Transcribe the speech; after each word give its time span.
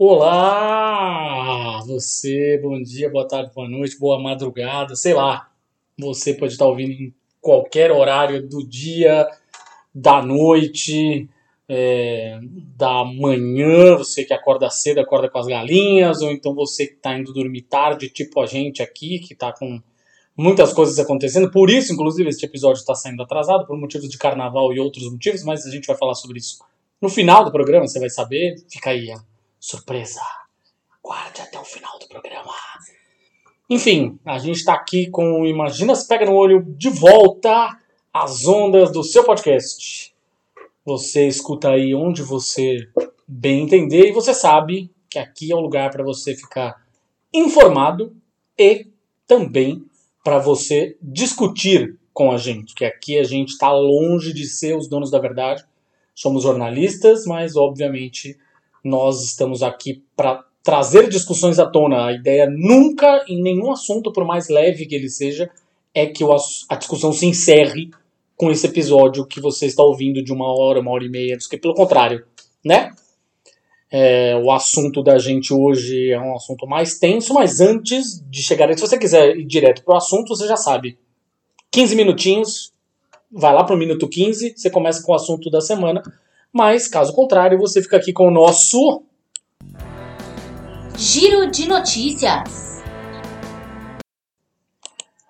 Olá! 0.00 1.80
Você, 1.84 2.56
bom 2.62 2.80
dia, 2.80 3.10
boa 3.10 3.26
tarde, 3.26 3.50
boa 3.52 3.68
noite, 3.68 3.98
boa 3.98 4.16
madrugada, 4.16 4.94
sei 4.94 5.12
lá. 5.12 5.50
Você 5.98 6.34
pode 6.34 6.52
estar 6.52 6.66
ouvindo 6.66 6.92
em 6.92 7.12
qualquer 7.40 7.90
horário 7.90 8.46
do 8.46 8.64
dia, 8.64 9.26
da 9.92 10.22
noite, 10.22 11.28
é, 11.68 12.38
da 12.76 13.04
manhã, 13.04 13.96
você 13.96 14.24
que 14.24 14.32
acorda 14.32 14.70
cedo, 14.70 15.00
acorda 15.00 15.28
com 15.28 15.36
as 15.36 15.48
galinhas, 15.48 16.22
ou 16.22 16.30
então 16.30 16.54
você 16.54 16.86
que 16.86 16.94
está 16.94 17.18
indo 17.18 17.32
dormir 17.32 17.62
tarde, 17.62 18.08
tipo 18.08 18.40
a 18.40 18.46
gente 18.46 18.80
aqui, 18.80 19.18
que 19.18 19.32
está 19.32 19.52
com 19.52 19.82
muitas 20.36 20.72
coisas 20.72 20.96
acontecendo. 21.00 21.50
Por 21.50 21.70
isso, 21.70 21.92
inclusive, 21.92 22.28
este 22.28 22.46
episódio 22.46 22.78
está 22.78 22.94
saindo 22.94 23.24
atrasado, 23.24 23.66
por 23.66 23.76
motivos 23.76 24.08
de 24.08 24.16
carnaval 24.16 24.72
e 24.72 24.78
outros 24.78 25.10
motivos, 25.10 25.42
mas 25.42 25.66
a 25.66 25.70
gente 25.72 25.88
vai 25.88 25.96
falar 25.96 26.14
sobre 26.14 26.38
isso 26.38 26.60
no 27.00 27.08
final 27.08 27.44
do 27.44 27.50
programa, 27.50 27.88
você 27.88 27.98
vai 27.98 28.10
saber. 28.10 28.56
Fica 28.70 28.90
aí 28.90 29.10
surpresa. 29.60 30.20
Guarde 31.02 31.40
até 31.40 31.58
o 31.58 31.64
final 31.64 31.98
do 31.98 32.08
programa. 32.08 32.52
Enfim, 33.70 34.18
a 34.24 34.38
gente 34.38 34.56
está 34.56 34.74
aqui 34.74 35.10
com 35.10 35.46
Imagina 35.46 35.94
se 35.94 36.08
Pega 36.08 36.24
no 36.24 36.34
Olho 36.34 36.62
de 36.62 36.88
volta 36.88 37.78
às 38.12 38.46
ondas 38.46 38.90
do 38.90 39.02
seu 39.02 39.24
podcast. 39.24 40.14
Você 40.84 41.26
escuta 41.26 41.70
aí 41.70 41.94
onde 41.94 42.22
você 42.22 42.88
bem 43.26 43.64
entender 43.64 44.08
e 44.08 44.12
você 44.12 44.32
sabe 44.32 44.90
que 45.10 45.18
aqui 45.18 45.52
é 45.52 45.54
o 45.54 45.60
lugar 45.60 45.90
para 45.90 46.02
você 46.02 46.34
ficar 46.34 46.82
informado 47.32 48.16
e 48.58 48.86
também 49.26 49.84
para 50.24 50.38
você 50.38 50.96
discutir 51.00 51.98
com 52.12 52.32
a 52.32 52.36
gente, 52.36 52.74
que 52.74 52.84
aqui 52.84 53.18
a 53.18 53.22
gente 53.22 53.50
está 53.50 53.70
longe 53.70 54.32
de 54.32 54.46
ser 54.46 54.76
os 54.76 54.88
donos 54.88 55.10
da 55.10 55.18
verdade. 55.18 55.64
Somos 56.14 56.42
jornalistas, 56.42 57.26
mas 57.26 57.54
obviamente 57.54 58.36
nós 58.84 59.22
estamos 59.22 59.62
aqui 59.62 60.02
para 60.16 60.44
trazer 60.62 61.08
discussões 61.08 61.58
à 61.58 61.66
tona. 61.66 62.06
A 62.06 62.12
ideia 62.12 62.48
nunca, 62.50 63.24
em 63.28 63.42
nenhum 63.42 63.70
assunto, 63.70 64.12
por 64.12 64.24
mais 64.24 64.48
leve 64.48 64.86
que 64.86 64.94
ele 64.94 65.08
seja, 65.08 65.50
é 65.94 66.06
que 66.06 66.22
a 66.68 66.76
discussão 66.76 67.12
se 67.12 67.26
encerre 67.26 67.90
com 68.36 68.50
esse 68.50 68.66
episódio 68.66 69.26
que 69.26 69.40
você 69.40 69.66
está 69.66 69.82
ouvindo 69.82 70.22
de 70.22 70.32
uma 70.32 70.46
hora, 70.46 70.80
uma 70.80 70.92
hora 70.92 71.04
e 71.04 71.08
meia, 71.08 71.36
que 71.38 71.58
pelo 71.58 71.74
contrário, 71.74 72.24
né? 72.64 72.92
É, 73.90 74.36
o 74.36 74.50
assunto 74.50 75.02
da 75.02 75.18
gente 75.18 75.52
hoje 75.52 76.10
é 76.10 76.20
um 76.20 76.36
assunto 76.36 76.66
mais 76.66 76.98
tenso, 76.98 77.32
mas 77.32 77.60
antes 77.60 78.22
de 78.28 78.42
chegar, 78.42 78.72
se 78.74 78.80
você 78.80 78.98
quiser 78.98 79.36
ir 79.36 79.44
direto 79.44 79.82
pro 79.82 79.96
assunto, 79.96 80.36
você 80.36 80.46
já 80.46 80.56
sabe. 80.56 80.98
15 81.70 81.96
minutinhos, 81.96 82.72
vai 83.30 83.52
lá 83.52 83.64
pro 83.64 83.76
minuto 83.76 84.08
15, 84.08 84.54
você 84.56 84.70
começa 84.70 85.02
com 85.02 85.12
o 85.12 85.14
assunto 85.14 85.50
da 85.50 85.60
semana. 85.60 86.02
Mas, 86.52 86.88
caso 86.88 87.12
contrário, 87.12 87.58
você 87.58 87.82
fica 87.82 87.96
aqui 87.96 88.12
com 88.12 88.28
o 88.28 88.30
nosso. 88.30 89.02
Giro 90.96 91.50
de 91.50 91.68
notícias. 91.68 92.82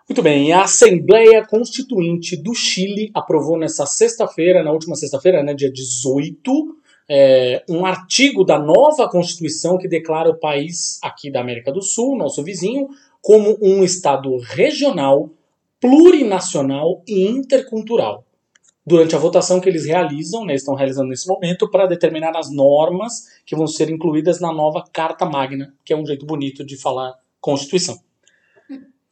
Muito 0.09 0.23
bem, 0.23 0.53
a 0.53 0.63
Assembleia 0.63 1.45
Constituinte 1.47 2.35
do 2.35 2.55
Chile 2.55 3.11
aprovou 3.13 3.59
nessa 3.59 3.85
sexta-feira, 3.85 4.63
na 4.63 4.73
última 4.73 4.97
sexta-feira, 4.97 5.43
né, 5.43 5.53
dia 5.53 5.71
18, 5.71 6.77
é, 7.11 7.63
um 7.69 7.85
artigo 7.85 8.43
da 8.43 8.59
nova 8.59 9.09
Constituição 9.11 9.77
que 9.77 9.87
declara 9.87 10.31
o 10.31 10.39
país 10.39 10.99
aqui 11.03 11.31
da 11.31 11.41
América 11.41 11.71
do 11.71 11.83
Sul, 11.83 12.17
nosso 12.17 12.43
vizinho, 12.43 12.89
como 13.21 13.59
um 13.61 13.85
Estado 13.85 14.35
regional, 14.39 15.31
plurinacional 15.79 17.03
e 17.07 17.27
intercultural 17.27 18.25
durante 18.89 19.15
a 19.15 19.19
votação 19.19 19.61
que 19.61 19.69
eles 19.69 19.85
realizam, 19.85 20.45
né, 20.45 20.55
estão 20.55 20.75
realizando 20.75 21.09
nesse 21.09 21.29
momento, 21.29 21.71
para 21.71 21.87
determinar 21.87 22.35
as 22.35 22.51
normas 22.51 23.27
que 23.45 23.55
vão 23.55 23.67
ser 23.67 23.91
incluídas 23.91 24.41
na 24.41 24.53
nova 24.53 24.83
Carta 24.91 25.27
Magna, 25.27 25.75
que 25.85 25.93
é 25.93 25.97
um 25.97 26.07
jeito 26.07 26.25
bonito 26.25 26.65
de 26.65 26.77
falar 26.77 27.15
Constituição. 27.39 27.99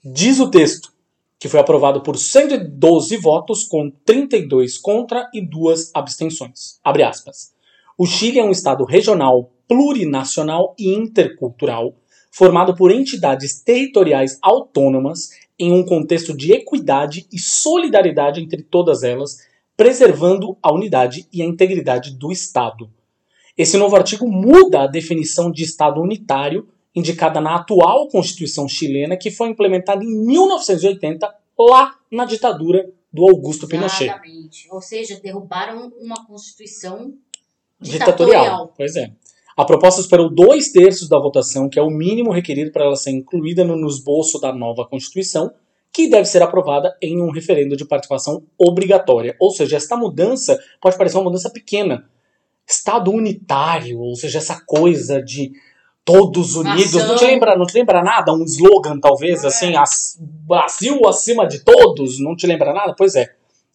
Diz 0.02 0.40
o 0.40 0.50
texto 0.50 0.92
que 1.38 1.48
foi 1.48 1.60
aprovado 1.60 2.00
por 2.00 2.16
112 2.16 3.18
votos, 3.18 3.64
com 3.64 3.90
32 4.04 4.78
contra 4.78 5.28
e 5.34 5.40
duas 5.40 5.90
abstenções. 5.94 6.80
Abre 6.82 7.02
aspas. 7.02 7.52
O 7.98 8.06
Chile 8.06 8.38
é 8.38 8.44
um 8.44 8.50
estado 8.50 8.84
regional, 8.84 9.50
plurinacional 9.68 10.74
e 10.78 10.94
intercultural, 10.94 11.94
formado 12.30 12.74
por 12.74 12.90
entidades 12.90 13.60
territoriais 13.62 14.38
autônomas 14.40 15.30
em 15.58 15.72
um 15.72 15.84
contexto 15.84 16.34
de 16.34 16.52
equidade 16.52 17.26
e 17.30 17.38
solidariedade 17.38 18.40
entre 18.40 18.62
todas 18.62 19.02
elas, 19.02 19.38
preservando 19.76 20.56
a 20.62 20.72
unidade 20.72 21.28
e 21.32 21.42
a 21.42 21.44
integridade 21.44 22.12
do 22.16 22.32
Estado. 22.32 22.90
Esse 23.56 23.76
novo 23.76 23.96
artigo 23.96 24.26
muda 24.26 24.82
a 24.82 24.86
definição 24.86 25.50
de 25.50 25.64
Estado 25.64 26.00
unitário 26.00 26.68
indicada 26.94 27.40
na 27.40 27.56
atual 27.56 28.08
Constituição 28.08 28.66
chilena, 28.66 29.16
que 29.16 29.30
foi 29.30 29.48
implementada 29.48 30.02
em 30.02 30.26
1980, 30.26 31.34
lá 31.58 31.94
na 32.10 32.24
ditadura 32.24 32.90
do 33.12 33.24
Augusto 33.24 33.68
Pinochet. 33.68 34.04
Exatamente. 34.04 34.66
Ou 34.70 34.80
seja, 34.80 35.20
derrubaram 35.22 35.92
uma 36.00 36.26
Constituição 36.26 37.12
ditatorial. 37.78 38.32
ditatorial. 38.34 38.74
Pois 38.76 38.96
é. 38.96 39.12
A 39.56 39.64
proposta 39.64 40.00
esperou 40.00 40.28
dois 40.30 40.70
terços 40.70 41.08
da 41.08 41.18
votação, 41.18 41.68
que 41.68 41.78
é 41.78 41.82
o 41.82 41.90
mínimo 41.90 42.30
requerido 42.30 42.70
para 42.70 42.84
ela 42.84 42.96
ser 42.96 43.10
incluída 43.10 43.64
no 43.64 43.88
esboço 43.88 44.38
da 44.38 44.54
nova 44.54 44.86
Constituição, 44.86 45.50
que 45.96 46.10
deve 46.10 46.26
ser 46.26 46.42
aprovada 46.42 46.94
em 47.00 47.22
um 47.22 47.30
referendo 47.30 47.74
de 47.74 47.82
participação 47.86 48.42
obrigatória. 48.58 49.34
Ou 49.40 49.50
seja, 49.50 49.78
esta 49.78 49.96
mudança 49.96 50.58
pode 50.78 50.94
parecer 50.98 51.16
uma 51.16 51.24
mudança 51.24 51.48
pequena. 51.48 52.04
Estado 52.68 53.10
unitário, 53.10 53.98
ou 54.00 54.14
seja, 54.14 54.36
essa 54.36 54.60
coisa 54.66 55.22
de 55.22 55.52
todos 56.04 56.54
unidos, 56.54 56.92
não 56.92 57.16
te 57.16 57.24
lembra, 57.24 57.56
não 57.56 57.64
te 57.64 57.72
lembra 57.72 58.02
nada? 58.02 58.30
Um 58.34 58.44
slogan 58.44 59.00
talvez 59.00 59.42
É. 59.42 59.46
assim, 59.46 59.74
as- 59.74 60.18
Brasil 60.20 61.00
acima 61.08 61.48
de 61.48 61.60
todos, 61.60 62.20
não 62.20 62.36
te 62.36 62.46
lembra 62.46 62.74
nada? 62.74 62.94
Pois 62.94 63.14
é. 63.14 63.22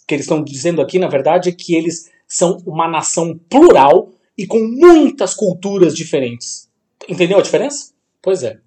O 0.03 0.08
que 0.08 0.14
eles 0.14 0.26
estão 0.26 0.44
dizendo 0.44 0.80
aqui, 0.80 1.00
na 1.00 1.08
verdade, 1.08 1.50
é 1.50 1.52
que 1.52 1.74
eles 1.74 2.12
são 2.28 2.58
uma 2.68 2.88
nação 2.88 3.36
plural 3.50 4.12
e 4.38 4.46
com 4.46 4.59
muitas 4.59 5.34
culturas 5.34 5.96
diferentes. 5.96 6.70
Entendeu 7.09 7.40
a 7.40 7.42
diferença? 7.42 7.92
Pois 8.22 8.44
é. 8.44 8.59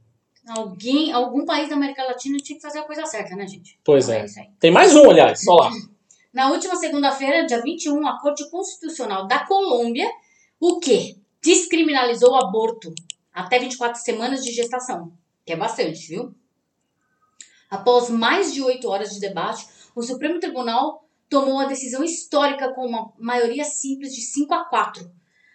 Alguém, 0.49 1.12
algum 1.12 1.44
país 1.44 1.69
da 1.69 1.75
América 1.75 2.05
Latina 2.05 2.37
tinha 2.38 2.56
que 2.56 2.62
fazer 2.62 2.78
a 2.78 2.84
coisa 2.84 3.06
certa, 3.06 3.34
né, 3.34 3.47
gente? 3.47 3.78
Pois 3.82 4.09
Então 4.09 4.21
é. 4.21 4.25
isso 4.25 4.41
aí. 4.41 4.49
Tem 4.60 4.71
mais 4.71 4.94
um, 4.94 5.10
aliás, 5.10 5.43
só 5.43 5.55
lá. 5.55 5.71
Na 6.32 6.50
última 6.50 6.75
segunda-feira, 6.77 7.47
dia 7.47 7.62
21, 7.62 8.06
a 8.06 8.21
Corte 8.21 8.50
Constitucional 8.50 9.27
da 9.27 9.47
Colômbia, 9.47 10.10
o 10.59 10.81
quê? 10.81 11.16
Descriminalizou 11.41 12.33
o 12.33 12.37
aborto 12.37 12.93
até 13.33 13.59
24 13.59 14.00
semanas 14.03 14.43
de 14.43 14.50
gestação, 14.50 15.12
que 15.47 15.53
é 15.53 15.56
bastante, 15.56 16.09
viu? 16.09 16.34
Após 17.71 18.10
mais 18.10 18.53
de 18.53 18.62
oito 18.62 18.88
horas 18.88 19.10
de 19.10 19.21
debate, 19.21 19.66
o 19.94 20.03
Supremo 20.03 20.41
Tribunal 20.41 21.06
tomou 21.28 21.60
a 21.60 21.66
decisão 21.66 22.04
histórica 22.04 22.72
com 22.72 22.87
uma 22.87 23.12
maioria 23.19 23.65
simples 23.65 24.15
de 24.15 24.21
5 24.21 24.53
a 24.54 24.65
4. 24.65 25.10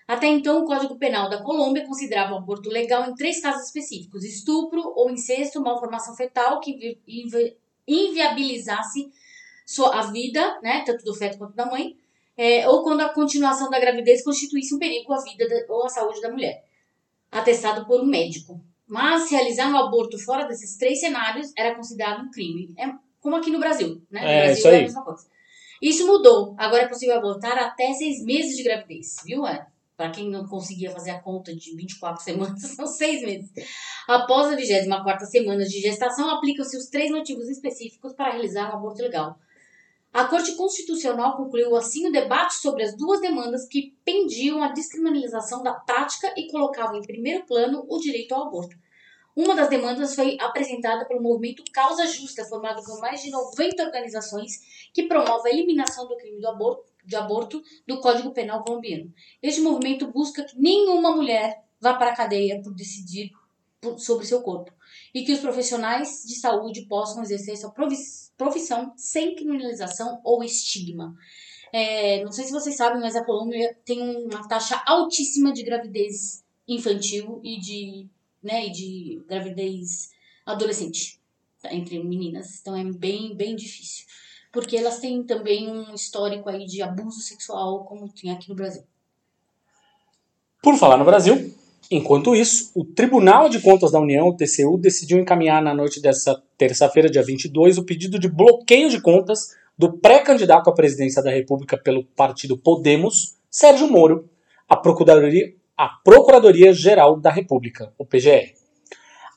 Até 0.10 0.26
então, 0.26 0.64
o 0.64 0.66
Código 0.66 0.98
Penal 0.98 1.30
da 1.30 1.44
Colômbia 1.44 1.86
considerava 1.86 2.34
o 2.34 2.38
aborto 2.38 2.68
legal 2.68 3.08
em 3.08 3.14
três 3.14 3.40
casos 3.40 3.68
específicos: 3.68 4.24
estupro 4.24 4.82
ou 4.96 5.12
incesto, 5.12 5.62
malformação 5.62 6.16
fetal 6.16 6.60
que 6.60 6.72
invi- 6.72 7.00
invi- 7.08 7.56
inviabilizasse 7.88 9.12
sua, 9.64 10.00
a 10.00 10.12
vida, 10.12 10.60
né, 10.64 10.84
tanto 10.84 11.04
do 11.06 11.14
feto 11.14 11.38
quanto 11.38 11.54
da 11.56 11.68
mãe, 11.68 11.96
é, 12.36 12.68
ou 12.68 12.82
quando 12.82 13.02
a 13.02 13.10
continuação 13.10 13.70
da 13.70 13.80
gravidez 13.80 14.24
constituísse 14.24 14.74
um 14.74 14.80
perigo 14.80 15.14
à 15.14 15.22
vida 15.22 15.48
da- 15.48 15.66
ou 15.72 15.86
à 15.86 15.90
saúde 15.90 16.20
da 16.22 16.32
mulher, 16.32 16.64
atestado 17.32 17.86
por 17.86 18.02
um 18.02 18.06
médico. 18.06 18.60
Mas 18.88 19.30
realizar 19.30 19.70
um 19.72 19.78
aborto 19.78 20.18
fora 20.18 20.48
desses 20.48 20.76
três 20.76 21.00
cenários 21.00 21.54
era 21.56 21.76
considerado 21.76 22.24
um 22.26 22.32
crime. 22.32 22.74
É 22.80 22.92
como 23.22 23.36
aqui 23.36 23.52
no 23.52 23.60
Brasil, 23.60 24.02
né? 24.10 24.22
No 24.22 24.28
É, 24.28 24.38
Brasil 24.46 24.58
isso 24.58 24.68
é 24.70 24.78
a 24.78 24.82
mesma 24.82 25.04
coisa. 25.04 25.28
Isso 25.80 26.08
mudou. 26.08 26.56
Agora 26.58 26.82
é 26.84 26.88
possível 26.88 27.16
abortar 27.16 27.56
até 27.60 27.94
seis 27.94 28.24
meses 28.26 28.58
de 28.58 28.64
gravidez, 28.64 29.18
viu? 29.24 29.46
É, 29.46 29.68
Para 30.00 30.12
quem 30.12 30.30
não 30.30 30.48
conseguia 30.48 30.92
fazer 30.92 31.12
a 31.12 31.20
conta 31.20 31.54
de 31.54 31.76
24 31.76 32.24
semanas, 32.24 32.62
são 32.74 32.88
seis 32.88 33.22
meses. 33.22 33.52
Após 34.08 34.48
a 34.48 34.56
24 34.56 35.26
semana 35.26 35.66
de 35.66 35.82
gestação, 35.82 36.30
aplicam-se 36.30 36.78
os 36.78 36.86
três 36.86 37.12
motivos 37.12 37.50
específicos 37.50 38.14
para 38.14 38.32
realizar 38.32 38.72
um 38.72 38.78
aborto 38.78 39.02
legal. 39.02 39.38
A 40.14 40.24
Corte 40.24 40.56
Constitucional 40.56 41.36
concluiu 41.36 41.76
assim 41.76 42.08
o 42.08 42.14
debate 42.14 42.54
sobre 42.54 42.84
as 42.84 42.96
duas 42.96 43.20
demandas 43.20 43.68
que 43.68 43.94
pendiam 44.06 44.64
a 44.64 44.72
descriminalização 44.72 45.62
da 45.64 45.74
prática 45.74 46.34
e 46.38 46.50
colocavam 46.50 46.96
em 46.96 47.02
primeiro 47.02 47.46
plano 47.46 47.86
o 47.90 48.00
direito 48.00 48.34
ao 48.34 48.48
aborto. 48.48 48.78
Uma 49.36 49.54
das 49.54 49.68
demandas 49.68 50.16
foi 50.16 50.38
apresentada 50.40 51.04
pelo 51.06 51.22
movimento 51.22 51.62
Causa 51.74 52.08
Justa, 52.08 52.46
formado 52.46 52.82
por 52.86 53.02
mais 53.02 53.22
de 53.22 53.32
90 53.32 53.84
organizações 53.84 54.90
que 54.94 55.10
promove 55.10 55.50
a 55.50 55.52
eliminação 55.52 56.08
do 56.08 56.16
crime 56.16 56.40
do 56.40 56.48
aborto, 56.48 56.89
de 57.06 57.16
aborto 57.16 57.62
do 57.88 58.00
Código 58.00 58.32
Penal 58.32 58.64
colombiano. 58.64 59.14
Este 59.42 59.62
movimento 59.62 60.12
busca 60.12 60.44
que 60.44 60.58
nenhuma 60.60 61.16
mulher 61.16 61.64
vá 61.80 61.94
para 61.94 62.12
a 62.12 62.16
cadeia 62.16 62.62
por 62.62 62.74
decidir 62.74 63.32
por- 63.82 64.00
sobre 64.00 64.26
seu 64.26 64.42
corpo 64.42 64.72
e 65.14 65.24
que 65.24 65.34
os 65.34 65.40
profissionais 65.40 66.24
de 66.26 66.36
saúde 66.36 66.86
possam 66.88 67.24
exercer 67.24 67.58
sua 67.58 67.74
profissão 68.38 68.94
sem 68.96 69.36
criminalização 69.36 70.20
ou 70.24 70.44
estigma. 70.44 71.16
É, 71.72 72.24
não 72.24 72.32
sei 72.32 72.46
se 72.46 72.52
vocês 72.52 72.76
sabem, 72.76 73.00
mas 73.00 73.16
a 73.16 73.24
Colômbia 73.24 73.78
tem 73.86 74.02
uma 74.26 74.48
taxa 74.48 74.82
altíssima 74.86 75.54
de 75.54 75.64
gravidez 75.64 76.44
infantil 76.68 77.40
e 77.44 77.60
de, 77.60 78.08
né, 78.42 78.68
e 78.68 78.72
de 78.72 79.22
gravidez 79.28 80.10
adolescente 80.46 81.20
tá, 81.62 81.74
entre 81.74 82.04
meninas. 82.04 82.60
Então 82.60 82.76
é 82.76 82.84
bem, 82.84 83.36
bem 83.36 83.56
difícil. 83.56 84.06
Porque 84.52 84.78
elas 84.78 85.00
têm 85.00 85.24
também 85.24 85.70
um 85.70 85.94
histórico 85.94 86.50
aí 86.50 86.66
de 86.66 86.82
abuso 86.82 87.20
sexual, 87.20 87.84
como 87.86 88.10
tem 88.10 88.32
aqui 88.32 88.50
no 88.50 88.56
Brasil. 88.56 88.84
Por 90.62 90.76
falar 90.76 90.98
no 90.98 91.06
Brasil, 91.06 91.54
enquanto 91.90 92.36
isso, 92.36 92.72
o 92.76 92.84
Tribunal 92.84 93.48
de 93.48 93.62
Contas 93.62 93.92
da 93.92 94.00
União, 94.00 94.28
o 94.28 94.36
TCU, 94.36 94.78
decidiu 94.78 95.20
encaminhar 95.20 95.62
na 95.62 95.74
noite 95.74 96.02
dessa 96.02 96.42
terça-feira, 96.58 97.10
dia 97.10 97.24
22, 97.24 97.78
o 97.78 97.86
pedido 97.86 98.20
de 98.20 98.28
bloqueio 98.28 98.90
de 98.90 99.00
contas 99.02 99.56
do 99.78 99.94
pré-candidato 99.94 100.70
à 100.70 100.74
presidência 100.74 101.24
da 101.24 101.32
República 101.32 101.78
pelo 101.78 102.04
partido 102.04 102.58
Podemos, 102.58 103.36
Sérgio 103.50 103.90
Moro, 103.90 104.30
à 104.68 104.76
Procuradoria, 104.76 105.54
à 105.78 105.88
Procuradoria 106.04 106.74
Geral 106.74 107.18
da 107.18 107.32
República, 107.32 107.94
o 107.98 108.06
PGR. 108.06 108.54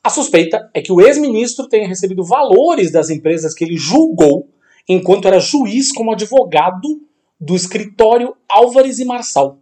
A 0.03 0.11
suspeita 0.11 0.69
é 0.75 0.83
que 0.83 0.91
o 0.91 1.01
ex-ministro 1.01 1.69
tenha 1.69 1.87
recebido 1.87 2.25
valores 2.25 2.91
das 2.91 3.09
empresas 3.09 3.55
que 3.55 3.63
ele 3.63 3.77
julgou 3.77 4.49
enquanto 4.89 5.29
era 5.29 5.39
juiz 5.39 5.93
como 5.93 6.13
advogado 6.13 7.01
do 7.41 7.57
escritório 7.57 8.37
Álvares 8.49 8.99
e 8.99 9.05
Marçal. 9.05 9.59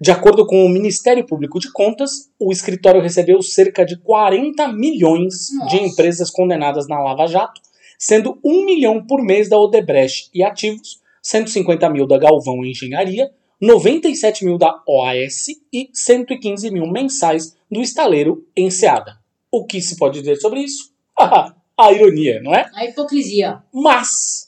De 0.00 0.10
acordo 0.10 0.46
com 0.46 0.64
o 0.64 0.68
Ministério 0.68 1.24
Público 1.24 1.58
de 1.58 1.72
Contas, 1.72 2.30
o 2.38 2.52
escritório 2.52 3.00
recebeu 3.00 3.40
cerca 3.40 3.84
de 3.84 3.96
40 3.98 4.68
milhões 4.68 5.48
Nossa. 5.54 5.76
de 5.76 5.82
empresas 5.82 6.30
condenadas 6.30 6.88
na 6.88 7.00
Lava 7.00 7.26
Jato, 7.26 7.60
sendo 7.98 8.38
1 8.44 8.64
milhão 8.66 9.06
por 9.06 9.22
mês 9.22 9.48
da 9.48 9.58
Odebrecht 9.58 10.28
e 10.34 10.42
ativos, 10.42 11.00
150 11.22 11.88
mil 11.88 12.06
da 12.06 12.18
Galvão 12.18 12.64
Engenharia, 12.64 13.30
97 13.60 14.44
mil 14.44 14.58
da 14.58 14.82
OAS 14.86 15.46
e 15.72 15.88
115 15.92 16.70
mil 16.70 16.86
mensais 16.86 17.56
do 17.70 17.80
estaleiro 17.80 18.46
Enseada. 18.54 19.18
O 19.50 19.64
que 19.64 19.80
se 19.80 19.96
pode 19.96 20.18
dizer 20.18 20.36
sobre 20.36 20.60
isso? 20.60 20.92
A 21.76 21.92
ironia, 21.92 22.40
não 22.42 22.54
é? 22.54 22.70
A 22.74 22.84
hipocrisia. 22.84 23.62
Mas 23.72 24.43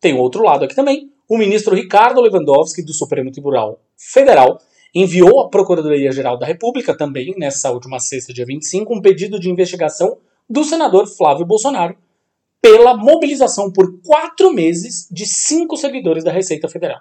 tem 0.00 0.14
outro 0.14 0.42
lado 0.42 0.64
aqui 0.64 0.74
também. 0.74 1.10
O 1.28 1.36
ministro 1.36 1.74
Ricardo 1.74 2.20
Lewandowski, 2.20 2.82
do 2.82 2.92
Supremo 2.92 3.30
Tribunal 3.30 3.80
Federal, 3.96 4.58
enviou 4.94 5.40
à 5.40 5.48
Procuradoria-Geral 5.48 6.38
da 6.38 6.46
República, 6.46 6.96
também 6.96 7.34
nessa 7.38 7.70
última 7.70 8.00
sexta, 8.00 8.32
dia 8.32 8.44
25, 8.44 8.92
um 8.92 9.00
pedido 9.00 9.38
de 9.38 9.50
investigação 9.50 10.18
do 10.48 10.64
senador 10.64 11.06
Flávio 11.06 11.46
Bolsonaro 11.46 11.96
pela 12.60 12.96
mobilização 12.96 13.70
por 13.70 14.00
quatro 14.02 14.52
meses 14.52 15.08
de 15.10 15.24
cinco 15.26 15.76
servidores 15.76 16.24
da 16.24 16.32
Receita 16.32 16.68
Federal. 16.68 17.00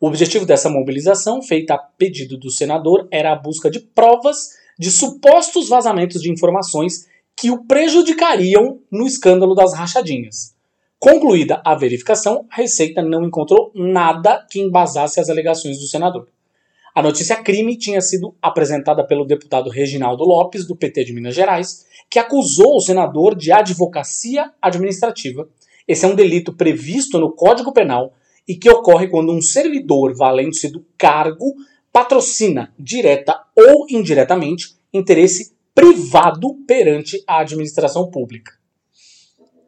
O 0.00 0.06
objetivo 0.06 0.44
dessa 0.44 0.68
mobilização, 0.68 1.42
feita 1.42 1.74
a 1.74 1.78
pedido 1.78 2.36
do 2.36 2.50
senador, 2.50 3.08
era 3.10 3.32
a 3.32 3.36
busca 3.36 3.70
de 3.70 3.80
provas 3.80 4.50
de 4.78 4.90
supostos 4.90 5.68
vazamentos 5.68 6.20
de 6.20 6.30
informações 6.30 7.06
que 7.36 7.50
o 7.50 7.64
prejudicariam 7.64 8.80
no 8.90 9.06
escândalo 9.06 9.54
das 9.54 9.74
rachadinhas. 9.74 10.54
Concluída 11.04 11.60
a 11.62 11.74
verificação, 11.74 12.46
a 12.50 12.56
Receita 12.56 13.02
não 13.02 13.26
encontrou 13.26 13.70
nada 13.74 14.42
que 14.50 14.58
embasasse 14.58 15.20
as 15.20 15.28
alegações 15.28 15.78
do 15.78 15.86
senador. 15.86 16.26
A 16.94 17.02
notícia 17.02 17.36
crime 17.36 17.76
tinha 17.76 18.00
sido 18.00 18.34
apresentada 18.40 19.06
pelo 19.06 19.26
deputado 19.26 19.68
Reginaldo 19.68 20.24
Lopes, 20.24 20.66
do 20.66 20.74
PT 20.74 21.04
de 21.04 21.12
Minas 21.12 21.34
Gerais, 21.34 21.84
que 22.08 22.18
acusou 22.18 22.76
o 22.76 22.80
senador 22.80 23.34
de 23.34 23.52
advocacia 23.52 24.50
administrativa. 24.62 25.46
Esse 25.86 26.06
é 26.06 26.08
um 26.08 26.14
delito 26.14 26.54
previsto 26.54 27.18
no 27.18 27.32
Código 27.32 27.74
Penal 27.74 28.14
e 28.48 28.56
que 28.56 28.70
ocorre 28.70 29.06
quando 29.06 29.30
um 29.30 29.42
servidor, 29.42 30.16
valendo-se 30.16 30.68
do 30.72 30.86
cargo, 30.96 31.54
patrocina, 31.92 32.72
direta 32.78 33.38
ou 33.54 33.84
indiretamente, 33.90 34.74
interesse 34.90 35.54
privado 35.74 36.54
perante 36.66 37.22
a 37.26 37.40
administração 37.40 38.10
pública. 38.10 38.63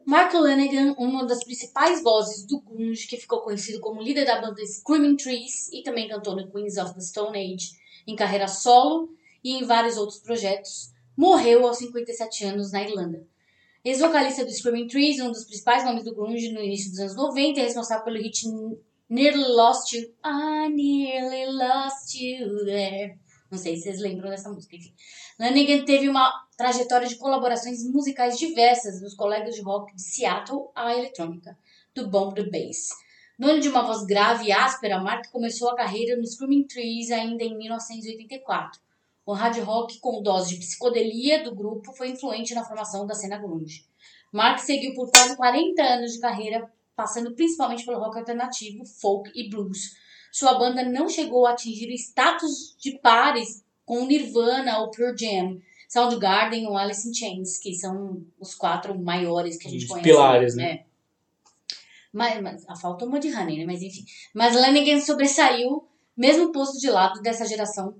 Mark 0.07 0.33
Lanegan, 0.33 0.95
uma 0.97 1.25
das 1.25 1.43
principais 1.43 2.01
vozes 2.01 2.45
do 2.45 2.61
grunge, 2.61 3.05
que 3.07 3.17
ficou 3.17 3.41
conhecido 3.41 3.81
como 3.81 4.01
líder 4.01 4.23
da 4.23 4.39
banda 4.39 4.65
Screaming 4.65 5.17
Trees 5.17 5.67
e 5.73 5.83
também 5.83 6.07
cantou 6.07 6.33
no 6.33 6.49
Queens 6.49 6.77
of 6.77 6.93
the 6.93 7.01
Stone 7.01 7.37
Age 7.37 7.71
em 8.07 8.15
carreira 8.15 8.47
solo 8.47 9.09
e 9.43 9.57
em 9.57 9.65
vários 9.65 9.97
outros 9.97 10.19
projetos, 10.19 10.93
morreu 11.17 11.67
aos 11.67 11.79
57 11.79 12.45
anos 12.45 12.71
na 12.71 12.83
Irlanda. 12.83 13.27
Ex-vocalista 13.83 14.45
do 14.45 14.51
Screaming 14.53 14.87
Trees, 14.87 15.19
um 15.19 15.29
dos 15.29 15.43
principais 15.43 15.83
nomes 15.83 16.05
do 16.05 16.15
grunge 16.15 16.53
no 16.53 16.61
início 16.61 16.89
dos 16.89 16.99
anos 16.99 17.15
90, 17.17 17.59
é 17.59 17.63
responsável 17.63 18.05
pelo 18.05 18.17
hit 18.17 18.47
Nearly 19.09 19.43
Lost 19.43 19.91
You. 19.91 20.09
I 20.23 20.69
nearly 20.69 21.47
lost 21.47 22.17
you 22.17 22.63
there. 22.63 23.17
Não 23.49 23.57
sei 23.57 23.75
se 23.75 23.83
vocês 23.83 23.99
lembram 23.99 24.29
dessa 24.29 24.49
música, 24.49 24.75
enfim. 24.75 24.93
Lanigan 25.39 25.85
teve 25.85 26.09
uma 26.09 26.31
trajetória 26.57 27.07
de 27.07 27.15
colaborações 27.15 27.83
musicais 27.89 28.37
diversas 28.37 28.99
dos 28.99 29.13
colegas 29.13 29.55
de 29.55 29.61
rock 29.61 29.95
de 29.95 30.01
Seattle 30.01 30.69
à 30.75 30.93
eletrônica, 30.95 31.57
do 31.95 32.07
Bomb 32.09 32.35
the 32.35 32.43
Bass. 32.43 32.89
Dono 33.39 33.59
de 33.59 33.69
uma 33.69 33.83
voz 33.83 34.03
grave 34.03 34.45
e 34.45 34.51
áspera, 34.51 34.99
Mark 34.99 35.29
começou 35.31 35.69
a 35.69 35.75
carreira 35.75 36.17
no 36.17 36.25
Screaming 36.25 36.63
Trees 36.63 37.11
ainda 37.11 37.43
em 37.43 37.55
1984. 37.55 38.81
O 39.23 39.33
hard 39.33 39.59
rock 39.59 39.99
com 39.99 40.23
dose 40.23 40.55
de 40.55 40.59
psicodelia 40.59 41.43
do 41.43 41.53
grupo 41.53 41.93
foi 41.93 42.09
influente 42.09 42.55
na 42.55 42.65
formação 42.65 43.05
da 43.05 43.13
cena 43.13 43.37
grunge. 43.37 43.85
Mark 44.31 44.59
seguiu 44.59 44.93
por 44.95 45.11
quase 45.11 45.35
40 45.35 45.83
anos 45.83 46.13
de 46.13 46.19
carreira, 46.19 46.71
passando 46.95 47.35
principalmente 47.35 47.85
pelo 47.85 47.99
rock 47.99 48.17
alternativo, 48.17 48.85
folk 48.85 49.31
e 49.35 49.49
blues. 49.49 49.95
Sua 50.31 50.57
banda 50.57 50.83
não 50.83 51.09
chegou 51.09 51.45
a 51.45 51.51
atingir 51.51 51.89
o 51.89 51.93
status 51.93 52.75
de 52.79 52.97
pares 52.99 53.63
com 53.85 54.05
Nirvana 54.05 54.79
ou 54.79 54.91
Pearl 54.91 55.15
Jam, 55.17 55.59
Soundgarden 55.87 56.67
ou 56.67 56.77
Alice 56.77 57.07
in 57.07 57.13
Chains, 57.13 57.57
que 57.57 57.73
são 57.73 58.25
os 58.39 58.53
quatro 58.53 58.97
maiores 58.99 59.57
que 59.57 59.67
a 59.67 59.71
gente 59.71 59.83
Os 59.83 59.89
conhece. 59.89 60.09
pilares, 60.09 60.55
né? 60.55 60.83
Mas, 62.11 62.41
mas 62.41 62.65
a 62.67 62.75
falta 62.75 63.05
uma 63.05 63.19
de 63.19 63.33
Honey, 63.33 63.59
né? 63.59 63.65
Mas 63.65 63.81
enfim. 63.81 64.03
Mas 64.33 64.55
Lanigan 64.55 64.99
sobressaiu, 64.99 65.87
mesmo 66.15 66.51
posto 66.51 66.79
de 66.79 66.89
lado 66.89 67.21
dessa 67.21 67.45
geração, 67.45 67.95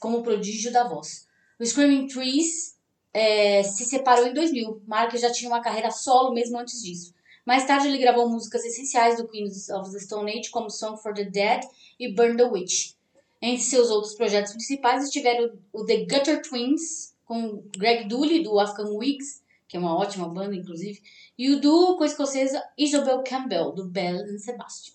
como 0.00 0.22
prodígio 0.22 0.72
da 0.72 0.88
voz. 0.88 1.26
O 1.60 1.64
Screaming 1.64 2.06
Trees 2.06 2.76
é, 3.12 3.62
se 3.62 3.84
separou 3.84 4.26
em 4.26 4.34
2000. 4.34 4.82
Mark 4.86 5.14
já 5.16 5.30
tinha 5.30 5.50
uma 5.50 5.60
carreira 5.60 5.90
solo 5.90 6.32
mesmo 6.32 6.58
antes 6.58 6.82
disso. 6.82 7.14
Mais 7.48 7.64
tarde 7.64 7.88
ele 7.88 7.96
gravou 7.96 8.28
músicas 8.28 8.62
essenciais 8.62 9.16
do 9.16 9.26
Queens 9.26 9.70
of 9.70 9.90
the 9.90 9.98
Stone 9.98 10.30
Age, 10.30 10.50
como 10.50 10.68
Song 10.68 10.98
for 10.98 11.14
the 11.14 11.24
Dead 11.24 11.62
e 11.98 12.12
Burn 12.12 12.36
the 12.36 12.44
Witch. 12.44 12.92
Entre 13.40 13.64
seus 13.64 13.88
outros 13.88 14.14
projetos 14.14 14.52
principais 14.52 15.02
estiveram 15.04 15.54
o 15.72 15.82
The 15.82 16.04
Gutter 16.04 16.42
Twins, 16.42 17.14
com 17.24 17.62
Greg 17.74 18.06
Dooley, 18.06 18.42
do 18.42 18.60
Afghan 18.60 18.90
Wigs, 18.90 19.40
que 19.66 19.78
é 19.78 19.80
uma 19.80 19.96
ótima 19.96 20.28
banda, 20.28 20.54
inclusive, 20.54 21.00
e 21.38 21.48
o 21.48 21.58
duo 21.58 21.96
com 21.96 22.04
a 22.04 22.06
escocesa 22.06 22.62
Isabel 22.76 23.24
Campbell, 23.26 23.72
do 23.72 23.86
Belle 23.86 24.30
and 24.30 24.38
Sebastian. 24.38 24.92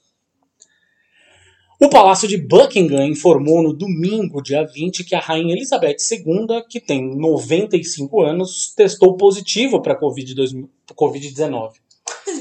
O 1.82 1.90
Palácio 1.90 2.28
de 2.28 2.38
Buckingham 2.38 3.08
informou 3.08 3.64
no 3.64 3.74
domingo, 3.74 4.44
dia 4.44 4.64
20, 4.64 5.04
que 5.04 5.16
a 5.16 5.20
Rainha 5.20 5.56
Elizabeth 5.56 5.98
II, 6.12 6.64
que 6.70 6.80
tem 6.80 7.16
95 7.18 8.22
anos, 8.22 8.72
testou 8.76 9.18
positivo 9.18 9.82
para 9.82 9.94
a 9.94 10.00
Covid-19. 10.00 11.83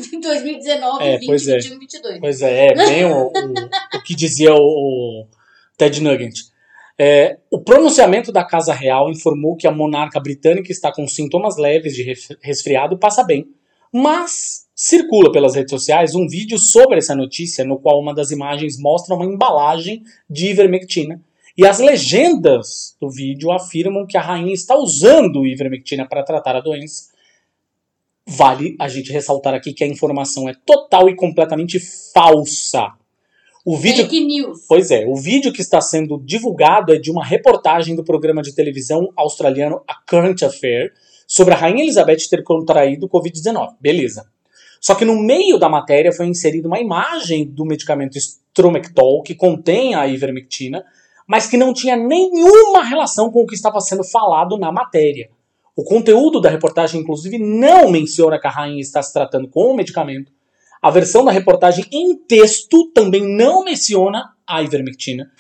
em 0.13 0.21
2019, 0.21 1.05
É, 1.05 1.19
20, 1.19 1.27
pois 1.27 1.49
é. 1.49 1.59
21, 1.59 1.79
22. 1.79 2.21
Pois 2.21 2.43
é, 2.43 2.67
é 2.69 2.75
bem 2.75 3.05
o, 3.05 3.27
o, 3.27 3.99
o 3.99 4.03
que 4.03 4.15
dizia 4.15 4.53
o, 4.55 4.59
o 4.59 5.27
Ted 5.77 6.01
Nugent. 6.01 6.53
É, 6.99 7.39
o 7.51 7.59
pronunciamento 7.61 8.31
da 8.31 8.45
Casa 8.45 8.73
Real 8.73 9.11
informou 9.11 9.57
que 9.57 9.67
a 9.67 9.73
monarca 9.73 10.21
britânica 10.21 10.71
está 10.71 10.93
com 10.93 11.09
sintomas 11.09 11.57
leves 11.57 11.95
de 11.95 12.15
resfriado 12.43 12.95
e 12.95 12.99
passa 12.99 13.25
bem. 13.25 13.47
Mas 13.93 14.67
circula 14.75 15.31
pelas 15.31 15.55
redes 15.55 15.71
sociais 15.71 16.15
um 16.15 16.27
vídeo 16.27 16.59
sobre 16.59 16.99
essa 16.99 17.15
notícia, 17.15 17.65
no 17.65 17.79
qual 17.79 18.01
uma 18.01 18.15
das 18.15 18.31
imagens 18.31 18.79
mostra 18.79 19.15
uma 19.15 19.25
embalagem 19.25 20.03
de 20.29 20.49
ivermectina. 20.49 21.21
E 21.57 21.67
as 21.67 21.79
legendas 21.79 22.97
do 23.01 23.11
vídeo 23.11 23.53
afirmam 23.53 24.07
que 24.07 24.17
a 24.17 24.23
rainha 24.23 24.55
está 24.55 24.75
usando 24.75 25.47
ivermectina 25.47 26.09
para 26.09 26.23
tratar 26.23 26.57
a 26.57 26.61
doença. 26.61 27.12
Vale 28.37 28.77
a 28.79 28.89
gente 28.89 29.12
ressaltar 29.12 29.53
aqui 29.53 29.75
que 29.75 29.85
a 29.85 29.87
informação 29.87 30.49
é 30.49 30.55
total 30.65 31.09
e 31.09 31.15
completamente 31.15 31.79
falsa. 32.15 32.93
O 33.65 33.77
vídeo 33.77 34.05
Fake 34.05 34.25
news. 34.25 34.65
Pois 34.67 34.91
é, 34.91 35.05
o 35.07 35.15
vídeo 35.15 35.53
que 35.53 35.61
está 35.61 35.81
sendo 35.81 36.19
divulgado 36.19 36.95
é 36.95 36.99
de 36.99 37.11
uma 37.11 37.25
reportagem 37.25 37.95
do 37.95 38.03
programa 38.03 38.43
de 38.43 38.55
televisão 38.55 39.11
australiano 39.15 39.83
A 39.87 39.95
Current 40.09 40.43
Affair 40.43 40.93
sobre 41.29 41.55
a 41.55 41.57
Rainha 41.57 41.85
Elizabeth 41.85 42.29
ter 42.29 42.43
contraído 42.43 43.09
Covid-19. 43.09 43.77
Beleza. 43.81 44.27
Só 44.81 44.95
que 44.95 45.05
no 45.05 45.23
meio 45.23 45.59
da 45.59 45.69
matéria 45.69 46.11
foi 46.11 46.27
inserida 46.27 46.67
uma 46.67 46.81
imagem 46.81 47.47
do 47.47 47.65
medicamento 47.65 48.17
Stromectol, 48.19 49.23
que 49.23 49.35
contém 49.35 49.95
a 49.95 50.09
ivermectina, 50.09 50.85
mas 51.27 51.47
que 51.47 51.57
não 51.57 51.73
tinha 51.73 51.97
nenhuma 51.97 52.83
relação 52.83 53.31
com 53.31 53.43
o 53.43 53.47
que 53.47 53.55
estava 53.55 53.81
sendo 53.81 54.03
falado 54.03 54.59
na 54.59 54.73
matéria. 54.73 55.31
O 55.75 55.83
conteúdo 55.83 56.38
da 56.38 56.50
reportagem, 56.50 57.00
inclusive, 57.00 57.38
não 57.38 57.91
menciona 57.91 58.38
que 58.38 58.47
a 58.47 58.50
rainha 58.50 58.81
está 58.81 59.02
se 59.02 59.11
tratando 59.11 59.49
com 59.49 59.71
o 59.71 59.75
medicamento. 59.75 60.31
A 60.83 60.91
versão 60.91 61.25
da 61.25 61.33
reportagem 61.33 61.87
em 61.91 62.14
texto 62.14 62.91
também 62.93 63.26
não 63.37 63.64
menciona 63.64 64.35
a 64.47 64.62
ivermectina. 64.62 65.31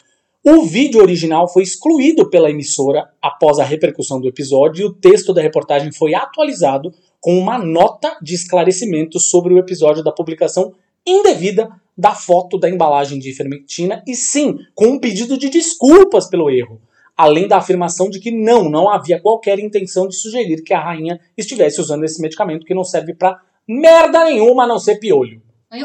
O 0.42 0.64
vídeo 0.64 1.02
original 1.02 1.46
foi 1.46 1.62
excluído 1.62 2.30
pela 2.30 2.50
emissora 2.50 3.10
após 3.20 3.58
a 3.58 3.64
repercussão 3.64 4.20
do 4.20 4.26
episódio 4.26 4.82
e 4.82 4.86
o 4.86 4.94
texto 4.94 5.34
da 5.34 5.42
reportagem 5.42 5.92
foi 5.92 6.14
atualizado 6.14 6.94
com 7.20 7.38
uma 7.38 7.58
nota 7.58 8.16
de 8.22 8.34
esclarecimento 8.34 9.20
sobre 9.20 9.52
o 9.52 9.58
episódio 9.58 10.02
da 10.02 10.10
publicação 10.10 10.72
indevida 11.06 11.68
da 11.96 12.14
foto 12.14 12.58
da 12.58 12.70
embalagem 12.70 13.18
de 13.18 13.28
ivermectina 13.28 14.02
e 14.06 14.14
sim, 14.14 14.56
com 14.74 14.86
um 14.86 14.98
pedido 14.98 15.36
de 15.36 15.50
desculpas 15.50 16.28
pelo 16.28 16.48
erro 16.48 16.80
além 17.22 17.46
da 17.46 17.58
afirmação 17.58 18.10
de 18.10 18.18
que 18.18 18.32
não, 18.32 18.68
não 18.68 18.90
havia 18.90 19.20
qualquer 19.20 19.60
intenção 19.60 20.08
de 20.08 20.16
sugerir 20.16 20.64
que 20.64 20.74
a 20.74 20.82
rainha 20.82 21.20
estivesse 21.36 21.80
usando 21.80 22.02
esse 22.02 22.20
medicamento 22.20 22.66
que 22.66 22.74
não 22.74 22.82
serve 22.82 23.14
para 23.14 23.40
merda 23.66 24.24
nenhuma 24.24 24.64
a 24.64 24.66
não 24.66 24.80
ser 24.80 24.96
piolho. 24.96 25.40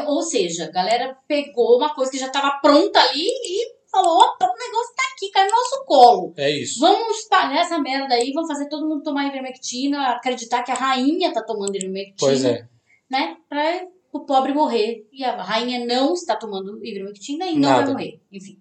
Ou 0.06 0.20
seja, 0.20 0.64
a 0.64 0.70
galera 0.70 1.16
pegou 1.28 1.76
uma 1.76 1.94
coisa 1.94 2.10
que 2.10 2.18
já 2.18 2.26
estava 2.26 2.58
pronta 2.60 2.98
ali 2.98 3.28
e 3.28 3.72
falou: 3.88 4.18
opa, 4.18 4.46
o 4.46 4.58
negócio 4.58 4.94
tá 4.96 5.04
aqui, 5.14 5.30
cai 5.30 5.44
no 5.44 5.52
nosso 5.52 5.84
colo. 5.86 6.34
É 6.36 6.50
isso. 6.50 6.80
Vamos 6.80 7.18
espalhar 7.18 7.62
essa 7.62 7.78
merda 7.78 8.14
aí, 8.14 8.32
vamos 8.32 8.48
fazer 8.48 8.68
todo 8.68 8.88
mundo 8.88 9.04
tomar 9.04 9.28
ivermectina, 9.28 10.08
acreditar 10.08 10.64
que 10.64 10.72
a 10.72 10.74
rainha 10.74 11.32
tá 11.32 11.42
tomando 11.42 11.76
ivermectina. 11.76 12.16
Pois 12.18 12.44
é. 12.44 12.68
Né? 13.08 13.36
Pra 13.48 13.86
o 14.12 14.20
pobre 14.26 14.52
morrer. 14.52 15.06
E 15.12 15.24
a 15.24 15.40
rainha 15.40 15.86
não 15.86 16.14
está 16.14 16.34
tomando 16.34 16.84
ivermectina 16.84 17.46
e 17.46 17.54
não 17.54 17.70
Nada. 17.70 17.84
vai 17.84 17.92
morrer. 17.92 18.20
Enfim. 18.32 18.58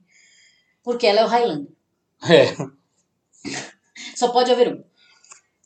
Porque 0.83 1.07
ela 1.07 1.21
é 1.21 1.25
o 1.25 1.27
Highlander. 1.27 1.76
É. 2.23 2.55
Só 4.15 4.31
pode 4.31 4.51
haver 4.51 4.73
um. 4.73 4.83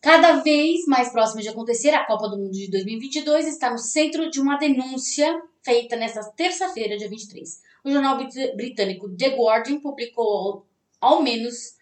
Cada 0.01 0.41
vez 0.41 0.85
mais 0.87 1.11
próxima 1.11 1.41
de 1.41 1.49
acontecer, 1.49 1.91
a 1.91 2.05
Copa 2.05 2.27
do 2.27 2.37
Mundo 2.37 2.51
de 2.51 2.69
2022 2.71 3.47
está 3.47 3.69
no 3.69 3.77
centro 3.77 4.29
de 4.29 4.41
uma 4.41 4.57
denúncia 4.57 5.41
feita 5.63 5.95
nesta 5.95 6.23
terça-feira, 6.31 6.97
dia 6.97 7.07
23. 7.07 7.61
O 7.83 7.91
jornal 7.91 8.17
brit- 8.17 8.55
britânico 8.55 9.15
The 9.15 9.29
Guardian 9.35 9.79
publicou 9.79 10.65
ao 10.99 11.21
menos 11.21 11.75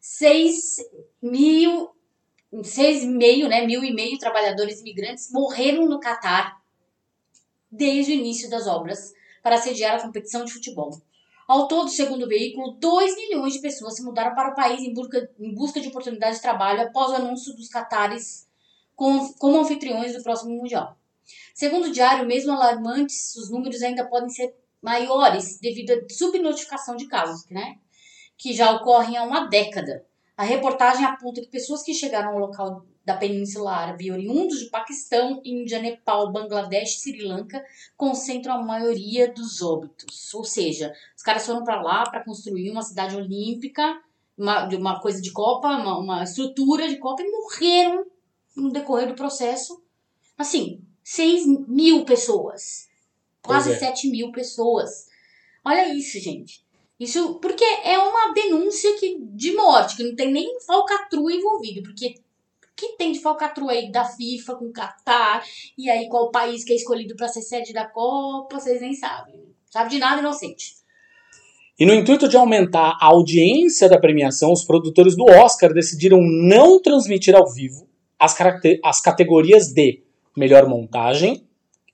6 0.00 0.76
mil, 1.22 1.90
6,5, 2.54 3.48
né, 3.48 3.66
mil 3.66 3.84
e 3.84 3.92
meio 3.92 4.18
trabalhadores 4.18 4.80
imigrantes 4.80 5.30
morreram 5.30 5.86
no 5.86 6.00
Catar 6.00 6.58
desde 7.70 8.12
o 8.12 8.14
início 8.14 8.48
das 8.48 8.66
obras 8.66 9.12
para 9.42 9.58
sediar 9.58 9.96
a 9.96 10.02
competição 10.02 10.44
de 10.44 10.52
futebol. 10.52 10.98
Ao 11.48 11.66
todo, 11.66 11.88
segundo 11.88 12.26
o 12.26 12.28
veículo, 12.28 12.72
2 12.72 13.16
milhões 13.16 13.54
de 13.54 13.60
pessoas 13.60 13.96
se 13.96 14.02
mudaram 14.02 14.34
para 14.34 14.50
o 14.50 14.54
país 14.54 14.82
em 14.82 14.92
busca, 14.92 15.30
em 15.40 15.54
busca 15.54 15.80
de 15.80 15.88
oportunidades 15.88 16.36
de 16.36 16.42
trabalho 16.42 16.82
após 16.82 17.10
o 17.10 17.14
anúncio 17.14 17.56
dos 17.56 17.68
catares 17.68 18.46
como, 18.94 19.32
como 19.38 19.58
anfitriões 19.58 20.12
do 20.14 20.22
próximo 20.22 20.54
Mundial. 20.54 20.98
Segundo 21.54 21.86
o 21.86 21.90
diário, 21.90 22.26
mesmo 22.26 22.52
alarmantes, 22.52 23.34
os 23.34 23.50
números 23.50 23.82
ainda 23.82 24.06
podem 24.06 24.28
ser 24.28 24.54
maiores 24.82 25.58
devido 25.58 25.92
à 25.92 26.08
subnotificação 26.10 26.96
de 26.96 27.06
casos, 27.06 27.48
né? 27.50 27.78
que 28.36 28.52
já 28.52 28.70
ocorrem 28.72 29.16
há 29.16 29.24
uma 29.24 29.48
década. 29.48 30.06
A 30.36 30.44
reportagem 30.44 31.04
aponta 31.04 31.40
que 31.40 31.48
pessoas 31.48 31.82
que 31.82 31.94
chegaram 31.94 32.32
ao 32.32 32.38
local 32.38 32.84
da 33.08 33.16
Península 33.16 33.72
Árabe, 33.72 34.12
oriundos 34.12 34.58
de 34.58 34.66
Paquistão, 34.66 35.40
Índia, 35.42 35.80
Nepal, 35.80 36.30
Bangladesh 36.30 36.96
e 36.96 37.00
Sri 37.00 37.22
Lanka, 37.22 37.64
concentram 37.96 38.56
a 38.56 38.62
maioria 38.62 39.32
dos 39.32 39.62
óbitos. 39.62 40.34
Ou 40.34 40.44
seja, 40.44 40.92
os 41.16 41.22
caras 41.22 41.46
foram 41.46 41.64
para 41.64 41.80
lá 41.80 42.02
para 42.02 42.22
construir 42.22 42.70
uma 42.70 42.82
cidade 42.82 43.16
olímpica, 43.16 43.98
uma, 44.36 44.68
uma 44.68 45.00
coisa 45.00 45.22
de 45.22 45.32
Copa, 45.32 45.68
uma, 45.68 45.98
uma 45.98 46.22
estrutura 46.22 46.86
de 46.86 46.98
Copa, 46.98 47.22
e 47.22 47.30
morreram 47.30 48.04
no 48.54 48.70
decorrer 48.70 49.08
do 49.08 49.14
processo. 49.14 49.82
Assim, 50.36 50.82
6 51.02 51.46
mil 51.66 52.04
pessoas. 52.04 52.88
Quase 53.40 53.70
Pois 53.70 53.82
é. 53.82 53.86
7 53.86 54.10
mil 54.10 54.30
pessoas. 54.32 55.08
Olha 55.64 55.94
isso, 55.94 56.20
gente. 56.20 56.62
Isso 57.00 57.36
porque 57.36 57.64
é 57.64 57.98
uma 57.98 58.34
denúncia 58.34 58.98
que, 58.98 59.18
de 59.18 59.54
morte, 59.54 59.96
que 59.96 60.04
não 60.04 60.14
tem 60.14 60.30
nem 60.30 60.60
falcatrua 60.60 61.32
envolvido. 61.32 61.82
Porque 61.82 62.20
que 62.78 62.96
tem 62.96 63.10
de 63.10 63.20
falcatrua 63.20 63.72
aí 63.72 63.90
da 63.90 64.04
FIFA 64.04 64.54
com 64.54 64.66
o 64.66 64.72
Qatar? 64.72 65.44
E 65.76 65.90
aí 65.90 66.08
qual 66.08 66.30
país 66.30 66.62
que 66.62 66.72
é 66.72 66.76
escolhido 66.76 67.16
para 67.16 67.26
ser 67.26 67.42
sede 67.42 67.72
da 67.72 67.84
Copa? 67.84 68.60
Vocês 68.60 68.80
nem 68.80 68.94
sabem. 68.94 69.42
Sabe 69.68 69.90
de 69.90 69.98
nada, 69.98 70.20
inocente. 70.20 70.78
E 71.76 71.84
no 71.84 71.92
intuito 71.92 72.28
de 72.28 72.36
aumentar 72.36 72.96
a 73.00 73.06
audiência 73.06 73.88
da 73.88 73.98
premiação, 73.98 74.52
os 74.52 74.64
produtores 74.64 75.16
do 75.16 75.24
Oscar 75.24 75.72
decidiram 75.72 76.20
não 76.20 76.80
transmitir 76.80 77.34
ao 77.34 77.52
vivo 77.52 77.88
as, 78.18 78.36
as 78.84 79.00
categorias 79.00 79.72
de 79.72 80.02
melhor 80.36 80.68
montagem, 80.68 81.44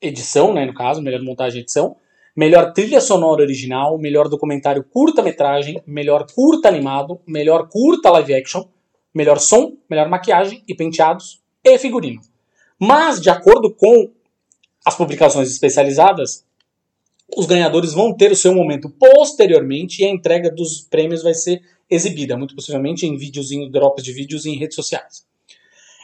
edição, 0.00 0.52
né, 0.52 0.66
no 0.66 0.74
caso, 0.74 1.02
melhor 1.02 1.22
montagem 1.22 1.60
e 1.60 1.62
edição, 1.62 1.96
melhor 2.36 2.72
trilha 2.72 3.00
sonora 3.00 3.42
original, 3.42 3.98
melhor 3.98 4.28
documentário 4.28 4.84
curta-metragem, 4.84 5.82
melhor 5.86 6.26
curta 6.34 6.68
animado, 6.68 7.20
melhor 7.26 7.68
curta 7.68 8.10
live 8.10 8.34
action, 8.34 8.64
melhor 9.14 9.38
som, 9.38 9.76
melhor 9.88 10.08
maquiagem 10.08 10.62
e 10.66 10.74
penteados 10.74 11.40
e 11.62 11.78
figurino. 11.78 12.20
Mas, 12.78 13.20
de 13.20 13.30
acordo 13.30 13.72
com 13.72 14.10
as 14.84 14.96
publicações 14.96 15.50
especializadas, 15.50 16.44
os 17.36 17.46
ganhadores 17.46 17.94
vão 17.94 18.14
ter 18.14 18.30
o 18.32 18.36
seu 18.36 18.54
momento 18.54 18.90
posteriormente 18.90 20.02
e 20.02 20.04
a 20.04 20.10
entrega 20.10 20.50
dos 20.50 20.80
prêmios 20.80 21.22
vai 21.22 21.32
ser 21.32 21.62
exibida, 21.88 22.36
muito 22.36 22.54
possivelmente 22.54 23.06
em 23.06 23.16
videozinho, 23.16 23.70
drops 23.70 24.04
de 24.04 24.12
vídeos 24.12 24.44
em 24.44 24.56
redes 24.56 24.74
sociais. 24.74 25.24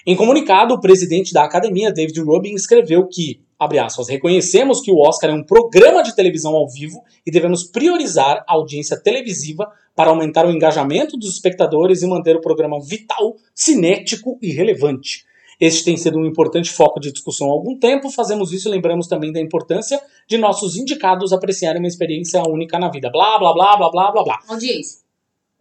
Em 0.07 0.17
comunicado, 0.17 0.75
o 0.75 0.81
presidente 0.81 1.33
da 1.33 1.45
academia, 1.45 1.93
David 1.93 2.21
Rubin, 2.21 2.55
escreveu 2.55 3.07
que, 3.07 3.41
abre 3.61 3.79
aspas, 3.79 4.09
reconhecemos 4.09 4.81
que 4.81 4.91
o 4.91 4.99
Oscar 4.99 5.29
é 5.29 5.35
um 5.35 5.45
programa 5.45 6.03
de 6.03 6.17
televisão 6.17 6.57
ao 6.57 6.67
vivo 6.67 7.05
e 7.27 7.31
devemos 7.31 7.65
priorizar 7.65 8.43
a 8.49 8.55
audiência 8.55 8.99
televisiva 8.99 9.71
para 9.95 10.09
aumentar 10.09 10.47
o 10.47 10.51
engajamento 10.51 11.19
dos 11.19 11.35
espectadores 11.35 12.01
e 12.01 12.07
manter 12.07 12.35
o 12.35 12.41
programa 12.41 12.81
vital, 12.81 13.37
cinético 13.55 14.39
e 14.41 14.51
relevante. 14.51 15.27
Este 15.61 15.85
tem 15.85 15.97
sido 15.99 16.19
um 16.19 16.25
importante 16.25 16.71
foco 16.71 16.99
de 16.99 17.13
discussão 17.13 17.49
há 17.49 17.53
algum 17.53 17.79
tempo. 17.79 18.11
Fazemos 18.11 18.51
isso 18.51 18.67
e 18.67 18.71
lembramos 18.71 19.07
também 19.07 19.31
da 19.31 19.39
importância 19.39 20.01
de 20.27 20.39
nossos 20.39 20.75
indicados 20.75 21.35
apreciarem 21.35 21.83
uma 21.83 21.89
experiência 21.89 22.43
única 22.49 22.79
na 22.79 22.89
vida. 22.89 23.11
Blá, 23.11 23.39
blá, 23.39 23.53
blá, 23.53 23.77
blá, 23.77 23.91
blá, 23.91 24.11
blá, 24.11 24.25
blá. 24.25 24.39
Audiência. 24.49 25.10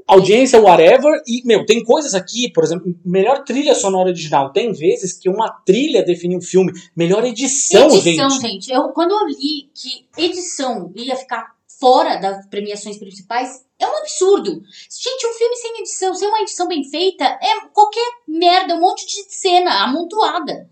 Audiência, 0.09 0.59
whatever. 0.59 1.21
E, 1.27 1.45
meu, 1.45 1.65
tem 1.67 1.83
coisas 1.83 2.15
aqui, 2.15 2.51
por 2.51 2.63
exemplo, 2.63 2.91
melhor 3.05 3.43
trilha 3.43 3.75
sonora 3.75 4.09
original. 4.09 4.51
Tem 4.51 4.73
vezes 4.73 5.13
que 5.13 5.29
uma 5.29 5.49
trilha 5.63 6.03
define 6.03 6.35
um 6.35 6.41
filme. 6.41 6.73
Melhor 6.95 7.23
edição, 7.23 7.95
edição, 7.95 8.29
gente. 8.31 8.41
gente. 8.41 8.71
Eu, 8.71 8.89
quando 8.89 9.11
eu 9.11 9.27
li 9.27 9.69
que 9.73 10.07
edição 10.17 10.91
ia 10.95 11.15
ficar 11.15 11.55
fora 11.79 12.15
das 12.15 12.47
premiações 12.47 12.97
principais, 12.97 13.63
é 13.77 13.87
um 13.87 13.97
absurdo. 13.97 14.49
Gente, 14.89 15.27
um 15.27 15.33
filme 15.33 15.55
sem 15.55 15.79
edição, 15.79 16.15
sem 16.15 16.27
uma 16.27 16.41
edição 16.41 16.67
bem 16.67 16.83
feita, 16.83 17.23
é 17.23 17.67
qualquer 17.71 18.09
merda, 18.27 18.75
um 18.75 18.81
monte 18.81 19.05
de 19.05 19.31
cena 19.31 19.83
amontoada. 19.83 20.67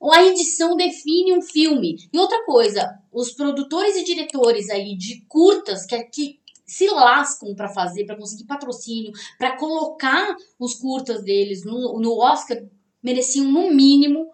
A 0.00 0.24
edição 0.24 0.76
define 0.76 1.36
um 1.36 1.42
filme. 1.42 1.96
E 2.12 2.18
outra 2.18 2.44
coisa, 2.44 2.88
os 3.12 3.32
produtores 3.32 3.96
e 3.96 4.04
diretores 4.04 4.70
aí 4.70 4.96
de 4.96 5.22
curtas 5.28 5.84
que, 5.84 5.98
que 6.04 6.38
se 6.66 6.88
lascam 6.88 7.54
pra 7.54 7.68
fazer, 7.68 8.04
pra 8.04 8.16
conseguir 8.16 8.44
patrocínio, 8.44 9.12
pra 9.38 9.56
colocar 9.56 10.34
os 10.58 10.74
curtas 10.74 11.22
deles 11.22 11.64
no, 11.64 12.00
no 12.00 12.18
Oscar, 12.18 12.62
mereciam 13.02 13.46
no 13.46 13.70
mínimo 13.70 14.26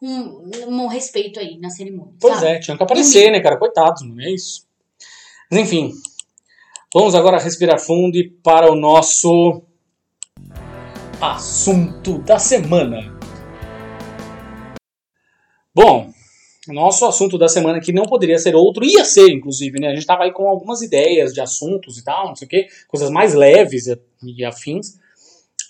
um, 0.00 0.50
um 0.66 0.86
respeito 0.86 1.38
aí 1.38 1.58
na 1.58 1.68
cerimônia. 1.68 2.14
Pois 2.20 2.34
sabe? 2.34 2.46
é, 2.46 2.58
tinha 2.58 2.76
que 2.76 2.82
aparecer, 2.82 3.30
né, 3.30 3.40
cara? 3.40 3.58
Coitados, 3.58 4.02
mano, 4.02 4.22
é 4.22 4.30
isso. 4.30 4.66
Mas 5.50 5.60
enfim, 5.60 5.92
vamos 6.92 7.14
agora 7.14 7.38
respirar 7.38 7.78
fundo 7.78 8.16
e 8.16 8.30
para 8.30 8.70
o 8.70 8.74
nosso 8.74 9.62
assunto 11.20 12.18
da 12.18 12.38
semana. 12.38 13.14
Bom, 15.74 16.13
nosso 16.68 17.04
assunto 17.04 17.36
da 17.36 17.48
semana 17.48 17.80
que 17.80 17.92
não 17.92 18.04
poderia 18.04 18.38
ser 18.38 18.54
outro, 18.54 18.84
ia 18.84 19.04
ser, 19.04 19.30
inclusive, 19.30 19.78
né? 19.78 19.88
A 19.88 19.94
gente 19.94 20.06
tava 20.06 20.24
aí 20.24 20.32
com 20.32 20.48
algumas 20.48 20.80
ideias 20.80 21.32
de 21.32 21.40
assuntos 21.40 21.98
e 21.98 22.04
tal, 22.04 22.28
não 22.28 22.36
sei 22.36 22.46
o 22.46 22.48
quê, 22.48 22.66
coisas 22.88 23.10
mais 23.10 23.34
leves 23.34 23.86
e- 23.86 24.44
afins, 24.44 24.98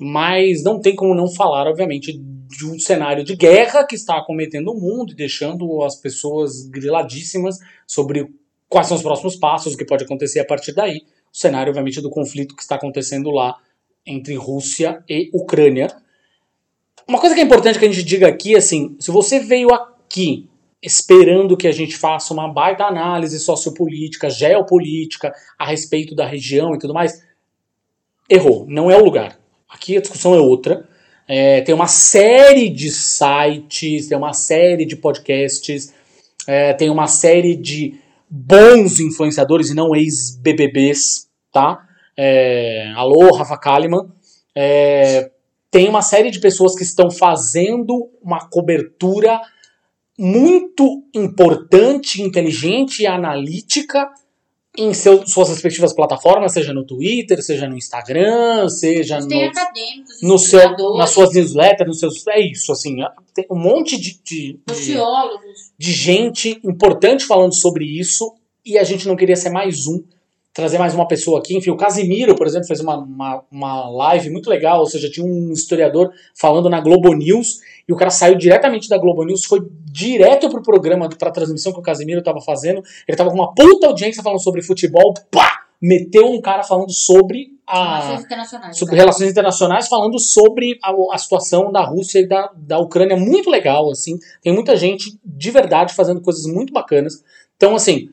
mas 0.01 0.63
não 0.63 0.81
tem 0.81 0.95
como 0.95 1.15
não 1.15 1.29
falar, 1.29 1.67
obviamente, 1.67 2.13
de 2.13 2.67
um 2.67 2.79
cenário 2.79 3.25
de 3.25 3.35
guerra 3.35 3.85
que 3.85 3.95
está 3.95 4.19
acometendo 4.19 4.71
o 4.71 4.81
mundo 4.81 5.13
e 5.13 5.17
deixando 5.17 5.83
as 5.83 5.97
pessoas 5.97 6.67
griladíssimas 6.67 7.59
sobre 7.87 8.29
quais 8.69 8.87
são 8.87 8.97
os 8.97 9.03
próximos 9.03 9.37
passos, 9.37 9.75
o 9.75 9.77
que 9.77 9.85
pode 9.85 10.05
acontecer 10.05 10.41
a 10.41 10.45
partir 10.45 10.73
daí. 10.73 11.03
O 11.33 11.37
cenário, 11.37 11.71
obviamente, 11.71 12.01
do 12.01 12.11
conflito 12.11 12.55
que 12.55 12.63
está 12.63 12.77
acontecendo 12.77 13.31
lá 13.31 13.57
entre 14.07 14.35
Rússia 14.35 15.03
e 15.09 15.31
Ucrânia. 15.33 15.89
Uma 17.07 17.21
coisa 17.21 17.35
que 17.35 17.41
é 17.41 17.45
importante 17.45 17.79
que 17.79 17.85
a 17.85 17.91
gente 17.91 18.05
diga 18.05 18.29
aqui, 18.29 18.57
assim, 18.57 18.97
se 19.01 19.11
você 19.11 19.41
veio 19.41 19.73
aqui 19.73 20.49
esperando 20.85 21.57
que 21.57 21.67
a 21.67 21.73
gente 21.73 21.97
faça 21.97 22.35
uma 22.35 22.53
baita 22.53 22.85
análise 22.85 23.41
sociopolítica, 23.41 24.29
geopolítica 24.29 25.33
a 25.59 25.67
respeito 25.67 26.15
da 26.15 26.27
região 26.27 26.75
e 26.75 26.79
tudo 26.79 26.93
mais, 26.93 27.23
errou. 28.29 28.67
Não 28.69 28.91
é 28.91 28.97
o 28.97 29.05
lugar. 29.05 29.39
Aqui 29.69 29.97
a 29.97 30.01
discussão 30.01 30.35
é 30.35 30.39
outra. 30.39 30.87
É, 31.27 31.63
tem 31.63 31.75
uma 31.75 31.87
série 31.87 32.69
de 32.69 32.91
sites, 32.91 34.09
tem 34.09 34.19
uma 34.19 34.35
série 34.35 34.85
de 34.85 34.95
podcasts, 34.95 35.95
é, 36.47 36.75
tem 36.75 36.91
uma 36.91 37.07
série 37.07 37.57
de 37.57 37.99
bons 38.29 39.01
influenciadores 39.01 39.71
e 39.71 39.75
não 39.75 39.95
ex-BBBs, 39.95 41.29
tá? 41.51 41.83
É, 42.17 42.93
alô, 42.95 43.35
Rafa 43.35 43.57
Kalimann. 43.57 44.11
É, 44.55 45.31
tem 45.71 45.89
uma 45.89 46.03
série 46.03 46.31
de 46.31 46.41
pessoas 46.41 46.77
que 46.77 46.83
estão 46.83 47.11
fazendo 47.11 48.11
uma 48.23 48.49
cobertura 48.49 49.41
muito 50.19 51.05
importante, 51.15 52.23
inteligente 52.23 53.03
e 53.03 53.07
analítica 53.07 54.09
em 54.77 54.93
seu, 54.93 55.27
suas 55.27 55.49
respectivas 55.51 55.93
plataformas, 55.93 56.53
seja 56.53 56.73
no 56.73 56.85
Twitter, 56.85 57.43
seja 57.43 57.69
no 57.69 57.77
Instagram, 57.77 58.69
seja 58.69 59.21
no, 59.21 59.29
no 60.23 60.39
seu, 60.39 60.97
nas 60.97 61.11
suas 61.11 61.33
newsletters, 61.33 61.89
nos 61.89 62.01
seus. 62.01 62.27
É 62.29 62.41
isso, 62.41 62.73
assim. 62.73 62.97
Tem 63.33 63.47
um 63.51 63.59
monte 63.59 63.97
de, 63.99 64.21
de, 64.23 64.61
de, 64.67 64.97
de 65.79 65.93
gente 65.93 66.61
importante 66.65 67.25
falando 67.25 67.55
sobre 67.55 67.85
isso 67.85 68.35
e 68.65 68.79
a 68.79 68.85
gente 68.85 69.07
não 69.07 69.15
queria 69.15 69.37
ser 69.37 69.51
mais 69.51 69.87
um 69.87 70.03
trazer 70.55 70.79
mais 70.79 70.95
uma 70.95 71.07
pessoa 71.07 71.41
aqui. 71.41 71.57
Enfim, 71.57 71.71
o 71.71 71.77
Casimiro, 71.77 72.37
por 72.37 72.47
exemplo, 72.47 72.69
fez 72.69 72.79
uma, 72.79 72.97
uma, 72.97 73.43
uma 73.51 73.91
live 73.91 74.31
muito 74.31 74.49
legal, 74.49 74.79
ou 74.79 74.87
seja, 74.87 75.11
tinha 75.11 75.27
um 75.27 75.53
historiador 75.53 76.13
falando 76.33 76.71
na 76.71 76.81
Globo 76.81 77.13
News, 77.13 77.59
e 77.89 77.93
o 77.93 77.97
cara 77.97 78.11
saiu 78.11 78.37
diretamente 78.37 78.89
da 78.89 78.97
Globo 78.97 79.25
News, 79.25 79.45
foi 79.45 79.67
direto 79.85 80.49
pro 80.49 80.63
programa, 80.63 81.09
pra 81.09 81.33
transmissão 81.33 81.73
que 81.73 81.81
o 81.81 81.83
Casimiro 81.83 82.23
tava 82.23 82.41
fazendo, 82.41 82.83
ele 83.07 83.17
tava 83.17 83.31
com 83.31 83.37
uma 83.37 83.53
puta 83.53 83.89
audiência 83.89 84.23
falando 84.23 84.41
sobre 84.41 84.63
futebol, 84.63 85.13
pá! 85.31 85.61
Meteu 85.83 86.31
um 86.31 86.41
cara 86.41 86.63
falando 86.63 86.91
sobre 86.93 87.49
a, 87.67 87.97
Relações 87.97 88.25
internacionais. 88.25 88.79
sobre 88.79 88.95
né? 88.95 89.01
relações 89.01 89.31
internacionais, 89.31 89.89
falando 89.89 90.19
sobre 90.19 90.79
a, 90.83 90.95
a 91.13 91.19
situação 91.19 91.71
da 91.71 91.85
Rússia 91.85 92.21
e 92.21 92.29
da, 92.29 92.51
da 92.57 92.79
Ucrânia, 92.79 93.17
muito 93.17 93.51
legal, 93.51 93.91
assim. 93.91 94.19
Tem 94.41 94.53
muita 94.53 94.77
gente 94.77 95.19
de 95.23 95.51
verdade 95.51 95.93
fazendo 95.93 96.23
coisas 96.23 96.47
muito 96.47 96.73
bacanas. 96.73 97.23
Então, 97.57 97.75
assim, 97.75 98.09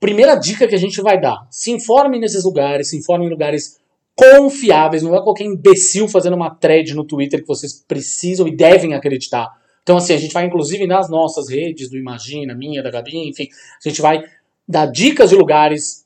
primeira 0.00 0.34
dica 0.34 0.66
que 0.66 0.74
a 0.74 0.78
gente 0.78 1.00
vai 1.00 1.20
dar: 1.20 1.46
se 1.50 1.70
informe 1.70 2.18
nesses 2.18 2.44
lugares, 2.44 2.88
se 2.90 2.96
informe 2.96 3.26
em 3.26 3.30
lugares 3.30 3.78
confiáveis, 4.14 5.02
não 5.02 5.14
é 5.14 5.22
qualquer 5.22 5.44
imbecil 5.44 6.08
fazendo 6.08 6.34
uma 6.34 6.50
thread 6.50 6.94
no 6.94 7.04
Twitter 7.04 7.42
que 7.42 7.46
vocês 7.46 7.84
precisam 7.86 8.48
e 8.48 8.56
devem 8.56 8.94
acreditar. 8.94 9.48
Então, 9.82 9.98
assim, 9.98 10.14
a 10.14 10.16
gente 10.16 10.32
vai, 10.32 10.46
inclusive, 10.46 10.86
nas 10.86 11.08
nossas 11.08 11.48
redes, 11.48 11.90
do 11.90 11.96
Imagina, 11.96 12.54
minha, 12.54 12.82
da 12.82 12.90
Gabi, 12.90 13.28
enfim, 13.28 13.46
a 13.84 13.88
gente 13.88 14.00
vai 14.00 14.24
dar 14.66 14.86
dicas 14.86 15.30
de 15.30 15.36
lugares 15.36 16.04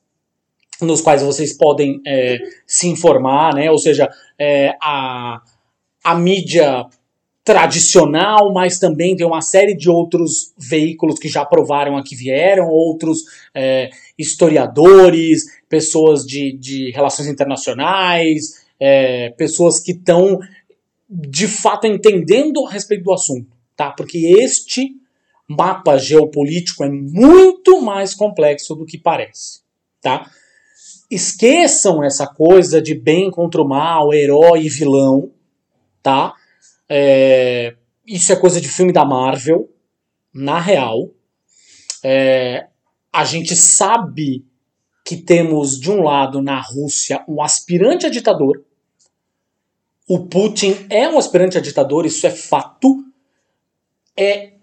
nos 0.82 1.00
quais 1.00 1.22
vocês 1.22 1.56
podem 1.56 2.00
é, 2.06 2.38
se 2.66 2.88
informar, 2.88 3.54
né? 3.54 3.70
Ou 3.70 3.78
seja, 3.78 4.10
é, 4.38 4.76
a, 4.82 5.40
a 6.04 6.14
mídia 6.14 6.86
tradicional, 7.44 8.52
mas 8.52 8.78
também 8.78 9.16
tem 9.16 9.26
uma 9.26 9.40
série 9.40 9.74
de 9.74 9.88
outros 9.88 10.52
veículos 10.58 11.18
que 11.18 11.28
já 11.28 11.44
provaram 11.44 11.96
aqui 11.96 12.14
vieram, 12.14 12.68
outros 12.68 13.24
é, 13.54 13.90
historiadores, 14.18 15.44
pessoas 15.68 16.24
de, 16.24 16.52
de 16.52 16.90
relações 16.90 17.28
internacionais, 17.28 18.66
é, 18.78 19.30
pessoas 19.30 19.80
que 19.80 19.92
estão 19.92 20.38
de 21.08 21.48
fato 21.48 21.86
entendendo 21.86 22.66
a 22.66 22.70
respeito 22.70 23.04
do 23.04 23.12
assunto, 23.12 23.48
tá? 23.74 23.90
Porque 23.90 24.18
este 24.38 24.94
mapa 25.48 25.98
geopolítico 25.98 26.84
é 26.84 26.88
muito 26.88 27.80
mais 27.80 28.14
complexo 28.14 28.74
do 28.76 28.86
que 28.86 28.96
parece, 28.96 29.62
tá? 30.00 30.30
Esqueçam 31.10 32.04
essa 32.04 32.26
coisa 32.26 32.80
de 32.80 32.94
bem 32.94 33.30
contra 33.30 33.60
o 33.60 33.68
mal, 33.68 34.14
herói 34.14 34.66
e 34.66 34.68
vilão, 34.68 35.32
tá? 36.00 36.34
É, 36.92 37.76
isso 38.04 38.32
é 38.32 38.36
coisa 38.36 38.60
de 38.60 38.68
filme 38.68 38.92
da 38.92 39.04
Marvel, 39.04 39.70
na 40.34 40.58
real. 40.58 41.10
É, 42.02 42.66
a 43.12 43.24
gente 43.24 43.54
sabe 43.54 44.44
que 45.04 45.16
temos, 45.16 45.78
de 45.78 45.90
um 45.90 46.02
lado, 46.02 46.42
na 46.42 46.60
Rússia, 46.60 47.24
um 47.28 47.40
aspirante 47.40 48.06
a 48.06 48.10
ditador. 48.10 48.64
O 50.08 50.26
Putin 50.26 50.86
é 50.90 51.08
um 51.08 51.18
aspirante 51.18 51.56
a 51.56 51.60
ditador, 51.60 52.04
isso 52.04 52.26
é 52.26 52.30
fato. 52.30 53.04
É 54.16 54.54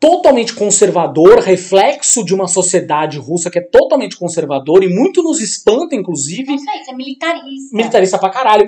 totalmente 0.00 0.54
conservador, 0.54 1.40
reflexo 1.40 2.24
de 2.24 2.34
uma 2.34 2.46
sociedade 2.46 3.18
russa 3.18 3.50
que 3.50 3.58
é 3.58 3.62
totalmente 3.62 4.16
conservadora 4.16 4.84
e 4.84 4.88
muito 4.88 5.22
nos 5.22 5.40
espanta, 5.40 5.94
inclusive. 5.94 6.54
Isso 6.54 6.70
é 6.70 6.94
militarista. 6.94 7.76
Militarista 7.76 8.18
pra 8.18 8.30
caralho. 8.30 8.66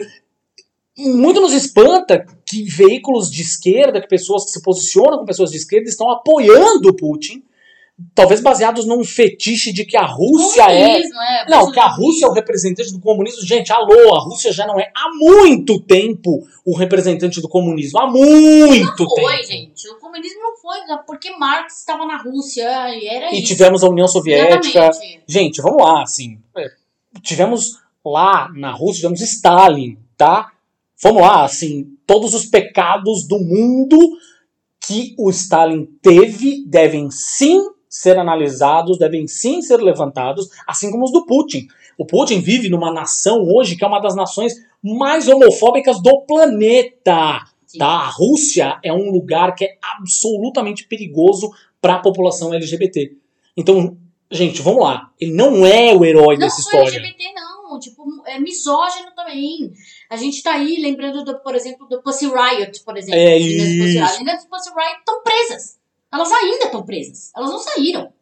Muito 1.09 1.41
nos 1.41 1.53
espanta 1.53 2.25
que 2.47 2.63
veículos 2.65 3.31
de 3.31 3.43
esquerda, 3.43 4.01
que 4.01 4.09
pessoas 4.09 4.45
que 4.45 4.51
se 4.51 4.63
posicionam 4.63 5.19
com 5.19 5.25
pessoas 5.25 5.51
de 5.51 5.57
esquerda 5.57 5.89
estão 5.89 6.11
apoiando 6.11 6.89
o 6.89 6.95
Putin, 6.97 7.43
talvez 8.15 8.41
baseados 8.41 8.87
num 8.87 9.05
fetiche 9.05 9.73
de 9.73 9.85
que 9.85 9.97
a 9.97 10.05
Rússia 10.07 10.63
é. 10.63 10.87
Comunismo, 10.89 11.21
é. 11.21 11.51
Não, 11.51 11.71
que 11.71 11.79
a 11.79 11.87
Rússia 11.87 12.27
é 12.27 12.29
o 12.29 12.33
representante 12.33 12.93
do 12.93 13.01
comunismo. 13.01 13.43
Gente, 13.47 13.73
alô, 13.73 14.15
a 14.17 14.21
Rússia 14.21 14.53
já 14.53 14.67
não 14.67 14.79
é 14.81 14.91
há 14.97 15.09
muito 15.19 15.79
tempo 15.81 16.41
o 16.65 16.77
representante 16.77 17.41
do 17.41 17.49
comunismo. 17.49 17.99
Há 18.01 18.07
muito 18.11 19.03
Não 19.05 19.09
foi, 19.11 19.37
tempo. 19.37 19.47
gente. 19.47 19.89
O 19.91 19.97
comunismo 19.99 20.41
não 20.41 20.57
foi, 20.57 20.79
porque 21.07 21.31
Marx 21.37 21.79
estava 21.79 22.07
na 22.07 22.17
Rússia 22.17 22.65
e 22.97 23.07
era 23.07 23.35
E 23.35 23.39
isso. 23.39 23.49
tivemos 23.49 23.85
a 23.85 23.89
União 23.89 24.09
Soviética. 24.09 24.87
Exatamente. 24.89 25.23
Gente, 25.29 25.61
vamos 25.63 25.83
lá, 25.85 26.03
assim. 26.03 26.39
é, 26.57 26.71
Tivemos 27.23 27.79
lá 28.05 28.49
na 28.55 28.71
Rússia, 28.73 28.97
tivemos 29.03 29.21
Stalin, 29.21 29.99
tá? 30.17 30.51
Vamos 31.03 31.23
lá, 31.23 31.45
assim, 31.45 31.97
todos 32.07 32.35
os 32.35 32.45
pecados 32.45 33.27
do 33.27 33.39
mundo 33.39 33.99
que 34.81 35.15
o 35.19 35.31
Stalin 35.31 35.87
teve 36.03 36.65
devem 36.67 37.11
sim 37.11 37.59
ser 37.89 38.19
analisados, 38.19 38.99
devem 38.99 39.27
sim 39.27 39.63
ser 39.63 39.79
levantados, 39.79 40.49
assim 40.67 40.91
como 40.91 41.05
os 41.05 41.13
do 41.13 41.27
Putin. 41.27 41.67
O 41.99 42.07
Putin 42.07 42.41
vive 42.41 42.69
numa 42.69 42.93
nação 42.93 43.43
hoje 43.43 43.77
que 43.77 43.85
é 43.85 43.87
uma 43.87 44.01
das 44.01 44.15
nações 44.15 44.55
mais 44.83 45.27
homofóbicas 45.27 46.03
do 46.03 46.23
planeta. 46.23 47.45
Sim. 47.67 47.79
Tá? 47.79 47.87
A 47.87 48.09
Rússia 48.09 48.79
é 48.83 48.93
um 48.93 49.11
lugar 49.11 49.55
que 49.55 49.65
é 49.65 49.79
absolutamente 49.99 50.87
perigoso 50.87 51.51
para 51.81 51.95
a 51.95 52.01
população 52.01 52.53
LGBT. 52.53 53.17
Então, 53.57 53.97
gente, 54.31 54.63
vamos 54.63 54.83
lá. 54.83 55.11
Ele 55.21 55.33
não 55.33 55.67
é 55.67 55.95
o 55.95 56.05
herói 56.05 56.35
Não 56.35 56.41
dessa 56.41 56.61
história. 56.61 56.89
LGBT, 56.89 57.33
não. 57.35 57.79
Tipo, 57.79 58.05
é 58.27 58.39
misógino 58.39 59.11
também. 59.15 59.73
A 60.11 60.16
gente 60.16 60.42
tá 60.42 60.55
aí 60.55 60.83
lembrando, 60.83 61.25
do, 61.25 61.38
por 61.38 61.55
exemplo, 61.55 61.87
do 61.87 62.03
Pussy 62.03 62.27
Riot, 62.27 62.83
por 62.85 62.96
exemplo. 62.96 63.20
É 63.20 63.38
isso. 63.38 64.03
As 64.03 64.18
meninas 64.18 64.42
do 64.42 64.51
Pussy 64.51 64.70
Riot 64.70 64.99
estão 64.99 65.23
presas. 65.23 65.79
Elas 66.12 66.33
ainda 66.33 66.64
estão 66.64 66.85
presas. 66.85 67.31
Elas 67.37 67.51
não 67.51 67.59
saíram. 67.61 68.12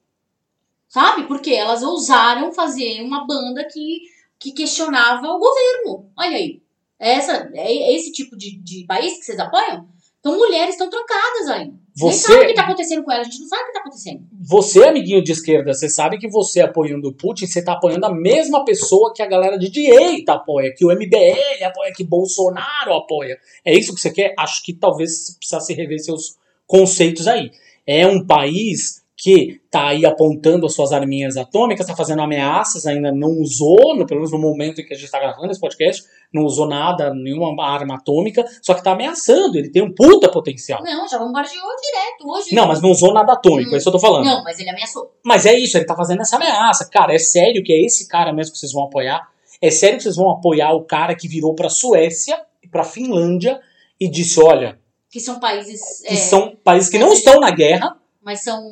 Sabe? 0.87 1.27
Porque 1.27 1.51
elas 1.51 1.83
ousaram 1.83 2.53
fazer 2.53 3.01
uma 3.03 3.27
banda 3.27 3.64
que, 3.64 4.03
que 4.38 4.53
questionava 4.53 5.29
o 5.29 5.38
governo. 5.38 6.11
Olha 6.14 6.37
aí. 6.37 6.62
Essa, 6.98 7.51
é 7.55 7.94
esse 7.94 8.12
tipo 8.12 8.37
de, 8.37 8.59
de 8.59 8.85
país 8.85 9.14
que 9.14 9.24
vocês 9.24 9.38
apoiam? 9.38 9.88
Então, 10.29 10.38
mulheres 10.38 10.75
estão 10.75 10.88
trancadas 10.91 11.49
ainda. 11.49 11.75
Nem 12.01 12.12
Você- 12.12 12.33
sabe 12.33 12.45
o 12.45 12.47
que 12.47 12.55
tá 12.55 12.62
acontecendo 12.62 13.03
com 13.03 13.11
elas. 13.11 13.27
A 13.27 13.31
gente 13.31 13.41
não 13.41 13.49
sabe 13.49 13.62
o 13.62 13.67
que 13.67 13.73
tá 13.73 13.81
acontecendo. 13.81 14.23
Você, 14.49 14.85
amiguinho 14.85 15.23
de 15.23 15.33
esquerda, 15.33 15.75
você 15.75 15.88
sabe 15.88 16.19
que 16.19 16.29
você 16.29 16.61
apoiando 16.61 17.09
o 17.09 17.12
Putin, 17.12 17.47
você 17.47 17.62
tá 17.62 17.73
apoiando 17.73 18.07
a 18.07 18.14
mesma 18.14 18.64
pessoa 18.64 19.12
que 19.12 19.21
a 19.21 19.27
galera 19.27 19.59
de 19.59 19.69
direita 19.69 20.35
apoia, 20.35 20.73
que 20.73 20.85
o 20.85 20.91
MBL 20.93 21.64
apoia, 21.64 21.93
que 21.95 22.05
Bolsonaro 22.05 22.95
apoia. 22.95 23.37
É 23.64 23.77
isso 23.77 23.95
que 23.95 24.01
você 24.01 24.12
quer? 24.12 24.33
Acho 24.38 24.62
que 24.62 24.73
talvez 24.73 25.27
você 25.27 25.33
precisasse 25.38 25.75
rever 25.75 25.99
seus 25.99 26.37
conceitos 26.67 27.27
aí. 27.27 27.51
É 27.87 28.07
um 28.07 28.25
país 28.25 28.97
que 29.20 29.61
tá 29.68 29.88
aí 29.88 30.07
apontando 30.07 30.64
as 30.64 30.74
suas 30.74 30.92
arminhas 30.92 31.37
atômicas, 31.37 31.85
tá 31.88 31.96
fazendo 31.96 32.22
ameaças, 32.22 32.87
ainda 32.87 33.11
não 33.11 33.31
usou, 33.40 33.96
no, 33.96 34.07
pelo 34.07 34.20
menos 34.20 34.31
no 34.31 34.38
momento 34.38 34.81
em 34.81 34.87
que 34.87 34.94
a 34.94 34.96
gente 34.96 35.11
tá 35.11 35.18
gravando 35.18 35.50
esse 35.50 35.61
podcast, 35.61 36.04
não 36.33 36.44
usou 36.44 36.68
nada, 36.68 37.12
nenhuma 37.12 37.50
arma 37.66 37.96
atômica, 37.96 38.44
só 38.62 38.74
que 38.74 38.83
tá 38.85 38.92
ameaçando, 38.92 39.59
ele 39.59 39.70
tem 39.72 39.83
um 39.83 39.92
puta 39.92 40.31
potencial. 40.31 40.81
Não, 40.85 41.09
já 41.09 41.18
bombardeou 41.18 41.66
direto 41.83 42.31
hoje. 42.31 42.54
Não, 42.54 42.68
mas 42.68 42.81
não 42.81 42.90
usou 42.92 43.12
nada 43.12 43.33
atômico, 43.33 43.70
Hum. 43.70 43.74
é 43.74 43.76
isso 43.78 43.90
que 43.90 43.96
eu 43.96 44.00
tô 44.00 44.07
falando. 44.07 44.24
Não, 44.24 44.44
mas 44.44 44.61
ele 44.61 44.70
ameaçou. 44.70 45.12
Mas 45.24 45.46
é 45.46 45.59
isso, 45.59 45.76
ele 45.76 45.85
tá 45.85 45.96
fazendo 45.96 46.20
essa 46.22 46.37
ameaça. 46.37 46.88
Cara, 46.88 47.12
é 47.12 47.18
sério 47.18 47.64
que 47.64 47.72
é 47.72 47.85
esse 47.85 48.07
cara 48.07 48.33
mesmo 48.33 48.52
que 48.52 48.59
vocês 48.61 48.72
vão 48.72 48.85
apoiar? 48.85 49.26
É 49.61 49.68
sério 49.72 49.96
que 49.96 50.04
vocês 50.04 50.14
vão 50.14 50.31
apoiar 50.31 50.72
o 50.74 50.85
cara 50.85 51.16
que 51.16 51.26
virou 51.26 51.57
pra 51.57 51.68
Suécia 51.68 52.40
e 52.62 52.68
pra 52.68 52.85
Finlândia 52.85 53.59
e 53.98 54.09
disse: 54.09 54.40
olha, 54.40 54.78
Que 55.11 55.18
são 55.18 55.40
países. 55.40 55.81
que 56.07 56.14
é, 56.14 56.16
são 56.16 56.54
países 56.62 56.88
que 56.88 56.98
não 57.00 57.12
estão 57.12 57.40
na 57.40 57.50
guerra, 57.50 57.96
Mas 58.29 58.43
são. 58.43 58.62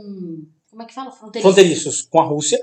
Como 0.68 0.82
é 0.82 0.84
que 0.84 0.92
fala? 0.92 1.10
Fronteiriços. 1.10 1.54
fronteiriços 1.54 2.02
com 2.02 2.20
a 2.20 2.24
Rússia, 2.24 2.58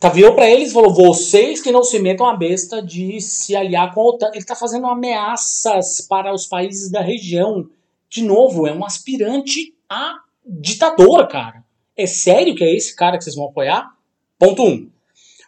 Tá, 0.00 0.08
virou 0.08 0.34
pra 0.34 0.50
eles 0.50 0.70
e 0.70 0.72
falou: 0.72 0.92
vocês 0.92 1.60
que 1.60 1.70
não 1.70 1.84
se 1.84 2.00
metam 2.00 2.26
a 2.26 2.36
besta 2.36 2.82
de 2.82 3.20
se 3.20 3.54
aliar 3.54 3.94
com 3.94 4.00
a 4.00 4.04
OTAN. 4.06 4.32
Ele 4.34 4.44
tá 4.44 4.56
fazendo 4.56 4.88
ameaças 4.88 6.00
para 6.00 6.34
os 6.34 6.48
países 6.48 6.90
da 6.90 7.00
região. 7.00 7.70
De 8.10 8.24
novo, 8.24 8.66
é 8.66 8.72
um 8.72 8.84
aspirante 8.84 9.72
a 9.88 10.16
ditador, 10.44 11.28
cara. 11.28 11.64
É 11.96 12.06
sério 12.06 12.56
que 12.56 12.64
é 12.64 12.74
esse 12.74 12.96
cara 12.96 13.16
que 13.16 13.22
vocês 13.22 13.36
vão 13.36 13.46
apoiar? 13.46 13.88
Ponto 14.36 14.64
1. 14.64 14.66
Um. 14.66 14.90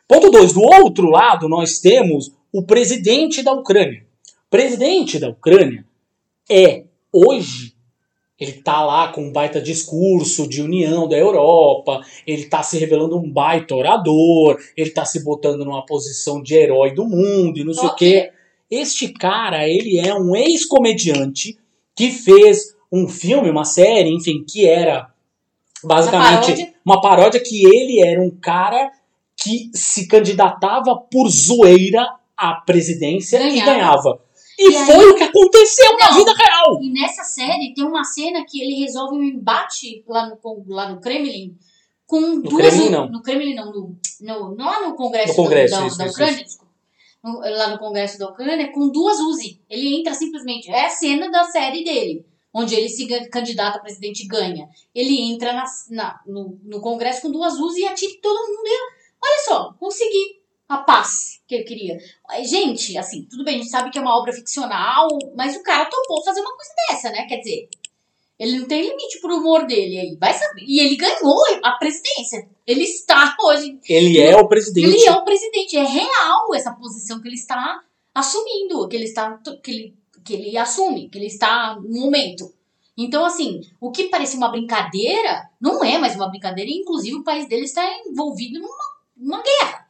Ponto 0.07 0.31
2. 0.31 0.53
Do 0.53 0.63
outro 0.63 1.11
lado, 1.11 1.49
nós 1.49 1.81
temos 1.81 2.31
o 2.53 2.63
presidente 2.63 3.43
da 3.43 3.53
Ucrânia. 3.53 4.07
O 4.47 4.51
presidente 4.51 5.19
da 5.19 5.29
Ucrânia 5.29 5.85
é, 6.49 6.85
hoje, 7.13 7.75
ele 8.41 8.53
tá 8.53 8.83
lá 8.83 9.09
com 9.09 9.25
um 9.25 9.33
baita 9.33 9.61
discurso 9.61 10.49
de 10.49 10.63
união 10.63 11.07
da 11.07 11.17
Europa, 11.17 12.01
ele 12.27 12.47
tá 12.47 12.63
se 12.63 12.79
revelando 12.79 13.19
um 13.19 13.31
baita 13.31 13.75
orador, 13.75 14.59
ele 14.75 14.91
tá 14.91 15.05
se 15.05 15.23
botando 15.23 15.65
numa 15.65 15.85
posição 15.85 16.43
de 16.43 16.55
herói 16.55 16.95
do 16.95 17.05
mundo 17.05 17.59
e 17.59 17.65
não 17.65 17.75
sei 17.75 17.89
okay. 17.89 18.09
o 18.09 18.23
quê. 18.23 18.33
Este 18.71 19.09
cara, 19.09 19.69
ele 19.69 19.99
é 19.99 20.15
um 20.15 20.35
ex-comediante 20.35 21.59
que 21.95 22.11
fez 22.11 22.75
um 22.91 23.07
filme, 23.07 23.51
uma 23.51 23.65
série, 23.65 24.11
enfim, 24.11 24.43
que 24.49 24.67
era 24.67 25.11
basicamente 25.85 26.31
uma 26.31 26.41
paródia. 26.41 26.75
uma 26.85 27.01
paródia 27.01 27.41
que 27.41 27.67
ele 27.67 28.01
era 28.03 28.23
um 28.23 28.31
cara 28.31 28.91
que 29.37 29.71
se 29.75 30.07
candidatava 30.07 30.97
por 30.97 31.29
zoeira 31.29 32.07
à 32.37 32.55
presidência 32.55 33.39
ganhava. 33.39 33.57
e 33.57 33.61
ganhava. 33.61 34.21
E, 34.61 34.69
e 34.69 34.73
foi 34.85 34.95
aí, 34.95 35.07
o 35.07 35.15
que 35.15 35.23
aconteceu 35.23 35.91
não, 35.93 35.99
na 35.99 36.11
vida 36.11 36.35
real. 36.35 36.83
E 36.83 36.93
nessa 36.93 37.25
série 37.25 37.73
tem 37.73 37.83
uma 37.83 38.05
cena 38.05 38.45
que 38.45 38.61
ele 38.61 38.75
resolve 38.81 39.17
um 39.17 39.23
embate 39.23 40.05
lá 40.07 40.29
no, 40.29 40.39
lá 40.69 40.91
no 40.91 41.01
Kremlin 41.01 41.57
com 42.07 42.21
no 42.21 42.43
duas. 42.43 42.67
Kremlin, 42.67 42.91
não. 42.91 43.09
No 43.09 43.23
Kremlin, 43.23 43.55
não. 43.55 43.73
No, 43.73 43.97
no, 44.21 44.55
lá 44.57 44.87
no 44.87 44.95
Congresso, 44.95 45.29
no 45.29 45.45
Congresso 45.45 45.75
do, 45.75 45.81
da, 45.81 45.87
isso, 45.87 45.99
da 45.99 46.07
Ucrânia. 46.07 46.43
Isso. 46.43 46.61
No, 47.25 47.39
lá 47.39 47.69
no 47.69 47.79
Congresso 47.79 48.19
da 48.19 48.29
Ucrânia, 48.29 48.71
com 48.71 48.91
duas 48.91 49.19
Uzi. 49.21 49.63
Ele 49.71 49.99
entra 49.99 50.13
simplesmente. 50.13 50.71
É 50.71 50.85
a 50.85 50.91
cena 50.91 51.31
da 51.31 51.45
série 51.45 51.83
dele, 51.83 52.27
onde 52.53 52.75
ele 52.75 52.91
se 52.91 53.07
candidata 53.31 53.79
a 53.79 53.81
presidente 53.81 54.25
e 54.25 54.29
ganha. 54.29 54.69
Ele 54.95 55.33
entra 55.33 55.55
na, 55.55 55.65
na 55.89 56.21
no, 56.27 56.59
no 56.65 56.81
Congresso 56.83 57.23
com 57.23 57.31
duas 57.31 57.55
Uzi 57.55 57.81
e 57.81 57.87
atira 57.87 58.13
todo 58.21 58.47
mundo. 58.47 58.67
E, 58.67 58.79
olha 59.25 59.45
só, 59.45 59.73
consegui 59.81 60.40
a 60.71 60.79
paz 60.79 61.41
que 61.49 61.57
ele 61.57 61.65
queria. 61.65 61.99
Gente, 62.45 62.97
assim, 62.97 63.27
tudo 63.29 63.43
bem, 63.43 63.57
a 63.57 63.59
gente 63.59 63.71
sabe 63.71 63.91
que 63.91 63.99
é 63.99 64.01
uma 64.01 64.17
obra 64.17 64.33
ficcional, 64.33 65.09
mas 65.37 65.57
o 65.57 65.63
cara 65.65 65.85
topou 65.87 66.25
fazer 66.25 66.41
uma 66.41 66.55
coisa 66.55 66.71
dessa, 66.89 67.11
né? 67.11 67.27
Quer 67.27 67.39
dizer, 67.39 67.69
ele 68.39 68.61
não 68.61 68.69
tem 68.69 68.89
limite 68.89 69.21
pro 69.21 69.37
humor 69.37 69.67
dele 69.67 69.99
aí. 69.99 70.17
Vai 70.17 70.33
saber. 70.33 70.63
E 70.65 70.79
ele 70.79 70.95
ganhou 70.95 71.43
a 71.65 71.73
presidência. 71.73 72.49
Ele 72.65 72.85
está 72.85 73.37
hoje. 73.43 73.81
Ele 73.89 74.21
é 74.21 74.37
o 74.37 74.47
presidente. 74.47 74.87
Ele 74.87 75.05
é 75.05 75.11
o 75.11 75.25
presidente. 75.25 75.77
É 75.77 75.83
real 75.83 76.55
essa 76.55 76.73
posição 76.73 77.21
que 77.21 77.27
ele 77.27 77.35
está 77.35 77.83
assumindo, 78.15 78.87
que 78.89 78.95
ele 78.95 79.07
está. 79.07 79.37
que 79.63 79.71
ele, 79.73 79.95
que 80.25 80.35
ele 80.35 80.57
assume, 80.57 81.09
que 81.09 81.19
ele 81.19 81.27
está 81.27 81.77
no 81.83 82.01
momento. 82.01 82.55
Então, 82.97 83.25
assim, 83.25 83.61
o 83.81 83.91
que 83.91 84.05
parecia 84.05 84.39
uma 84.39 84.51
brincadeira, 84.51 85.51
não 85.61 85.83
é 85.83 85.99
mais 85.99 86.15
uma 86.15 86.29
brincadeira, 86.29 86.71
inclusive 86.71 87.17
o 87.17 87.25
país 87.25 87.49
dele 87.49 87.65
está 87.65 87.83
envolvido 88.07 88.61
numa, 88.61 88.85
numa 89.17 89.43
guerra. 89.43 89.90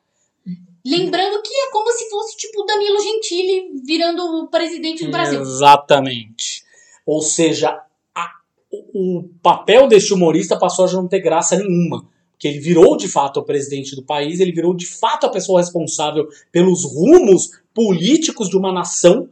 Lembrando 0.84 1.42
que 1.42 1.52
é 1.52 1.70
como 1.70 1.90
se 1.92 2.08
fosse 2.08 2.36
tipo 2.36 2.64
Danilo 2.64 3.00
Gentili 3.00 3.82
virando 3.84 4.22
o 4.22 4.48
presidente 4.48 5.04
do 5.04 5.10
Brasil. 5.10 5.40
Exatamente. 5.40 6.64
Ou 7.04 7.20
seja, 7.20 7.82
a, 8.14 8.30
o, 8.72 9.28
papel 9.42 9.86
deste 9.88 10.14
humorista 10.14 10.58
passou 10.58 10.86
a 10.86 10.92
não 10.92 11.08
ter 11.08 11.20
graça 11.20 11.56
nenhuma. 11.56 12.08
Porque 12.30 12.48
ele 12.48 12.60
virou 12.60 12.96
de 12.96 13.08
fato 13.08 13.40
o 13.40 13.44
presidente 13.44 13.94
do 13.94 14.02
país, 14.02 14.40
ele 14.40 14.52
virou 14.52 14.74
de 14.74 14.86
fato 14.86 15.26
a 15.26 15.30
pessoa 15.30 15.60
responsável 15.60 16.26
pelos 16.50 16.84
rumos 16.84 17.50
políticos 17.74 18.48
de 18.48 18.56
uma 18.56 18.72
nação, 18.72 19.28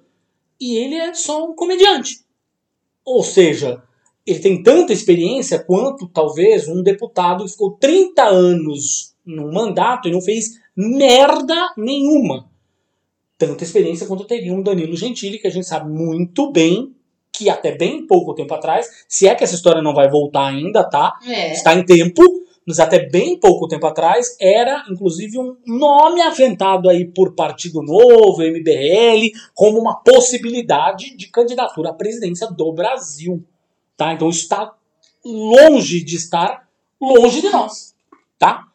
e 0.60 0.76
ele 0.76 0.94
é 0.94 1.14
só 1.14 1.48
um 1.48 1.54
comediante. 1.54 2.20
Ou 3.04 3.22
seja, 3.22 3.82
ele 4.26 4.40
tem 4.40 4.62
tanta 4.62 4.92
experiência 4.92 5.58
quanto 5.58 6.06
talvez 6.06 6.68
um 6.68 6.82
deputado 6.82 7.44
que 7.44 7.52
ficou 7.52 7.70
30 7.72 8.24
anos 8.24 9.14
no 9.24 9.50
mandato 9.50 10.06
e 10.06 10.12
não 10.12 10.20
fez 10.20 10.60
merda 10.78 11.72
nenhuma. 11.76 12.48
Tanta 13.36 13.64
experiência 13.64 14.06
quanto 14.06 14.24
teria 14.24 14.54
um 14.54 14.62
Danilo 14.62 14.96
Gentili, 14.96 15.40
que 15.40 15.48
a 15.48 15.50
gente 15.50 15.66
sabe 15.66 15.90
muito 15.90 16.52
bem 16.52 16.94
que 17.32 17.50
até 17.50 17.76
bem 17.76 18.06
pouco 18.06 18.34
tempo 18.34 18.54
atrás, 18.54 18.88
se 19.08 19.28
é 19.28 19.34
que 19.34 19.44
essa 19.44 19.54
história 19.54 19.82
não 19.82 19.94
vai 19.94 20.08
voltar 20.08 20.46
ainda, 20.46 20.82
tá? 20.82 21.18
É. 21.24 21.52
Está 21.52 21.74
em 21.74 21.84
tempo, 21.84 22.22
mas 22.66 22.78
até 22.80 23.08
bem 23.08 23.38
pouco 23.38 23.68
tempo 23.68 23.86
atrás 23.86 24.36
era, 24.40 24.84
inclusive, 24.90 25.38
um 25.38 25.56
nome 25.66 26.20
aventado 26.20 26.88
aí 26.88 27.04
por 27.04 27.34
Partido 27.34 27.82
Novo, 27.82 28.42
MBL, 28.42 29.32
como 29.54 29.78
uma 29.78 29.96
possibilidade 29.96 31.16
de 31.16 31.28
candidatura 31.28 31.90
à 31.90 31.94
presidência 31.94 32.48
do 32.48 32.72
Brasil. 32.72 33.44
Tá? 33.96 34.12
Então 34.12 34.28
isso 34.28 34.42
está 34.42 34.74
longe 35.24 36.02
de 36.02 36.16
estar 36.16 36.68
longe 37.00 37.40
de 37.40 37.50
nós. 37.50 37.94
Tá? 38.38 38.67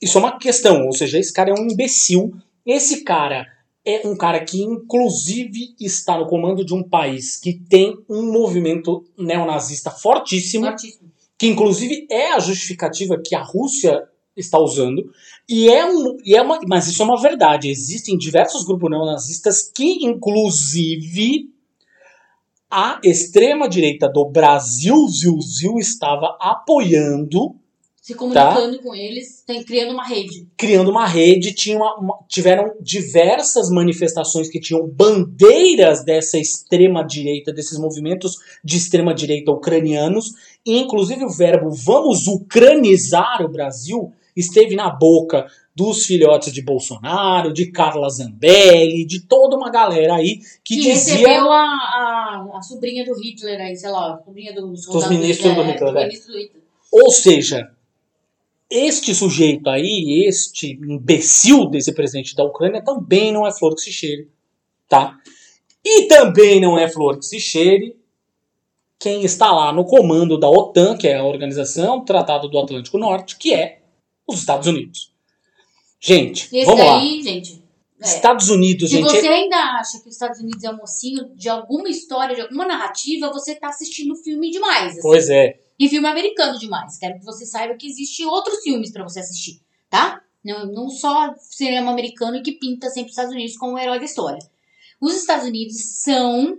Isso 0.00 0.16
é 0.16 0.20
uma 0.20 0.38
questão, 0.38 0.86
ou 0.86 0.92
seja, 0.92 1.18
esse 1.18 1.32
cara 1.32 1.50
é 1.50 1.54
um 1.54 1.68
imbecil. 1.70 2.32
Esse 2.64 3.04
cara 3.04 3.46
é 3.84 4.06
um 4.06 4.16
cara 4.16 4.42
que, 4.44 4.62
inclusive, 4.62 5.74
está 5.80 6.18
no 6.18 6.26
comando 6.26 6.64
de 6.64 6.74
um 6.74 6.82
país 6.82 7.36
que 7.36 7.54
tem 7.54 7.98
um 8.08 8.32
movimento 8.32 9.04
neonazista 9.18 9.90
fortíssimo, 9.90 10.66
Fortíssimo. 10.66 11.10
que, 11.38 11.46
inclusive, 11.46 12.06
é 12.10 12.32
a 12.32 12.38
justificativa 12.38 13.20
que 13.22 13.34
a 13.34 13.42
Rússia 13.42 14.02
está 14.36 14.58
usando. 14.58 15.10
E 15.48 15.68
é, 15.68 15.84
um, 15.84 16.16
e 16.24 16.34
é 16.34 16.42
uma, 16.42 16.60
mas 16.66 16.86
isso 16.86 17.02
é 17.02 17.04
uma 17.04 17.20
verdade. 17.20 17.70
Existem 17.70 18.16
diversos 18.16 18.64
grupos 18.64 18.90
neonazistas 18.90 19.70
que, 19.74 20.04
inclusive, 20.04 21.50
a 22.70 23.00
extrema-direita 23.02 24.08
do 24.08 24.24
Brasil, 24.26 24.96
Zil, 25.08 25.40
Zil, 25.40 25.78
estava 25.78 26.36
apoiando 26.40 27.56
se 28.00 28.14
comunicando 28.14 28.78
tá? 28.78 28.82
com 28.82 28.94
eles, 28.94 29.42
tem, 29.46 29.62
criando 29.62 29.92
uma 29.92 30.06
rede. 30.06 30.46
Criando 30.56 30.90
uma 30.90 31.06
rede, 31.06 31.52
tinha 31.52 31.76
uma, 31.76 31.96
uma, 31.96 32.18
tiveram 32.26 32.72
diversas 32.80 33.68
manifestações 33.68 34.48
que 34.48 34.58
tinham 34.58 34.88
bandeiras 34.88 36.02
dessa 36.02 36.38
extrema 36.38 37.04
direita, 37.04 37.52
desses 37.52 37.78
movimentos 37.78 38.36
de 38.64 38.78
extrema 38.78 39.12
direita 39.12 39.52
ucranianos, 39.52 40.32
e 40.64 40.78
inclusive 40.78 41.24
o 41.24 41.30
verbo 41.30 41.70
vamos 41.70 42.26
ucranizar 42.26 43.42
o 43.42 43.48
Brasil 43.48 44.12
esteve 44.36 44.74
na 44.74 44.90
boca 44.90 45.46
dos 45.74 46.04
filhotes 46.04 46.52
de 46.52 46.62
Bolsonaro, 46.62 47.52
de 47.52 47.70
Carla 47.70 48.08
Zambelli, 48.08 49.04
de 49.04 49.20
toda 49.26 49.56
uma 49.56 49.70
galera 49.70 50.14
aí 50.14 50.38
que, 50.64 50.76
que 50.76 50.82
dizia... 50.82 51.14
recebeu 51.14 51.50
a, 51.50 51.64
a, 51.64 52.58
a, 52.58 52.62
sobrinha 52.62 53.04
do 53.04 53.14
Hitler 53.14 53.60
aí, 53.60 53.76
sei 53.76 53.90
lá, 53.90 54.14
a 54.14 54.24
sobrinha 54.24 54.54
do 54.54 54.68
dos 54.68 55.08
ministros 55.08 55.54
do, 55.54 55.62
Hitler, 55.62 55.88
é, 55.88 55.92
do 55.92 56.00
ministro 56.00 56.32
do 56.32 56.38
Hitler. 56.38 56.62
Ou 56.92 57.10
seja, 57.10 57.70
este 58.70 59.14
sujeito 59.14 59.68
aí, 59.68 60.24
este 60.26 60.72
imbecil 60.80 61.66
desse 61.68 61.92
presidente 61.92 62.34
da 62.36 62.44
Ucrânia, 62.44 62.82
também 62.82 63.32
não 63.32 63.46
é 63.46 63.52
flor 63.52 63.74
que 63.74 63.80
se 63.80 63.92
cheire, 63.92 64.28
tá? 64.88 65.18
E 65.84 66.06
também 66.06 66.60
não 66.60 66.78
é 66.78 66.88
flor 66.88 67.18
que 67.18 67.24
se 67.26 67.40
cheire 67.40 67.96
quem 68.98 69.24
está 69.24 69.50
lá 69.50 69.72
no 69.72 69.84
comando 69.84 70.38
da 70.38 70.48
OTAN, 70.48 70.96
que 70.96 71.08
é 71.08 71.16
a 71.16 71.24
Organização 71.24 72.04
Tratado 72.04 72.48
do 72.48 72.58
Atlântico 72.58 72.98
Norte, 72.98 73.36
que 73.36 73.52
é 73.54 73.80
os 74.26 74.38
Estados 74.38 74.66
Unidos. 74.66 75.10
Gente, 75.98 76.44
Esse 76.54 76.64
vamos 76.66 76.84
lá. 76.84 76.98
aí, 77.00 77.22
gente. 77.22 77.62
é. 78.00 78.04
Estados 78.06 78.48
Unidos, 78.50 78.90
Se 78.90 78.96
gente. 78.96 79.10
você 79.10 79.26
é- 79.26 79.34
ainda 79.34 79.56
acha 79.56 80.00
que 80.00 80.08
os 80.08 80.14
Estados 80.14 80.40
Unidos 80.40 80.62
é 80.64 80.70
um 80.70 80.76
mocinho 80.76 81.30
de 81.34 81.48
alguma 81.48 81.88
história, 81.88 82.34
de 82.34 82.42
alguma 82.42 82.66
narrativa, 82.66 83.30
você 83.32 83.54
tá 83.54 83.68
assistindo 83.68 84.14
filme 84.16 84.50
demais. 84.50 84.92
assim. 84.92 85.02
Pois 85.02 85.28
é. 85.28 85.58
E 85.80 85.88
filme 85.88 86.06
americano 86.06 86.58
demais. 86.58 86.98
Quero 86.98 87.18
que 87.18 87.24
você 87.24 87.46
saiba 87.46 87.74
que 87.74 87.86
existe 87.86 88.22
outros 88.26 88.62
filmes 88.62 88.92
pra 88.92 89.02
você 89.02 89.20
assistir, 89.20 89.62
tá? 89.88 90.22
Não, 90.44 90.66
não 90.66 90.90
só 90.90 91.34
cinema 91.38 91.90
americano 91.90 92.42
que 92.42 92.52
pinta 92.52 92.90
sempre 92.90 93.06
os 93.06 93.12
Estados 93.12 93.32
Unidos 93.32 93.56
como 93.56 93.72
o 93.72 93.78
herói 93.78 93.98
da 93.98 94.04
história. 94.04 94.38
Os 95.00 95.16
Estados 95.16 95.46
Unidos 95.46 95.76
são 96.02 96.58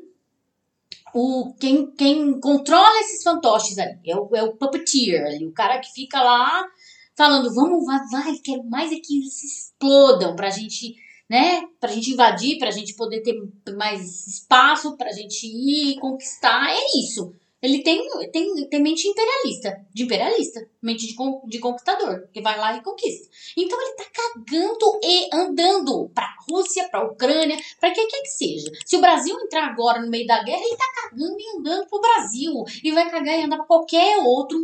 o 1.13 1.53
quem, 1.59 1.91
quem 1.91 2.39
controla 2.39 2.99
esses 3.01 3.21
fantoches 3.21 3.77
ali. 3.77 3.99
É 4.07 4.17
o, 4.17 4.27
é 4.35 4.41
o 4.41 4.55
puppeteer 4.55 5.23
ali, 5.23 5.45
o 5.45 5.53
cara 5.53 5.77
que 5.79 5.93
fica 5.93 6.19
lá 6.19 6.67
falando, 7.15 7.53
vamos, 7.53 7.85
vai, 7.85 7.99
vai, 8.11 8.35
quero 8.39 8.63
mais 8.63 8.91
é 8.91 8.95
que 8.95 9.17
eles 9.17 9.43
explodam 9.43 10.35
pra 10.35 10.49
gente, 10.49 10.95
né? 11.29 11.61
Pra 11.79 11.91
gente 11.91 12.09
invadir, 12.09 12.57
pra 12.57 12.71
gente 12.71 12.95
poder 12.95 13.21
ter 13.21 13.35
mais 13.75 14.25
espaço, 14.25 14.97
pra 14.97 15.11
gente 15.11 15.45
ir 15.45 15.99
conquistar. 15.99 16.71
É 16.71 16.99
isso. 16.99 17.35
Ele 17.61 17.83
tem, 17.83 18.09
tem, 18.31 18.67
tem 18.69 18.81
mente 18.81 19.07
imperialista, 19.07 19.85
de 19.93 20.03
imperialista, 20.03 20.67
mente 20.81 21.05
de, 21.05 21.15
de 21.47 21.59
conquistador, 21.59 22.27
que 22.33 22.41
vai 22.41 22.57
lá 22.57 22.75
e 22.75 22.81
conquista. 22.81 23.29
Então 23.55 23.79
ele 23.79 23.95
tá 23.95 24.05
cagando 24.11 24.99
e 25.03 25.29
andando 25.31 26.09
pra 26.09 26.35
Rússia, 26.49 26.89
pra 26.89 27.05
Ucrânia, 27.05 27.57
pra 27.79 27.91
quem 27.91 28.07
quer 28.07 28.21
que 28.21 28.29
seja. 28.29 28.71
Se 28.83 28.97
o 28.97 29.01
Brasil 29.01 29.39
entrar 29.39 29.67
agora 29.67 30.01
no 30.01 30.09
meio 30.09 30.25
da 30.25 30.43
guerra, 30.43 30.63
ele 30.63 30.75
tá 30.75 30.91
cagando 31.01 31.39
e 31.39 31.57
andando 31.57 31.87
pro 31.87 32.01
Brasil. 32.01 32.63
E 32.83 32.91
vai 32.91 33.09
cagar 33.11 33.39
e 33.39 33.43
andar 33.43 33.57
pra 33.57 33.65
qualquer 33.65 34.17
outro 34.17 34.59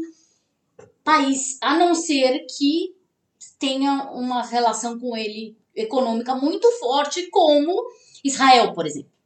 país, 1.04 1.58
a 1.62 1.78
não 1.78 1.94
ser 1.94 2.46
que 2.48 2.96
tenha 3.60 4.10
uma 4.12 4.44
relação 4.44 5.00
com 5.00 5.16
ele 5.16 5.56
econômica 5.76 6.36
muito 6.36 6.70
forte, 6.80 7.30
como 7.30 7.88
Israel, 8.24 8.74
por 8.74 8.86
exemplo. 8.86 9.17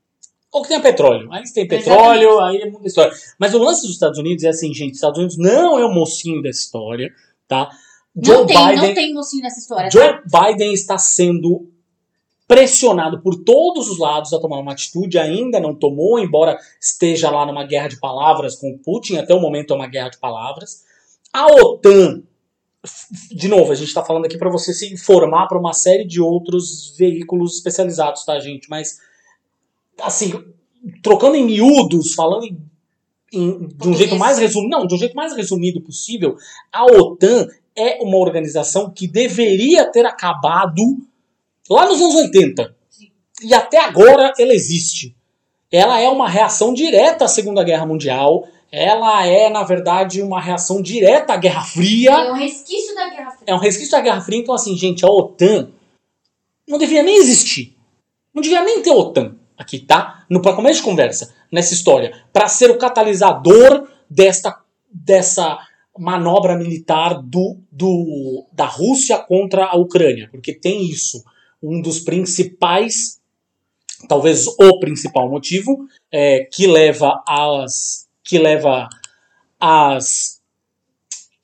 Ou 0.52 0.62
que 0.62 0.68
tenha 0.68 0.82
petróleo. 0.82 1.32
Aí 1.32 1.44
tem 1.54 1.68
petróleo, 1.68 2.40
aí 2.40 2.58
é 2.58 2.70
muita 2.70 2.88
história. 2.88 3.14
Mas 3.40 3.54
o 3.54 3.58
lance 3.58 3.84
dos 3.84 3.92
Estados 3.92 4.20
Unidos 4.20 4.44
é 4.44 4.50
assim, 4.50 4.74
gente, 4.74 4.92
os 4.92 4.98
Estados 4.98 5.18
Unidos 5.18 5.38
não 5.38 5.80
é 5.80 5.86
o 5.86 5.94
mocinho 5.94 6.42
dessa 6.42 6.60
história, 6.60 7.14
tá? 7.48 7.70
não 8.16 8.46
tem, 8.46 8.76
não 8.76 8.94
tem 8.94 9.14
mocinho 9.14 9.44
nessa 9.44 9.60
história. 9.60 9.90
Joe 9.90 10.22
tá? 10.30 10.52
Biden 10.52 10.74
está 10.74 10.98
sendo 10.98 11.72
pressionado 12.52 13.22
por 13.22 13.46
todos 13.46 13.90
os 13.90 13.98
lados 13.98 14.34
a 14.34 14.40
tomar 14.40 14.60
uma 14.60 14.74
atitude, 14.74 15.18
ainda 15.18 15.58
não 15.58 15.74
tomou, 15.74 16.20
embora 16.20 16.60
esteja 16.82 17.30
lá 17.30 17.46
numa 17.46 17.64
guerra 17.64 17.88
de 17.88 17.98
palavras 17.98 18.58
com 18.58 18.78
Putin, 18.78 19.16
até 19.16 19.34
o 19.34 19.40
momento 19.40 19.74
é 19.74 19.78
uma 19.78 19.88
guerra 19.88 20.10
de 20.10 20.18
palavras. 20.18 20.84
A 21.32 21.46
OTAN, 21.46 22.24
de 23.32 23.48
novo, 23.48 23.72
a 23.72 23.76
gente 23.76 23.88
está 23.88 24.04
falando 24.04 24.26
aqui 24.26 24.38
para 24.38 24.50
você 24.50 24.74
se 24.74 24.94
informar 24.94 25.48
para 25.48 25.58
uma 25.58 25.72
série 25.72 26.04
de 26.06 26.20
outros 26.20 26.94
veículos 26.98 27.56
especializados, 27.56 28.26
tá, 28.26 28.38
gente? 28.38 28.70
Mas, 28.70 29.00
assim, 30.00 30.34
trocando 31.02 31.36
em 31.36 31.46
miúdos, 31.46 32.14
falando 32.14 32.46
em, 32.46 32.58
em, 33.34 33.68
de 33.68 33.88
um 33.88 33.94
jeito 33.94 34.16
mais 34.16 34.38
resumido, 34.38 34.70
não, 34.70 34.88
de 34.88 34.96
um 34.96 34.98
jeito 34.98 35.16
mais 35.16 35.36
resumido 35.36 35.82
possível, 35.82 36.36
a 36.72 36.86
OTAN 36.86 37.48
é 37.76 38.00
uma 38.02 38.18
organização 38.18 38.90
que 38.90 39.08
deveria 39.08 39.86
ter 39.86 40.06
acabado 40.06 40.82
lá 41.70 41.86
nos 41.86 42.02
anos 42.02 42.16
80. 42.16 42.76
E 43.44 43.54
até 43.54 43.80
agora 43.80 44.34
ela 44.38 44.54
existe. 44.54 45.16
Ela 45.72 46.00
é 46.00 46.10
uma 46.10 46.28
reação 46.28 46.74
direta 46.74 47.26
à 47.26 47.28
Segunda 47.28 47.64
Guerra 47.64 47.86
Mundial. 47.86 48.48
Ela 48.72 49.26
é, 49.26 49.50
na 49.50 49.64
verdade, 49.64 50.22
uma 50.22 50.40
reação 50.40 50.82
direta 50.82 51.34
à 51.34 51.38
Guerra 51.38 51.64
Fria. 51.64 52.12
É 52.12 52.32
um 52.32 52.36
resquício 52.36 52.94
da 52.94 53.10
Guerra 53.10 53.32
Fria. 53.32 53.44
É 53.48 53.56
um 53.56 53.60
resquício 53.60 53.92
da 53.92 54.02
Guerra 54.02 54.22
Fria. 54.22 54.40
Então, 54.40 54.54
assim, 54.54 54.76
gente, 54.76 55.06
a 55.06 55.10
OTAN 55.10 55.70
não 56.68 56.78
deveria 56.78 57.04
nem 57.04 57.18
existir. 57.18 57.76
Não 58.34 58.42
deveria 58.42 58.66
nem 58.66 58.82
ter 58.82 58.92
OTAN 58.92 59.36
aqui, 59.62 59.80
tá? 59.80 60.26
No 60.30 60.42
para 60.42 60.56
começo 60.56 60.80
de 60.80 60.86
conversa, 60.86 61.34
nessa 61.52 61.74
história. 61.74 62.14
Para 62.34 62.48
ser 62.48 62.70
o 62.72 62.78
catalisador 62.78 63.88
desta, 64.10 64.58
dessa 64.92 65.58
manobra 65.98 66.58
militar 66.58 67.22
do, 67.22 67.58
do, 67.72 68.46
da 68.52 68.66
Rússia 68.66 69.18
contra 69.20 69.66
a 69.66 69.76
Ucrânia. 69.76 70.30
Porque 70.32 70.54
tem 70.54 70.84
isso 70.86 71.24
um 71.62 71.82
dos 71.82 72.00
principais, 72.00 73.22
talvez 74.08 74.48
o 74.48 74.80
principal 74.80 75.30
motivo 75.30 75.86
é, 76.12 76.46
que 76.52 76.66
leva 76.66 77.22
as 77.28 78.10
que 78.24 78.38
leva 78.40 78.88
as 79.60 80.42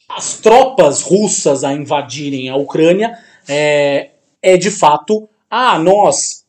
as 0.09 0.39
tropas 0.39 1.01
russas 1.01 1.63
a 1.63 1.73
invadirem 1.73 2.49
a 2.49 2.55
Ucrânia 2.55 3.17
é, 3.47 4.11
é 4.41 4.57
de 4.57 4.71
fato 4.71 5.29
ah 5.49 5.77
nós 5.77 6.45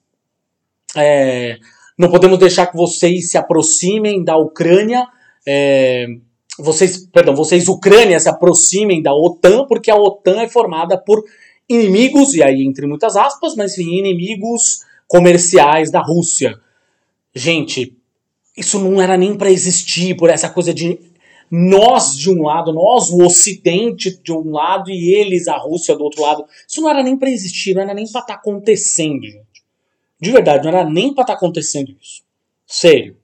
é, 0.99 1.59
não 1.97 2.11
podemos 2.11 2.39
deixar 2.39 2.67
que 2.67 2.77
vocês 2.77 3.31
se 3.31 3.39
aproximem 3.39 4.23
da 4.23 4.37
Ucrânia 4.37 5.07
é, 5.47 6.07
vocês, 6.59 7.07
perdão, 7.07 7.35
vocês 7.35 7.69
Ucrânia 7.69 8.19
se 8.19 8.29
aproximem 8.29 9.01
da 9.01 9.15
OTAN 9.15 9.65
porque 9.67 9.91
a 9.91 9.97
OTAN 9.97 10.43
é 10.43 10.49
formada 10.49 10.99
por 10.99 11.25
inimigos, 11.69 12.35
e 12.35 12.43
aí 12.43 12.65
entre 12.65 12.87
muitas 12.87 13.17
aspas, 13.17 13.55
mas 13.55 13.79
enfim, 13.79 13.99
inimigos 13.99 14.85
comerciais 15.07 15.91
da 15.91 16.01
Rússia. 16.03 16.59
Gente, 17.35 17.97
isso 18.57 18.79
não 18.81 19.01
era 19.01 19.17
nem 19.17 19.37
para 19.37 19.51
existir 19.51 20.17
por 20.17 20.29
essa 20.29 20.51
coisa 20.51 20.75
de 20.75 20.99
nós 21.51 22.17
de 22.17 22.31
um 22.31 22.43
lado, 22.43 22.75
nós 22.75 23.09
o 23.09 23.25
Ocidente 23.25 24.21
de 24.23 24.33
um 24.33 24.51
lado 24.51 24.91
e 24.91 25.15
eles 25.15 25.49
a 25.49 25.57
Rússia 25.57 25.97
do 25.97 26.05
outro 26.05 26.23
lado. 26.23 26.45
Isso 26.67 26.81
não 26.81 26.91
era 26.91 27.03
nem 27.03 27.17
para 27.17 27.31
existir, 27.31 27.75
não 27.75 27.83
era 27.83 27.95
nem 27.95 28.05
para 28.05 28.21
estar 28.21 28.35
tá 28.35 28.41
acontecendo. 28.41 29.27
De 30.21 30.33
verdade, 30.33 30.65
não 30.65 30.77
era 30.77 30.89
nem 30.89 31.15
para 31.15 31.23
estar 31.23 31.35
tá 31.35 31.39
acontecendo 31.39 31.95
isso. 32.01 32.23
Sério. 32.67 33.17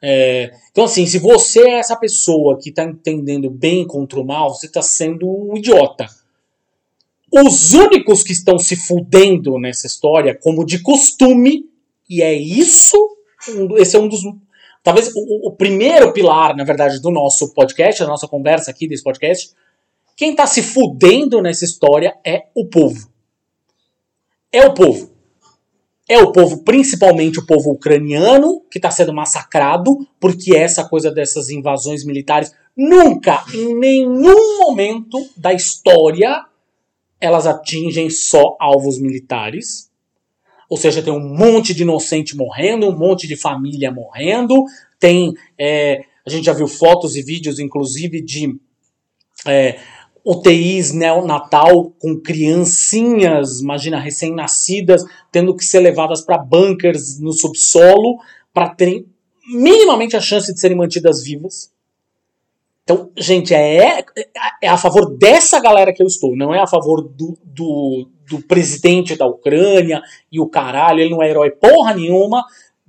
É, 0.00 0.52
então, 0.70 0.84
assim, 0.84 1.06
se 1.06 1.18
você 1.18 1.60
é 1.68 1.78
essa 1.78 1.96
pessoa 1.96 2.58
que 2.58 2.70
está 2.70 2.84
entendendo 2.84 3.50
bem 3.50 3.86
contra 3.86 4.20
o 4.20 4.24
mal, 4.24 4.54
você 4.54 4.66
está 4.66 4.80
sendo 4.80 5.28
um 5.28 5.56
idiota. 5.56 6.06
Os 7.30 7.74
únicos 7.74 8.22
que 8.22 8.32
estão 8.32 8.58
se 8.58 8.76
fudendo 8.76 9.58
nessa 9.58 9.86
história, 9.86 10.34
como 10.34 10.64
de 10.64 10.80
costume, 10.80 11.68
e 12.08 12.22
é 12.22 12.32
isso, 12.32 12.96
esse 13.76 13.96
é 13.96 13.98
um 13.98 14.08
dos. 14.08 14.20
Talvez 14.82 15.12
o, 15.14 15.48
o 15.48 15.52
primeiro 15.52 16.12
pilar, 16.12 16.56
na 16.56 16.64
verdade, 16.64 17.00
do 17.00 17.10
nosso 17.10 17.52
podcast, 17.52 18.00
da 18.00 18.06
nossa 18.06 18.28
conversa 18.28 18.70
aqui 18.70 18.88
desse 18.88 19.02
podcast. 19.02 19.50
Quem 20.16 20.30
está 20.30 20.46
se 20.46 20.62
fudendo 20.62 21.42
nessa 21.42 21.64
história 21.64 22.16
é 22.24 22.46
o 22.54 22.66
povo. 22.66 23.10
É 24.50 24.66
o 24.66 24.72
povo. 24.72 25.17
É 26.08 26.18
o 26.22 26.32
povo, 26.32 26.64
principalmente 26.64 27.38
o 27.38 27.46
povo 27.46 27.72
ucraniano, 27.72 28.62
que 28.70 28.78
está 28.78 28.90
sendo 28.90 29.12
massacrado, 29.12 30.08
porque 30.18 30.56
essa 30.56 30.82
coisa 30.88 31.10
dessas 31.10 31.50
invasões 31.50 32.02
militares 32.02 32.54
nunca, 32.74 33.44
em 33.52 33.74
nenhum 33.74 34.58
momento 34.58 35.18
da 35.36 35.52
história, 35.52 36.46
elas 37.20 37.46
atingem 37.46 38.08
só 38.08 38.56
alvos 38.58 38.98
militares. 38.98 39.90
Ou 40.70 40.76
seja, 40.76 41.02
tem 41.02 41.12
um 41.12 41.20
monte 41.20 41.74
de 41.74 41.82
inocente 41.82 42.36
morrendo, 42.36 42.88
um 42.88 42.96
monte 42.96 43.26
de 43.26 43.36
família 43.36 43.90
morrendo. 43.90 44.64
Tem. 44.98 45.34
É, 45.58 46.04
a 46.24 46.30
gente 46.30 46.44
já 46.44 46.52
viu 46.52 46.68
fotos 46.68 47.16
e 47.16 47.22
vídeos, 47.22 47.58
inclusive, 47.58 48.22
de 48.22 48.58
é, 49.46 49.78
UTIs 50.30 50.92
neonatal 50.92 51.90
com 51.98 52.20
criancinhas, 52.20 53.62
imagina, 53.62 53.98
recém-nascidas, 53.98 55.02
tendo 55.32 55.56
que 55.56 55.64
ser 55.64 55.80
levadas 55.80 56.20
para 56.20 56.36
bunkers 56.36 57.18
no 57.18 57.32
subsolo 57.32 58.18
para 58.52 58.68
terem 58.68 59.06
minimamente 59.50 60.18
a 60.18 60.20
chance 60.20 60.52
de 60.52 60.60
serem 60.60 60.76
mantidas 60.76 61.24
vivas. 61.24 61.72
Então, 62.84 63.10
gente, 63.16 63.54
é, 63.54 64.04
é 64.62 64.68
a 64.68 64.76
favor 64.76 65.16
dessa 65.16 65.60
galera 65.60 65.94
que 65.94 66.02
eu 66.02 66.06
estou, 66.06 66.36
não 66.36 66.54
é 66.54 66.60
a 66.60 66.66
favor 66.66 67.02
do, 67.02 67.38
do, 67.42 68.10
do 68.28 68.42
presidente 68.42 69.16
da 69.16 69.26
Ucrânia 69.26 70.02
e 70.30 70.38
o 70.38 70.48
caralho, 70.48 71.00
ele 71.00 71.10
não 71.10 71.22
é 71.22 71.30
herói 71.30 71.50
porra 71.50 71.94
nenhuma, 71.94 72.44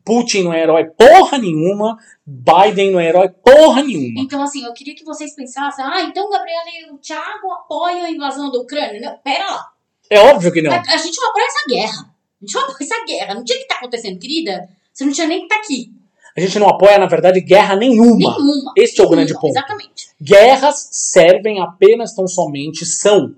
Putin 0.09 0.41
não 0.41 0.53
é 0.53 0.63
herói 0.63 0.85
porra 0.85 1.37
nenhuma, 1.37 1.95
Biden 2.25 2.89
não 2.89 2.99
é 2.99 3.09
herói 3.09 3.29
porra 3.29 3.83
nenhuma. 3.83 4.19
Então, 4.19 4.41
assim, 4.41 4.65
eu 4.65 4.73
queria 4.73 4.95
que 4.95 5.05
vocês 5.05 5.35
pensassem, 5.35 5.85
ah, 5.85 6.01
então, 6.01 6.27
Gabriela 6.31 6.63
e 6.81 6.91
o 6.91 6.97
Thiago 6.97 7.51
apoiam 7.51 8.05
a 8.05 8.09
invasão 8.09 8.51
da 8.51 8.57
Ucrânia. 8.57 8.99
Não, 8.99 9.17
pera 9.19 9.51
lá. 9.51 9.67
É 10.09 10.19
óbvio 10.19 10.51
que 10.51 10.63
não. 10.63 10.71
A, 10.71 10.79
a 10.79 10.97
gente 10.97 11.15
não 11.21 11.29
apoia 11.29 11.45
essa 11.45 11.67
guerra. 11.67 12.09
A 12.41 12.45
gente 12.45 12.55
não 12.55 12.63
apoia 12.63 12.77
essa 12.81 13.05
guerra. 13.05 13.35
Não 13.35 13.43
tinha 13.43 13.57
que 13.57 13.65
estar 13.65 13.75
tá 13.75 13.81
acontecendo, 13.81 14.19
querida. 14.19 14.67
Você 14.91 15.05
não 15.05 15.13
tinha 15.13 15.27
nem 15.27 15.39
que 15.41 15.45
estar 15.45 15.57
tá 15.57 15.61
aqui. 15.61 15.93
A 16.35 16.41
gente 16.41 16.57
não 16.57 16.69
apoia, 16.69 16.97
na 16.97 17.05
verdade, 17.05 17.39
guerra 17.39 17.75
nenhuma. 17.75 18.17
Nenhuma. 18.17 18.73
Este 18.75 19.01
é 19.01 19.03
o 19.03 19.09
grande 19.09 19.33
ponto. 19.33 19.49
Exatamente. 19.49 20.09
Guerras 20.19 20.89
servem 20.91 21.61
apenas, 21.61 22.15
tão 22.15 22.27
somente, 22.27 22.83
são 22.83 23.35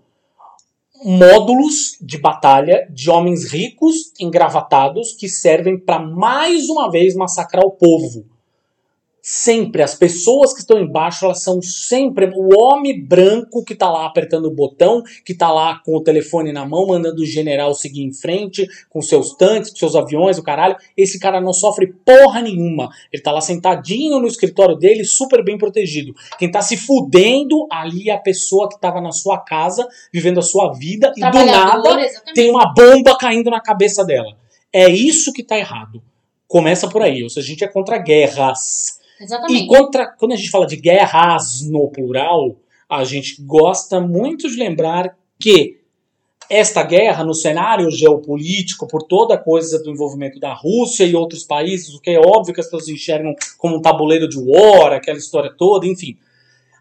módulos 1.03 1.97
de 2.01 2.17
batalha 2.17 2.87
de 2.91 3.09
homens 3.09 3.51
ricos, 3.51 4.13
engravatados, 4.19 5.13
que 5.13 5.27
servem 5.27 5.79
para 5.79 5.99
mais 5.99 6.69
uma 6.69 6.89
vez 6.89 7.15
massacrar 7.15 7.63
o 7.65 7.71
povo 7.71 8.25
sempre 9.21 9.83
as 9.83 9.93
pessoas 9.93 10.53
que 10.53 10.61
estão 10.61 10.79
embaixo, 10.79 11.25
elas 11.25 11.43
são 11.43 11.61
sempre 11.61 12.31
o 12.35 12.49
homem 12.59 13.05
branco 13.05 13.63
que 13.63 13.73
está 13.73 13.89
lá 13.89 14.05
apertando 14.05 14.45
o 14.45 14.53
botão, 14.53 15.03
que 15.23 15.33
está 15.33 15.51
lá 15.51 15.79
com 15.85 15.95
o 15.95 16.01
telefone 16.01 16.51
na 16.51 16.65
mão, 16.65 16.87
mandando 16.87 17.21
o 17.21 17.25
general 17.25 17.73
seguir 17.75 18.03
em 18.03 18.11
frente, 18.11 18.67
com 18.89 19.01
seus 19.01 19.35
tanques, 19.35 19.69
com 19.69 19.77
seus 19.77 19.95
aviões, 19.95 20.37
o 20.37 20.43
caralho. 20.43 20.75
Esse 20.97 21.19
cara 21.19 21.39
não 21.39 21.53
sofre 21.53 21.93
porra 22.03 22.41
nenhuma. 22.41 22.89
Ele 23.11 23.19
está 23.19 23.31
lá 23.31 23.41
sentadinho 23.41 24.19
no 24.19 24.27
escritório 24.27 24.75
dele, 24.75 25.03
super 25.03 25.43
bem 25.43 25.57
protegido. 25.57 26.13
Quem 26.39 26.47
está 26.47 26.61
se 26.61 26.75
fudendo 26.75 27.67
ali 27.71 28.09
é 28.09 28.13
a 28.13 28.19
pessoa 28.19 28.67
que 28.67 28.75
estava 28.75 28.99
na 28.99 29.11
sua 29.11 29.37
casa, 29.37 29.87
vivendo 30.11 30.39
a 30.39 30.43
sua 30.43 30.73
vida, 30.73 31.13
e 31.15 31.21
do 31.21 31.45
nada 31.45 32.01
exatamente. 32.01 32.33
tem 32.33 32.49
uma 32.49 32.73
bomba 32.73 33.15
caindo 33.17 33.51
na 33.51 33.61
cabeça 33.61 34.03
dela. 34.03 34.35
É 34.73 34.89
isso 34.89 35.31
que 35.33 35.41
está 35.41 35.57
errado. 35.57 36.01
Começa 36.47 36.89
por 36.89 37.01
aí. 37.01 37.23
Ou 37.23 37.29
seja, 37.29 37.45
a 37.45 37.49
gente 37.49 37.63
é 37.63 37.67
contra 37.67 37.97
guerras 37.97 39.00
Exatamente. 39.21 39.63
E 39.63 39.67
contra, 39.67 40.07
quando 40.07 40.33
a 40.33 40.35
gente 40.35 40.49
fala 40.49 40.65
de 40.65 40.75
guerras 40.75 41.61
no 41.69 41.89
plural, 41.89 42.55
a 42.89 43.03
gente 43.03 43.41
gosta 43.41 44.01
muito 44.01 44.49
de 44.49 44.57
lembrar 44.57 45.15
que 45.39 45.79
esta 46.49 46.83
guerra 46.83 47.23
no 47.23 47.33
cenário 47.33 47.89
geopolítico, 47.89 48.85
por 48.85 49.03
toda 49.03 49.35
a 49.35 49.37
coisa 49.37 49.81
do 49.81 49.89
envolvimento 49.89 50.37
da 50.37 50.53
Rússia 50.53 51.05
e 51.05 51.15
outros 51.15 51.45
países, 51.45 51.93
o 51.93 52.01
que 52.01 52.09
é 52.09 52.19
óbvio 52.19 52.53
que 52.53 52.59
as 52.59 52.65
pessoas 52.65 52.89
enxergam 52.89 53.33
como 53.57 53.77
um 53.77 53.81
tabuleiro 53.81 54.27
de 54.27 54.37
war, 54.37 54.91
aquela 54.91 55.17
história 55.17 55.53
toda, 55.57 55.87
enfim. 55.87 56.17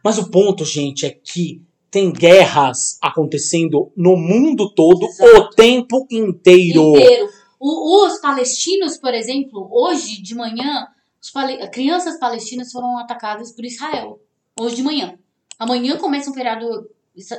Mas 0.03 0.19
o 0.19 0.29
ponto, 0.29 0.65
gente, 0.65 1.07
é 1.07 1.11
que 1.11 1.63
tem 1.89 2.13
guerras 2.13 2.99
acontecendo 3.01 3.93
no 3.97 4.17
mundo 4.17 4.71
todo 4.75 5.07
Exato. 5.07 5.37
o 5.37 5.51
tempo 5.51 6.07
inteiro. 6.11 6.97
inteiro. 6.97 7.29
O, 7.61 8.07
os 8.07 8.21
palestinos, 8.21 8.97
por 8.97 9.15
exemplo, 9.15 9.69
hoje 9.71 10.23
de 10.23 10.35
manhã, 10.35 10.89
pale... 11.33 11.69
crianças 11.69 12.19
palestinas 12.19 12.73
foram 12.73 12.99
atacadas 12.99 13.53
por 13.53 13.65
Israel, 13.65 14.21
hoje 14.59 14.77
de 14.77 14.83
manhã. 14.83 15.19
Amanhã 15.59 15.97
começa 15.99 16.31
um 16.31 16.35
feriado 16.35 16.89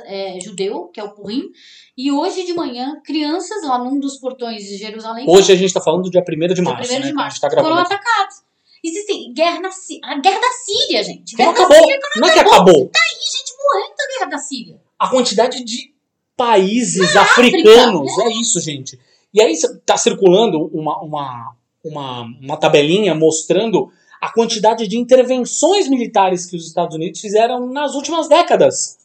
é, 0.04 0.38
judeu, 0.40 0.88
que 0.88 1.00
é 1.00 1.04
o 1.04 1.10
Purim, 1.10 1.50
e 1.96 2.12
hoje 2.12 2.44
de 2.44 2.54
manhã, 2.54 3.00
crianças 3.04 3.64
lá 3.64 3.78
num 3.78 3.98
dos 3.98 4.18
portões 4.18 4.62
de 4.62 4.76
Jerusalém. 4.76 5.26
Hoje 5.28 5.52
a 5.52 5.56
gente 5.56 5.66
está 5.66 5.80
falando 5.80 6.04
do 6.04 6.10
dia 6.10 6.22
1 6.22 6.54
de 6.54 6.62
março. 6.62 6.92
1 6.92 7.00
de 7.00 7.06
né? 7.06 7.12
março. 7.12 7.40
Tá 7.40 7.50
foram 7.50 7.64
gravando 7.64 7.80
aqui. 7.82 7.94
atacados. 7.94 8.42
Existem 8.84 9.32
guerra 9.32 9.60
na 9.60 9.70
Síria. 9.70 10.00
A 10.04 10.18
guerra 10.18 10.40
da 10.40 10.52
Síria, 10.64 11.04
gente. 11.04 11.32
Não 11.32 11.38
Guerra 11.38 11.52
da 11.52 11.64
acabou. 11.64 11.82
Síria 11.82 12.00
que 12.00 12.20
Não 12.20 12.28
é 12.28 12.32
que 12.32 12.38
acabou. 12.40 12.88
Tá 12.88 13.00
aí, 13.00 13.38
gente 13.38 13.54
morrendo 13.62 13.96
da 13.96 14.06
guerra 14.18 14.30
da 14.30 14.38
Síria. 14.38 14.80
A 14.98 15.08
quantidade 15.08 15.64
de 15.64 15.94
países 16.36 17.16
africanos. 17.16 18.18
É 18.18 18.28
isso, 18.32 18.60
gente. 18.60 18.98
E 19.32 19.40
aí 19.40 19.52
está 19.52 19.96
circulando 19.96 20.66
uma, 20.74 21.00
uma, 21.00 21.56
uma, 21.84 22.22
uma 22.40 22.56
tabelinha 22.56 23.14
mostrando 23.14 23.90
a 24.20 24.32
quantidade 24.32 24.86
de 24.86 24.98
intervenções 24.98 25.88
militares 25.88 26.46
que 26.46 26.56
os 26.56 26.66
Estados 26.66 26.94
Unidos 26.94 27.20
fizeram 27.20 27.66
nas 27.66 27.94
últimas 27.94 28.28
décadas. 28.28 28.98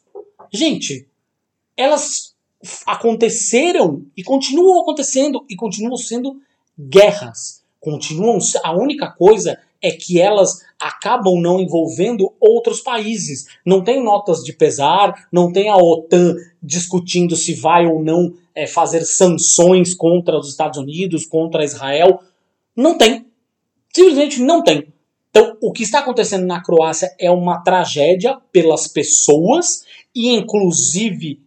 Gente, 0.54 1.08
elas 1.76 2.36
aconteceram 2.86 4.04
e 4.16 4.24
continuam 4.24 4.82
acontecendo 4.82 5.44
e 5.50 5.56
continuam 5.56 5.98
sendo 5.98 6.40
guerras. 6.80 7.64
Continuam. 7.80 8.38
A 8.64 8.76
única 8.76 9.08
coisa 9.08 9.58
é 9.82 9.92
que 9.92 10.20
elas 10.20 10.66
acabam 10.80 11.40
não 11.40 11.60
envolvendo 11.60 12.34
outros 12.40 12.82
países. 12.82 13.48
Não 13.66 13.84
tem 13.84 14.04
notas 14.04 14.44
de 14.44 14.54
pesar, 14.54 15.28
não 15.32 15.52
tem 15.52 15.70
a 15.70 15.78
OTAN 15.78 16.36
discutindo 16.62 17.36
se 17.36 17.54
vai 17.54 17.86
ou 17.86 18.04
não 18.04 18.34
é, 18.54 18.66
fazer 18.68 19.06
sanções 19.06 19.94
contra 19.94 20.38
os 20.38 20.50
Estados 20.50 20.80
Unidos, 20.80 21.26
contra 21.26 21.64
Israel. 21.64 22.20
Não 22.78 22.98
tem. 22.98 23.26
Simplesmente 23.94 24.42
não 24.42 24.64
tem. 24.64 24.94
Então, 25.32 25.58
o 25.62 25.72
que 25.72 25.84
está 25.84 26.00
acontecendo 26.00 26.46
na 26.46 26.62
Croácia 26.62 27.14
é 27.20 27.30
uma 27.30 27.64
tragédia 27.64 28.38
pelas 28.52 28.88
pessoas 28.88 29.84
e, 30.16 30.30
inclusive, 30.30 31.42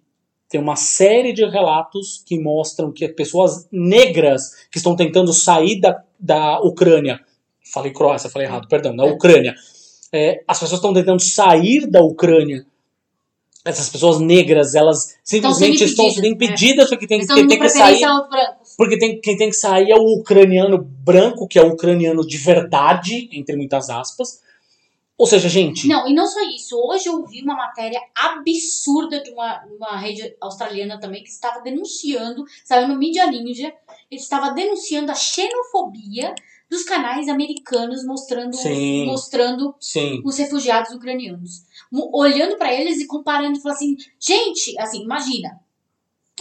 tem 0.48 0.60
uma 0.60 0.76
série 0.76 1.32
de 1.32 1.44
relatos 1.44 2.22
que 2.26 2.38
mostram 2.38 2.92
que 2.92 3.08
pessoas 3.08 3.68
negras 3.70 4.66
que 4.70 4.78
estão 4.78 4.96
tentando 4.96 5.32
sair 5.32 5.80
da, 5.80 6.02
da 6.18 6.60
Ucrânia, 6.60 7.20
falei 7.72 7.92
Croácia, 7.92 8.28
falei 8.28 8.48
errado, 8.48 8.66
perdão, 8.68 8.94
da 8.94 9.06
É. 9.06 9.10
Ucrânia, 9.10 9.54
é, 10.12 10.42
as 10.46 10.58
pessoas 10.58 10.78
estão 10.78 10.92
tentando 10.92 11.22
sair 11.22 11.86
da 11.88 12.02
Ucrânia. 12.02 12.66
Essas 13.64 13.90
pessoas 13.90 14.18
negras, 14.18 14.74
elas 14.74 15.18
simplesmente 15.22 15.84
estão 15.84 16.08
sendo 16.10 16.26
impedidas, 16.26 16.60
impedidas 16.60 16.88
porque 16.88 17.06
tem, 17.06 17.18
quem 17.18 17.26
dando 17.26 17.48
tem 17.48 17.60
que 17.60 17.68
sair 17.68 18.00
porque 18.76 18.98
tem, 18.98 19.20
quem 19.20 19.36
tem 19.36 19.50
que 19.50 19.56
sair 19.56 19.90
é 19.90 19.96
o 19.96 20.18
ucraniano 20.18 20.78
branco, 20.78 21.46
que 21.46 21.58
é 21.58 21.62
o 21.62 21.72
ucraniano 21.72 22.26
de 22.26 22.38
verdade, 22.38 23.28
entre 23.32 23.54
muitas 23.54 23.90
aspas. 23.90 24.40
Ou 25.18 25.26
seja, 25.26 25.50
gente, 25.50 25.86
Não, 25.86 26.08
e 26.08 26.14
não 26.14 26.26
só 26.26 26.40
isso. 26.40 26.74
Hoje 26.78 27.10
eu 27.10 27.22
vi 27.26 27.42
uma 27.42 27.54
matéria 27.54 28.00
absurda 28.14 29.22
de 29.22 29.30
uma, 29.30 29.62
uma 29.76 29.96
rede 29.98 30.34
australiana 30.40 30.98
também 30.98 31.22
que 31.22 31.28
estava 31.28 31.60
denunciando, 31.60 32.42
saiu 32.64 32.88
no 32.88 32.96
Media 32.96 33.26
Ninja, 33.26 33.70
ele 34.10 34.18
estava 34.18 34.54
denunciando 34.54 35.12
a 35.12 35.14
xenofobia 35.14 36.34
dos 36.70 36.84
canais 36.84 37.28
americanos 37.28 38.02
mostrando, 38.02 38.56
Sim. 38.56 39.04
mostrando 39.04 39.74
sim, 39.78 40.22
os 40.24 40.38
refugiados 40.38 40.92
ucranianos. 40.92 41.64
Olhando 41.92 42.57
pra 42.57 42.72
eles 42.72 43.00
e 43.00 43.07
comparando, 43.07 43.61
falando 43.61 43.76
assim, 43.76 43.96
gente, 44.18 44.79
assim, 44.79 45.03
imagina. 45.03 45.61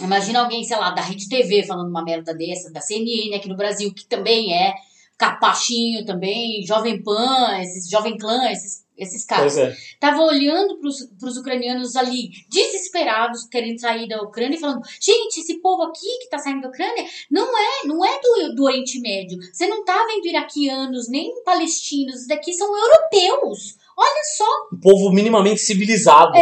Imagina 0.00 0.40
alguém, 0.40 0.64
sei 0.64 0.76
lá, 0.76 0.90
da 0.90 1.02
Rede 1.02 1.28
TV 1.28 1.64
falando 1.64 1.88
uma 1.88 2.04
merda 2.04 2.34
dessa, 2.34 2.72
da 2.72 2.80
CNN 2.80 3.34
aqui 3.34 3.48
no 3.48 3.56
Brasil, 3.56 3.92
que 3.92 4.06
também 4.06 4.54
é 4.54 4.74
capachinho 5.20 6.02
também, 6.06 6.64
Jovem 6.64 7.02
Pan, 7.02 7.60
esses 7.60 7.90
Jovem 7.90 8.16
Clã, 8.16 8.50
esses, 8.50 8.86
esses 8.96 9.26
caras. 9.26 9.54
pois 9.54 9.68
é. 9.68 9.76
Tava 10.00 10.22
olhando 10.22 10.78
para 10.78 11.28
os 11.28 11.36
ucranianos 11.36 11.94
ali, 11.94 12.30
desesperados, 12.48 13.44
querendo 13.44 13.78
sair 13.78 14.08
da 14.08 14.22
Ucrânia, 14.22 14.56
e 14.56 14.60
falando: 14.60 14.80
gente, 14.98 15.40
esse 15.40 15.60
povo 15.60 15.82
aqui 15.82 16.06
que 16.22 16.30
tá 16.30 16.38
saindo 16.38 16.62
da 16.62 16.68
Ucrânia 16.68 17.04
não 17.30 17.46
é, 17.46 17.86
não 17.86 18.02
é 18.02 18.18
do, 18.18 18.54
do 18.54 18.64
Oriente 18.64 18.98
Médio. 18.98 19.38
Você 19.52 19.68
não 19.68 19.84
tá 19.84 20.06
vendo 20.06 20.26
iraquianos, 20.26 21.06
nem 21.10 21.42
palestinos, 21.44 22.20
isso 22.20 22.28
daqui 22.28 22.54
são 22.54 22.74
europeus. 22.74 23.76
Olha 24.00 24.24
só, 24.34 24.44
Um 24.72 24.80
povo 24.80 25.12
minimamente 25.12 25.60
civilizado. 25.60 26.32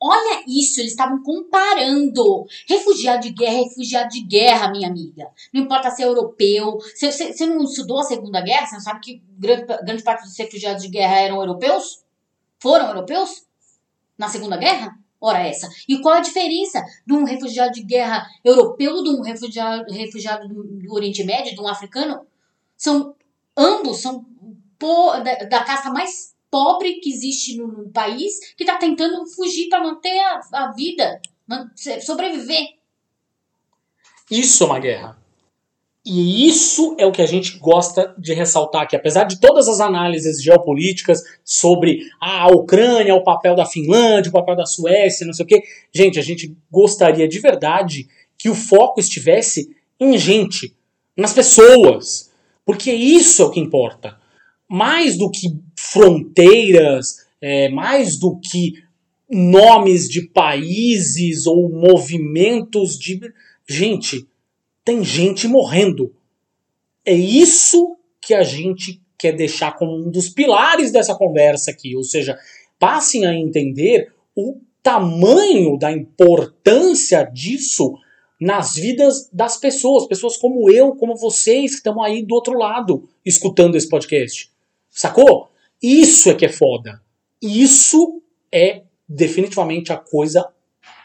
olha 0.00 0.42
isso, 0.48 0.80
eles 0.80 0.92
estavam 0.92 1.22
comparando. 1.22 2.46
Refugiado 2.66 3.20
de 3.20 3.30
guerra, 3.30 3.58
é 3.58 3.62
refugiado 3.64 4.08
de 4.08 4.22
guerra, 4.22 4.70
minha 4.70 4.88
amiga. 4.88 5.28
Não 5.52 5.64
importa 5.64 5.90
se 5.90 6.02
é 6.02 6.06
europeu. 6.06 6.78
Você, 6.78 7.12
você, 7.12 7.32
você 7.34 7.44
não 7.44 7.62
estudou 7.62 7.98
a 7.98 8.04
Segunda 8.04 8.40
Guerra? 8.40 8.66
Você 8.66 8.74
não 8.76 8.80
sabe 8.80 9.00
que 9.00 9.22
grande, 9.38 9.66
grande 9.84 10.02
parte 10.02 10.24
dos 10.24 10.38
refugiados 10.38 10.82
de 10.82 10.88
guerra 10.88 11.20
eram 11.20 11.36
europeus? 11.36 12.02
Foram 12.58 12.86
europeus? 12.88 13.44
Na 14.16 14.28
Segunda 14.28 14.56
Guerra? 14.56 14.98
Ora 15.20 15.46
essa. 15.46 15.68
E 15.86 16.00
qual 16.00 16.14
a 16.14 16.20
diferença 16.20 16.82
de 17.06 17.12
um 17.12 17.24
refugiado 17.24 17.72
de 17.72 17.82
guerra 17.82 18.26
europeu 18.42 19.02
de 19.02 19.10
um 19.10 19.20
refugiado, 19.20 19.92
refugiado 19.92 20.48
do, 20.48 20.94
Oriente 20.94 21.22
Médio, 21.22 21.54
de 21.54 21.60
um 21.60 21.68
africano? 21.68 22.26
São 22.78 23.14
ambos 23.54 24.00
são 24.00 24.24
da, 25.22 25.34
da 25.44 25.64
casta 25.64 25.90
mais 25.90 26.37
pobre 26.50 27.00
que 27.00 27.10
existe 27.10 27.56
no, 27.56 27.68
no 27.68 27.90
país 27.90 28.54
que 28.56 28.64
está 28.64 28.76
tentando 28.76 29.26
fugir 29.26 29.68
para 29.68 29.82
manter 29.82 30.18
a, 30.20 30.40
a 30.52 30.72
vida, 30.72 31.20
sobreviver. 32.00 32.76
Isso 34.30 34.64
é 34.64 34.66
uma 34.66 34.78
guerra. 34.78 35.18
E 36.10 36.48
isso 36.48 36.94
é 36.98 37.04
o 37.04 37.12
que 37.12 37.20
a 37.20 37.26
gente 37.26 37.58
gosta 37.58 38.14
de 38.16 38.32
ressaltar, 38.32 38.88
que 38.88 38.96
apesar 38.96 39.24
de 39.24 39.38
todas 39.38 39.68
as 39.68 39.78
análises 39.78 40.42
geopolíticas 40.42 41.22
sobre 41.44 42.00
ah, 42.18 42.44
a 42.44 42.46
Ucrânia, 42.48 43.14
o 43.14 43.22
papel 43.22 43.54
da 43.54 43.66
Finlândia, 43.66 44.30
o 44.30 44.32
papel 44.32 44.56
da 44.56 44.64
Suécia, 44.64 45.26
não 45.26 45.34
sei 45.34 45.44
o 45.44 45.48
quê, 45.48 45.62
gente, 45.92 46.18
a 46.18 46.22
gente 46.22 46.56
gostaria 46.70 47.28
de 47.28 47.38
verdade 47.40 48.08
que 48.38 48.48
o 48.48 48.54
foco 48.54 49.00
estivesse 49.00 49.76
em 50.00 50.16
gente, 50.16 50.74
nas 51.14 51.34
pessoas, 51.34 52.30
porque 52.64 52.90
isso 52.90 53.42
é 53.42 53.44
o 53.44 53.50
que 53.50 53.60
importa. 53.60 54.16
Mais 54.68 55.16
do 55.16 55.30
que 55.30 55.48
fronteiras, 55.76 57.26
é, 57.40 57.68
mais 57.68 58.18
do 58.18 58.38
que 58.38 58.74
nomes 59.30 60.08
de 60.08 60.22
países 60.22 61.46
ou 61.46 61.68
movimentos 61.70 62.98
de. 62.98 63.20
Gente, 63.68 64.26
tem 64.84 65.04
gente 65.04 65.46
morrendo. 65.46 66.14
É 67.04 67.14
isso 67.14 67.96
que 68.20 68.34
a 68.34 68.42
gente 68.42 69.00
quer 69.18 69.32
deixar 69.32 69.72
como 69.76 69.96
um 69.96 70.10
dos 70.10 70.28
pilares 70.28 70.92
dessa 70.92 71.14
conversa 71.14 71.70
aqui. 71.70 71.96
Ou 71.96 72.04
seja, 72.04 72.38
passem 72.78 73.26
a 73.26 73.34
entender 73.34 74.12
o 74.34 74.60
tamanho 74.82 75.76
da 75.76 75.92
importância 75.92 77.22
disso 77.24 77.98
nas 78.40 78.74
vidas 78.74 79.28
das 79.32 79.56
pessoas. 79.56 80.06
Pessoas 80.06 80.36
como 80.36 80.70
eu, 80.70 80.92
como 80.92 81.16
vocês, 81.16 81.72
que 81.72 81.76
estão 81.78 82.02
aí 82.02 82.24
do 82.24 82.34
outro 82.34 82.56
lado 82.56 83.08
escutando 83.24 83.76
esse 83.76 83.88
podcast. 83.88 84.50
Sacou? 84.98 85.48
Isso 85.80 86.28
é 86.28 86.34
que 86.34 86.44
é 86.44 86.48
foda. 86.48 87.00
Isso 87.40 88.20
é 88.50 88.82
definitivamente 89.08 89.92
a 89.92 89.96
coisa 89.96 90.48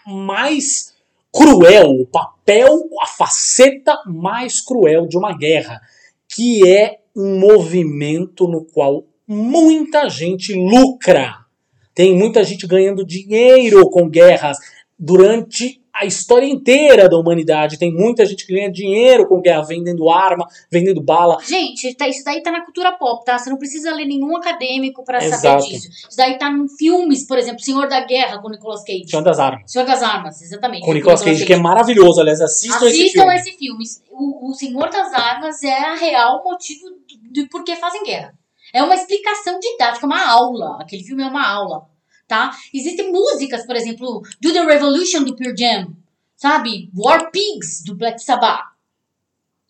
mais 0.03 0.95
cruel, 1.32 1.91
o 2.01 2.08
papel, 2.08 2.89
a 2.99 3.06
faceta 3.06 3.95
mais 4.08 4.60
cruel 4.62 5.06
de 5.06 5.15
uma 5.15 5.38
guerra, 5.38 5.79
que 6.27 6.67
é 6.67 7.01
um 7.15 7.38
movimento 7.38 8.47
no 8.47 8.65
qual 8.65 9.06
muita 9.27 10.10
gente 10.10 10.56
lucra. 10.56 11.45
Tem 11.93 12.17
muita 12.17 12.43
gente 12.43 12.65
ganhando 12.65 13.06
dinheiro 13.06 13.88
com 13.91 14.10
guerras 14.10 14.58
durante 14.97 15.83
a 15.95 16.06
história 16.06 16.45
inteira 16.47 17.08
da 17.08 17.17
humanidade. 17.17 17.77
Tem 17.77 17.93
muita 17.93 18.25
gente 18.25 18.45
que 18.47 18.53
ganha 18.53 18.71
dinheiro 18.71 19.27
com 19.27 19.39
guerra, 19.41 19.62
vendendo 19.62 20.10
arma, 20.10 20.47
vendendo 20.71 21.01
bala. 21.01 21.38
Gente, 21.43 21.93
tá- 21.95 22.08
isso 22.08 22.23
daí 22.23 22.41
tá 22.41 22.51
na 22.51 22.65
cultura 22.65 22.91
pop, 22.97 23.23
tá? 23.23 23.38
Você 23.38 23.49
não 23.49 23.58
precisa 23.58 23.93
ler 23.93 24.06
nenhum 24.06 24.36
acadêmico 24.36 25.03
para 25.03 25.21
saber 25.21 25.62
disso. 25.62 25.88
Isso 25.89 26.17
daí 26.17 26.38
tá 26.38 26.49
em 26.49 26.67
filmes, 26.77 27.27
por 27.27 27.38
exemplo, 27.38 27.60
Senhor 27.62 27.88
da 27.88 28.01
Guerra 28.06 28.41
com 28.41 28.49
Nicolas 28.49 28.84
Cage. 28.84 29.08
Senhor 29.08 29.21
das 29.23 29.39
Armas. 29.39 29.71
Senhor 29.71 29.86
das 29.86 30.01
Armas, 30.01 30.41
exatamente. 30.41 30.84
Com 30.86 30.93
Nicolas 30.93 31.21
Cage, 31.21 31.45
que 31.45 31.53
é 31.53 31.58
maravilhoso. 31.58 32.19
Aliás, 32.21 32.41
assistam, 32.41 32.88
esse 32.88 33.01
Assistam 33.01 33.21
filme. 33.21 33.36
esse 33.36 33.51
filme. 33.51 33.84
O, 34.12 34.49
o 34.49 34.53
Senhor 34.53 34.89
das 34.89 35.13
Armas 35.13 35.62
é 35.63 35.77
a 35.77 35.96
real 35.96 36.44
motivo 36.44 36.85
de 37.31 37.48
por 37.48 37.63
que 37.63 37.75
fazem 37.75 38.04
guerra. 38.04 38.33
É 38.73 38.81
uma 38.81 38.96
explicação 38.96 39.60
didática, 39.60 40.06
uma 40.08 40.27
aula. 40.31 40.77
Aquele 40.81 41.04
filme 41.04 41.21
é 41.21 41.27
uma 41.27 41.48
aula, 41.48 41.83
tá? 42.28 42.52
Existem 42.74 43.12
músicas, 43.12 43.65
por 43.65 43.76
exemplo, 43.76 44.21
Do 44.42 44.54
the 44.54 44.65
Revolution 44.65 45.24
do 45.24 45.36
Pure 45.36 45.56
Jam, 45.58 45.96
sabe? 46.36 46.90
War 46.96 47.32
Pigs 47.32 47.84
do 47.86 47.96
Black 47.96 48.24
Sabbath. 48.24 48.74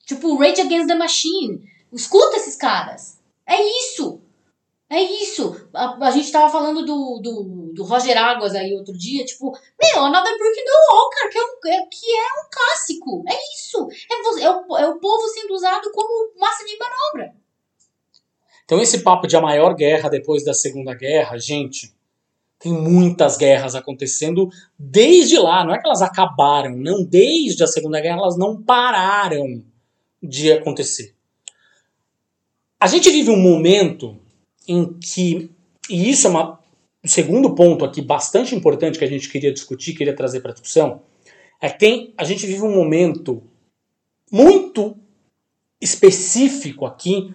Tipo, 0.05 0.35
Rage 0.37 0.61
Against 0.61 0.87
the 0.87 0.95
Machine. 0.95 1.69
Escuta 1.91 2.37
esses 2.37 2.55
caras. 2.55 3.19
É 3.47 3.61
isso. 3.61 4.21
É 4.89 5.01
isso. 5.01 5.69
A, 5.73 6.07
a 6.07 6.11
gente 6.11 6.31
tava 6.31 6.51
falando 6.51 6.85
do, 6.85 7.19
do, 7.19 7.71
do 7.73 7.83
Roger 7.83 8.17
Águas 8.17 8.53
aí 8.53 8.73
outro 8.75 8.95
dia, 8.95 9.25
tipo, 9.25 9.51
meu, 9.81 10.05
Another 10.05 10.37
Brick 10.37 10.63
Wall, 10.91 11.09
cara, 11.09 11.29
que 11.29 11.37
é 11.37 11.41
um, 11.41 11.73
é- 11.73 11.87
que 11.87 12.05
é 12.05 12.25
um 12.25 12.49
clássico. 12.51 13.23
É 13.27 13.33
isso. 13.55 13.87
É, 14.11 14.43
é 14.43 14.49
o, 14.51 14.77
é 14.77 14.87
o 14.87 14.99
povo 14.99 15.27
sendo 15.29 15.53
usado 15.53 15.91
como 15.91 16.39
massa 16.39 16.63
de 16.65 16.77
manobra. 16.77 17.33
Então 18.65 18.81
esse 18.81 18.99
papo 18.99 19.27
de 19.27 19.35
a 19.35 19.41
maior 19.41 19.73
guerra 19.75 20.09
depois 20.09 20.43
da 20.43 20.53
Segunda 20.53 20.93
Guerra, 20.93 21.37
gente, 21.37 21.92
Tem 22.63 22.71
muitas 22.71 23.35
guerras 23.35 23.75
acontecendo 23.75 24.49
desde 24.79 25.37
lá. 25.37 25.65
Não 25.65 25.73
é 25.73 25.81
que 25.81 25.85
elas 25.85 26.01
acabaram, 26.01 26.77
não. 26.77 27.03
Desde 27.03 27.61
a 27.61 27.67
Segunda 27.67 27.99
Guerra 27.99 28.19
elas 28.19 28.37
não 28.37 28.63
pararam 28.63 29.61
de 30.21 30.49
acontecer. 30.49 31.13
A 32.79 32.87
gente 32.87 33.11
vive 33.11 33.29
um 33.29 33.37
momento 33.37 34.17
em 34.65 34.93
que, 34.93 35.51
e 35.89 36.09
isso 36.09 36.25
é 36.25 36.29
um 36.31 36.57
segundo 37.03 37.53
ponto 37.53 37.83
aqui 37.83 38.01
bastante 38.01 38.55
importante 38.55 38.97
que 38.97 39.03
a 39.03 39.09
gente 39.09 39.29
queria 39.29 39.51
discutir, 39.51 39.93
queria 39.93 40.15
trazer 40.15 40.39
para 40.39 40.53
discussão, 40.53 41.01
é 41.61 41.69
que 41.69 41.79
tem, 41.79 42.13
a 42.17 42.23
gente 42.23 42.47
vive 42.47 42.61
um 42.61 42.73
momento 42.73 43.43
muito 44.31 44.95
específico 45.81 46.85
aqui 46.85 47.33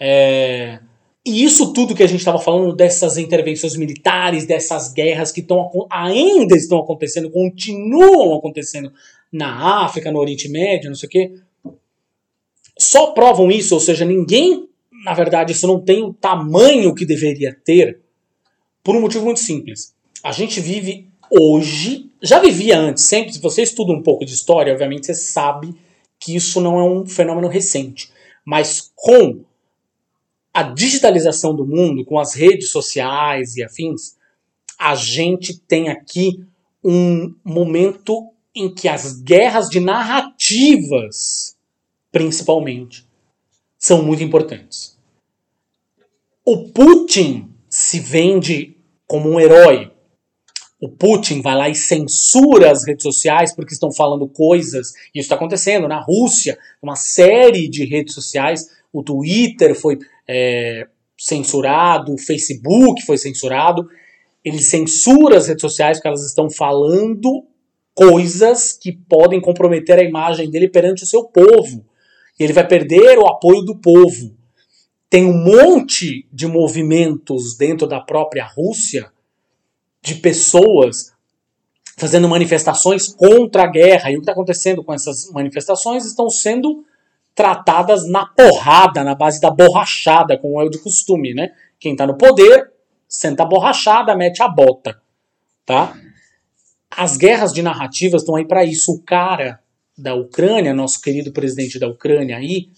é, 0.00 0.80
e 1.26 1.42
isso 1.42 1.72
tudo 1.72 1.94
que 1.94 2.02
a 2.02 2.06
gente 2.06 2.18
estava 2.18 2.38
falando 2.38 2.74
dessas 2.74 3.16
intervenções 3.16 3.76
militares, 3.76 4.44
dessas 4.44 4.92
guerras 4.92 5.32
que 5.32 5.40
tão, 5.40 5.70
ainda 5.90 6.54
estão 6.54 6.78
acontecendo, 6.78 7.30
continuam 7.30 8.36
acontecendo 8.36 8.92
na 9.32 9.84
África, 9.84 10.12
no 10.12 10.18
Oriente 10.18 10.48
Médio, 10.48 10.90
não 10.90 10.96
sei 10.96 11.06
o 11.06 11.10
quê, 11.10 11.34
só 12.78 13.12
provam 13.12 13.50
isso, 13.50 13.74
ou 13.74 13.80
seja, 13.80 14.04
ninguém, 14.04 14.68
na 15.04 15.14
verdade, 15.14 15.52
isso 15.52 15.66
não 15.66 15.80
tem 15.80 16.02
o 16.02 16.12
tamanho 16.12 16.94
que 16.94 17.06
deveria 17.06 17.56
ter, 17.64 18.00
por 18.82 18.94
um 18.94 19.00
motivo 19.00 19.24
muito 19.24 19.40
simples. 19.40 19.94
A 20.22 20.30
gente 20.30 20.60
vive 20.60 21.08
hoje, 21.30 22.10
já 22.22 22.38
vivia 22.38 22.78
antes, 22.78 23.04
sempre, 23.04 23.32
se 23.32 23.40
você 23.40 23.62
estuda 23.62 23.92
um 23.92 24.02
pouco 24.02 24.26
de 24.26 24.34
história, 24.34 24.72
obviamente 24.72 25.06
você 25.06 25.14
sabe 25.14 25.74
que 26.20 26.36
isso 26.36 26.60
não 26.60 26.78
é 26.78 26.84
um 26.84 27.06
fenômeno 27.06 27.48
recente, 27.48 28.10
mas 28.44 28.92
com 28.94 29.40
a 30.54 30.62
digitalização 30.62 31.54
do 31.54 31.66
mundo, 31.66 32.04
com 32.04 32.16
as 32.16 32.32
redes 32.32 32.70
sociais 32.70 33.56
e 33.56 33.64
afins, 33.64 34.14
a 34.78 34.94
gente 34.94 35.58
tem 35.58 35.88
aqui 35.88 36.44
um 36.82 37.34
momento 37.44 38.30
em 38.54 38.72
que 38.72 38.86
as 38.86 39.20
guerras 39.20 39.68
de 39.68 39.80
narrativas, 39.80 41.56
principalmente, 42.12 43.04
são 43.76 44.00
muito 44.00 44.22
importantes. 44.22 44.96
O 46.44 46.68
Putin 46.68 47.50
se 47.68 47.98
vende 47.98 48.76
como 49.08 49.30
um 49.30 49.40
herói. 49.40 49.90
O 50.80 50.88
Putin 50.88 51.40
vai 51.40 51.56
lá 51.56 51.68
e 51.68 51.74
censura 51.74 52.70
as 52.70 52.86
redes 52.86 53.02
sociais 53.02 53.54
porque 53.54 53.74
estão 53.74 53.90
falando 53.90 54.28
coisas. 54.28 54.92
Isso 55.14 55.24
está 55.24 55.34
acontecendo 55.34 55.88
na 55.88 56.00
Rússia, 56.00 56.56
uma 56.80 56.94
série 56.94 57.68
de 57.68 57.84
redes 57.84 58.14
sociais. 58.14 58.68
O 58.92 59.02
Twitter 59.02 59.74
foi 59.74 59.98
é, 60.28 60.86
censurado, 61.18 62.14
o 62.14 62.18
Facebook 62.18 63.04
foi 63.04 63.16
censurado. 63.16 63.88
Ele 64.44 64.60
censura 64.60 65.36
as 65.38 65.48
redes 65.48 65.62
sociais 65.62 65.98
porque 65.98 66.08
elas 66.08 66.26
estão 66.26 66.50
falando 66.50 67.46
coisas 67.94 68.72
que 68.72 68.92
podem 68.92 69.40
comprometer 69.40 69.98
a 69.98 70.02
imagem 70.02 70.50
dele 70.50 70.68
perante 70.68 71.04
o 71.04 71.06
seu 71.06 71.24
povo. 71.24 71.84
Ele 72.38 72.52
vai 72.52 72.66
perder 72.66 73.18
o 73.18 73.26
apoio 73.26 73.62
do 73.62 73.76
povo. 73.76 74.36
Tem 75.08 75.24
um 75.24 75.44
monte 75.44 76.26
de 76.32 76.46
movimentos 76.46 77.56
dentro 77.56 77.86
da 77.86 78.00
própria 78.00 78.44
Rússia 78.44 79.10
de 80.02 80.16
pessoas 80.16 81.14
fazendo 81.96 82.28
manifestações 82.28 83.08
contra 83.08 83.62
a 83.62 83.70
guerra. 83.70 84.10
E 84.10 84.14
o 84.14 84.18
que 84.18 84.22
está 84.22 84.32
acontecendo 84.32 84.82
com 84.82 84.92
essas 84.92 85.30
manifestações 85.30 86.04
estão 86.04 86.28
sendo 86.28 86.84
tratadas 87.34 88.08
na 88.08 88.26
porrada, 88.26 89.02
na 89.02 89.14
base 89.14 89.40
da 89.40 89.50
borrachada, 89.50 90.38
como 90.38 90.60
é 90.60 90.64
o 90.64 90.70
de 90.70 90.78
costume, 90.78 91.34
né? 91.34 91.50
Quem 91.80 91.92
está 91.92 92.06
no 92.06 92.16
poder, 92.16 92.72
senta 93.08 93.42
a 93.42 93.46
borrachada, 93.46 94.14
mete 94.16 94.42
a 94.42 94.48
bota, 94.48 95.00
tá? 95.66 95.96
As 96.90 97.16
guerras 97.16 97.52
de 97.52 97.62
narrativas 97.62 98.22
estão 98.22 98.36
aí 98.36 98.46
para 98.46 98.64
isso. 98.64 98.92
O 98.92 99.02
cara 99.02 99.60
da 99.98 100.14
Ucrânia, 100.14 100.72
nosso 100.72 101.00
querido 101.00 101.32
presidente 101.32 101.78
da 101.78 101.88
Ucrânia 101.88 102.36
aí, 102.36 102.68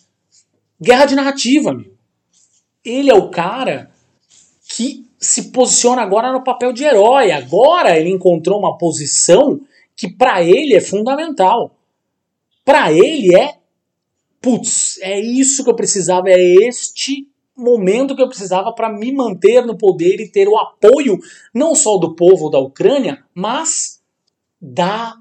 guerra 0.81 1.05
de 1.05 1.15
narrativa, 1.15 1.73
meu. 1.73 1.95
Ele 2.85 3.11
é 3.11 3.15
o 3.15 3.31
cara 3.31 3.91
que 4.69 5.07
se 5.19 5.51
posiciona 5.51 6.03
agora 6.03 6.33
no 6.33 6.45
papel 6.45 6.73
de 6.73 6.85
herói. 6.85 7.31
Agora 7.31 7.99
ele 7.99 8.11
encontrou 8.11 8.59
uma 8.59 8.79
posição 8.79 9.61
que 9.97 10.09
para 10.09 10.43
ele 10.43 10.75
é 10.75 10.81
fundamental. 10.81 11.77
Para 12.65 12.93
ele 12.93 13.35
é 13.35 13.56
putz, 14.41 14.99
é 15.01 15.19
isso 15.19 15.65
que 15.65 15.71
eu 15.71 15.77
precisava, 15.77 16.29
é 16.29 16.41
este 16.67 17.29
momento 17.57 18.15
que 18.15 18.23
eu 18.23 18.29
precisava 18.29 18.73
para 18.73 18.93
me 18.93 19.11
manter 19.13 19.65
no 19.65 19.77
poder 19.77 20.21
e 20.21 20.31
ter 20.31 20.47
o 20.47 20.59
apoio 20.59 21.19
não 21.55 21.75
só 21.75 21.97
do 21.97 22.15
povo 22.15 22.51
da 22.51 22.59
Ucrânia, 22.59 23.25
mas 23.35 24.03
da, 24.61 25.15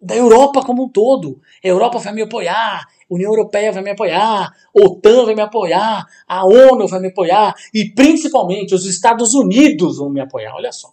da 0.00 0.14
Europa 0.14 0.62
como 0.62 0.84
um 0.84 0.88
todo. 0.88 1.40
A 1.64 1.66
Europa 1.66 1.98
vai 1.98 2.12
me 2.12 2.22
apoiar, 2.22 2.82
a 2.82 3.14
União 3.14 3.32
Europeia 3.32 3.72
vai 3.72 3.82
me 3.82 3.90
apoiar, 3.90 4.46
a 4.46 4.52
OTAN 4.72 5.24
vai 5.24 5.34
me 5.34 5.42
apoiar, 5.42 6.06
a 6.28 6.46
ONU 6.46 6.86
vai 6.86 7.00
me 7.00 7.08
apoiar 7.08 7.54
e 7.74 7.90
principalmente 7.92 8.74
os 8.74 8.86
Estados 8.86 9.34
Unidos 9.34 9.98
vão 9.98 10.10
me 10.10 10.20
apoiar. 10.20 10.54
Olha 10.54 10.70
só. 10.70 10.92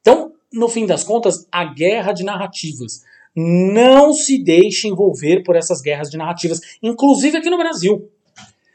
Então, 0.00 0.32
no 0.52 0.68
fim 0.68 0.84
das 0.84 1.02
contas, 1.02 1.46
a 1.50 1.64
guerra 1.64 2.12
de 2.12 2.22
narrativas 2.22 3.02
não 3.34 4.12
se 4.12 4.42
deixe 4.42 4.88
envolver 4.88 5.42
por 5.42 5.56
essas 5.56 5.80
guerras 5.80 6.10
de 6.10 6.16
narrativas, 6.16 6.60
inclusive 6.82 7.38
aqui 7.38 7.48
no 7.48 7.56
Brasil. 7.56 8.10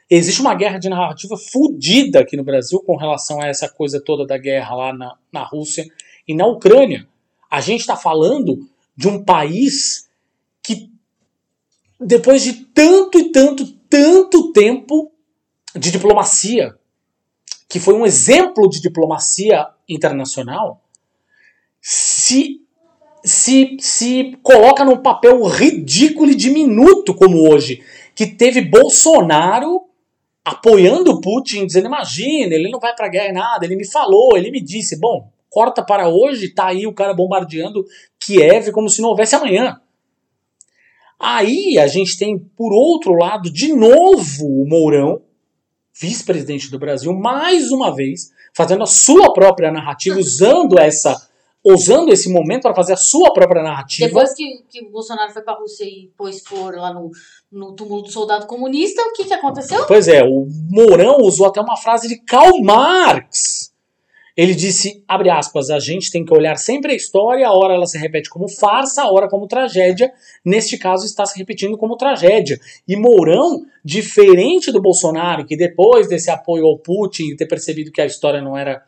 Existe 0.09 0.41
uma 0.41 0.55
guerra 0.55 0.77
de 0.77 0.89
narrativa 0.89 1.37
fodida 1.37 2.21
aqui 2.21 2.37
no 2.37 2.43
Brasil 2.43 2.79
com 2.79 2.95
relação 2.95 3.41
a 3.41 3.47
essa 3.47 3.69
coisa 3.69 4.01
toda 4.01 4.25
da 4.25 4.37
guerra 4.37 4.75
lá 4.75 4.93
na, 4.93 5.17
na 5.31 5.43
Rússia 5.43 5.85
e 6.27 6.33
na 6.33 6.47
Ucrânia. 6.47 7.07
A 7.51 7.59
gente 7.61 7.81
está 7.81 7.95
falando 7.95 8.67
de 8.95 9.07
um 9.07 9.23
país 9.23 10.09
que, 10.63 10.89
depois 11.99 12.41
de 12.41 12.53
tanto 12.53 13.19
e 13.19 13.31
tanto, 13.31 13.65
tanto 13.89 14.51
tempo 14.53 15.11
de 15.75 15.91
diplomacia, 15.91 16.75
que 17.69 17.79
foi 17.79 17.93
um 17.93 18.05
exemplo 18.05 18.67
de 18.69 18.81
diplomacia 18.81 19.67
internacional, 19.87 20.81
se 21.81 22.61
se, 23.27 23.77
se 23.79 24.37
coloca 24.41 24.83
num 24.85 24.97
papel 24.97 25.43
ridículo 25.43 26.31
e 26.31 26.35
diminuto 26.35 27.13
como 27.13 27.49
hoje, 27.49 27.83
que 28.15 28.25
teve 28.25 28.61
Bolsonaro 28.61 29.83
apoiando 30.43 31.11
o 31.11 31.21
Putin, 31.21 31.65
dizendo, 31.65 31.87
imagina, 31.87 32.55
ele 32.55 32.71
não 32.71 32.79
vai 32.79 32.95
pra 32.95 33.09
guerra 33.09 33.33
nada, 33.33 33.65
ele 33.65 33.75
me 33.75 33.85
falou, 33.85 34.37
ele 34.37 34.49
me 34.49 34.61
disse, 34.61 34.97
bom, 34.97 35.29
corta 35.49 35.83
para 35.83 36.07
hoje, 36.07 36.53
tá 36.53 36.67
aí 36.67 36.87
o 36.87 36.93
cara 36.93 37.13
bombardeando 37.13 37.85
Kiev 38.19 38.71
como 38.71 38.89
se 38.89 39.01
não 39.01 39.09
houvesse 39.09 39.35
amanhã. 39.35 39.79
Aí 41.19 41.77
a 41.77 41.87
gente 41.87 42.17
tem, 42.17 42.37
por 42.37 42.71
outro 42.71 43.13
lado, 43.13 43.51
de 43.51 43.73
novo 43.73 44.45
o 44.45 44.67
Mourão, 44.67 45.21
vice-presidente 45.99 46.71
do 46.71 46.79
Brasil, 46.79 47.13
mais 47.13 47.71
uma 47.71 47.93
vez, 47.93 48.31
fazendo 48.55 48.83
a 48.83 48.87
sua 48.87 49.33
própria 49.33 49.71
narrativa, 49.71 50.17
usando 50.17 50.79
essa 50.79 51.26
usando 51.67 52.11
esse 52.11 52.31
momento 52.31 52.63
para 52.63 52.75
fazer 52.75 52.93
a 52.93 52.97
sua 52.97 53.31
própria 53.33 53.61
narrativa. 53.61 54.07
Depois 54.07 54.33
que, 54.33 54.63
que 54.69 54.85
o 54.85 54.89
Bolsonaro 54.89 55.31
foi 55.31 55.41
para 55.41 55.53
a 55.53 55.57
Rússia 55.57 55.83
e 55.83 56.09
pôs 56.17 56.41
for 56.41 56.75
lá 56.75 56.93
no, 56.93 57.11
no 57.51 57.73
túmulo 57.73 58.03
do 58.03 58.11
soldado 58.11 58.47
comunista, 58.47 59.01
o 59.01 59.13
que, 59.13 59.25
que 59.25 59.33
aconteceu? 59.33 59.85
Pois 59.85 60.07
é, 60.07 60.23
o 60.23 60.47
Mourão 60.69 61.17
usou 61.21 61.47
até 61.47 61.59
uma 61.59 61.75
frase 61.75 62.07
de 62.07 62.17
Karl 62.17 62.61
Marx. 62.61 63.73
Ele 64.37 64.53
disse, 64.53 65.03
abre 65.07 65.31
aspas, 65.31 65.71
a 65.71 65.79
gente 65.79 66.11
tem 66.11 66.23
que 66.23 66.31
olhar 66.31 66.57
sempre 66.57 66.91
a 66.91 66.95
história, 66.95 67.47
a 67.47 67.51
hora 67.51 67.73
ela 67.73 67.87
se 67.87 67.97
repete 67.97 68.29
como 68.29 68.47
farsa, 68.47 69.01
a 69.01 69.11
hora 69.11 69.27
como 69.27 69.47
tragédia. 69.47 70.13
Neste 70.45 70.77
caso 70.77 71.07
está 71.07 71.25
se 71.25 71.39
repetindo 71.39 71.75
como 71.75 71.97
tragédia. 71.97 72.59
E 72.87 72.95
Mourão, 72.95 73.65
diferente 73.83 74.71
do 74.71 74.79
Bolsonaro, 74.79 75.43
que 75.43 75.57
depois 75.57 76.07
desse 76.07 76.29
apoio 76.29 76.67
ao 76.67 76.77
Putin 76.77 77.31
e 77.31 77.35
ter 77.35 77.47
percebido 77.47 77.91
que 77.91 77.99
a 77.99 78.05
história 78.05 78.39
não 78.39 78.55
era 78.55 78.83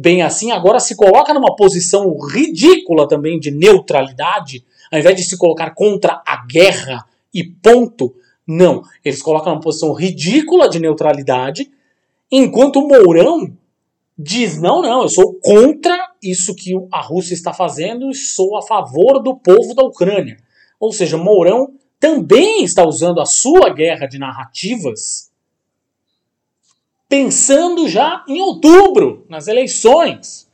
bem 0.00 0.22
assim, 0.22 0.50
agora 0.50 0.80
se 0.80 0.96
coloca 0.96 1.34
numa 1.34 1.54
posição 1.54 2.16
ridícula 2.18 3.06
também 3.06 3.38
de 3.38 3.50
neutralidade, 3.50 4.64
ao 4.90 4.98
invés 4.98 5.14
de 5.14 5.24
se 5.24 5.36
colocar 5.36 5.72
contra 5.74 6.22
a 6.26 6.46
guerra 6.46 7.04
e 7.34 7.44
ponto. 7.44 8.14
Não, 8.46 8.82
eles 9.04 9.20
colocam 9.20 9.52
numa 9.52 9.60
posição 9.60 9.92
ridícula 9.92 10.70
de 10.70 10.80
neutralidade, 10.80 11.70
enquanto 12.32 12.76
o 12.76 12.88
Mourão 12.88 13.52
diz: 14.18 14.58
não, 14.58 14.80
não, 14.80 15.02
eu 15.02 15.08
sou 15.08 15.34
contra 15.34 15.94
isso 16.22 16.54
que 16.54 16.72
a 16.90 17.02
Rússia 17.02 17.34
está 17.34 17.52
fazendo 17.52 18.10
e 18.10 18.14
sou 18.14 18.56
a 18.56 18.62
favor 18.62 19.22
do 19.22 19.36
povo 19.36 19.74
da 19.74 19.84
Ucrânia. 19.84 20.38
Ou 20.80 20.92
seja, 20.94 21.18
Mourão 21.18 21.74
também 21.98 22.64
está 22.64 22.86
usando 22.86 23.20
a 23.20 23.26
sua 23.26 23.68
guerra 23.68 24.06
de 24.06 24.18
narrativas 24.18 25.29
pensando 27.10 27.88
já 27.88 28.24
em 28.28 28.40
outubro, 28.40 29.26
nas 29.28 29.48
eleições. 29.48 30.48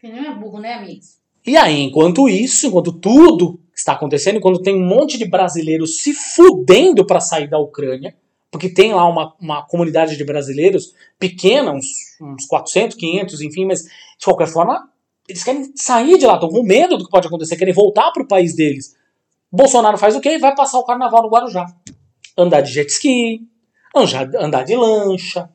Que 0.00 0.08
não 0.08 0.18
é 0.18 0.34
burro, 0.34 0.58
né, 0.58 0.74
amigos? 0.74 1.18
E 1.46 1.56
aí, 1.56 1.80
enquanto 1.80 2.28
isso, 2.28 2.66
enquanto 2.66 2.92
tudo 2.92 3.60
está 3.74 3.92
acontecendo, 3.92 4.38
enquanto 4.38 4.60
tem 4.60 4.74
um 4.74 4.84
monte 4.84 5.16
de 5.16 5.24
brasileiros 5.24 5.98
se 5.98 6.12
fudendo 6.12 7.06
para 7.06 7.20
sair 7.20 7.48
da 7.48 7.60
Ucrânia, 7.60 8.14
porque 8.50 8.68
tem 8.68 8.92
lá 8.92 9.08
uma, 9.08 9.34
uma 9.40 9.64
comunidade 9.66 10.16
de 10.16 10.24
brasileiros 10.24 10.94
pequena, 11.16 11.70
uns, 11.70 11.86
uns 12.20 12.44
400, 12.46 12.96
500, 12.96 13.40
enfim, 13.40 13.64
mas 13.64 13.84
de 13.84 14.24
qualquer 14.24 14.48
forma 14.48 14.90
Eles 15.28 15.44
querem 15.44 15.70
sair 15.76 16.18
de 16.18 16.26
lá, 16.26 16.34
estão 16.34 16.48
com 16.48 16.62
medo 16.64 16.98
do 16.98 17.04
que 17.04 17.10
pode 17.10 17.28
acontecer, 17.28 17.56
querem 17.56 17.72
voltar 17.72 18.10
para 18.10 18.22
o 18.24 18.28
país 18.28 18.56
deles. 18.56 18.96
Bolsonaro 19.50 19.96
faz 19.96 20.16
o 20.16 20.20
quê? 20.20 20.38
Vai 20.38 20.56
passar 20.56 20.78
o 20.78 20.84
carnaval 20.84 21.22
no 21.22 21.30
Guarujá. 21.30 21.66
Andar 22.36 22.62
de 22.62 22.72
jet 22.72 22.90
ski, 22.90 23.46
andar 23.94 24.64
de 24.64 24.74
lancha. 24.74 25.48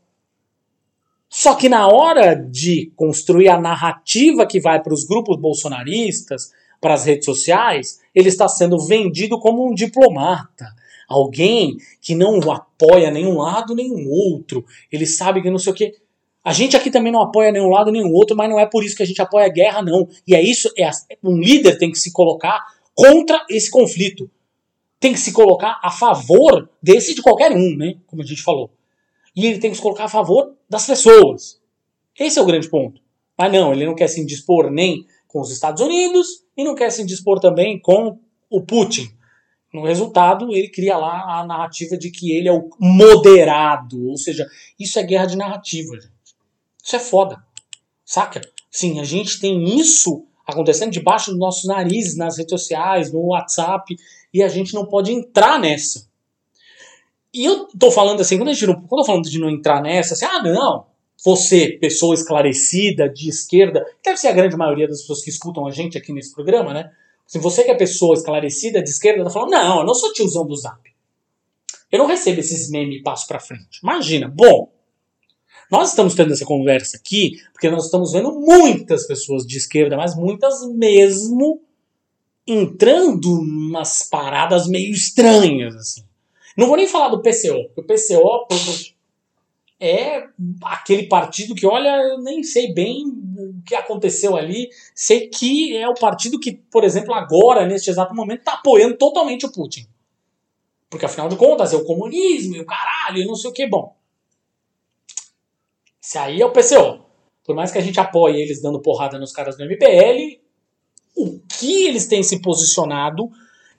Só 1.36 1.56
que 1.56 1.68
na 1.68 1.88
hora 1.88 2.36
de 2.36 2.92
construir 2.96 3.50
a 3.50 3.60
narrativa 3.60 4.46
que 4.46 4.60
vai 4.60 4.80
para 4.80 4.94
os 4.94 5.04
grupos 5.04 5.36
bolsonaristas, 5.36 6.52
para 6.80 6.94
as 6.94 7.06
redes 7.06 7.26
sociais, 7.26 8.00
ele 8.14 8.30
está 8.30 8.48
sendo 8.48 8.78
vendido 8.78 9.40
como 9.40 9.68
um 9.68 9.74
diplomata. 9.74 10.68
Alguém 11.10 11.78
que 12.00 12.14
não 12.14 12.40
apoia 12.52 13.10
nenhum 13.10 13.40
lado 13.40 13.74
nem 13.74 13.92
um 13.92 14.08
outro. 14.12 14.64
Ele 14.92 15.08
sabe 15.08 15.42
que 15.42 15.50
não 15.50 15.58
sei 15.58 15.74
o 15.74 15.76
quê. 15.76 15.96
A 16.44 16.54
gente 16.54 16.78
aqui 16.78 16.92
também 16.92 17.12
não 17.12 17.24
apoia 17.24 17.52
nenhum 17.52 17.70
lado 17.70 17.90
o 17.90 18.14
outro, 18.14 18.38
mas 18.38 18.48
não 18.48 18.60
é 18.60 18.68
por 18.68 18.84
isso 18.84 18.96
que 18.96 19.02
a 19.02 19.08
gente 19.08 19.20
apoia 19.20 19.48
a 19.48 19.50
guerra, 19.50 19.82
não. 19.82 20.08
E 20.28 20.36
é 20.36 20.42
isso, 20.42 20.70
é, 20.78 20.88
um 21.24 21.40
líder 21.40 21.80
tem 21.80 21.90
que 21.90 21.98
se 21.98 22.14
colocar 22.14 22.64
contra 22.94 23.44
esse 23.50 23.72
conflito. 23.72 24.30
Tem 25.00 25.14
que 25.14 25.20
se 25.20 25.34
colocar 25.34 25.80
a 25.82 25.90
favor 25.90 26.70
desse 26.80 27.16
de 27.16 27.24
qualquer 27.24 27.52
um, 27.54 27.76
né? 27.76 27.96
Como 28.06 28.22
a 28.22 28.26
gente 28.26 28.44
falou. 28.44 28.70
E 29.36 29.46
ele 29.46 29.60
tem 29.60 29.72
que 29.72 29.78
se 29.78 29.82
colocar 29.82 30.06
a 30.06 30.10
favor 30.10 30.56
das 30.70 30.86
pessoas. 30.86 31.60
Esse 32.18 32.40
é 32.40 32.42
o 32.42 32.46
grande 32.46 32.70
ponto. 32.70 33.02
Mas 33.38 33.52
não, 33.52 33.74
ele 33.74 33.86
não 33.86 33.96
quer 33.96 34.08
se 34.08 34.22
indispor 34.22 34.70
nem 34.70 35.06
com 35.28 35.42
os 35.42 35.52
Estados 35.52 35.82
Unidos 35.82 36.44
e 36.56 36.64
não 36.64 36.76
quer 36.76 36.92
se 36.92 37.02
indispor 37.02 37.40
também 37.40 37.80
com 37.80 38.20
o 38.50 38.62
Putin. 38.62 39.12
No 39.74 39.84
resultado, 39.84 40.54
ele 40.54 40.70
cria 40.70 40.96
lá 40.96 41.40
a 41.40 41.46
narrativa 41.46 41.98
de 41.98 42.12
que 42.12 42.32
ele 42.32 42.48
é 42.48 42.54
o 42.54 42.70
moderado. 42.80 44.08
Ou 44.08 44.18
seja, 44.18 44.48
isso 44.80 45.00
é 45.00 45.04
guerra 45.04 45.26
de 45.26 45.36
narrativa, 45.36 45.96
gente. 45.96 46.14
Isso 46.84 46.96
é 46.96 47.00
foda. 47.00 47.44
Saca? 48.06 48.42
Sim, 48.70 49.00
a 49.00 49.04
gente 49.04 49.40
tem 49.40 49.80
isso 49.80 50.26
acontecendo 50.46 50.92
debaixo 50.92 51.32
dos 51.32 51.40
nossos 51.40 51.66
narizes, 51.66 52.16
nas 52.16 52.38
redes 52.38 52.52
sociais, 52.52 53.12
no 53.12 53.28
WhatsApp, 53.28 53.96
e 54.32 54.44
a 54.44 54.48
gente 54.48 54.74
não 54.74 54.86
pode 54.86 55.12
entrar 55.12 55.60
nessa. 55.60 56.08
E 57.34 57.46
eu 57.46 57.68
tô 57.80 57.90
falando 57.90 58.22
assim, 58.22 58.38
quando, 58.38 58.50
a 58.50 58.54
gente 58.54 58.68
não, 58.68 58.76
quando 58.76 58.92
eu 58.92 58.98
tô 58.98 59.06
falando 59.06 59.30
de 59.30 59.40
não 59.40 59.50
entrar 59.50 59.82
nessa, 59.82 60.14
assim, 60.14 60.26
ah, 60.26 60.44
não, 60.44 60.86
você, 61.26 61.78
pessoa 61.80 62.14
esclarecida, 62.14 63.10
de 63.10 63.30
esquerda, 63.30 63.86
deve 64.04 64.18
ser 64.18 64.28
a 64.28 64.34
grande 64.34 64.56
maioria 64.56 64.88
das 64.88 65.02
pessoas 65.02 65.24
que 65.24 65.30
escutam 65.30 65.66
a 65.66 65.72
gente 65.72 65.98
aqui 65.98 66.14
nesse 66.14 66.34
programa, 66.34 66.74
né? 66.74 66.92
Se 67.26 67.40
você 67.40 67.64
que 67.64 67.72
é 67.72 67.76
pessoa 67.76 68.14
esclarecida, 68.14 68.84
de 68.84 68.90
esquerda, 68.90 69.24
tá 69.24 69.30
falando, 69.30 69.52
não, 69.52 69.80
eu 69.80 69.86
não 69.86 69.96
sou 69.96 70.14
tiozão 70.14 70.46
do 70.46 70.56
zap. 70.56 70.82
Eu 71.92 72.00
não 72.00 72.06
recebo 72.06 72.40
esses 72.40 72.70
memes 72.70 73.00
e 73.00 73.04
passo 73.04 73.28
pra 73.28 73.40
frente. 73.40 73.80
Imagina, 73.82 74.28
bom, 74.28 74.72
nós 75.72 75.90
estamos 75.90 76.14
tendo 76.14 76.34
essa 76.34 76.46
conversa 76.46 76.98
aqui 76.98 77.42
porque 77.52 77.70
nós 77.70 77.86
estamos 77.86 78.12
vendo 78.12 78.32
muitas 78.32 79.08
pessoas 79.08 79.46
de 79.46 79.58
esquerda, 79.58 79.96
mas 79.96 80.16
muitas 80.16 80.68
mesmo 80.68 81.62
entrando 82.46 83.40
umas 83.40 84.04
paradas 84.10 84.68
meio 84.68 84.92
estranhas, 84.92 85.76
assim. 85.76 86.04
Não 86.58 86.68
vou 86.68 86.78
nem 86.78 86.88
falar 86.88 87.10
do 87.10 87.22
PCO, 87.22 87.70
porque 87.74 87.82
o 87.82 87.84
PCO 87.84 88.48
é 89.80 90.28
aquele 90.64 91.08
partido 91.08 91.56
que, 91.56 91.66
olha, 91.66 91.90
eu 91.90 92.22
nem 92.22 92.42
sei 92.44 92.74
bem 92.74 93.06
o 93.38 93.62
que 93.66 93.76
aconteceu 93.76 94.36
ali. 94.36 94.70
Sei 94.96 95.28
que 95.28 95.76
é 95.76 95.88
o 95.90 95.94
partido 95.94 96.40
que, 96.40 96.54
por 96.54 96.84
exemplo, 96.84 97.14
agora, 97.14 97.66
neste 97.66 97.90
exato 97.90 98.16
momento, 98.16 98.40
está 98.40 98.54
apoiando 98.54 98.98
totalmente 98.98 99.46
o 99.46 99.52
Putin. 99.52 99.88
Porque, 100.90 101.06
afinal 101.06 101.28
de 101.28 101.36
contas, 101.36 101.74
é 101.74 101.76
o 101.76 101.84
comunismo 101.84 102.56
e 102.56 102.62
o 102.62 102.66
caralho 102.66 103.18
e 103.18 103.26
não 103.26 103.36
sei 103.36 103.50
o 103.50 103.54
que. 103.54 103.68
Bom, 103.68 103.96
esse 106.02 106.18
aí 106.18 106.42
é 106.42 106.46
o 106.46 106.52
PCO. 106.52 107.04
Por 107.44 107.56
mais 107.56 107.72
que 107.72 107.78
a 107.78 107.82
gente 107.82 108.00
apoie 108.00 108.42
eles 108.42 108.62
dando 108.62 108.80
porrada 108.80 109.20
nos 109.20 109.34
caras 109.34 109.58
do 109.58 109.64
MPL, 109.64 110.40
o 111.16 111.40
que 111.40 111.88
eles 111.88 112.08
têm 112.08 112.24
se 112.24 112.42
posicionado 112.42 113.30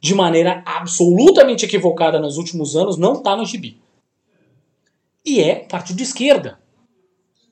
de 0.05 0.15
maneira 0.15 0.63
absolutamente 0.67 1.65
equivocada 1.65 2.21
nos 2.21 2.37
últimos 2.37 2.77
anos 2.77 2.99
não 2.99 3.15
está 3.15 3.35
no 3.35 3.47
gibi. 3.47 3.81
E 5.25 5.41
é 5.41 5.61
partido 5.61 5.97
de 5.97 6.03
esquerda. 6.03 6.61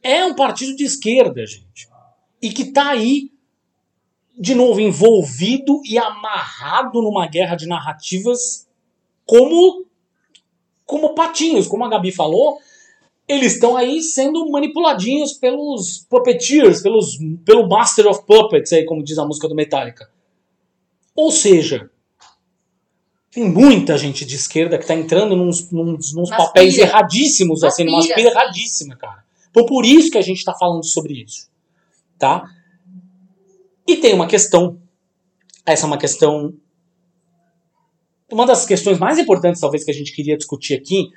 É 0.02 0.22
um 0.26 0.34
partido 0.34 0.76
de 0.76 0.84
esquerda, 0.84 1.46
gente. 1.46 1.88
E 2.42 2.50
que 2.50 2.64
está 2.64 2.90
aí, 2.90 3.30
de 4.38 4.54
novo, 4.54 4.80
envolvido 4.80 5.80
e 5.88 5.96
amarrado 5.96 7.00
numa 7.00 7.26
guerra 7.26 7.56
de 7.56 7.66
narrativas 7.66 8.68
como, 9.24 9.86
como 10.84 11.14
patinhos, 11.14 11.66
como 11.66 11.86
a 11.86 11.88
Gabi 11.88 12.12
falou, 12.12 12.58
eles 13.26 13.54
estão 13.54 13.78
aí 13.78 14.02
sendo 14.02 14.50
manipuladinhos 14.50 15.32
pelos 15.32 16.06
puppeteers, 16.06 16.82
pelos, 16.82 17.16
pelo 17.46 17.66
Master 17.66 18.08
of 18.08 18.26
Puppets, 18.26 18.74
aí, 18.74 18.84
como 18.84 19.02
diz 19.02 19.16
a 19.16 19.24
música 19.24 19.48
do 19.48 19.54
Metallica. 19.54 20.10
Ou 21.16 21.30
seja, 21.30 21.90
tem 23.32 23.48
muita 23.48 23.96
gente 23.96 24.26
de 24.26 24.36
esquerda 24.36 24.76
que 24.76 24.84
está 24.84 24.94
entrando 24.94 25.34
nos, 25.34 25.70
nos, 25.72 26.12
nos 26.12 26.28
papéis 26.28 26.74
pira. 26.74 26.86
erradíssimos, 26.86 27.62
Nas 27.62 27.72
assim, 27.72 27.84
numa 27.84 28.02
pira 28.02 28.28
erradíssima, 28.28 28.94
cara. 28.94 29.24
Então 29.50 29.64
por 29.64 29.86
isso 29.86 30.10
que 30.10 30.18
a 30.18 30.22
gente 30.22 30.38
está 30.38 30.52
falando 30.52 30.84
sobre 30.84 31.14
isso. 31.14 31.50
Tá? 32.18 32.44
E 33.86 33.96
tem 33.96 34.12
uma 34.12 34.26
questão. 34.26 34.78
Essa 35.64 35.86
é 35.86 35.88
uma 35.88 35.96
questão. 35.96 36.54
Uma 38.30 38.46
das 38.46 38.66
questões 38.66 38.98
mais 38.98 39.18
importantes, 39.18 39.60
talvez, 39.60 39.82
que 39.82 39.90
a 39.90 39.94
gente 39.94 40.12
queria 40.12 40.36
discutir 40.36 40.74
aqui, 40.74 41.10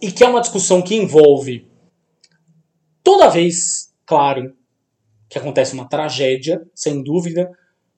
e 0.00 0.12
que 0.12 0.22
é 0.22 0.28
uma 0.28 0.40
discussão 0.40 0.82
que 0.82 0.94
envolve 0.94 1.66
toda 3.02 3.28
vez, 3.28 3.92
claro, 4.04 4.54
que 5.28 5.38
acontece 5.38 5.72
uma 5.72 5.88
tragédia, 5.88 6.62
sem 6.74 7.02
dúvida. 7.02 7.50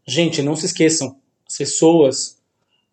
Gente, 0.07 0.41
não 0.41 0.55
se 0.57 0.67
esqueçam, 0.67 1.17
as 1.47 1.57
pessoas 1.57 2.41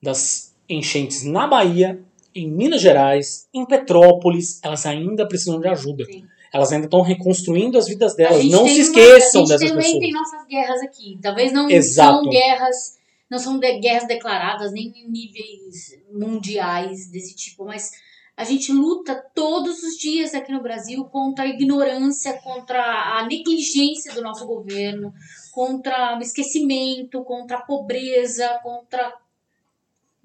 das 0.02 0.47
enchentes 0.70 1.24
na 1.24 1.48
Bahia, 1.48 2.00
em 2.34 2.50
Minas 2.50 2.82
Gerais, 2.82 3.48
em 3.54 3.66
Petrópolis, 3.66 4.60
elas 4.64 4.86
ainda 4.86 5.28
precisam 5.28 5.60
de 5.60 5.68
ajuda. 5.68 6.06
Sim. 6.06 6.26
Elas 6.54 6.72
ainda 6.72 6.86
estão 6.86 7.02
reconstruindo 7.02 7.78
as 7.78 7.88
vidas 7.88 8.16
delas. 8.16 8.46
Não 8.46 8.68
se 8.68 8.82
esqueçam 8.82 9.42
uma, 9.42 9.50
dessas 9.50 9.72
pessoas. 9.72 9.86
A 9.86 9.88
gente 9.88 9.94
também 9.94 10.00
tem 10.00 10.12
nossas 10.12 10.48
guerras 10.48 10.82
aqui. 10.82 11.20
Talvez 11.22 11.52
não 11.52 11.70
Exato. 11.70 12.24
são 12.24 12.30
guerras, 12.30 12.98
não 13.30 13.38
são 13.38 13.60
de, 13.60 13.80
guerras 13.80 14.08
declaradas 14.08 14.72
nem 14.72 14.94
em 14.96 15.10
níveis 15.10 16.00
mundiais 16.12 17.10
desse 17.12 17.36
tipo, 17.36 17.66
mas 17.66 17.92
a 18.36 18.44
gente 18.44 18.72
luta 18.72 19.16
todos 19.34 19.82
os 19.84 19.98
dias 19.98 20.34
aqui 20.34 20.52
no 20.52 20.62
Brasil 20.62 21.04
contra 21.06 21.44
a 21.44 21.48
ignorância, 21.48 22.34
contra 22.34 22.82
a 23.18 23.26
negligência 23.26 24.14
do 24.14 24.22
nosso 24.22 24.46
governo, 24.46 25.12
contra 25.52 26.18
o 26.18 26.22
esquecimento, 26.22 27.24
contra 27.24 27.58
a 27.58 27.62
pobreza, 27.62 28.48
contra 28.64 29.12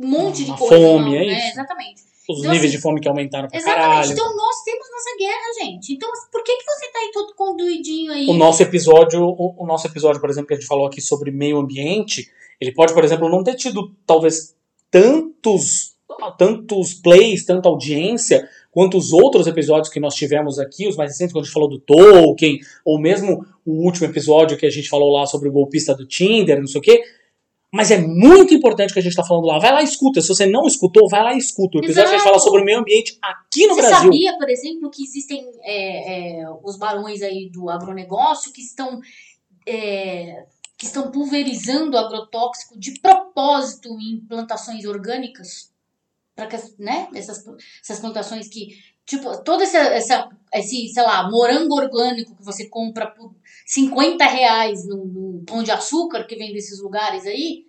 um 0.03 0.09
monte 0.09 0.45
de 0.45 0.57
coisa. 0.57 0.75
Fome, 0.75 1.11
não, 1.11 1.15
é 1.15 1.27
né? 1.27 1.39
isso? 1.39 1.53
Exatamente. 1.53 2.03
Os 2.29 2.39
então, 2.39 2.53
níveis 2.53 2.71
assim, 2.71 2.77
de 2.77 2.83
fome 2.83 3.01
que 3.01 3.09
aumentaram 3.09 3.49
pra 3.49 3.59
exatamente. 3.59 3.89
caralho. 3.89 4.13
Então 4.13 4.37
nós 4.37 4.63
temos 4.65 4.87
nossa 4.91 5.17
guerra, 5.19 5.65
gente. 5.65 5.93
Então 5.95 6.11
por 6.31 6.45
que, 6.45 6.57
que 6.57 6.65
você 6.65 6.87
tá 6.89 6.99
aí 7.01 7.11
todo 7.13 7.35
conduidinho 7.35 8.13
aí? 8.13 8.27
O 8.29 8.35
nosso 8.35 8.63
episódio, 8.63 9.23
o, 9.23 9.63
o 9.63 9.67
nosso 9.67 9.87
episódio, 9.87 10.21
por 10.21 10.31
exemplo, 10.31 10.47
que 10.49 10.55
a 10.55 10.57
gente 10.57 10.69
falou 10.69 10.87
aqui 10.87 11.01
sobre 11.01 11.31
meio 11.31 11.59
ambiente, 11.59 12.31
ele 12.61 12.73
pode, 12.73 12.95
por 12.95 13.05
exemplo, 13.05 13.29
não 13.29 13.43
ter 13.43 13.55
tido 13.55 13.93
talvez 14.07 14.55
tantos 14.91 15.93
tantos 16.39 16.95
plays, 16.95 17.45
tanta 17.45 17.69
audiência, 17.69 18.47
quanto 18.71 18.99
os 18.99 19.13
outros 19.13 19.47
episódios 19.47 19.93
que 19.93 19.99
nós 19.99 20.15
tivemos 20.15 20.59
aqui, 20.59 20.87
os 20.87 20.97
mais 20.97 21.11
recentes, 21.11 21.33
quando 21.33 21.45
a 21.45 21.47
gente 21.47 21.55
falou 21.55 21.69
do 21.69 21.79
Tolkien, 21.79 22.59
ou 22.85 23.01
mesmo 23.01 23.45
o 23.65 23.85
último 23.85 24.07
episódio 24.07 24.57
que 24.57 24.67
a 24.67 24.71
gente 24.71 24.89
falou 24.89 25.13
lá 25.13 25.27
sobre 25.27 25.49
o 25.49 25.53
golpista 25.53 25.95
do 25.95 26.07
Tinder, 26.07 26.59
não 26.59 26.67
sei 26.67 26.79
o 26.79 26.83
quê. 26.83 27.03
Mas 27.73 27.91
é 27.91 27.99
muito 27.99 28.53
importante 28.53 28.91
o 28.91 28.93
que 28.93 28.99
a 29.01 29.03
gente 29.03 29.13
está 29.13 29.25
falando 29.25 29.47
lá. 29.47 29.59
Vai 29.59 29.73
lá 29.73 29.81
e 29.81 29.85
escuta. 29.85 30.21
Se 30.21 30.29
você 30.29 30.47
não 30.47 30.67
escutou, 30.67 31.09
vai 31.09 31.23
lá 31.23 31.35
e 31.35 31.39
escuta. 31.39 31.79
O 31.79 31.81
episódio 31.81 32.03
Exato. 32.03 32.15
a 32.15 32.19
gente 32.19 32.25
fala 32.25 32.39
sobre 32.39 32.61
o 32.61 32.65
meio 32.65 32.81
ambiente 32.81 33.19
aqui 33.23 33.67
no 33.67 33.75
você 33.75 33.81
Brasil. 33.81 33.99
Você 33.99 34.05
sabia, 34.05 34.37
por 34.37 34.51
exemplo, 34.51 34.91
que 34.91 35.03
existem 35.03 35.51
é, 35.63 36.41
é, 36.43 36.51
os 36.63 36.77
barões 36.77 37.23
aí 37.23 37.49
do 37.51 37.71
agronegócio 37.71 38.53
que 38.53 38.61
estão 38.61 39.01
é, 39.67 40.45
que 40.77 40.85
estão 40.85 41.11
pulverizando 41.11 41.97
agrotóxico 41.97 42.79
de 42.79 43.01
propósito 43.01 43.89
em 44.01 44.21
plantações 44.21 44.85
orgânicas? 44.85 45.73
para 46.35 46.47
que, 46.47 46.57
né, 46.79 47.09
essas, 47.15 47.45
essas 47.83 48.01
plantações 48.01 48.49
que, 48.49 48.79
tipo, 49.07 49.43
toda 49.43 49.65
essa, 49.65 49.79
essa, 49.79 50.29
esse, 50.55 50.89
sei 50.89 51.03
lá, 51.03 51.31
morango 51.31 51.75
orgânico 51.75 52.37
que 52.37 52.45
você 52.45 52.69
compra 52.69 53.07
por 53.07 53.35
50 53.67 54.25
reais 54.25 54.87
no, 54.87 55.05
no 55.05 55.45
pão 55.45 55.63
de 55.63 55.71
açúcar 55.71 56.25
que 56.25 56.37
vem 56.37 56.53
desses 56.53 56.81
lugares 56.81 57.27
aí, 57.27 57.65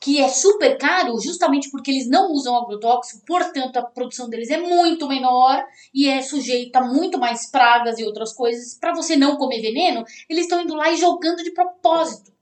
que 0.00 0.20
é 0.20 0.28
super 0.28 0.78
caro 0.78 1.18
justamente 1.18 1.70
porque 1.70 1.90
eles 1.90 2.08
não 2.08 2.30
usam 2.32 2.56
agrotóxico, 2.56 3.24
portanto 3.26 3.76
a 3.78 3.82
produção 3.82 4.28
deles 4.28 4.48
é 4.48 4.58
muito 4.58 5.08
menor 5.08 5.64
e 5.92 6.08
é 6.08 6.22
sujeita 6.22 6.78
a 6.78 6.84
muito 6.84 7.18
mais 7.18 7.50
pragas 7.50 7.98
e 7.98 8.04
outras 8.04 8.32
coisas. 8.32 8.74
Para 8.74 8.94
você 8.94 9.16
não 9.16 9.36
comer 9.36 9.60
veneno, 9.60 10.04
eles 10.28 10.44
estão 10.44 10.62
indo 10.62 10.74
lá 10.74 10.90
e 10.90 10.96
jogando 10.96 11.42
de 11.42 11.50
propósito. 11.50 12.32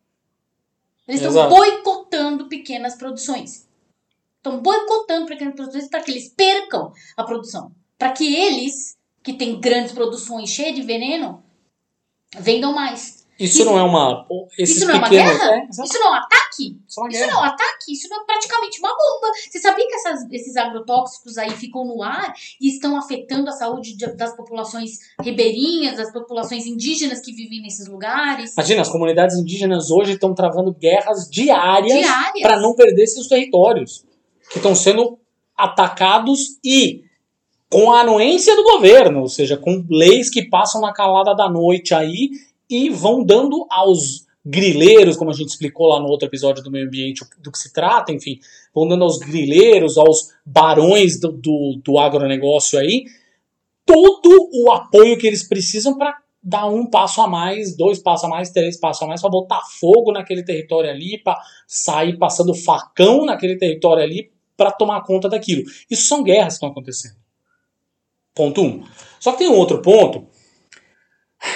Eles 1.08 1.22
estão 1.22 1.48
boicotando 1.48 2.48
pequenas 2.48 2.96
produções. 2.96 3.66
Estão 4.36 4.60
boicotando 4.60 5.26
pequenos 5.26 5.54
produtores 5.54 5.88
para 5.88 6.02
que 6.02 6.10
eles 6.10 6.28
percam 6.28 6.92
a 7.16 7.24
produção. 7.24 7.72
Para 7.98 8.12
que 8.12 8.34
eles, 8.34 8.96
que 9.22 9.32
têm 9.32 9.58
grandes 9.60 9.92
produções 9.92 10.50
cheias 10.50 10.74
de 10.74 10.82
veneno, 10.82 11.42
vendam 12.38 12.72
mais. 12.74 13.24
Isso 13.38 13.66
não 13.66 13.78
é 13.78 13.82
uma. 13.82 14.26
Isso 14.58 14.80
não 14.86 14.94
é 14.94 14.96
uma 14.98 15.10
pequenos- 15.10 15.36
guerra? 15.38 15.56
É. 15.56 15.66
Isso 15.68 15.98
não 15.98 16.06
é 16.06 16.10
um 16.10 16.14
ataque? 16.14 16.80
Isso 16.88 17.04
é 17.04 17.08
Isso 17.10 17.26
não 17.26 17.30
é 17.30 17.36
um 17.36 17.44
ataque? 17.44 17.92
Isso 17.92 18.08
não 18.08 18.22
é 18.22 18.24
praticamente 18.24 18.78
uma 18.78 18.88
bomba. 18.88 19.30
Você 19.50 19.58
sabia 19.58 19.86
que 19.86 19.94
essas- 19.94 20.30
esses 20.32 20.56
agrotóxicos 20.56 21.36
aí 21.36 21.50
ficam 21.50 21.84
no 21.84 22.02
ar 22.02 22.32
e 22.58 22.68
estão 22.70 22.96
afetando 22.96 23.50
a 23.50 23.52
saúde 23.52 23.94
de- 23.94 24.16
das 24.16 24.34
populações 24.34 24.92
ribeirinhas, 25.20 25.98
das 25.98 26.10
populações 26.10 26.64
indígenas 26.64 27.20
que 27.20 27.30
vivem 27.32 27.60
nesses 27.60 27.86
lugares? 27.88 28.54
Imagina, 28.54 28.80
as 28.80 28.88
comunidades 28.88 29.36
indígenas 29.36 29.90
hoje 29.90 30.12
estão 30.12 30.34
travando 30.34 30.72
guerras 30.72 31.28
diárias 31.28 31.92
Diárias. 31.98 32.42
para 32.42 32.58
não 32.58 32.74
perder 32.74 33.06
seus 33.06 33.28
territórios, 33.28 34.02
que 34.50 34.56
estão 34.56 34.74
sendo 34.74 35.18
atacados 35.54 36.58
e 36.64 37.04
com 37.76 37.92
a 37.92 38.00
anuência 38.00 38.56
do 38.56 38.62
governo, 38.62 39.20
ou 39.20 39.28
seja, 39.28 39.54
com 39.54 39.84
leis 39.90 40.30
que 40.30 40.48
passam 40.48 40.80
na 40.80 40.94
calada 40.94 41.34
da 41.34 41.46
noite 41.46 41.92
aí 41.92 42.30
e 42.70 42.88
vão 42.88 43.22
dando 43.22 43.66
aos 43.68 44.24
grileiros, 44.42 45.14
como 45.14 45.30
a 45.30 45.34
gente 45.34 45.50
explicou 45.50 45.88
lá 45.88 46.00
no 46.00 46.06
outro 46.06 46.26
episódio 46.26 46.64
do 46.64 46.70
meio 46.70 46.86
ambiente, 46.86 47.22
do 47.38 47.52
que 47.52 47.58
se 47.58 47.74
trata, 47.74 48.12
enfim, 48.12 48.38
vão 48.74 48.88
dando 48.88 49.04
aos 49.04 49.18
grileiros, 49.18 49.98
aos 49.98 50.32
barões 50.42 51.20
do, 51.20 51.30
do, 51.32 51.78
do 51.84 51.98
agronegócio 51.98 52.78
aí, 52.78 53.04
todo 53.84 54.30
o 54.54 54.72
apoio 54.72 55.18
que 55.18 55.26
eles 55.26 55.46
precisam 55.46 55.98
para 55.98 56.16
dar 56.42 56.64
um 56.68 56.88
passo 56.88 57.20
a 57.20 57.28
mais, 57.28 57.76
dois 57.76 57.98
passos 57.98 58.24
a 58.24 58.28
mais, 58.30 58.48
três 58.52 58.80
passos 58.80 59.02
a 59.02 59.06
mais, 59.06 59.20
para 59.20 59.28
botar 59.28 59.60
fogo 59.78 60.12
naquele 60.12 60.42
território 60.42 60.88
ali, 60.88 61.18
para 61.22 61.38
sair 61.66 62.16
passando 62.16 62.54
facão 62.54 63.26
naquele 63.26 63.58
território 63.58 64.02
ali, 64.02 64.30
para 64.56 64.70
tomar 64.70 65.02
conta 65.02 65.28
daquilo. 65.28 65.64
Isso 65.90 66.08
são 66.08 66.22
guerras 66.22 66.54
que 66.54 66.54
estão 66.54 66.70
acontecendo. 66.70 67.25
Ponto 68.36 68.62
um. 68.62 68.84
Só 69.18 69.32
que 69.32 69.38
tem 69.38 69.48
um 69.48 69.56
outro 69.56 69.80
ponto. 69.80 70.26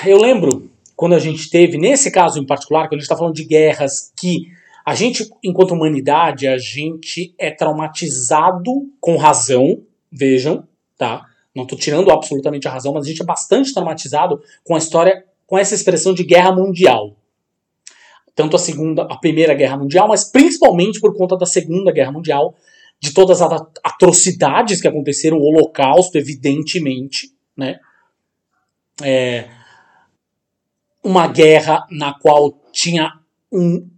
Eu 0.06 0.18
lembro 0.18 0.70
quando 0.96 1.14
a 1.14 1.18
gente 1.18 1.50
teve, 1.50 1.76
nesse 1.76 2.10
caso 2.10 2.40
em 2.40 2.46
particular, 2.46 2.88
quando 2.88 2.94
a 2.94 2.96
gente 2.96 3.02
está 3.02 3.16
falando 3.16 3.34
de 3.34 3.44
guerras 3.44 4.10
que 4.18 4.48
a 4.84 4.94
gente, 4.94 5.28
enquanto 5.44 5.72
humanidade, 5.72 6.48
a 6.48 6.56
gente 6.56 7.34
é 7.38 7.50
traumatizado 7.50 8.70
com 8.98 9.16
razão, 9.16 9.82
vejam, 10.10 10.66
tá? 10.96 11.26
Não 11.54 11.64
estou 11.64 11.78
tirando 11.78 12.10
absolutamente 12.10 12.66
a 12.66 12.70
razão, 12.70 12.94
mas 12.94 13.04
a 13.04 13.08
gente 13.08 13.22
é 13.22 13.26
bastante 13.26 13.74
traumatizado 13.74 14.42
com 14.64 14.74
a 14.74 14.78
história, 14.78 15.24
com 15.46 15.58
essa 15.58 15.74
expressão 15.74 16.14
de 16.14 16.24
guerra 16.24 16.50
mundial. 16.50 17.14
Tanto 18.34 18.56
a 18.56 18.58
segunda, 18.58 19.02
a 19.02 19.18
primeira 19.18 19.52
guerra 19.52 19.76
mundial, 19.76 20.08
mas 20.08 20.24
principalmente 20.24 20.98
por 20.98 21.14
conta 21.14 21.36
da 21.36 21.46
segunda 21.46 21.92
guerra 21.92 22.12
mundial, 22.12 22.54
de 23.00 23.14
todas 23.14 23.40
as 23.40 23.50
atrocidades 23.82 24.80
que 24.80 24.86
aconteceram, 24.86 25.38
o 25.38 25.42
holocausto, 25.42 26.18
evidentemente, 26.18 27.32
né? 27.56 27.80
É, 29.02 29.48
uma 31.02 31.26
guerra 31.26 31.86
na 31.90 32.12
qual 32.12 32.52
tinha 32.70 33.18
um 33.50 33.88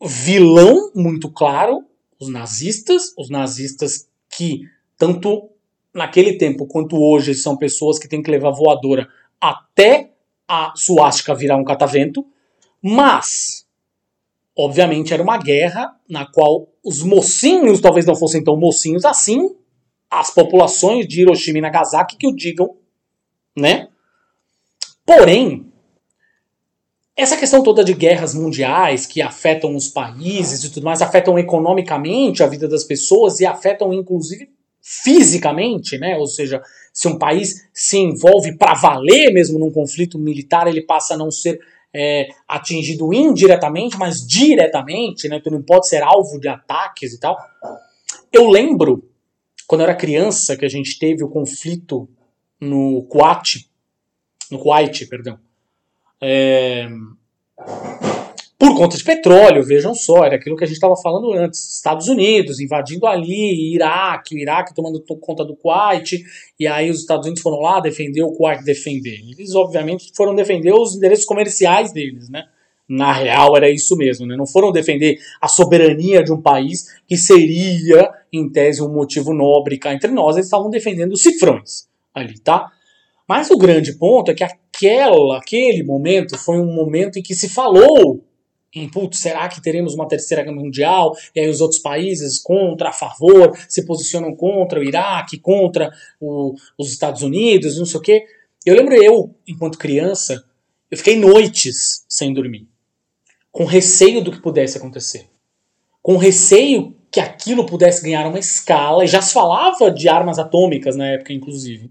vilão 0.00 0.92
muito 0.94 1.28
claro, 1.28 1.84
os 2.20 2.28
nazistas, 2.28 3.12
os 3.18 3.28
nazistas 3.28 4.08
que 4.30 4.62
tanto 4.96 5.50
naquele 5.92 6.34
tempo 6.34 6.66
quanto 6.66 6.96
hoje 6.96 7.34
são 7.34 7.56
pessoas 7.56 7.98
que 7.98 8.08
têm 8.08 8.22
que 8.22 8.30
levar 8.30 8.52
voadora 8.52 9.08
até 9.40 10.12
a 10.46 10.72
suástica 10.76 11.34
virar 11.34 11.56
um 11.56 11.64
catavento, 11.64 12.24
mas 12.80 13.61
obviamente 14.56 15.12
era 15.12 15.22
uma 15.22 15.38
guerra 15.38 15.94
na 16.08 16.26
qual 16.26 16.68
os 16.84 17.02
mocinhos 17.02 17.80
talvez 17.80 18.06
não 18.06 18.14
fossem 18.14 18.42
tão 18.42 18.56
mocinhos 18.56 19.04
assim, 19.04 19.54
as 20.10 20.30
populações 20.30 21.06
de 21.06 21.22
Hiroshima 21.22 21.58
e 21.58 21.60
Nagasaki 21.60 22.16
que 22.16 22.26
o 22.26 22.34
digam, 22.34 22.76
né? 23.56 23.88
Porém, 25.06 25.72
essa 27.16 27.36
questão 27.36 27.62
toda 27.62 27.84
de 27.84 27.94
guerras 27.94 28.34
mundiais 28.34 29.06
que 29.06 29.22
afetam 29.22 29.74
os 29.74 29.88
países 29.88 30.64
e 30.64 30.70
tudo 30.72 30.84
mais, 30.84 31.02
afetam 31.02 31.38
economicamente 31.38 32.42
a 32.42 32.46
vida 32.46 32.68
das 32.68 32.84
pessoas 32.84 33.40
e 33.40 33.46
afetam 33.46 33.92
inclusive 33.92 34.50
fisicamente, 34.80 35.96
né? 35.98 36.16
Ou 36.18 36.26
seja, 36.26 36.60
se 36.92 37.06
um 37.08 37.16
país 37.16 37.68
se 37.72 37.98
envolve 37.98 38.56
para 38.56 38.74
valer 38.74 39.32
mesmo 39.32 39.58
num 39.58 39.70
conflito 39.70 40.18
militar, 40.18 40.66
ele 40.66 40.82
passa 40.82 41.14
a 41.14 41.16
não 41.16 41.30
ser 41.30 41.60
é, 41.94 42.28
atingido 42.48 43.12
indiretamente, 43.12 43.96
mas 43.98 44.26
diretamente, 44.26 45.28
né? 45.28 45.36
Então 45.36 45.52
não 45.52 45.62
pode 45.62 45.88
ser 45.88 46.02
alvo 46.02 46.38
de 46.40 46.48
ataques 46.48 47.12
e 47.12 47.20
tal. 47.20 47.36
Eu 48.32 48.48
lembro 48.48 49.08
quando 49.66 49.82
eu 49.82 49.86
era 49.86 49.94
criança 49.94 50.56
que 50.56 50.64
a 50.64 50.68
gente 50.68 50.98
teve 50.98 51.22
o 51.22 51.28
conflito 51.28 52.08
no 52.60 53.02
Kuwait, 53.04 53.68
no 54.50 54.58
Kuwait, 54.58 55.06
perdão. 55.06 55.38
É, 56.20 56.88
por 58.62 58.76
conta 58.76 58.96
de 58.96 59.02
petróleo, 59.02 59.64
vejam 59.64 59.92
só, 59.92 60.24
era 60.24 60.36
aquilo 60.36 60.56
que 60.56 60.62
a 60.62 60.66
gente 60.68 60.76
estava 60.76 60.94
falando 60.94 61.32
antes. 61.32 61.74
Estados 61.74 62.06
Unidos 62.06 62.60
invadindo 62.60 63.08
ali, 63.08 63.74
Iraque, 63.74 64.36
o 64.36 64.38
Iraque 64.38 64.72
tomando 64.72 65.00
to- 65.00 65.16
conta 65.16 65.44
do 65.44 65.56
Kuwait, 65.56 66.22
e 66.60 66.68
aí 66.68 66.88
os 66.88 67.00
Estados 67.00 67.26
Unidos 67.26 67.42
foram 67.42 67.58
lá 67.58 67.80
defender 67.80 68.22
o 68.22 68.30
Kuwait 68.30 68.62
defender. 68.62 69.18
Eles, 69.36 69.56
obviamente, 69.56 70.12
foram 70.14 70.32
defender 70.32 70.72
os 70.72 70.94
interesses 70.94 71.24
comerciais 71.24 71.92
deles, 71.92 72.30
né? 72.30 72.44
Na 72.88 73.12
real, 73.12 73.56
era 73.56 73.68
isso 73.68 73.96
mesmo, 73.96 74.28
né? 74.28 74.36
Não 74.36 74.46
foram 74.46 74.70
defender 74.70 75.18
a 75.40 75.48
soberania 75.48 76.22
de 76.22 76.32
um 76.32 76.40
país 76.40 76.84
que 77.08 77.16
seria, 77.16 78.12
em 78.32 78.48
tese, 78.48 78.80
um 78.80 78.92
motivo 78.92 79.34
nobre 79.34 79.76
cá 79.76 79.92
entre 79.92 80.12
nós, 80.12 80.36
eles 80.36 80.46
estavam 80.46 80.70
defendendo 80.70 81.14
os 81.14 81.22
cifrões 81.22 81.88
ali, 82.14 82.38
tá? 82.38 82.70
Mas 83.28 83.50
o 83.50 83.58
grande 83.58 83.98
ponto 83.98 84.30
é 84.30 84.34
que 84.34 84.44
aquela, 84.44 85.38
aquele 85.38 85.82
momento 85.82 86.38
foi 86.38 86.60
um 86.60 86.72
momento 86.72 87.18
em 87.18 87.22
que 87.24 87.34
se 87.34 87.48
falou 87.48 88.22
em, 88.74 88.88
putz, 88.88 89.18
será 89.18 89.48
que 89.48 89.60
teremos 89.60 89.94
uma 89.94 90.08
terceira 90.08 90.42
guerra 90.42 90.56
mundial? 90.56 91.14
E 91.34 91.40
aí 91.40 91.48
os 91.48 91.60
outros 91.60 91.80
países 91.80 92.38
contra, 92.38 92.88
a 92.88 92.92
favor, 92.92 93.56
se 93.68 93.84
posicionam 93.84 94.34
contra 94.34 94.80
o 94.80 94.84
Iraque, 94.84 95.38
contra 95.38 95.90
o- 96.20 96.54
os 96.78 96.90
Estados 96.90 97.22
Unidos, 97.22 97.78
não 97.78 97.84
sei 97.86 98.00
o 98.00 98.02
quê. 98.02 98.24
Eu 98.64 98.74
lembro 98.76 98.94
eu, 98.94 99.34
enquanto 99.46 99.78
criança, 99.78 100.44
eu 100.90 100.96
fiquei 100.96 101.16
noites 101.16 102.04
sem 102.08 102.32
dormir, 102.32 102.68
com 103.50 103.64
receio 103.64 104.22
do 104.22 104.30
que 104.32 104.40
pudesse 104.40 104.78
acontecer. 104.78 105.28
Com 106.00 106.16
receio 106.16 106.96
que 107.10 107.20
aquilo 107.20 107.66
pudesse 107.66 108.02
ganhar 108.02 108.26
uma 108.26 108.38
escala, 108.38 109.04
e 109.04 109.06
já 109.06 109.20
se 109.20 109.34
falava 109.34 109.90
de 109.90 110.08
armas 110.08 110.38
atômicas 110.38 110.96
na 110.96 111.08
época, 111.08 111.32
inclusive. 111.32 111.90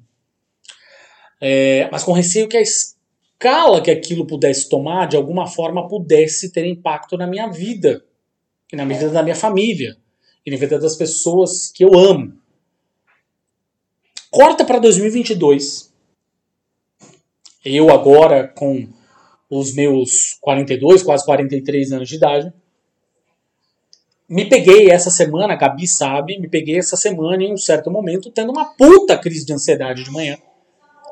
É, 1.40 1.90
mas 1.92 2.04
com 2.04 2.12
receio 2.12 2.48
que 2.48 2.58
a 2.58 2.62
escala 2.62 3.01
que 3.82 3.90
aquilo 3.90 4.28
pudesse 4.28 4.70
tomar, 4.70 5.08
de 5.08 5.18
alguma 5.18 5.48
forma, 5.48 5.88
pudesse 5.88 6.52
ter 6.52 6.66
impacto 6.66 7.18
na 7.18 7.26
minha 7.26 7.48
vida, 7.48 8.06
e 8.72 8.76
na 8.76 8.86
vida 8.86 9.10
da 9.10 9.24
minha 9.24 9.36
família, 9.36 9.98
e 10.46 10.52
na 10.52 10.58
vida 10.58 10.78
das 10.78 10.96
pessoas 10.96 11.72
que 11.72 11.84
eu 11.84 11.98
amo. 11.98 12.34
Corta 14.30 14.64
para 14.64 14.78
2022. 14.78 15.92
Eu 17.66 17.90
agora 17.90 18.48
com 18.48 18.88
os 19.50 19.74
meus 19.74 20.38
42, 20.40 21.02
quase 21.02 21.26
43 21.26 21.92
anos 21.94 22.10
de 22.10 22.16
idade, 22.16 22.54
me 24.30 24.48
peguei 24.48 24.90
essa 24.90 25.10
semana, 25.10 25.54
a 25.54 25.58
Gabi 25.58 25.88
sabe, 25.88 26.40
me 26.40 26.48
peguei 26.48 26.78
essa 26.78 26.96
semana 26.96 27.44
em 27.44 27.54
um 27.54 27.58
certo 27.58 27.92
momento 27.92 28.32
tendo 28.32 28.52
uma 28.52 28.66
puta 28.66 29.18
crise 29.18 29.46
de 29.46 29.52
ansiedade 29.52 30.04
de 30.04 30.12
manhã 30.12 30.38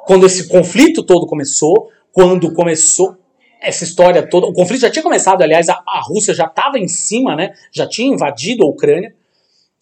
quando 0.09 0.25
esse 0.25 0.47
conflito 0.47 1.03
todo 1.03 1.27
começou, 1.27 1.91
quando 2.11 2.53
começou 2.53 3.17
essa 3.61 3.83
história 3.83 4.25
toda, 4.27 4.47
o 4.47 4.53
conflito 4.53 4.81
já 4.81 4.89
tinha 4.89 5.03
começado, 5.03 5.41
aliás, 5.41 5.67
a, 5.69 5.83
a 5.85 6.01
Rússia 6.01 6.33
já 6.33 6.45
estava 6.45 6.79
em 6.79 6.87
cima, 6.87 7.35
né? 7.35 7.53
Já 7.71 7.87
tinha 7.87 8.13
invadido 8.13 8.63
a 8.63 8.67
Ucrânia, 8.67 9.13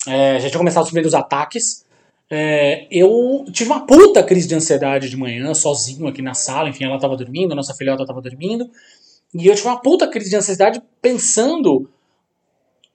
é, 0.07 0.39
já 0.39 0.49
tinha 0.49 0.57
começado 0.57 0.83
os 0.83 0.89
primeiros 0.89 1.13
ataques. 1.13 1.85
É, 2.29 2.87
eu 2.91 3.45
tive 3.51 3.69
uma 3.69 3.85
puta 3.85 4.21
crise 4.23 4.47
de 4.47 4.55
ansiedade 4.55 5.09
de 5.09 5.15
manhã, 5.15 5.53
sozinho 5.53 6.07
aqui 6.07 6.21
na 6.21 6.33
sala, 6.33 6.69
enfim, 6.69 6.83
ela 6.83 6.95
estava 6.95 7.15
dormindo, 7.15 7.55
nossa 7.55 7.73
filhota 7.73 8.03
estava 8.03 8.21
dormindo, 8.21 8.69
e 9.33 9.47
eu 9.47 9.55
tive 9.55 9.67
uma 9.67 9.79
puta 9.79 10.07
crise 10.07 10.29
de 10.29 10.35
ansiedade 10.35 10.81
pensando 11.01 11.89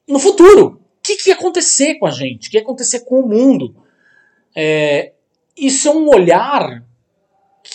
no 0.07 0.18
futuro. 0.18 0.80
O 0.99 1.03
que, 1.03 1.16
que 1.16 1.30
ia 1.30 1.35
acontecer 1.35 1.95
com 1.95 2.07
a 2.07 2.11
gente? 2.11 2.49
O 2.49 2.51
que 2.51 2.57
ia 2.57 2.62
acontecer 2.62 3.01
com 3.01 3.20
o 3.20 3.28
mundo? 3.28 3.74
É, 4.55 5.12
isso 5.57 5.89
é 5.89 5.91
um 5.91 6.09
olhar 6.09 6.85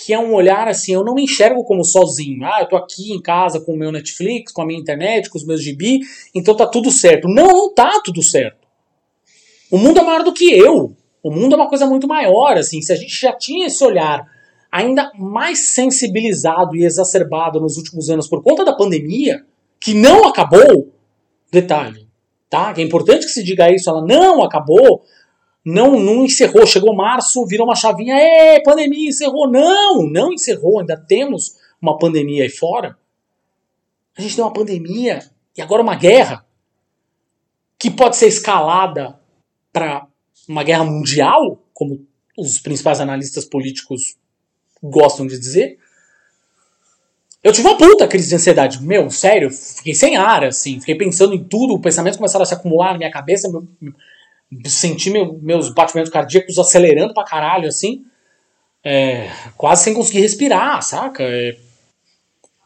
que 0.07 0.13
é 0.13 0.17
um 0.17 0.33
olhar 0.33 0.69
assim, 0.69 0.93
eu 0.93 1.03
não 1.03 1.15
me 1.15 1.23
enxergo 1.25 1.65
como 1.65 1.83
sozinho. 1.83 2.45
Ah, 2.45 2.61
eu 2.61 2.69
tô 2.69 2.77
aqui 2.77 3.11
em 3.11 3.21
casa 3.21 3.59
com 3.59 3.73
o 3.73 3.77
meu 3.77 3.91
Netflix, 3.91 4.53
com 4.53 4.61
a 4.61 4.65
minha 4.65 4.79
internet, 4.79 5.29
com 5.29 5.37
os 5.37 5.45
meus 5.45 5.61
gibi, 5.61 5.99
então 6.33 6.55
tá 6.55 6.65
tudo 6.65 6.89
certo. 6.89 7.27
Não, 7.27 7.47
não 7.47 7.73
tá 7.73 7.99
tudo 8.01 8.23
certo. 8.23 8.65
O 9.69 9.77
mundo 9.77 9.99
é 9.99 10.03
maior 10.03 10.23
do 10.23 10.31
que 10.31 10.49
eu. 10.49 10.95
O 11.21 11.29
mundo 11.29 11.51
é 11.51 11.55
uma 11.57 11.67
coisa 11.67 11.85
muito 11.85 12.07
maior, 12.07 12.57
assim. 12.57 12.81
Se 12.81 12.93
a 12.93 12.95
gente 12.95 13.19
já 13.19 13.33
tinha 13.33 13.67
esse 13.67 13.83
olhar 13.83 14.25
ainda 14.71 15.11
mais 15.13 15.73
sensibilizado 15.73 16.73
e 16.77 16.85
exacerbado 16.85 17.59
nos 17.59 17.75
últimos 17.75 18.09
anos 18.09 18.29
por 18.29 18.41
conta 18.41 18.63
da 18.63 18.77
pandemia, 18.77 19.43
que 19.77 19.93
não 19.93 20.23
acabou, 20.23 20.89
detalhe, 21.51 22.07
tá? 22.49 22.73
Que 22.73 22.79
é 22.79 22.85
importante 22.85 23.25
que 23.25 23.31
se 23.33 23.43
diga 23.43 23.69
isso, 23.69 23.89
ela 23.89 24.05
não 24.05 24.41
acabou, 24.41 25.03
não, 25.67 25.99
não 25.99 26.23
encerrou. 26.23 26.65
Chegou 26.65 26.95
março, 26.95 27.45
virou 27.45 27.67
uma 27.67 27.75
chavinha, 27.75 28.15
é, 28.15 28.61
pandemia 28.61 29.09
encerrou. 29.09 29.51
Não, 29.51 30.01
não 30.03 30.31
encerrou. 30.31 30.79
Ainda 30.79 30.95
temos 30.95 31.57
uma 31.81 31.97
pandemia 31.97 32.43
aí 32.43 32.49
fora. 32.49 32.97
A 34.17 34.21
gente 34.21 34.35
tem 34.35 34.43
uma 34.43 34.53
pandemia 34.53 35.19
e 35.57 35.61
agora 35.61 35.81
uma 35.83 35.95
guerra 35.95 36.45
que 37.77 37.91
pode 37.91 38.15
ser 38.15 38.27
escalada 38.27 39.19
para 39.73 40.07
uma 40.47 40.63
guerra 40.63 40.85
mundial, 40.85 41.61
como 41.73 42.07
os 42.37 42.59
principais 42.59 43.01
analistas 43.01 43.43
políticos 43.43 44.15
gostam 44.81 45.27
de 45.27 45.37
dizer. 45.37 45.77
Eu 47.43 47.51
tive 47.51 47.67
uma 47.67 47.77
puta 47.77 48.07
crise 48.07 48.29
de 48.29 48.35
ansiedade. 48.35 48.81
Meu, 48.81 49.09
sério, 49.11 49.51
fiquei 49.51 49.93
sem 49.93 50.15
ar, 50.15 50.45
assim. 50.45 50.79
Fiquei 50.79 50.95
pensando 50.95 51.33
em 51.33 51.43
tudo, 51.43 51.75
os 51.75 51.81
pensamentos 51.81 52.17
começaram 52.17 52.43
a 52.43 52.45
se 52.45 52.53
acumular 52.53 52.93
na 52.93 52.99
minha 52.99 53.11
cabeça. 53.11 53.49
Meu, 53.49 53.67
senti 54.65 55.09
meu, 55.09 55.39
meus 55.41 55.73
batimentos 55.73 56.11
cardíacos 56.11 56.57
acelerando 56.57 57.13
pra 57.13 57.23
caralho, 57.23 57.67
assim. 57.67 58.05
É, 58.83 59.29
quase 59.55 59.83
sem 59.83 59.93
conseguir 59.93 60.21
respirar, 60.21 60.81
saca? 60.81 61.23
É, 61.23 61.57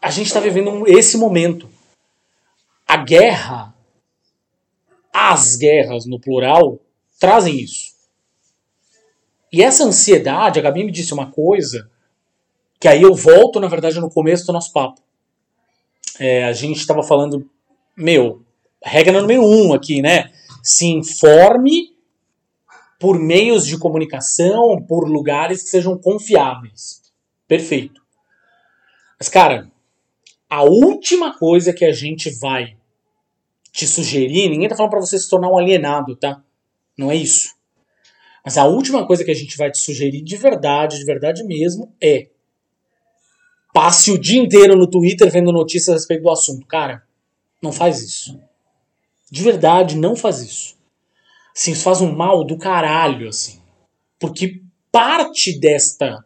a 0.01 0.09
gente 0.09 0.33
tá 0.33 0.39
vivendo 0.39 0.87
esse 0.87 1.17
momento. 1.17 1.69
A 2.87 2.97
guerra, 2.97 3.73
as 5.13 5.55
guerras 5.55 6.05
no 6.05 6.19
plural, 6.19 6.79
trazem 7.19 7.59
isso. 7.59 7.91
E 9.51 9.61
essa 9.61 9.83
ansiedade, 9.83 10.59
a 10.59 10.61
Gabi 10.61 10.83
me 10.83 10.91
disse 10.91 11.13
uma 11.13 11.29
coisa 11.29 11.89
que 12.79 12.87
aí 12.87 13.03
eu 13.03 13.13
volto, 13.13 13.59
na 13.59 13.67
verdade, 13.67 13.99
no 13.99 14.09
começo 14.09 14.45
do 14.45 14.53
nosso 14.53 14.73
papo. 14.73 14.99
É, 16.19 16.45
a 16.45 16.53
gente 16.53 16.77
estava 16.77 17.03
falando, 17.03 17.47
meu, 17.95 18.41
regra 18.83 19.21
número 19.21 19.43
um 19.43 19.73
aqui, 19.73 20.01
né? 20.01 20.31
Se 20.61 20.85
informe 20.87 21.95
por 22.99 23.19
meios 23.19 23.65
de 23.65 23.77
comunicação, 23.77 24.81
por 24.81 25.09
lugares 25.09 25.63
que 25.63 25.69
sejam 25.69 25.97
confiáveis. 25.97 27.01
Perfeito. 27.47 28.01
Mas, 29.19 29.27
cara, 29.27 29.71
a 30.49 30.63
última 30.63 31.37
coisa 31.37 31.73
que 31.73 31.85
a 31.85 31.91
gente 31.91 32.29
vai 32.39 32.77
te 33.71 33.87
sugerir, 33.87 34.49
ninguém 34.49 34.67
tá 34.67 34.75
falando 34.75 34.91
para 34.91 34.99
você 34.99 35.17
se 35.17 35.29
tornar 35.29 35.49
um 35.49 35.57
alienado, 35.57 36.15
tá? 36.15 36.43
Não 36.97 37.09
é 37.09 37.15
isso. 37.15 37.55
Mas 38.43 38.57
a 38.57 38.65
última 38.65 39.05
coisa 39.05 39.23
que 39.23 39.31
a 39.31 39.35
gente 39.35 39.57
vai 39.57 39.71
te 39.71 39.79
sugerir 39.79 40.21
de 40.21 40.35
verdade, 40.35 40.97
de 40.97 41.05
verdade 41.05 41.43
mesmo, 41.43 41.93
é 42.01 42.27
passe 43.73 44.11
o 44.11 44.19
dia 44.19 44.41
inteiro 44.41 44.75
no 44.75 44.89
Twitter 44.89 45.31
vendo 45.31 45.51
notícias 45.51 45.89
a 45.89 45.93
respeito 45.93 46.23
do 46.23 46.31
assunto. 46.31 46.67
Cara, 46.67 47.03
não 47.61 47.71
faz 47.71 48.01
isso. 48.01 48.39
De 49.31 49.41
verdade, 49.41 49.95
não 49.95 50.15
faz 50.15 50.41
isso. 50.41 50.75
Assim, 51.55 51.71
isso 51.71 51.83
faz 51.83 52.01
um 52.01 52.13
mal 52.13 52.43
do 52.43 52.57
caralho, 52.57 53.29
assim. 53.29 53.61
Porque 54.19 54.61
parte 54.91 55.57
desta 55.57 56.23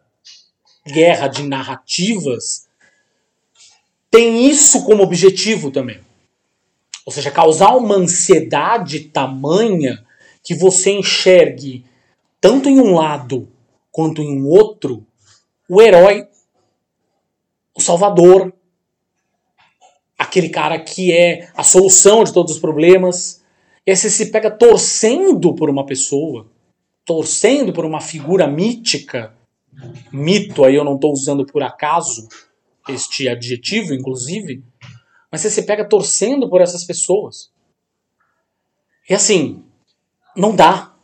guerra 0.84 1.28
de 1.28 1.44
narrativas 1.44 2.68
tem 4.10 4.46
isso 4.48 4.84
como 4.84 5.02
objetivo 5.02 5.70
também. 5.70 6.00
Ou 7.04 7.12
seja, 7.12 7.30
causar 7.30 7.76
uma 7.76 7.94
ansiedade 7.94 9.00
tamanha 9.00 10.04
que 10.42 10.54
você 10.54 10.90
enxergue 10.90 11.84
tanto 12.40 12.68
em 12.68 12.80
um 12.80 12.94
lado 12.94 13.48
quanto 13.92 14.20
em 14.20 14.40
um 14.40 14.48
outro 14.48 15.06
o 15.68 15.80
herói 15.80 16.28
o 17.76 17.80
salvador, 17.80 18.52
aquele 20.26 20.48
cara 20.48 20.78
que 20.78 21.12
é 21.12 21.48
a 21.54 21.62
solução 21.62 22.24
de 22.24 22.32
todos 22.32 22.54
os 22.54 22.58
problemas. 22.60 23.42
E 23.86 23.90
aí 23.90 23.96
você 23.96 24.10
se 24.10 24.30
pega 24.30 24.50
torcendo 24.50 25.54
por 25.54 25.70
uma 25.70 25.86
pessoa, 25.86 26.50
torcendo 27.04 27.72
por 27.72 27.84
uma 27.84 28.00
figura 28.00 28.46
mítica, 28.46 29.34
mito, 30.12 30.64
aí 30.64 30.74
eu 30.74 30.84
não 30.84 30.96
estou 30.96 31.12
usando 31.12 31.46
por 31.46 31.62
acaso 31.62 32.28
este 32.88 33.28
adjetivo, 33.28 33.94
inclusive, 33.94 34.62
mas 35.30 35.40
você 35.40 35.50
se 35.50 35.62
pega 35.62 35.88
torcendo 35.88 36.48
por 36.48 36.60
essas 36.60 36.84
pessoas. 36.84 37.50
E 39.08 39.14
assim, 39.14 39.62
não 40.36 40.54
dá. 40.54 40.94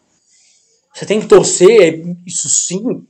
Você 0.92 1.06
tem 1.06 1.20
que 1.20 1.26
torcer, 1.26 2.04
isso 2.26 2.48
sim, 2.48 3.06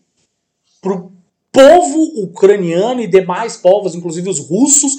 pro 0.80 1.12
povo 1.50 2.22
ucraniano 2.22 3.00
e 3.00 3.06
demais 3.06 3.56
povos, 3.56 3.94
inclusive 3.94 4.28
os 4.28 4.38
russos, 4.38 4.96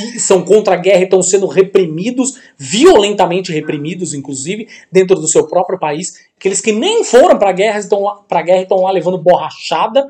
que 0.00 0.20
são 0.20 0.44
contra 0.44 0.74
a 0.74 0.78
guerra 0.78 1.00
e 1.00 1.04
estão 1.04 1.22
sendo 1.22 1.46
reprimidos, 1.46 2.38
violentamente 2.56 3.52
reprimidos, 3.52 4.14
inclusive, 4.14 4.68
dentro 4.90 5.16
do 5.16 5.28
seu 5.28 5.46
próprio 5.46 5.78
país. 5.78 6.26
Aqueles 6.36 6.60
que 6.60 6.72
nem 6.72 7.04
foram 7.04 7.38
para 7.38 7.50
a 7.50 7.52
guerra 7.52 7.78
estão 7.78 8.24
pra 8.28 8.42
guerra 8.42 8.62
estão 8.62 8.82
lá 8.82 8.90
levando 8.90 9.18
borrachada 9.18 10.06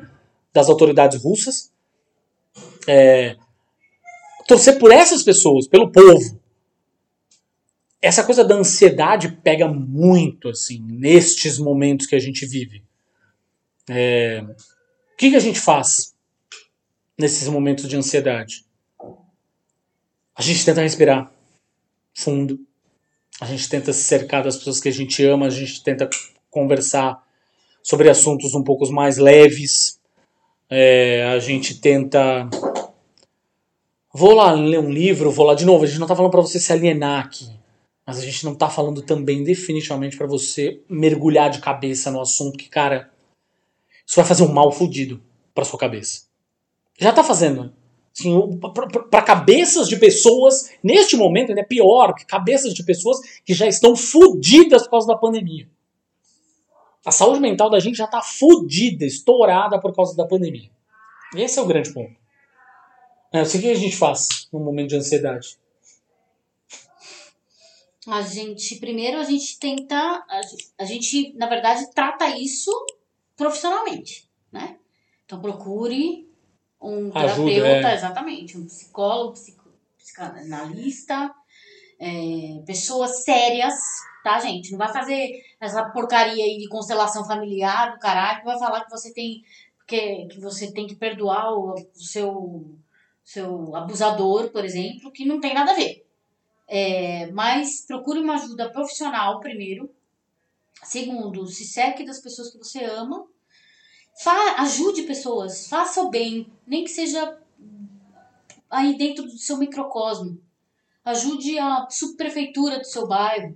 das 0.53 0.69
autoridades 0.69 1.21
russas. 1.21 1.71
É, 2.87 3.35
torcer 4.47 4.79
por 4.79 4.91
essas 4.91 5.23
pessoas, 5.23 5.67
pelo 5.67 5.91
povo. 5.91 6.39
Essa 8.01 8.23
coisa 8.23 8.43
da 8.43 8.55
ansiedade 8.55 9.39
pega 9.43 9.67
muito, 9.67 10.49
assim, 10.49 10.79
nestes 10.81 11.57
momentos 11.59 12.05
que 12.05 12.15
a 12.15 12.19
gente 12.19 12.45
vive. 12.45 12.83
É, 13.89 14.43
o 14.43 15.17
que, 15.17 15.31
que 15.31 15.35
a 15.35 15.41
gente 15.41 15.59
faz 15.59 16.15
nesses 17.17 17.47
momentos 17.47 17.87
de 17.87 17.97
ansiedade? 17.97 18.66
A 20.37 20.41
gente 20.43 20.63
tenta 20.63 20.81
respirar 20.81 21.31
fundo, 22.13 22.59
a 23.41 23.45
gente 23.47 23.67
tenta 23.67 23.91
se 23.91 24.03
cercar 24.03 24.43
das 24.43 24.55
pessoas 24.57 24.79
que 24.79 24.87
a 24.87 24.93
gente 24.93 25.25
ama, 25.25 25.47
a 25.47 25.49
gente 25.49 25.83
tenta 25.83 26.07
conversar 26.51 27.23
sobre 27.81 28.07
assuntos 28.07 28.53
um 28.53 28.63
pouco 28.63 28.87
mais 28.91 29.17
leves, 29.17 29.99
é, 30.69 31.25
a 31.25 31.39
gente 31.39 31.79
tenta. 31.81 32.47
Vou 34.13 34.35
lá 34.35 34.51
ler 34.51 34.79
um 34.79 34.91
livro, 34.91 35.31
vou 35.31 35.45
lá 35.45 35.55
de 35.55 35.65
novo. 35.65 35.83
A 35.83 35.87
gente 35.87 35.97
não 35.97 36.05
está 36.05 36.15
falando 36.15 36.31
para 36.31 36.41
você 36.41 36.59
se 36.59 36.71
alienar 36.71 37.25
aqui, 37.25 37.49
mas 38.05 38.19
a 38.19 38.21
gente 38.21 38.45
não 38.45 38.53
está 38.53 38.69
falando 38.69 39.01
também 39.01 39.43
definitivamente 39.43 40.17
para 40.17 40.27
você 40.27 40.81
mergulhar 40.87 41.49
de 41.49 41.59
cabeça 41.59 42.11
no 42.11 42.21
assunto 42.21 42.57
que, 42.57 42.69
cara, 42.69 43.11
isso 44.05 44.15
vai 44.15 44.25
fazer 44.25 44.43
um 44.43 44.53
mal 44.53 44.71
fudido 44.71 45.19
para 45.55 45.65
sua 45.65 45.79
cabeça. 45.79 46.27
Já 46.99 47.11
tá 47.11 47.23
fazendo. 47.23 47.73
Assim, 48.17 48.59
para 49.11 49.21
cabeças 49.21 49.87
de 49.87 49.95
pessoas, 49.95 50.71
neste 50.83 51.15
momento 51.15 51.49
ainda 51.49 51.61
é 51.61 51.65
pior, 51.65 52.15
que 52.15 52.25
cabeças 52.25 52.73
de 52.73 52.83
pessoas 52.83 53.19
que 53.45 53.53
já 53.53 53.67
estão 53.67 53.95
fudidas 53.95 54.83
por 54.83 54.91
causa 54.91 55.07
da 55.07 55.15
pandemia. 55.15 55.69
A 57.05 57.11
saúde 57.11 57.39
mental 57.39 57.69
da 57.69 57.79
gente 57.79 57.95
já 57.95 58.07
tá 58.07 58.21
fudida, 58.21 59.05
estourada 59.05 59.79
por 59.79 59.95
causa 59.95 60.15
da 60.17 60.25
pandemia. 60.25 60.71
Esse 61.35 61.59
é 61.59 61.61
o 61.61 61.67
grande 61.67 61.93
ponto. 61.93 62.15
É, 63.31 63.43
o 63.43 63.49
que 63.49 63.69
a 63.69 63.75
gente 63.75 63.95
faz 63.95 64.47
no 64.51 64.59
momento 64.59 64.89
de 64.89 64.95
ansiedade? 64.95 65.59
A 68.07 68.21
gente, 68.21 68.77
primeiro, 68.77 69.19
a 69.19 69.23
gente 69.23 69.59
tenta, 69.59 70.25
a 70.77 70.85
gente, 70.85 71.33
na 71.33 71.47
verdade, 71.47 71.91
trata 71.93 72.35
isso 72.35 72.71
profissionalmente, 73.35 74.27
né? 74.51 74.77
Então 75.25 75.39
procure 75.39 76.26
um 76.81 77.11
Ajuda, 77.17 77.51
terapeuta, 77.51 77.89
é. 77.89 77.95
exatamente, 77.95 78.57
um 78.57 78.65
psicólogo, 78.65 79.33
psico, 79.33 79.69
psicanalista, 79.97 81.33
é, 81.99 82.61
pessoas 82.65 83.23
sérias, 83.23 83.73
tá, 84.23 84.39
gente? 84.39 84.71
Não 84.71 84.77
vai 84.77 84.91
fazer 84.91 85.29
essa 85.59 85.89
porcaria 85.89 86.43
aí 86.43 86.57
de 86.57 86.69
constelação 86.69 87.25
familiar 87.25 87.93
do 87.93 87.99
caralho, 87.99 88.45
vai 88.45 88.59
falar 88.59 88.83
que 88.83 88.91
você 88.91 89.13
tem 89.13 89.43
que, 89.87 90.25
que 90.25 90.39
você 90.39 90.71
tem 90.71 90.85
que 90.85 90.95
perdoar 90.95 91.53
o, 91.53 91.73
o 91.73 91.99
seu, 91.99 92.77
seu 93.23 93.75
abusador, 93.75 94.49
por 94.51 94.65
exemplo, 94.65 95.11
que 95.11 95.25
não 95.25 95.39
tem 95.39 95.53
nada 95.53 95.71
a 95.71 95.75
ver. 95.75 96.05
É, 96.67 97.31
mas 97.31 97.85
procure 97.87 98.19
uma 98.19 98.35
ajuda 98.35 98.69
profissional 98.69 99.39
primeiro, 99.39 99.89
Segundo, 100.83 101.47
se 101.47 101.65
cerque 101.65 102.05
das 102.05 102.19
pessoas 102.19 102.51
que 102.51 102.57
você 102.57 102.83
ama. 102.83 103.27
Fa 104.19 104.61
ajude 104.61 105.03
pessoas, 105.03 105.67
faça 105.67 106.01
o 106.01 106.09
bem, 106.09 106.51
nem 106.65 106.83
que 106.83 106.89
seja 106.89 107.37
aí 108.69 108.97
dentro 108.97 109.23
do 109.23 109.37
seu 109.37 109.57
microcosmo. 109.57 110.41
Ajude 111.05 111.57
a 111.59 111.87
subprefeitura 111.89 112.79
do 112.79 112.85
seu 112.85 113.07
bairro, 113.07 113.55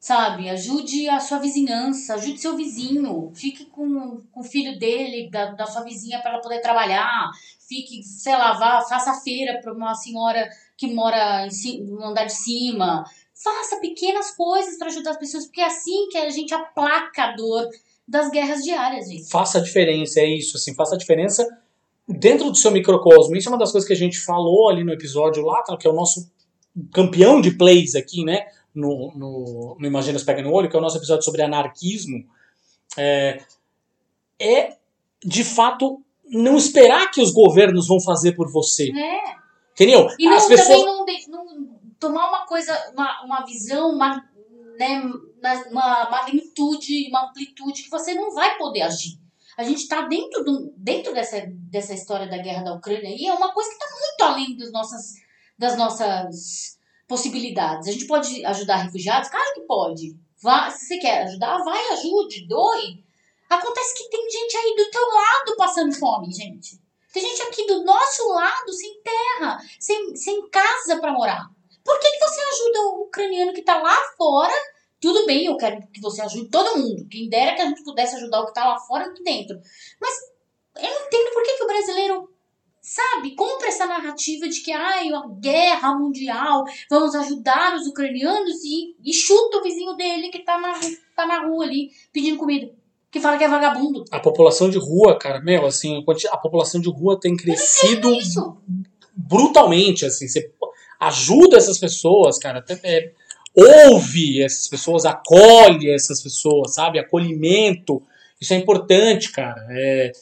sabe? 0.00 0.48
Ajude 0.48 1.08
a 1.08 1.20
sua 1.20 1.38
vizinhança, 1.38 2.14
ajude 2.14 2.40
seu 2.40 2.56
vizinho. 2.56 3.30
Fique 3.34 3.66
com, 3.66 4.20
com 4.32 4.40
o 4.40 4.44
filho 4.44 4.78
dele, 4.78 5.30
da, 5.30 5.52
da 5.52 5.66
sua 5.66 5.82
vizinha, 5.82 6.20
para 6.20 6.32
ela 6.32 6.42
poder 6.42 6.60
trabalhar. 6.60 7.30
Fique, 7.68 8.02
sei 8.02 8.34
lá, 8.34 8.54
vá, 8.54 8.80
faça 8.82 9.20
feira 9.20 9.60
para 9.62 9.72
uma 9.72 9.94
senhora 9.94 10.48
que 10.76 10.92
mora 10.92 11.46
em, 11.46 11.84
no 11.84 12.02
andar 12.04 12.24
de 12.24 12.34
cima 12.34 13.04
Faça 13.34 13.76
pequenas 13.80 14.30
coisas 14.30 14.78
para 14.78 14.86
ajudar 14.86 15.10
as 15.10 15.18
pessoas, 15.18 15.44
porque 15.44 15.60
é 15.60 15.66
assim 15.66 16.08
que 16.08 16.16
a 16.16 16.30
gente 16.30 16.54
aplaca 16.54 17.24
a 17.24 17.32
dor 17.32 17.68
das 18.06 18.30
guerras 18.30 18.62
diárias, 18.62 19.08
gente. 19.08 19.28
Faça 19.28 19.58
a 19.58 19.62
diferença, 19.62 20.20
é 20.20 20.26
isso, 20.26 20.56
assim, 20.56 20.74
faça 20.74 20.94
a 20.94 20.98
diferença 20.98 21.46
dentro 22.06 22.50
do 22.50 22.56
seu 22.56 22.70
microcosmo. 22.70 23.34
Isso 23.36 23.48
é 23.48 23.52
uma 23.52 23.58
das 23.58 23.72
coisas 23.72 23.86
que 23.86 23.94
a 23.94 23.96
gente 23.96 24.20
falou 24.20 24.68
ali 24.68 24.84
no 24.84 24.92
episódio 24.92 25.44
lá, 25.44 25.62
tá, 25.62 25.76
que 25.76 25.86
é 25.86 25.90
o 25.90 25.94
nosso 25.94 26.30
campeão 26.92 27.40
de 27.40 27.52
plays 27.52 27.94
aqui, 27.94 28.24
né, 28.24 28.46
no, 28.74 29.12
no, 29.16 29.76
no 29.78 29.86
Imagina 29.86 30.18
Pega 30.20 30.42
no 30.42 30.52
Olho, 30.52 30.68
que 30.68 30.76
é 30.76 30.78
o 30.78 30.82
nosso 30.82 30.98
episódio 30.98 31.24
sobre 31.24 31.42
anarquismo. 31.42 32.24
É, 32.96 33.40
é, 34.38 34.76
de 35.24 35.44
fato, 35.44 36.02
não 36.26 36.56
esperar 36.56 37.10
que 37.10 37.22
os 37.22 37.32
governos 37.32 37.86
vão 37.88 38.00
fazer 38.00 38.32
por 38.32 38.50
você. 38.50 38.90
É. 38.90 39.44
Entendeu? 39.72 40.08
E 40.18 40.26
não, 40.26 40.36
As 40.36 40.46
pessoas. 40.46 40.68
também 40.82 40.84
não, 40.86 41.04
de- 41.04 41.28
não 41.30 41.78
tomar 41.98 42.28
uma 42.28 42.46
coisa, 42.46 42.72
uma, 42.92 43.24
uma 43.24 43.44
visão, 43.46 43.90
uma, 43.90 44.24
né, 44.78 45.02
uma, 45.70 46.10
magnitude, 46.10 47.08
uma 47.08 47.28
amplitude 47.28 47.82
que 47.82 47.90
você 47.90 48.14
não 48.14 48.34
vai 48.34 48.56
poder 48.56 48.82
agir. 48.82 49.18
A 49.56 49.62
gente 49.62 49.82
está 49.82 50.02
dentro, 50.02 50.42
do, 50.42 50.72
dentro 50.76 51.14
dessa, 51.14 51.44
dessa 51.46 51.94
história 51.94 52.26
da 52.26 52.38
guerra 52.38 52.64
da 52.64 52.74
Ucrânia 52.74 53.14
e 53.16 53.26
é 53.26 53.32
uma 53.32 53.52
coisa 53.52 53.70
que 53.70 53.76
está 53.76 53.86
muito 53.90 54.22
além 54.22 54.56
das 54.56 54.72
nossas, 54.72 55.14
das 55.56 55.76
nossas 55.76 56.78
possibilidades. 57.06 57.88
A 57.88 57.92
gente 57.92 58.06
pode 58.06 58.44
ajudar 58.44 58.76
refugiados? 58.76 59.28
Claro 59.28 59.54
que 59.54 59.60
pode. 59.60 60.16
Vá, 60.42 60.70
se 60.70 60.86
você 60.86 60.98
quer 60.98 61.22
ajudar, 61.24 61.62
vai, 61.62 61.88
ajude, 61.92 62.48
doe. 62.48 63.04
Acontece 63.48 63.96
que 63.96 64.10
tem 64.10 64.30
gente 64.30 64.56
aí 64.56 64.74
do 64.76 64.90
teu 64.90 65.06
lado 65.06 65.56
passando 65.56 65.94
fome, 65.94 66.32
gente. 66.32 66.80
Tem 67.12 67.22
gente 67.22 67.42
aqui 67.42 67.66
do 67.66 67.84
nosso 67.84 68.28
lado 68.30 68.72
sem 68.72 69.00
terra, 69.02 69.58
sem, 69.78 70.16
sem 70.16 70.48
casa 70.48 70.98
para 71.00 71.12
morar. 71.12 71.48
Por 71.84 71.98
que, 72.00 72.10
que 72.10 72.18
você 72.18 72.40
ajuda 72.40 72.80
o 72.80 73.02
ucraniano 73.02 73.52
que 73.52 73.62
tá 73.62 73.80
lá 73.80 73.96
fora? 74.16 74.52
Tudo 75.04 75.26
bem, 75.26 75.44
eu 75.44 75.56
quero 75.58 75.86
que 75.92 76.00
você 76.00 76.22
ajude 76.22 76.48
todo 76.48 76.78
mundo. 76.78 77.06
Quem 77.10 77.28
dera 77.28 77.54
que 77.54 77.60
a 77.60 77.66
gente 77.66 77.84
pudesse 77.84 78.16
ajudar 78.16 78.40
o 78.40 78.46
que 78.46 78.54
tá 78.54 78.66
lá 78.66 78.78
fora 78.78 79.04
aqui 79.04 79.22
dentro. 79.22 79.60
Mas 80.00 80.14
eu 80.82 80.90
não 80.90 81.06
entendo 81.06 81.30
por 81.34 81.42
que, 81.42 81.58
que 81.58 81.62
o 81.62 81.66
brasileiro, 81.66 82.28
sabe, 82.80 83.34
compra 83.34 83.68
essa 83.68 83.84
narrativa 83.84 84.48
de 84.48 84.62
que 84.62 84.72
ai, 84.72 85.12
a 85.12 85.22
guerra 85.38 85.94
mundial, 85.94 86.64
vamos 86.88 87.14
ajudar 87.16 87.76
os 87.76 87.86
ucranianos 87.86 88.64
e, 88.64 88.96
e 89.04 89.12
chuta 89.12 89.58
o 89.58 89.62
vizinho 89.62 89.92
dele 89.92 90.30
que 90.30 90.38
tá 90.38 90.58
na, 90.58 90.72
tá 91.14 91.26
na 91.26 91.46
rua 91.46 91.66
ali 91.66 91.90
pedindo 92.10 92.38
comida. 92.38 92.72
Que 93.10 93.20
fala 93.20 93.36
que 93.36 93.44
é 93.44 93.48
vagabundo. 93.48 94.06
A 94.10 94.20
população 94.20 94.70
de 94.70 94.78
rua, 94.78 95.18
cara, 95.18 95.38
meu, 95.38 95.66
assim, 95.66 96.02
a 96.30 96.36
população 96.38 96.80
de 96.80 96.88
rua 96.88 97.20
tem 97.20 97.36
crescido 97.36 98.10
Isso. 98.14 98.56
brutalmente, 99.14 100.06
assim. 100.06 100.26
Você 100.26 100.50
ajuda 100.98 101.58
essas 101.58 101.78
pessoas, 101.78 102.38
cara. 102.38 102.60
até- 102.60 102.80
é, 102.82 103.12
ouve 103.54 104.42
essas 104.42 104.68
pessoas, 104.68 105.04
acolhe 105.04 105.90
essas 105.90 106.22
pessoas, 106.22 106.74
sabe? 106.74 106.98
Acolhimento. 106.98 108.02
Isso 108.40 108.52
é 108.52 108.56
importante, 108.56 109.30
cara. 109.30 109.64
É, 109.70 110.12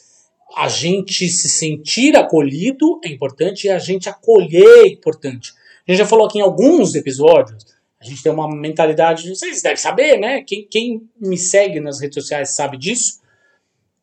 a 0.55 0.67
gente 0.67 1.27
se 1.29 1.49
sentir 1.49 2.15
acolhido 2.15 2.99
é 3.03 3.09
importante 3.09 3.65
e 3.65 3.69
a 3.69 3.79
gente 3.79 4.07
acolher 4.07 4.85
é 4.85 4.87
importante. 4.87 5.51
A 5.87 5.91
gente 5.91 5.99
já 5.99 6.05
falou 6.05 6.27
aqui 6.27 6.37
em 6.37 6.43
alguns 6.43 6.95
episódios. 6.95 7.65
A 7.99 8.05
gente 8.05 8.21
tem 8.21 8.31
uma 8.31 8.53
mentalidade, 8.53 9.29
vocês 9.29 9.61
devem 9.61 9.77
saber, 9.77 10.17
né? 10.17 10.43
Quem, 10.43 10.67
quem 10.69 11.09
me 11.19 11.37
segue 11.37 11.79
nas 11.79 12.01
redes 12.01 12.15
sociais 12.15 12.53
sabe 12.53 12.77
disso. 12.77 13.21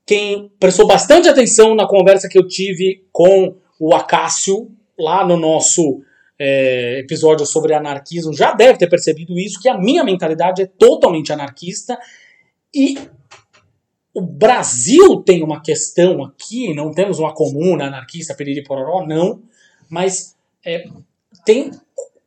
Quem 0.06 0.50
prestou 0.58 0.86
bastante 0.86 1.28
atenção 1.28 1.74
na 1.74 1.86
conversa 1.86 2.28
que 2.28 2.38
eu 2.38 2.48
tive 2.48 3.04
com 3.12 3.54
o 3.78 3.94
Acácio 3.94 4.70
lá 4.98 5.24
no 5.24 5.36
nosso 5.36 6.02
é, 6.42 7.00
episódio 7.00 7.44
sobre 7.44 7.74
anarquismo 7.74 8.32
já 8.32 8.54
deve 8.54 8.78
ter 8.78 8.88
percebido 8.88 9.38
isso, 9.38 9.60
que 9.60 9.68
a 9.68 9.76
minha 9.76 10.02
mentalidade 10.02 10.62
é 10.62 10.66
totalmente 10.66 11.30
anarquista 11.30 11.98
e 12.74 12.98
o 14.14 14.22
Brasil 14.22 15.22
tem 15.22 15.44
uma 15.44 15.60
questão 15.60 16.24
aqui, 16.24 16.72
não 16.74 16.92
temos 16.92 17.18
uma 17.18 17.34
comuna 17.34 17.88
anarquista, 17.88 18.34
piriri 18.34 18.64
pororó, 18.64 19.06
não, 19.06 19.42
mas 19.88 20.34
é, 20.64 20.88
tem 21.44 21.70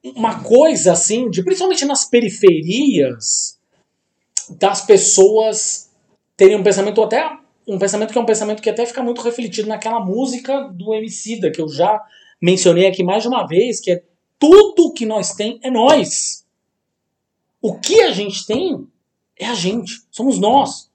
uma 0.03 0.43
coisa 0.43 0.91
assim, 0.91 1.27
de 1.29 1.43
principalmente 1.43 1.83
nas 1.83 2.05
periferias, 2.05 3.57
das 4.59 4.85
pessoas 4.85 5.89
terem 6.37 6.55
um 6.55 6.63
pensamento 6.63 7.01
até 7.01 7.39
um 7.65 7.79
pensamento 7.79 8.11
que 8.11 8.17
é 8.17 8.21
um 8.21 8.25
pensamento 8.25 8.61
que 8.61 8.69
até 8.69 8.85
fica 8.85 9.01
muito 9.01 9.21
refletido 9.21 9.69
naquela 9.69 9.99
música 9.99 10.69
do 10.73 10.93
Emicida 10.93 11.49
que 11.49 11.61
eu 11.61 11.69
já 11.69 12.01
mencionei 12.43 12.87
aqui 12.87 13.05
mais 13.05 13.23
de 13.23 13.29
uma 13.29 13.47
vez, 13.47 13.79
que 13.79 13.89
é 13.89 14.03
tudo 14.37 14.91
que 14.91 15.05
nós 15.05 15.33
tem 15.33 15.61
é 15.63 15.71
nós. 15.71 16.45
O 17.61 17.79
que 17.79 18.01
a 18.01 18.11
gente 18.11 18.45
tem 18.45 18.85
é 19.39 19.45
a 19.45 19.53
gente, 19.53 20.01
somos 20.11 20.37
nós. 20.37 20.91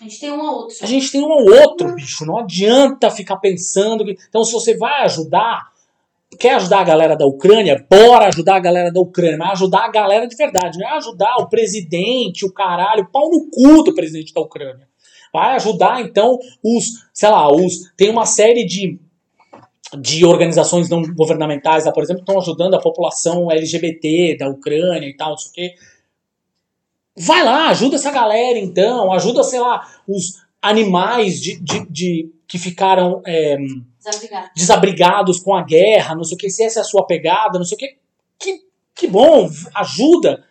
A 0.00 0.04
gente 0.04 0.18
tem 0.18 0.32
um 0.32 0.40
ao 0.40 0.54
outro. 0.56 0.76
A 0.82 0.86
gente 0.86 1.12
tem 1.12 1.22
um 1.22 1.32
ao 1.32 1.44
outro, 1.44 1.94
bicho. 1.94 2.26
Não 2.26 2.38
adianta 2.38 3.10
ficar 3.10 3.36
pensando. 3.36 4.04
Que... 4.04 4.16
Então, 4.28 4.42
se 4.42 4.52
você 4.52 4.76
vai 4.76 5.02
ajudar, 5.04 5.68
quer 6.36 6.56
ajudar 6.56 6.80
a 6.80 6.84
galera 6.84 7.16
da 7.16 7.26
Ucrânia, 7.26 7.86
bora 7.88 8.26
ajudar 8.26 8.56
a 8.56 8.60
galera 8.60 8.92
da 8.92 9.00
Ucrânia, 9.00 9.38
mas 9.38 9.52
ajudar 9.52 9.84
a 9.84 9.90
galera 9.90 10.26
de 10.26 10.34
verdade. 10.34 10.78
Não 10.78 10.88
é 10.88 10.96
ajudar 10.96 11.36
o 11.36 11.48
presidente, 11.48 12.44
o 12.44 12.52
caralho, 12.52 13.08
pau 13.10 13.30
no 13.30 13.48
cu 13.48 13.84
do 13.84 13.94
presidente 13.94 14.34
da 14.34 14.40
Ucrânia. 14.40 14.88
Vai 15.32 15.54
ajudar, 15.54 16.00
então, 16.00 16.38
os, 16.62 16.86
sei 17.12 17.28
lá, 17.28 17.48
os. 17.52 17.92
Tem 17.96 18.10
uma 18.10 18.26
série 18.26 18.64
de, 18.64 18.98
de 19.96 20.24
organizações 20.24 20.88
não 20.88 21.02
governamentais, 21.02 21.84
por 21.92 22.02
exemplo, 22.02 22.20
estão 22.20 22.38
ajudando 22.38 22.74
a 22.74 22.80
população 22.80 23.50
LGBT 23.50 24.36
da 24.38 24.48
Ucrânia 24.48 25.08
e 25.08 25.16
tal, 25.16 25.30
não 25.30 25.36
sei 25.36 25.50
o 25.50 25.54
quê. 25.54 25.74
Vai 27.16 27.42
lá, 27.42 27.68
ajuda 27.68 27.96
essa 27.96 28.10
galera 28.10 28.58
então, 28.58 29.12
ajuda, 29.12 29.42
sei 29.42 29.60
lá, 29.60 29.86
os 30.06 30.42
animais 30.60 31.40
de, 31.40 31.58
de, 31.58 31.86
de 31.90 32.32
que 32.46 32.58
ficaram 32.58 33.22
é, 33.26 33.56
Desabrigado. 33.98 34.50
desabrigados 34.54 35.40
com 35.40 35.54
a 35.54 35.62
guerra, 35.62 36.14
não 36.14 36.24
sei 36.24 36.36
o 36.36 36.38
que, 36.38 36.50
se 36.50 36.62
essa 36.62 36.80
é 36.80 36.82
a 36.82 36.84
sua 36.84 37.06
pegada, 37.06 37.58
não 37.58 37.64
sei 37.64 37.76
o 37.76 37.78
que. 37.78 37.98
Que, 38.38 38.60
que 38.94 39.06
bom, 39.06 39.50
ajuda. 39.74 40.44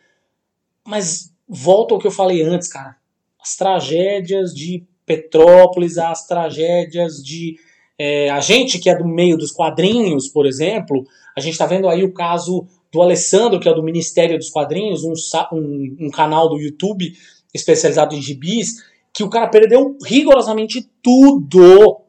Mas 0.86 1.34
volta 1.48 1.94
ao 1.94 2.00
que 2.00 2.08
eu 2.08 2.12
falei 2.12 2.44
antes, 2.44 2.68
cara. 2.68 2.98
As 3.42 3.56
tragédias 3.56 4.54
de 4.54 4.86
Petrópolis, 5.06 5.98
as 5.98 6.28
tragédias 6.28 7.24
de. 7.24 7.58
É, 8.00 8.30
a 8.30 8.40
gente 8.40 8.78
que 8.78 8.90
é 8.90 8.96
do 8.96 9.08
meio 9.08 9.38
dos 9.38 9.52
quadrinhos, 9.52 10.28
por 10.28 10.46
exemplo, 10.46 11.06
a 11.36 11.42
gente 11.42 11.58
tá 11.58 11.66
vendo 11.66 11.88
aí 11.88 12.04
o 12.04 12.14
caso 12.14 12.68
do 12.92 13.02
Alessandro, 13.02 13.60
que 13.60 13.68
é 13.68 13.74
do 13.74 13.84
Ministério 13.84 14.38
dos 14.38 14.50
Quadrinhos, 14.50 15.04
um, 15.04 15.14
um, 15.52 15.98
um 16.02 16.10
canal 16.12 16.48
do 16.50 16.60
YouTube 16.60 17.12
especializado 17.54 18.16
em 18.16 18.22
gibis, 18.22 18.84
que 19.14 19.24
o 19.24 19.30
cara 19.30 19.48
perdeu 19.48 19.98
rigorosamente 20.06 20.88
tudo, 21.02 22.02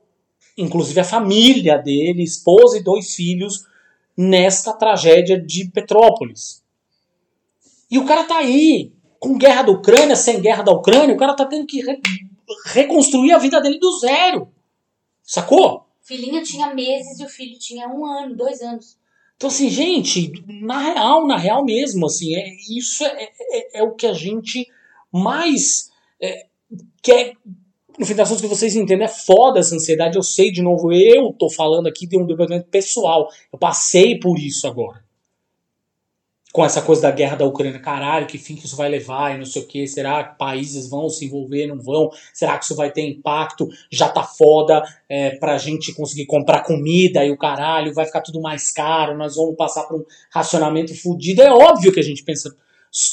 inclusive 0.57 1.01
a 1.01 1.05
família 1.05 1.79
dele, 1.79 2.23
esposa 2.23 2.79
e 2.79 2.83
dois 2.83 3.15
filhos, 3.15 3.65
nesta 4.17 4.73
tragédia 4.73 5.41
de 5.41 5.71
Petrópolis. 5.71 6.63
E 7.91 7.99
o 7.99 8.05
cara 8.05 8.25
tá 8.25 8.39
aí, 8.39 8.93
com 9.19 9.39
guerra 9.39 9.63
da 9.63 9.73
Ucrânia, 9.73 10.15
sem 10.15 10.41
guerra 10.41 10.63
da 10.63 10.73
Ucrânia, 10.73 11.15
o 11.15 11.19
cara 11.19 11.35
tá 11.35 11.47
tendo 11.47 11.67
que 11.67 11.81
re- 11.81 12.01
reconstruir 12.67 13.33
a 13.33 13.39
vida 13.39 13.61
dele 13.61 13.79
do 13.79 13.99
zero. 13.99 14.49
Sacou? 15.29 15.85
Filhinha 16.01 16.43
tinha 16.43 16.75
meses 16.75 17.21
e 17.21 17.25
o 17.25 17.29
filho 17.29 17.59
tinha 17.59 17.87
um 17.87 18.07
ano, 18.07 18.35
dois 18.35 18.63
anos. 18.63 18.97
Então, 19.37 19.51
assim, 19.51 19.69
gente, 19.69 20.33
na 20.47 20.79
real, 20.79 21.27
na 21.27 21.37
real 21.37 21.63
mesmo, 21.63 22.07
assim, 22.07 22.35
é, 22.35 22.49
isso 22.67 23.05
é, 23.05 23.29
é, 23.39 23.81
é 23.81 23.83
o 23.83 23.95
que 23.95 24.07
a 24.07 24.15
gente 24.15 24.67
mais 25.13 25.91
é, 26.19 26.47
quer. 27.03 27.35
No 27.99 28.07
fim 28.07 28.15
das 28.15 28.27
contas, 28.31 28.41
que 28.41 28.49
vocês 28.49 28.75
entendem, 28.75 29.05
é 29.05 29.09
foda 29.09 29.61
essa 29.61 29.75
ansiedade. 29.75 30.17
Eu 30.17 30.23
sei, 30.23 30.51
de 30.51 30.63
novo, 30.63 30.91
eu 30.91 31.31
tô 31.39 31.51
falando 31.51 31.89
aqui 31.89 32.07
de 32.07 32.17
um 32.17 32.25
departamento 32.25 32.71
pessoal. 32.71 33.29
Eu 33.53 33.59
passei 33.59 34.19
por 34.19 34.39
isso 34.39 34.67
agora. 34.67 35.05
Com 36.53 36.65
essa 36.65 36.81
coisa 36.81 37.03
da 37.03 37.11
guerra 37.11 37.37
da 37.37 37.45
Ucrânia, 37.45 37.79
caralho, 37.79 38.27
que 38.27 38.39
fim 38.39 38.57
que 38.57 38.65
isso 38.65 38.77
vai 38.77 38.89
levar 38.89 39.35
e 39.35 39.39
não 39.39 39.45
sei 39.45 39.63
o 39.63 39.67
que. 39.67 39.87
Será 39.87 40.25
que 40.25 40.39
países 40.39 40.89
vão 40.89 41.09
se 41.11 41.27
envolver, 41.27 41.67
não 41.67 41.79
vão? 41.79 42.11
Será 42.33 42.57
que 42.57 42.65
isso 42.65 42.75
vai 42.75 42.91
ter 42.91 43.03
impacto? 43.03 43.69
Já 43.91 44.09
tá 44.09 44.23
foda 44.23 44.83
é, 45.09 45.37
pra 45.37 45.59
gente 45.59 45.93
conseguir 45.93 46.25
comprar 46.25 46.63
comida 46.63 47.23
e 47.25 47.31
o 47.31 47.37
caralho, 47.37 47.93
vai 47.93 48.07
ficar 48.07 48.23
tudo 48.23 48.41
mais 48.41 48.73
caro, 48.73 49.17
nós 49.17 49.37
vamos 49.37 49.57
passar 49.57 49.85
por 49.85 50.01
um 50.01 50.05
racionamento 50.33 50.95
fudido. 50.99 51.43
É 51.43 51.53
óbvio 51.53 51.93
que 51.93 52.01
a 52.01 52.05
gente 52.05 52.25
pensa 52.25 52.57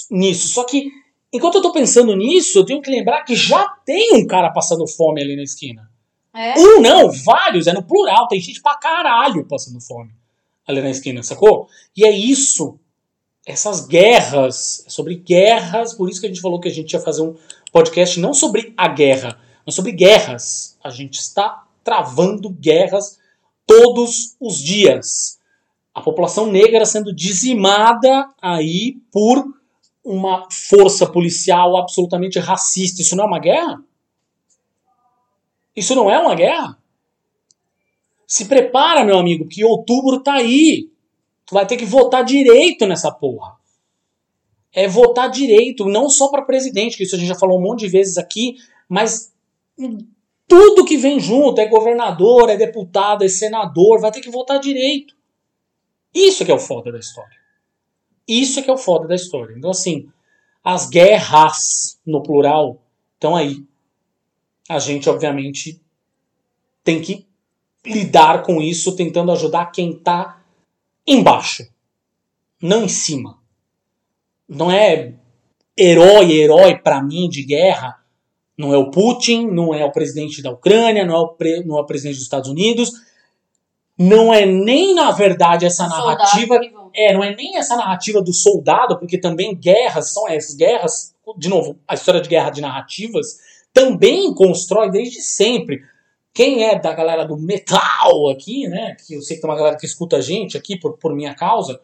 nisso. 0.10 0.48
Só 0.48 0.64
que, 0.64 0.90
enquanto 1.34 1.56
eu 1.56 1.62
tô 1.62 1.74
pensando 1.74 2.16
nisso, 2.16 2.60
eu 2.60 2.66
tenho 2.66 2.82
que 2.82 2.90
lembrar 2.90 3.24
que 3.24 3.36
já 3.36 3.68
tem 3.86 4.14
um 4.14 4.26
cara 4.26 4.50
passando 4.52 4.88
fome 4.88 5.22
ali 5.22 5.36
na 5.36 5.44
esquina. 5.44 5.90
É? 6.34 6.54
Um 6.58 6.82
não, 6.82 7.12
vários, 7.12 7.68
é 7.68 7.74
no 7.74 7.84
plural, 7.84 8.28
tem 8.28 8.40
gente 8.40 8.62
pra 8.62 8.78
caralho 8.78 9.46
passando 9.46 9.80
fome 9.82 10.12
ali 10.68 10.82
na 10.82 10.90
esquina, 10.90 11.22
sacou? 11.24 11.68
E 11.96 12.06
é 12.06 12.12
isso. 12.12 12.80
Essas 13.46 13.86
guerras, 13.86 14.84
é 14.88 14.90
sobre 14.90 15.16
guerras, 15.16 15.94
por 15.94 16.10
isso 16.10 16.20
que 16.20 16.26
a 16.26 16.30
gente 16.30 16.42
falou 16.42 16.60
que 16.60 16.68
a 16.68 16.72
gente 16.72 16.94
ia 16.94 17.00
fazer 17.00 17.22
um 17.22 17.36
podcast 17.72 18.20
não 18.20 18.34
sobre 18.34 18.74
a 18.76 18.88
guerra, 18.88 19.40
mas 19.66 19.76
sobre 19.76 19.92
guerras. 19.92 20.78
A 20.84 20.90
gente 20.90 21.20
está 21.20 21.64
travando 21.84 22.50
guerras 22.50 23.20
todos 23.68 24.36
os 24.40 24.58
dias. 24.58 25.40
A 25.94 26.02
população 26.02 26.48
negra 26.48 26.86
sendo 26.86 27.14
dizimada 27.14 28.30
aí 28.42 28.98
por 29.12 29.46
uma 30.04 30.48
força 30.52 31.06
policial 31.06 31.78
absolutamente 31.78 32.40
racista. 32.40 33.02
Isso 33.02 33.16
não 33.16 33.26
é 33.26 33.28
uma 33.28 33.40
guerra? 33.40 33.84
Isso 35.76 35.94
não 35.94 36.10
é 36.10 36.20
uma 36.20 36.34
guerra? 36.34 36.78
Se 38.28 38.46
prepara, 38.46 39.04
meu 39.04 39.20
amigo, 39.20 39.48
que 39.48 39.64
outubro 39.64 40.22
tá 40.22 40.34
aí. 40.34 40.90
Tu 41.46 41.54
vai 41.54 41.66
ter 41.66 41.78
que 41.78 41.86
votar 41.86 42.24
direito 42.24 42.86
nessa 42.86 43.12
porra. 43.12 43.56
É 44.74 44.88
votar 44.88 45.30
direito, 45.30 45.86
não 45.86 46.10
só 46.10 46.30
para 46.30 46.42
presidente, 46.42 46.98
que 46.98 47.04
isso 47.04 47.16
a 47.16 47.20
gente 47.20 47.28
já 47.28 47.36
falou 47.36 47.60
um 47.60 47.62
monte 47.62 47.82
de 47.82 47.88
vezes 47.88 48.18
aqui, 48.18 48.56
mas 48.90 49.34
tudo 50.48 50.86
que 50.86 50.98
vem 50.98 51.20
junto, 51.20 51.62
é 51.62 51.68
governador, 51.68 52.50
é 52.50 52.58
deputado, 52.58 53.24
é 53.24 53.28
senador, 53.28 54.00
vai 54.00 54.12
ter 54.12 54.22
que 54.22 54.30
votar 54.30 54.60
direito. 54.60 55.16
Isso 56.14 56.46
que 56.46 56.52
é 56.52 56.56
o 56.56 56.60
foda 56.60 56.92
da 56.92 57.00
história. 57.00 57.38
Isso 58.28 58.62
que 58.64 58.70
é 58.70 58.74
o 58.74 58.78
foda 58.78 59.08
da 59.08 59.16
história. 59.16 59.56
Então, 59.58 59.70
assim, 59.70 60.10
as 60.64 60.90
guerras, 60.90 62.00
no 62.06 62.24
plural, 62.24 62.82
estão 63.14 63.36
aí. 63.36 63.64
A 64.68 64.80
gente, 64.80 65.10
obviamente, 65.10 65.80
tem 66.84 67.02
que 67.02 67.28
lidar 67.86 68.44
com 68.44 68.62
isso, 68.62 68.96
tentando 68.96 69.32
ajudar 69.32 69.68
quem 69.68 69.94
tá 69.94 70.42
embaixo, 71.08 71.68
não 72.62 72.86
em 72.86 72.90
cima. 72.90 73.38
Não 74.48 74.72
é 74.72 75.14
herói, 75.78 76.32
herói 76.32 76.78
para 76.78 77.02
mim 77.02 77.28
de 77.30 77.44
guerra. 77.44 78.00
Não 78.58 78.74
é 78.74 78.78
o 78.78 78.90
Putin, 78.90 79.48
não 79.48 79.74
é 79.74 79.84
o 79.84 79.92
presidente 79.92 80.42
da 80.42 80.52
Ucrânia, 80.52 81.06
não 81.06 81.16
é 81.16 81.20
o, 81.20 81.28
pre, 81.30 81.64
não 81.66 81.78
é 81.78 81.82
o 81.82 81.86
presidente 81.86 82.16
dos 82.16 82.24
Estados 82.24 82.50
Unidos. 82.50 82.92
Não 83.98 84.34
é 84.34 84.46
nem, 84.46 84.94
na 84.94 85.12
verdade, 85.12 85.66
essa 85.66 85.88
narrativa. 85.88 86.60
É, 86.94 87.14
não 87.14 87.24
é 87.24 87.36
nem 87.36 87.58
essa 87.58 87.76
narrativa 87.76 88.22
do 88.22 88.34
soldado, 88.34 88.98
porque 88.98 89.18
também 89.18 89.56
guerras 89.56 90.14
são 90.14 90.28
essas. 90.28 90.56
Guerras, 90.56 91.14
de 91.38 91.50
novo, 91.50 91.78
a 91.88 91.94
história 91.94 92.22
de 92.22 92.30
guerra 92.30 92.50
de 92.50 92.62
narrativas 92.62 93.38
também 93.74 94.34
constrói 94.34 94.90
desde 94.90 95.22
sempre. 95.22 95.82
Quem 96.36 96.66
é 96.66 96.78
da 96.78 96.92
galera 96.92 97.24
do 97.24 97.38
metal 97.38 98.30
aqui, 98.30 98.68
né? 98.68 98.98
Que 99.08 99.14
eu 99.14 99.22
sei 99.22 99.38
que 99.38 99.42
tem 99.42 99.50
uma 99.50 99.56
galera 99.56 99.78
que 99.78 99.86
escuta 99.86 100.18
a 100.18 100.22
gente 100.22 100.58
aqui 100.58 100.78
por, 100.78 100.98
por 100.98 101.16
minha 101.16 101.34
causa. 101.34 101.80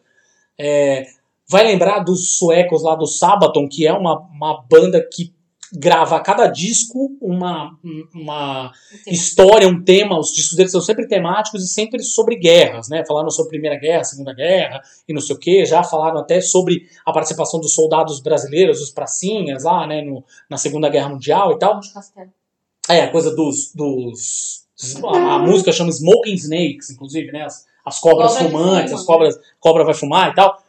É, 0.60 1.06
vai 1.48 1.64
lembrar 1.64 2.00
dos 2.00 2.36
suecos 2.36 2.82
lá 2.82 2.94
do 2.94 3.06
Sabaton, 3.06 3.66
que 3.66 3.86
é 3.86 3.92
uma, 3.94 4.18
uma 4.18 4.62
banda 4.68 5.02
que 5.10 5.34
grava 5.72 6.16
a 6.16 6.20
cada 6.20 6.48
disco 6.48 7.16
uma, 7.18 7.78
uma 8.14 8.70
história, 9.06 9.66
um 9.66 9.82
tema. 9.82 10.18
Os 10.18 10.34
discos 10.34 10.54
deles 10.54 10.70
são 10.70 10.82
sempre 10.82 11.08
temáticos 11.08 11.64
e 11.64 11.68
sempre 11.68 12.02
sobre 12.02 12.36
guerras, 12.36 12.90
né? 12.90 13.06
Falaram 13.06 13.30
sobre 13.30 13.52
Primeira 13.52 13.78
Guerra, 13.78 14.04
Segunda 14.04 14.34
Guerra 14.34 14.82
e 15.08 15.14
não 15.14 15.22
sei 15.22 15.34
o 15.34 15.38
que. 15.38 15.64
Já 15.64 15.82
falaram 15.82 16.18
até 16.18 16.42
sobre 16.42 16.86
a 17.06 17.10
participação 17.10 17.58
dos 17.58 17.72
soldados 17.72 18.20
brasileiros, 18.20 18.82
os 18.82 18.90
pracinhas 18.90 19.64
lá, 19.64 19.86
né? 19.86 20.02
No, 20.02 20.22
na 20.50 20.58
Segunda 20.58 20.90
Guerra 20.90 21.08
Mundial 21.08 21.52
e 21.52 21.58
tal. 21.58 21.80
É, 22.88 23.02
a 23.02 23.10
coisa 23.10 23.34
dos. 23.34 23.72
dos 23.74 24.66
a, 25.04 25.34
a 25.34 25.38
música 25.38 25.72
chama 25.72 25.90
Smoking 25.90 26.34
Snakes, 26.34 26.90
inclusive, 26.90 27.30
né? 27.30 27.44
As, 27.44 27.66
as 27.84 28.00
cobras 28.00 28.32
Cobra 28.32 28.44
fumantes, 28.44 28.92
as 28.92 29.04
cobras. 29.04 29.40
Cobra 29.60 29.84
vai 29.84 29.94
fumar 29.94 30.30
e 30.30 30.34
tal. 30.34 30.62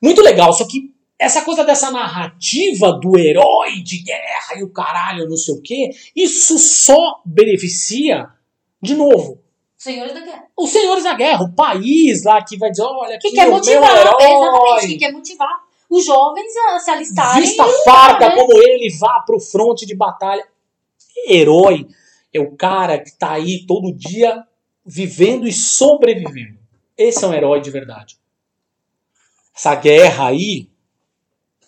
Muito 0.00 0.20
legal, 0.20 0.52
só 0.52 0.66
que 0.66 0.92
essa 1.18 1.42
coisa 1.42 1.64
dessa 1.64 1.90
narrativa 1.90 2.92
do 2.92 3.16
herói 3.16 3.80
de 3.82 4.02
guerra 4.02 4.58
e 4.58 4.64
o 4.64 4.70
caralho, 4.70 5.28
não 5.28 5.36
sei 5.36 5.54
o 5.54 5.62
quê, 5.62 5.90
isso 6.16 6.58
só 6.58 7.20
beneficia, 7.24 8.28
de 8.80 8.96
novo, 8.96 9.40
Senhores 9.82 10.14
da 10.14 10.20
Guerra. 10.20 10.44
Os 10.56 10.70
Senhores 10.70 11.02
da 11.02 11.14
Guerra, 11.14 11.42
o 11.42 11.52
país 11.52 12.22
lá 12.24 12.40
que 12.44 12.56
vai 12.56 12.70
dizer, 12.70 12.84
olha, 12.84 13.18
que 13.18 13.32
quer 13.32 13.48
motivar, 13.48 13.90
exatamente, 13.90 14.86
que 14.86 14.96
quer 14.96 15.12
motivar 15.12 15.60
os 15.90 16.04
jovens 16.04 16.56
a 16.68 16.78
se 16.78 16.90
alistarem. 16.90 17.42
Vista 17.42 17.64
farda 17.84 18.28
né? 18.28 18.34
como 18.36 18.52
ele 18.62 18.88
vá 18.96 19.24
pro 19.26 19.40
fronte 19.40 19.84
de 19.84 19.96
batalha. 19.96 20.46
Herói 21.28 21.86
é 22.32 22.40
o 22.40 22.56
cara 22.56 22.98
que 22.98 23.16
tá 23.16 23.32
aí 23.32 23.64
todo 23.66 23.94
dia 23.94 24.44
vivendo 24.84 25.46
e 25.46 25.52
sobrevivendo. 25.52 26.58
Esse 26.96 27.24
é 27.24 27.28
um 27.28 27.34
herói 27.34 27.60
de 27.60 27.70
verdade. 27.70 28.16
Essa 29.54 29.74
guerra 29.74 30.28
aí, 30.28 30.68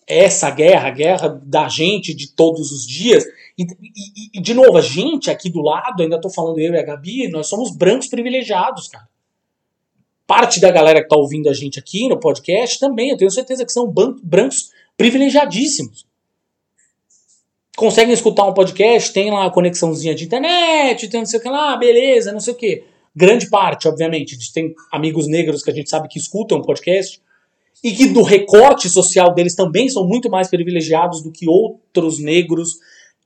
essa 0.07 0.51
guerra, 0.51 0.89
a 0.89 0.91
guerra 0.91 1.29
da 1.45 1.69
gente 1.69 2.15
de 2.15 2.29
todos 2.33 2.73
os 2.73 2.87
dias. 2.87 3.25
E, 3.57 3.63
e, 3.63 4.39
e, 4.39 4.41
de 4.41 4.55
novo, 4.55 4.77
a 4.77 4.81
gente 4.81 5.31
aqui 5.31 5.51
do 5.51 5.61
lado, 5.61 6.03
ainda 6.03 6.21
tô 6.21 6.31
falando 6.31 6.59
eu 6.59 6.73
e 6.73 6.79
a 6.79 6.83
Gabi, 6.83 7.29
nós 7.29 7.49
somos 7.49 7.75
brancos 7.75 8.09
privilegiados, 8.09 8.89
cara. 8.89 9.09
Parte 10.27 10.59
da 10.59 10.71
galera 10.71 11.03
que 11.03 11.09
tá 11.09 11.17
ouvindo 11.17 11.51
a 11.51 11.53
gente 11.53 11.79
aqui 11.79 12.09
no 12.09 12.19
podcast 12.19 12.81
também, 12.81 13.11
eu 13.11 13.17
tenho 13.17 13.31
certeza 13.31 13.65
que 13.65 13.73
são 13.73 13.87
brancos 14.23 14.71
privilegiadíssimos. 14.97 16.07
Conseguem 17.77 18.15
escutar 18.15 18.45
um 18.45 18.55
podcast, 18.55 19.13
tem 19.13 19.31
lá 19.31 19.47
a 19.47 19.51
conexãozinha 19.51 20.15
de 20.15 20.25
internet, 20.25 21.09
tem 21.09 21.21
não 21.21 21.27
sei 21.27 21.41
o 21.41 21.43
que 21.43 21.49
lá, 21.49 21.77
beleza, 21.77 22.33
não 22.33 22.41
sei 22.41 22.53
o 22.55 22.57
que. 22.57 22.85
Grande 23.15 23.49
parte, 23.49 23.89
obviamente. 23.89 24.53
Tem 24.53 24.75
amigos 24.93 25.27
negros 25.27 25.63
que 25.63 25.71
a 25.71 25.75
gente 25.75 25.91
sabe 25.91 26.09
que 26.09 26.19
escutam 26.19 26.63
podcast 26.63 27.21
e 27.83 27.93
que 27.93 28.07
do 28.07 28.23
recorte 28.23 28.89
social 28.89 29.35
deles 29.35 29.55
também 29.55 29.89
são 29.89 30.07
muito 30.07 30.31
mais 30.31 30.49
privilegiados 30.49 31.23
do 31.23 31.31
que 31.31 31.49
outros 31.49 32.19
negros 32.19 32.79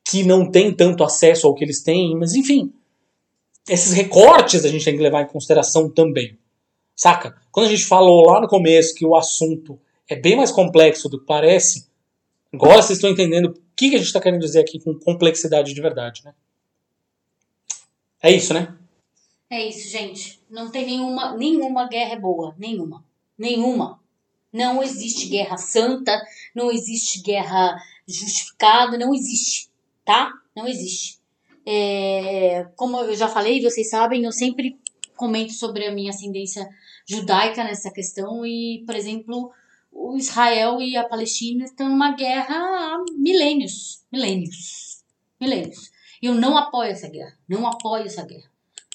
que 0.04 0.24
não 0.24 0.50
têm 0.50 0.72
tanto 0.72 1.04
acesso 1.04 1.46
ao 1.46 1.54
que 1.54 1.62
eles 1.62 1.82
têm, 1.82 2.16
mas 2.16 2.34
enfim, 2.34 2.72
esses 3.68 3.92
recortes 3.92 4.64
a 4.64 4.68
gente 4.68 4.84
tem 4.84 4.96
que 4.96 5.02
levar 5.02 5.22
em 5.22 5.28
consideração 5.28 5.90
também. 5.90 6.38
Saca? 6.96 7.36
Quando 7.52 7.66
a 7.66 7.70
gente 7.70 7.84
falou 7.84 8.26
lá 8.26 8.40
no 8.40 8.48
começo 8.48 8.94
que 8.94 9.04
o 9.04 9.14
assunto 9.14 9.78
é 10.08 10.16
bem 10.16 10.34
mais 10.34 10.50
complexo 10.50 11.08
do 11.08 11.20
que 11.20 11.26
parece, 11.26 11.86
agora 12.52 12.82
vocês 12.82 12.96
estão 12.96 13.10
entendendo 13.10 13.54
o 13.86 13.90
que 13.90 13.94
a 13.94 13.98
gente 13.98 14.08
está 14.08 14.20
querendo 14.20 14.40
dizer 14.40 14.60
aqui 14.60 14.80
com 14.80 14.98
complexidade 14.98 15.72
de 15.72 15.80
verdade, 15.80 16.22
né? 16.24 16.34
É 18.20 18.32
isso, 18.32 18.52
né? 18.52 18.76
É 19.48 19.66
isso, 19.66 19.88
gente. 19.88 20.40
Não 20.50 20.70
tem 20.70 20.84
nenhuma, 20.84 21.36
nenhuma 21.36 21.88
guerra 21.88 22.14
é 22.14 22.18
boa. 22.18 22.54
Nenhuma. 22.58 23.04
Nenhuma. 23.38 24.00
Não 24.52 24.82
existe 24.82 25.28
guerra 25.28 25.56
santa, 25.56 26.20
não 26.54 26.70
existe 26.70 27.22
guerra 27.22 27.76
justificada, 28.06 28.98
não 28.98 29.14
existe, 29.14 29.70
tá? 30.04 30.32
Não 30.56 30.66
existe. 30.66 31.18
É, 31.64 32.66
como 32.74 32.98
eu 32.98 33.14
já 33.14 33.28
falei, 33.28 33.62
vocês 33.62 33.90
sabem, 33.90 34.24
eu 34.24 34.32
sempre 34.32 34.78
comento 35.16 35.52
sobre 35.52 35.86
a 35.86 35.92
minha 35.92 36.10
ascendência 36.10 36.66
judaica 37.06 37.62
nessa 37.62 37.90
questão 37.90 38.44
e, 38.44 38.82
por 38.86 38.94
exemplo, 38.94 39.52
o 39.98 40.16
Israel 40.16 40.80
e 40.80 40.96
a 40.96 41.02
Palestina 41.02 41.64
estão 41.64 41.88
numa 41.88 42.12
guerra 42.12 42.54
há 42.54 43.04
milênios, 43.16 44.04
milênios, 44.12 45.02
milênios. 45.40 45.90
Eu 46.22 46.34
não 46.34 46.56
apoio 46.56 46.92
essa 46.92 47.08
guerra, 47.08 47.36
não 47.48 47.66
apoio 47.66 48.04
essa 48.04 48.24
guerra. 48.24 48.48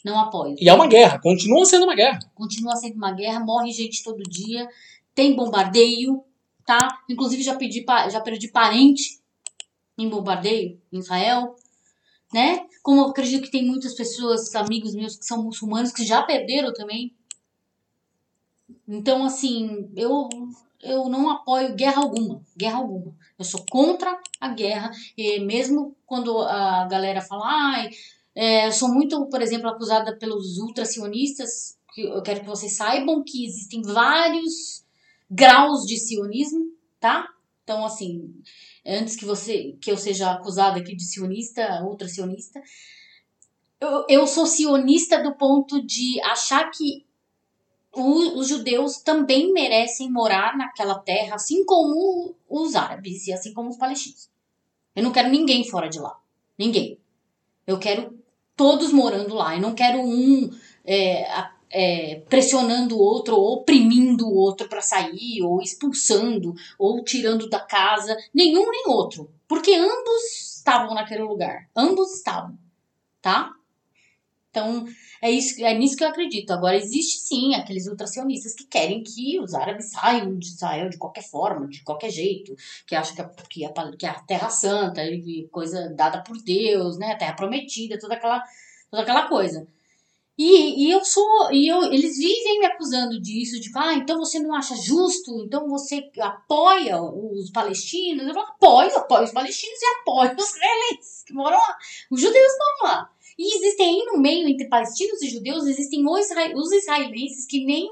Não 0.03 0.19
apoio. 0.19 0.55
E 0.59 0.67
é 0.67 0.73
uma 0.73 0.87
guerra, 0.87 1.19
continua 1.19 1.65
sendo 1.65 1.83
uma 1.83 1.95
guerra. 1.95 2.19
Continua 2.33 2.75
sendo 2.75 2.95
uma 2.95 3.11
guerra, 3.11 3.39
morre 3.39 3.71
gente 3.71 4.03
todo 4.03 4.21
dia, 4.23 4.67
tem 5.15 5.35
bombardeio, 5.35 6.23
tá? 6.65 6.87
Inclusive 7.09 7.43
já 7.43 7.55
pedi 7.55 7.85
já 8.09 8.19
perdi 8.19 8.49
parente 8.49 9.21
em 9.97 10.09
bombardeio 10.09 10.81
em 10.91 10.99
Israel, 10.99 11.55
né? 12.33 12.65
Como 12.81 13.01
eu 13.01 13.05
acredito 13.05 13.43
que 13.43 13.51
tem 13.51 13.65
muitas 13.65 13.93
pessoas, 13.93 14.53
amigos 14.55 14.93
meus 14.93 15.15
que 15.15 15.25
são 15.25 15.43
muçulmanos 15.43 15.91
que 15.91 16.05
já 16.05 16.21
perderam 16.23 16.73
também. 16.73 17.13
Então 18.85 19.23
assim, 19.23 19.89
eu 19.95 20.27
eu 20.83 21.09
não 21.09 21.29
apoio 21.29 21.75
guerra 21.75 22.01
alguma, 22.01 22.41
guerra 22.55 22.77
alguma. 22.77 23.15
Eu 23.37 23.45
sou 23.45 23.65
contra 23.69 24.19
a 24.39 24.49
guerra 24.49 24.91
e 25.17 25.39
mesmo 25.39 25.95
quando 26.05 26.37
a 26.39 26.85
galera 26.85 27.21
fala, 27.21 27.43
ai, 27.45 27.89
é, 28.35 28.71
sou 28.71 28.89
muito, 28.89 29.25
por 29.27 29.41
exemplo, 29.41 29.69
acusada 29.69 30.17
pelos 30.17 30.57
ultracionistas, 30.57 31.77
eu 31.95 32.21
quero 32.21 32.41
que 32.41 32.47
vocês 32.47 32.75
saibam 32.75 33.23
que 33.23 33.45
existem 33.45 33.81
vários 33.81 34.83
graus 35.29 35.85
de 35.85 35.97
sionismo, 35.97 36.71
tá? 36.99 37.27
Então, 37.63 37.85
assim, 37.85 38.33
antes 38.85 39.15
que 39.15 39.25
você 39.25 39.77
que 39.79 39.91
eu 39.91 39.97
seja 39.97 40.31
acusada 40.31 40.79
aqui 40.79 40.95
de 40.95 41.03
sionista, 41.03 41.81
ultra 41.83 42.07
sionista, 42.07 42.61
eu, 43.79 44.05
eu 44.09 44.27
sou 44.27 44.45
sionista 44.45 45.21
do 45.21 45.33
ponto 45.35 45.85
de 45.85 46.19
achar 46.21 46.69
que 46.71 47.05
os 47.95 48.47
judeus 48.47 48.97
também 48.97 49.53
merecem 49.53 50.11
morar 50.11 50.57
naquela 50.57 50.95
terra, 50.95 51.35
assim 51.35 51.63
como 51.63 52.35
os 52.49 52.75
árabes 52.75 53.27
e 53.27 53.33
assim 53.33 53.53
como 53.53 53.69
os 53.69 53.77
palestinos. 53.77 54.29
Eu 54.95 55.03
não 55.03 55.11
quero 55.11 55.29
ninguém 55.29 55.63
fora 55.63 55.89
de 55.89 55.99
lá. 55.99 56.17
Ninguém. 56.57 56.99
Eu 57.65 57.79
quero 57.79 58.17
todos 58.55 58.91
morando 58.91 59.35
lá. 59.35 59.55
Eu 59.55 59.61
não 59.61 59.73
quero 59.73 59.99
um 59.99 60.49
é, 60.83 61.25
é, 61.73 62.21
pressionando 62.29 62.95
o 62.95 63.01
outro, 63.01 63.35
ou 63.35 63.55
oprimindo 63.55 64.27
o 64.27 64.35
outro 64.35 64.69
para 64.69 64.81
sair, 64.81 65.41
ou 65.41 65.61
expulsando, 65.61 66.53
ou 66.77 67.03
tirando 67.03 67.49
da 67.49 67.59
casa, 67.59 68.15
nenhum 68.33 68.69
nem 68.69 68.83
outro, 68.87 69.29
porque 69.47 69.73
ambos 69.73 70.55
estavam 70.57 70.93
naquele 70.93 71.23
lugar, 71.23 71.67
ambos 71.75 72.13
estavam, 72.13 72.57
tá? 73.21 73.51
Então, 74.53 74.85
é, 75.19 75.31
isso, 75.31 75.65
é 75.65 75.73
nisso 75.73 75.97
que 75.97 76.03
eu 76.03 76.09
acredito. 76.09 76.51
Agora, 76.51 76.77
existe 76.77 77.21
sim 77.21 77.55
aqueles 77.55 77.87
ultracionistas 77.87 78.53
que 78.53 78.65
querem 78.65 79.01
que 79.01 79.39
os 79.39 79.55
árabes 79.55 79.89
saiam 79.89 80.37
de 80.37 80.45
Israel 80.45 80.89
de 80.89 80.97
qualquer 80.99 81.23
forma, 81.23 81.67
de 81.67 81.81
qualquer 81.83 82.11
jeito, 82.11 82.55
que 82.85 82.95
acham 82.95 83.15
que 83.15 83.21
a, 83.23 83.29
que 83.49 83.65
a, 83.65 83.91
que 83.97 84.05
a 84.05 84.13
Terra 84.21 84.51
Santa, 84.51 85.01
coisa 85.51 85.89
dada 85.95 86.21
por 86.21 86.37
Deus, 86.43 86.99
né? 86.99 87.13
A 87.13 87.17
Terra 87.17 87.33
Prometida, 87.33 87.97
toda 87.97 88.13
aquela, 88.13 88.43
toda 88.91 89.01
aquela 89.01 89.27
coisa. 89.27 89.67
E, 90.37 90.85
e 90.85 90.91
eu 90.91 91.03
sou, 91.03 91.51
e 91.51 91.67
eu, 91.67 91.83
eles 91.91 92.17
vivem 92.17 92.59
me 92.59 92.65
acusando 92.67 93.19
disso, 93.19 93.59
de 93.59 93.71
ah, 93.75 93.93
então 93.95 94.19
você 94.19 94.39
não 94.39 94.53
acha 94.53 94.75
justo, 94.75 95.43
então 95.45 95.67
você 95.67 96.11
apoia 96.19 97.01
os 97.01 97.49
palestinos. 97.49 98.27
Eu 98.27 98.33
falo, 98.35 98.47
apoio, 98.47 98.97
apoio 98.97 99.23
os 99.23 99.31
palestinos 99.31 99.79
e 99.81 99.85
apoio 99.99 100.35
os 100.37 100.49
israelenses 100.49 101.23
que 101.23 101.33
moram 101.33 101.57
lá. 101.57 101.77
Os 102.11 102.21
judeus 102.21 102.51
moram 102.59 102.93
lá. 102.93 103.09
E 103.37 103.57
existem 103.57 103.87
aí 103.87 104.05
no 104.05 104.19
meio, 104.19 104.47
entre 104.47 104.67
palestinos 104.67 105.21
e 105.21 105.29
judeus, 105.29 105.65
existem 105.65 106.03
os, 106.05 106.71
israelenses 106.71 107.45
que 107.47 107.65
nem 107.65 107.87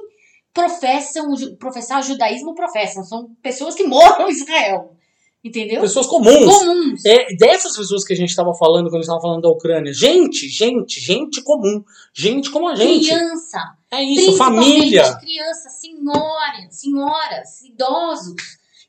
professam, 0.54 1.28
professar 1.58 2.00
o 2.00 2.04
judaísmo, 2.04 2.56
professam. 2.56 3.04
São 3.04 3.30
pessoas 3.42 3.76
que 3.76 3.84
moram 3.84 4.28
em 4.28 4.32
Israel. 4.32 4.96
Entendeu? 5.44 5.82
Pessoas 5.82 6.06
comuns. 6.06 6.46
Comuns. 6.46 7.04
É 7.04 7.36
dessas 7.36 7.76
pessoas 7.76 8.04
que 8.04 8.14
a 8.14 8.16
gente 8.16 8.30
estava 8.30 8.54
falando 8.54 8.86
quando 8.86 8.96
a 8.96 8.98
gente 8.98 9.06
estava 9.06 9.22
falando 9.22 9.42
da 9.42 9.50
Ucrânia. 9.50 9.92
Gente, 9.92 10.48
gente, 10.48 11.00
gente 11.00 11.42
comum. 11.42 11.84
Gente 12.14 12.52
como 12.52 12.70
a 12.70 12.76
gente. 12.76 13.08
Criança. 13.08 13.58
É 13.92 14.04
isso, 14.04 14.38
família. 14.38 15.18
crianças, 15.18 15.74
senhoras, 15.82 16.76
senhoras, 16.76 17.62
idosos, 17.64 18.36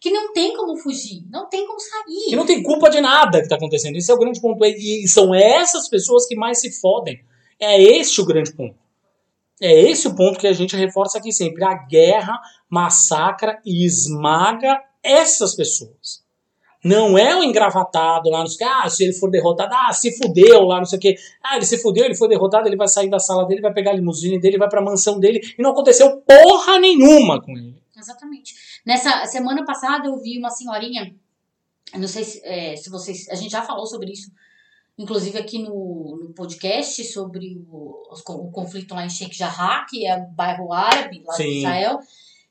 que 0.02 0.10
não 0.10 0.32
tem 0.32 0.56
como 0.56 0.76
fugir, 0.76 1.24
não 1.30 1.48
tem 1.48 1.64
como 1.64 1.78
sair. 1.78 2.30
Que 2.30 2.34
não 2.34 2.44
tem 2.44 2.60
culpa 2.60 2.90
de 2.90 3.00
nada 3.00 3.38
que 3.38 3.44
está 3.44 3.54
acontecendo. 3.54 3.94
Esse 3.94 4.10
é 4.10 4.14
o 4.14 4.18
grande 4.18 4.40
ponto. 4.40 4.64
E 4.64 5.06
são 5.06 5.32
essas 5.32 5.88
pessoas 5.88 6.26
que 6.26 6.34
mais 6.34 6.60
se 6.60 6.72
fodem. 6.80 7.24
É 7.56 7.80
este 7.80 8.20
o 8.20 8.26
grande 8.26 8.52
ponto. 8.52 8.74
É 9.60 9.72
esse 9.72 10.08
o 10.08 10.16
ponto 10.16 10.40
que 10.40 10.48
a 10.48 10.52
gente 10.52 10.74
reforça 10.74 11.18
aqui 11.18 11.30
sempre. 11.30 11.62
A 11.62 11.86
guerra 11.86 12.36
massacra 12.68 13.60
e 13.64 13.86
esmaga 13.86 14.82
essas 15.04 15.54
pessoas. 15.54 16.24
Não 16.84 17.16
é 17.16 17.36
o 17.38 17.44
engravatado 17.44 18.28
lá, 18.28 18.40
não 18.40 18.48
sei 18.48 18.56
o 18.56 18.58
que, 18.58 18.64
ah, 18.64 18.90
se 18.90 19.04
ele 19.04 19.12
for 19.12 19.30
derrotado, 19.30 19.72
ah, 19.72 19.92
se 19.92 20.18
fudeu 20.18 20.62
lá, 20.62 20.78
não 20.78 20.84
sei 20.84 20.98
o 20.98 21.00
que. 21.00 21.14
Ah, 21.40 21.54
ele 21.54 21.64
se 21.64 21.80
fudeu, 21.80 22.04
ele 22.04 22.16
foi 22.16 22.28
derrotado, 22.28 22.66
ele 22.66 22.76
vai 22.76 22.88
sair 22.88 23.08
da 23.08 23.20
sala 23.20 23.46
dele, 23.46 23.60
vai 23.60 23.72
pegar 23.72 23.92
a 23.92 23.94
limusine 23.94 24.40
dele, 24.40 24.58
vai 24.58 24.68
pra 24.68 24.82
mansão 24.82 25.20
dele, 25.20 25.40
e 25.56 25.62
não 25.62 25.70
aconteceu 25.70 26.20
porra 26.22 26.80
nenhuma 26.80 27.40
com 27.40 27.52
ele. 27.52 27.80
Exatamente. 27.96 28.52
Nessa 28.84 29.26
semana 29.26 29.64
passada 29.64 30.08
eu 30.08 30.20
vi 30.20 30.38
uma 30.38 30.50
senhorinha, 30.50 31.14
não 31.94 32.08
sei 32.08 32.24
se, 32.24 32.44
é, 32.44 32.76
se 32.76 32.90
vocês. 32.90 33.28
A 33.28 33.34
gente 33.34 33.50
já 33.50 33.62
falou 33.62 33.86
sobre 33.86 34.12
isso, 34.12 34.30
inclusive 34.98 35.38
aqui 35.38 35.58
no, 35.58 36.18
no 36.20 36.34
podcast, 36.34 37.04
sobre 37.04 37.62
o, 37.68 38.02
o 38.10 38.50
conflito 38.50 38.94
lá 38.94 39.04
em 39.04 39.10
Sheikh 39.10 39.36
Jarrah, 39.36 39.86
que 39.88 40.06
é 40.06 40.16
o 40.16 40.26
bairro 40.26 40.72
árabe 40.72 41.22
lá 41.24 41.36
de 41.36 41.42
Sim. 41.42 41.58
Israel. 41.58 42.00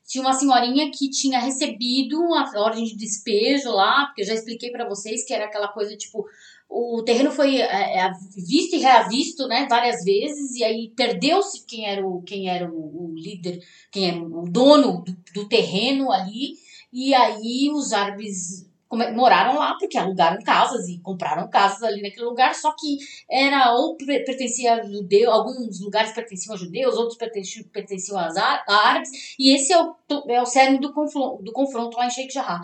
Tinha 0.06 0.24
uma 0.24 0.34
senhorinha 0.34 0.90
que 0.90 1.08
tinha 1.10 1.38
recebido 1.38 2.18
a 2.34 2.60
ordem 2.60 2.84
de 2.84 2.96
despejo 2.96 3.70
lá, 3.70 4.06
porque 4.06 4.22
eu 4.22 4.26
já 4.26 4.34
expliquei 4.34 4.70
pra 4.70 4.88
vocês 4.88 5.24
que 5.24 5.32
era 5.32 5.44
aquela 5.44 5.68
coisa 5.68 5.96
tipo. 5.96 6.26
O 6.74 7.02
terreno 7.02 7.30
foi 7.30 7.56
é, 7.56 7.98
é, 7.98 8.10
visto 8.34 8.76
e 8.76 8.78
reavisto, 8.78 9.46
né, 9.46 9.66
várias 9.68 10.02
vezes, 10.04 10.56
e 10.56 10.64
aí 10.64 10.90
perdeu-se 10.96 11.66
quem 11.66 11.86
era 11.86 12.06
o, 12.06 12.22
quem 12.22 12.48
era 12.48 12.66
o, 12.70 13.10
o 13.10 13.14
líder 13.14 13.60
quem 13.90 14.08
é 14.10 14.14
o 14.14 14.44
dono 14.48 15.04
do, 15.04 15.16
do 15.34 15.48
terreno 15.48 16.10
ali, 16.10 16.54
e 16.90 17.14
aí 17.14 17.70
os 17.70 17.92
árabes 17.92 18.66
moraram 19.14 19.58
lá 19.58 19.74
porque 19.78 19.96
alugaram 19.96 20.42
casas 20.42 20.86
e 20.88 20.98
compraram 21.00 21.48
casas 21.48 21.82
ali 21.82 22.02
naquele 22.02 22.26
lugar, 22.26 22.54
só 22.54 22.74
que 22.78 22.98
era 23.30 23.74
ou 23.74 23.96
per- 23.96 24.24
pertencia 24.24 24.74
a 24.74 24.82
judeu, 24.82 25.30
alguns 25.30 25.80
lugares 25.80 26.12
pertenciam 26.12 26.54
a 26.54 26.58
judeus, 26.58 26.96
outros 26.96 27.16
pertenciam, 27.16 27.64
pertenciam 27.72 28.18
a 28.18 28.64
árabes, 28.68 29.10
e 29.38 29.54
esse 29.54 29.72
é 29.72 29.82
o, 29.82 29.94
é 30.28 30.42
o 30.42 30.46
cerne 30.46 30.78
do 30.78 30.92
confronto, 30.92 31.42
do 31.42 31.52
confronto 31.52 31.96
lá 31.96 32.06
em 32.06 32.10
Sheikh 32.10 32.32
Jarrah. 32.32 32.60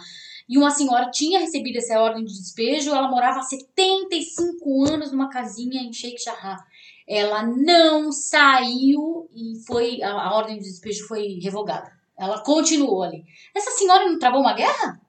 E 0.49 0.57
uma 0.57 0.71
senhora 0.71 1.11
tinha 1.11 1.41
recebido 1.41 1.77
essa 1.77 2.01
ordem 2.01 2.25
de 2.25 2.33
despejo, 2.33 2.95
ela 2.95 3.09
morava 3.09 3.41
há 3.41 3.43
75 3.43 4.85
anos 4.87 5.13
numa 5.13 5.29
casinha 5.29 5.83
em 5.83 5.93
Sheikh 5.93 6.23
Jarrah 6.23 6.65
ela 7.09 7.43
não 7.43 8.13
saiu 8.13 9.31
e 9.33 9.59
foi 9.67 10.03
a, 10.03 10.13
a 10.13 10.37
ordem 10.37 10.59
de 10.59 10.65
despejo 10.65 11.09
foi 11.09 11.39
revogada. 11.43 11.91
Ela 12.19 12.43
continuou 12.45 13.03
ali. 13.03 13.25
Essa 13.55 13.71
senhora 13.71 14.07
não 14.07 14.19
travou 14.19 14.41
uma 14.41 14.53
guerra? 14.53 15.01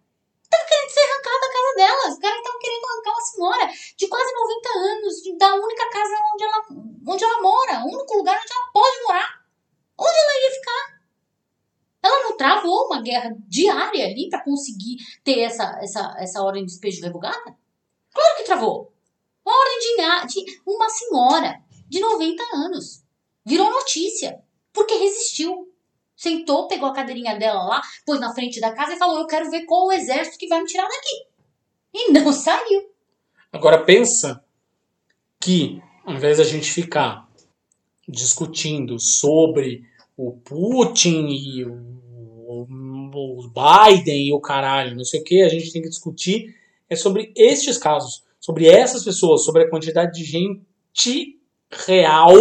Tava 0.49 0.65
querendo 0.65 0.89
ser 0.89 1.01
arrancada 1.01 1.39
da 1.41 1.53
casa 1.53 1.75
dela. 1.75 2.13
Os 2.13 2.19
caras 2.19 2.37
estavam 2.37 2.59
querendo 2.59 2.85
arrancar 2.85 3.11
uma 3.11 3.21
senhora 3.21 3.73
de 3.97 4.07
quase 4.07 4.33
90 4.33 4.69
anos, 4.69 5.37
da 5.37 5.55
única 5.55 5.89
casa 5.89 6.15
onde 6.33 6.43
ela, 6.43 6.65
onde 7.05 7.23
ela 7.23 7.41
mora, 7.41 7.79
o 7.83 7.93
único 7.93 8.17
lugar 8.17 8.39
onde 8.39 8.53
ela 8.53 8.71
pode 8.71 9.03
morar. 9.03 9.41
Onde 9.99 10.17
ela 10.17 10.41
ia 10.41 10.51
ficar? 10.51 10.98
Ela 12.01 12.23
não 12.23 12.37
travou 12.37 12.85
uma 12.85 13.01
guerra 13.01 13.35
diária 13.47 14.05
ali 14.05 14.29
para 14.29 14.43
conseguir 14.43 14.97
ter 15.23 15.39
essa, 15.39 15.77
essa, 15.81 16.15
essa 16.17 16.41
ordem 16.41 16.63
de 16.63 16.71
despejo 16.71 17.01
revogada? 17.01 17.55
Claro 18.13 18.37
que 18.37 18.43
travou. 18.43 18.93
Uma 19.45 19.57
ordem 19.57 20.27
de, 20.27 20.43
de 20.45 20.61
uma 20.65 20.89
senhora 20.89 21.61
de 21.87 21.99
90 21.99 22.43
anos. 22.55 23.03
Virou 23.45 23.69
notícia. 23.69 24.41
Porque 24.71 24.93
resistiu. 24.95 25.67
Sentou, 26.15 26.67
pegou 26.67 26.89
a 26.89 26.93
cadeirinha 26.93 27.37
dela 27.39 27.63
lá, 27.63 27.81
pôs 28.05 28.19
na 28.19 28.33
frente 28.33 28.59
da 28.59 28.73
casa 28.73 28.93
e 28.93 28.97
falou: 28.97 29.19
Eu 29.19 29.27
quero 29.27 29.49
ver 29.49 29.65
qual 29.65 29.87
o 29.87 29.91
exército 29.91 30.37
que 30.37 30.47
vai 30.47 30.59
me 30.59 30.67
tirar 30.67 30.87
daqui. 30.87 31.27
E 31.93 32.11
não 32.11 32.31
saiu. 32.33 32.89
Agora 33.51 33.83
pensa 33.83 34.43
que, 35.39 35.81
ao 36.05 36.13
invés 36.13 36.37
da 36.37 36.43
gente 36.43 36.71
ficar 36.71 37.27
discutindo 38.07 38.99
sobre 38.99 39.88
o 40.21 40.33
Putin 40.33 41.27
e 41.29 41.63
o, 41.63 42.67
o 43.13 43.37
Biden 43.47 44.27
e 44.27 44.33
o 44.33 44.41
caralho, 44.41 44.97
não 44.97 45.05
sei 45.05 45.21
o 45.21 45.23
que, 45.23 45.41
a 45.41 45.47
gente 45.47 45.71
tem 45.71 45.81
que 45.81 45.87
discutir 45.87 46.53
é 46.89 46.95
sobre 46.95 47.31
estes 47.37 47.77
casos, 47.77 48.23
sobre 48.37 48.67
essas 48.67 49.05
pessoas, 49.05 49.45
sobre 49.45 49.63
a 49.63 49.69
quantidade 49.69 50.11
de 50.11 50.25
gente 50.25 51.39
real 51.71 52.35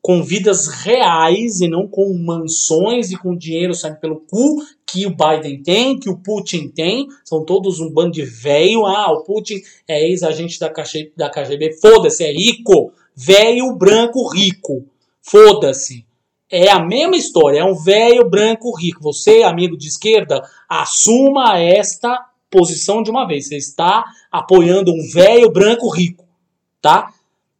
com 0.00 0.20
vidas 0.20 0.66
reais 0.66 1.60
e 1.60 1.68
não 1.68 1.86
com 1.86 2.12
mansões 2.18 3.12
e 3.12 3.16
com 3.16 3.36
dinheiro 3.36 3.72
saindo 3.72 4.00
pelo 4.00 4.18
cu 4.18 4.56
que 4.84 5.06
o 5.06 5.14
Biden 5.14 5.62
tem, 5.62 5.96
que 5.96 6.10
o 6.10 6.18
Putin 6.18 6.68
tem. 6.68 7.06
São 7.24 7.44
todos 7.44 7.78
um 7.78 7.88
bando 7.88 8.10
de 8.10 8.24
velho. 8.24 8.84
Ah, 8.84 9.12
o 9.12 9.22
Putin 9.22 9.62
é 9.86 10.08
ex-agente 10.08 10.58
da, 10.58 10.68
KG 10.68 11.12
da 11.16 11.30
KGB. 11.30 11.74
Foda-se, 11.80 12.24
é 12.24 12.32
rico. 12.32 12.92
Velho 13.14 13.72
branco 13.76 14.28
rico. 14.28 14.84
Foda-se. 15.22 16.04
É 16.52 16.70
a 16.70 16.78
mesma 16.78 17.16
história. 17.16 17.60
É 17.60 17.64
um 17.64 17.74
velho 17.74 18.28
branco 18.28 18.76
rico. 18.76 19.02
Você, 19.02 19.42
amigo 19.42 19.76
de 19.76 19.88
esquerda, 19.88 20.46
assuma 20.68 21.58
esta 21.58 22.26
posição 22.50 23.02
de 23.02 23.10
uma 23.10 23.26
vez. 23.26 23.48
Você 23.48 23.56
está 23.56 24.04
apoiando 24.30 24.92
um 24.92 25.08
velho 25.10 25.50
branco 25.50 25.88
rico. 25.88 26.22
Tá? 26.80 27.12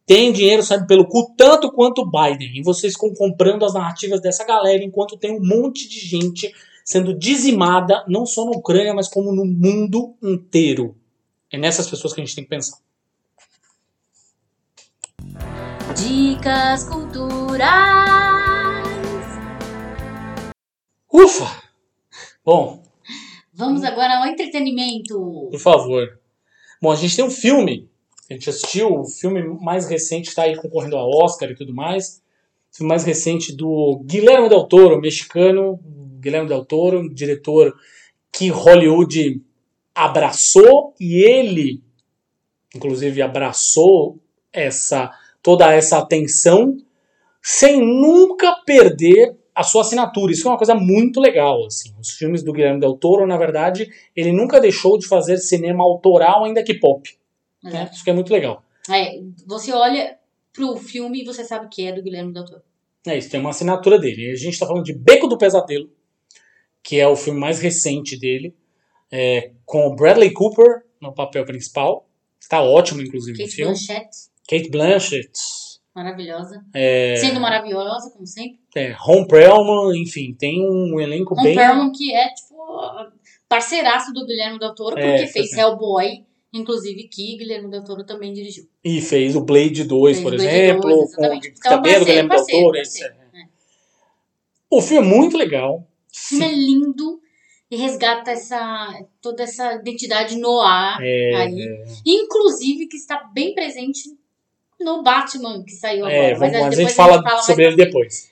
tem 0.06 0.32
dinheiro 0.32 0.62
saindo 0.62 0.86
pelo 0.86 1.06
cu 1.06 1.32
tanto 1.36 1.72
quanto 1.72 2.04
Biden. 2.04 2.58
E 2.58 2.62
vocês 2.62 2.92
ficam 2.92 3.14
comprando 3.14 3.64
as 3.64 3.72
narrativas 3.72 4.20
dessa 4.20 4.44
galera 4.44 4.84
enquanto 4.84 5.16
tem 5.16 5.34
um 5.34 5.40
monte 5.40 5.88
de 5.88 6.00
gente 6.00 6.52
sendo 6.84 7.16
dizimada, 7.16 8.04
não 8.08 8.26
só 8.26 8.44
na 8.44 8.50
Ucrânia, 8.50 8.92
mas 8.92 9.08
como 9.08 9.32
no 9.32 9.46
mundo 9.46 10.14
inteiro. 10.22 10.96
É 11.50 11.56
nessas 11.56 11.88
pessoas 11.88 12.12
que 12.12 12.20
a 12.20 12.24
gente 12.24 12.34
tem 12.34 12.44
que 12.44 12.50
pensar. 12.50 12.78
Dicas 15.96 16.84
culturais. 16.84 18.41
Ufa! 21.12 21.62
Bom, 22.44 22.82
Vamos 23.52 23.84
agora 23.84 24.18
ao 24.18 24.26
entretenimento. 24.26 25.48
por 25.50 25.60
favor. 25.60 26.18
Bom, 26.80 26.90
a 26.90 26.96
gente 26.96 27.14
tem 27.14 27.24
um 27.24 27.30
filme. 27.30 27.88
A 28.30 28.32
gente 28.32 28.48
assistiu 28.48 29.00
o 29.00 29.04
filme 29.04 29.42
mais 29.60 29.86
recente, 29.86 30.28
está 30.30 30.44
aí 30.44 30.56
concorrendo 30.56 30.96
a 30.96 31.04
Oscar 31.04 31.50
e 31.50 31.54
tudo 31.54 31.74
mais. 31.74 32.22
O 32.72 32.76
filme 32.78 32.88
mais 32.88 33.04
recente 33.04 33.54
do 33.54 34.02
Guilherme 34.06 34.48
Del 34.48 34.64
Toro, 34.64 35.00
mexicano. 35.00 35.78
Guilherme 36.18 36.48
Del 36.48 36.64
Toro, 36.64 37.12
diretor 37.12 37.74
que 38.32 38.48
Hollywood 38.48 39.42
abraçou 39.94 40.94
e 40.98 41.16
ele, 41.22 41.82
inclusive, 42.74 43.20
abraçou 43.20 44.18
essa 44.50 45.10
toda 45.42 45.72
essa 45.72 45.98
atenção 45.98 46.78
sem 47.42 47.80
nunca 47.80 48.54
perder 48.64 49.36
a 49.54 49.62
sua 49.62 49.82
assinatura. 49.82 50.32
Isso 50.32 50.46
é 50.46 50.50
uma 50.50 50.56
coisa 50.56 50.74
muito 50.74 51.20
legal. 51.20 51.66
Assim. 51.66 51.94
Os 52.00 52.10
filmes 52.10 52.42
do 52.42 52.52
Guilherme 52.52 52.80
Del 52.80 52.96
Toro, 52.96 53.26
na 53.26 53.36
verdade, 53.36 53.90
ele 54.16 54.32
nunca 54.32 54.60
deixou 54.60 54.98
de 54.98 55.06
fazer 55.06 55.38
cinema 55.38 55.84
autoral, 55.84 56.44
ainda 56.44 56.62
que 56.62 56.74
pop. 56.74 57.08
Né? 57.62 57.88
Isso 57.92 58.04
que 58.04 58.10
é 58.10 58.14
muito 58.14 58.32
legal. 58.32 58.64
É, 58.90 59.20
você 59.46 59.72
olha 59.72 60.16
pro 60.52 60.76
filme 60.76 61.22
e 61.22 61.24
você 61.24 61.44
sabe 61.44 61.68
que 61.70 61.86
é 61.86 61.92
do 61.92 62.02
Guilherme 62.02 62.32
Del 62.32 62.44
Toro. 62.44 62.62
É 63.06 63.18
isso, 63.18 63.30
tem 63.30 63.40
uma 63.40 63.50
assinatura 63.50 63.98
dele. 63.98 64.30
A 64.30 64.36
gente 64.36 64.52
está 64.52 64.66
falando 64.66 64.84
de 64.84 64.92
Beco 64.92 65.26
do 65.26 65.38
Pesadelo, 65.38 65.90
que 66.82 66.98
é 66.98 67.06
o 67.06 67.16
filme 67.16 67.38
mais 67.38 67.60
recente 67.60 68.18
dele, 68.18 68.54
é, 69.10 69.50
com 69.64 69.86
o 69.86 69.94
Bradley 69.94 70.32
Cooper 70.32 70.84
no 71.00 71.12
papel 71.12 71.44
principal. 71.44 72.08
Está 72.40 72.62
ótimo, 72.62 73.02
inclusive, 73.02 73.38
Kate 73.38 73.50
filme. 73.50 73.72
Blanchett, 73.72 74.08
Kate 74.48 74.70
Blanchett, 74.70 75.32
maravilhosa. 75.94 76.64
é, 76.74 77.16
Sendo 77.16 77.40
maravilhosa, 77.40 78.10
como 78.10 78.26
sempre. 78.26 78.58
é, 78.74 78.92
Ron 78.98 79.26
Perlman, 79.26 79.96
enfim, 80.00 80.34
tem 80.38 80.66
um 80.68 80.98
elenco 81.00 81.34
Ron 81.34 81.42
bem... 81.42 81.54
Perlman, 81.54 81.92
que 81.92 82.14
é, 82.14 82.28
tipo, 82.28 82.56
parceiraço 83.48 84.12
do 84.12 84.24
Guilherme 84.26 84.58
Del 84.58 84.74
Toro, 84.74 84.98
É, 84.98 85.02
porque 85.02 85.26
fez 85.32 85.50
pois 85.50 85.52
é. 85.52 85.60
Hellboy, 85.60 86.24
inclusive, 86.52 87.04
que 87.08 87.36
Guilherme 87.36 87.70
Del 87.70 87.84
Toro 87.84 88.04
também 88.04 88.32
dirigiu. 88.32 88.64
E 88.84 89.00
fez 89.00 89.36
o 89.36 89.40
Blade 89.42 89.84
2, 89.84 90.16
Fez 90.16 90.22
por 90.22 90.34
Blade 90.36 90.48
exemplo, 90.54 90.90
2, 90.90 91.14
com, 91.14 91.24
Então, 91.24 91.42
também 91.62 91.92
é 91.92 91.98
do 91.98 91.98
parceiro, 91.98 92.04
Guilherme 92.04 92.28
Del 92.28 92.38
parceiro, 92.38 92.62
Toro. 92.64 92.76
parceiro. 92.78 93.14
é. 93.34 93.38
É. 93.40 93.44
O 94.70 94.80
filme 94.80 95.06
é 95.06 95.10
muito 95.10 95.36
legal. 95.36 95.76
O 95.78 95.86
filme 96.16 96.44
é 96.46 96.52
lindo 96.52 97.20
e 97.70 97.76
resgata 97.76 98.30
essa, 98.30 99.06
toda 99.20 99.42
essa 99.42 99.74
identidade 99.74 100.36
no 100.36 100.60
ar 100.60 100.98
É, 101.02 101.34
aí. 101.36 101.84
Inclusive, 102.06 102.86
que 102.86 102.96
está 102.96 103.24
bem 103.34 103.54
presente 103.54 104.00
no 104.82 105.02
Batman 105.02 105.62
que 105.64 105.72
saiu 105.72 106.04
agora. 106.06 106.14
é, 106.14 106.34
vamos, 106.34 106.52
mas 106.52 106.54
a 106.54 106.68
depois 106.70 106.76
gente 106.76 106.94
fala 106.94 107.38
sobre 107.42 107.66
ele 107.66 107.76
depois. 107.76 108.30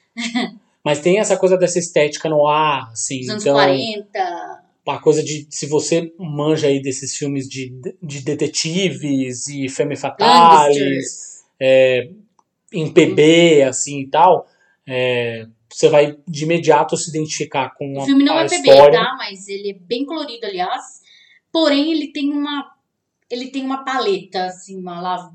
Mas 0.84 1.00
tem 1.00 1.18
essa 1.18 1.36
coisa 1.36 1.56
dessa 1.58 1.78
estética 1.78 2.28
no 2.28 2.46
ar, 2.46 2.90
assim. 2.92 3.20
Dos 3.20 3.28
anos 3.30 3.42
então, 3.44 3.54
40. 3.54 4.62
a 4.88 4.98
coisa 4.98 5.22
de 5.22 5.46
se 5.50 5.66
você 5.66 6.12
manja 6.18 6.66
aí 6.66 6.80
desses 6.80 7.14
filmes 7.16 7.48
de, 7.48 7.72
de 8.02 8.22
detetives 8.22 9.46
e 9.48 9.68
femme 9.68 9.94
fatales, 9.96 11.44
é, 11.60 12.08
em 12.72 12.90
PB, 12.92 13.62
assim 13.64 14.00
e 14.00 14.06
tal, 14.08 14.48
é, 14.88 15.46
você 15.68 15.88
vai 15.88 16.16
de 16.26 16.44
imediato 16.44 16.96
se 16.96 17.10
identificar 17.10 17.70
com 17.76 17.98
O 17.98 18.00
a, 18.02 18.04
filme 18.06 18.24
não 18.24 18.36
a 18.38 18.42
é 18.44 18.48
PB, 18.48 18.56
história. 18.70 18.98
tá? 18.98 19.14
Mas 19.18 19.46
ele 19.48 19.70
é 19.70 19.74
bem 19.74 20.04
colorido, 20.04 20.46
aliás. 20.46 21.00
Porém, 21.52 21.92
ele 21.92 22.08
tem 22.08 22.32
uma. 22.32 22.72
Ele 23.30 23.48
tem 23.50 23.64
uma 23.64 23.84
paleta, 23.84 24.44
assim, 24.46 24.76
uma 24.78 25.32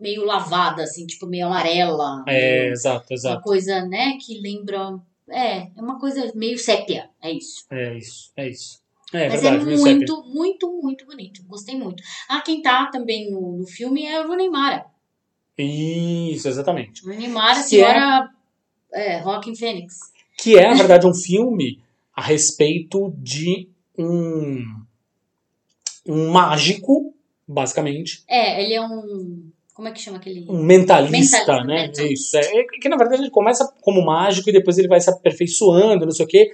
meio 0.00 0.24
lavada, 0.24 0.84
assim, 0.84 1.06
tipo 1.06 1.26
meio 1.26 1.46
amarela. 1.46 2.22
É, 2.26 2.60
meio- 2.62 2.72
exato, 2.72 3.06
uma 3.10 3.14
exato. 3.14 3.42
coisa, 3.42 3.84
né, 3.84 4.16
que 4.24 4.40
lembra. 4.40 4.98
É, 5.28 5.62
é 5.76 5.80
uma 5.82 5.98
coisa 5.98 6.30
meio 6.36 6.56
sépia, 6.56 7.10
é 7.20 7.32
isso. 7.32 7.66
É 7.70 7.98
isso, 7.98 8.32
é 8.36 8.48
isso. 8.48 8.80
É 9.12 9.28
Mas 9.28 9.40
verdade, 9.42 9.56
é 9.72 9.76
sépia. 9.76 9.92
muito, 9.92 10.24
muito, 10.24 10.80
muito 10.82 11.04
bonito. 11.06 11.42
Gostei 11.48 11.76
muito. 11.76 12.02
Ah, 12.28 12.40
quem 12.40 12.62
tá 12.62 12.86
também 12.86 13.30
no, 13.30 13.58
no 13.58 13.66
filme 13.66 14.04
é 14.06 14.20
o 14.20 14.28
Rooney 14.28 14.48
Mara. 14.48 14.86
Isso, 15.58 16.46
exatamente. 16.48 17.02
Rooney 17.04 17.28
Mara, 17.28 17.54
Que 17.54 17.58
é- 17.60 17.62
senhora 17.62 18.30
é, 18.92 19.18
Rockin' 19.18 19.56
Phoenix. 19.56 19.96
Que 20.38 20.56
é, 20.58 20.68
na 20.68 20.74
verdade, 20.74 21.06
um 21.06 21.14
filme 21.14 21.80
a 22.14 22.22
respeito 22.22 23.12
de 23.18 23.68
um, 23.98 24.62
um 26.06 26.30
mágico, 26.30 27.14
basicamente, 27.46 28.22
É, 28.28 28.62
ele 28.62 28.74
é 28.74 28.80
um. 28.82 29.50
Como 29.74 29.88
é 29.88 29.92
que 29.92 30.00
chama 30.00 30.16
aquele. 30.16 30.46
um 30.48 30.62
mentalista, 30.62 31.12
Mentalista, 31.38 31.64
né? 31.64 31.82
mentalista. 31.88 32.02
Isso. 32.04 32.36
É, 32.38 32.60
é 32.60 32.64
que 32.64 32.88
na 32.88 32.96
verdade 32.96 33.22
ele 33.22 33.30
começa 33.30 33.70
como 33.82 34.04
mágico 34.04 34.48
e 34.48 34.52
depois 34.52 34.78
ele 34.78 34.88
vai 34.88 35.00
se 35.00 35.10
aperfeiçoando, 35.10 36.04
não 36.06 36.12
sei 36.12 36.24
o 36.24 36.28
quê. 36.28 36.50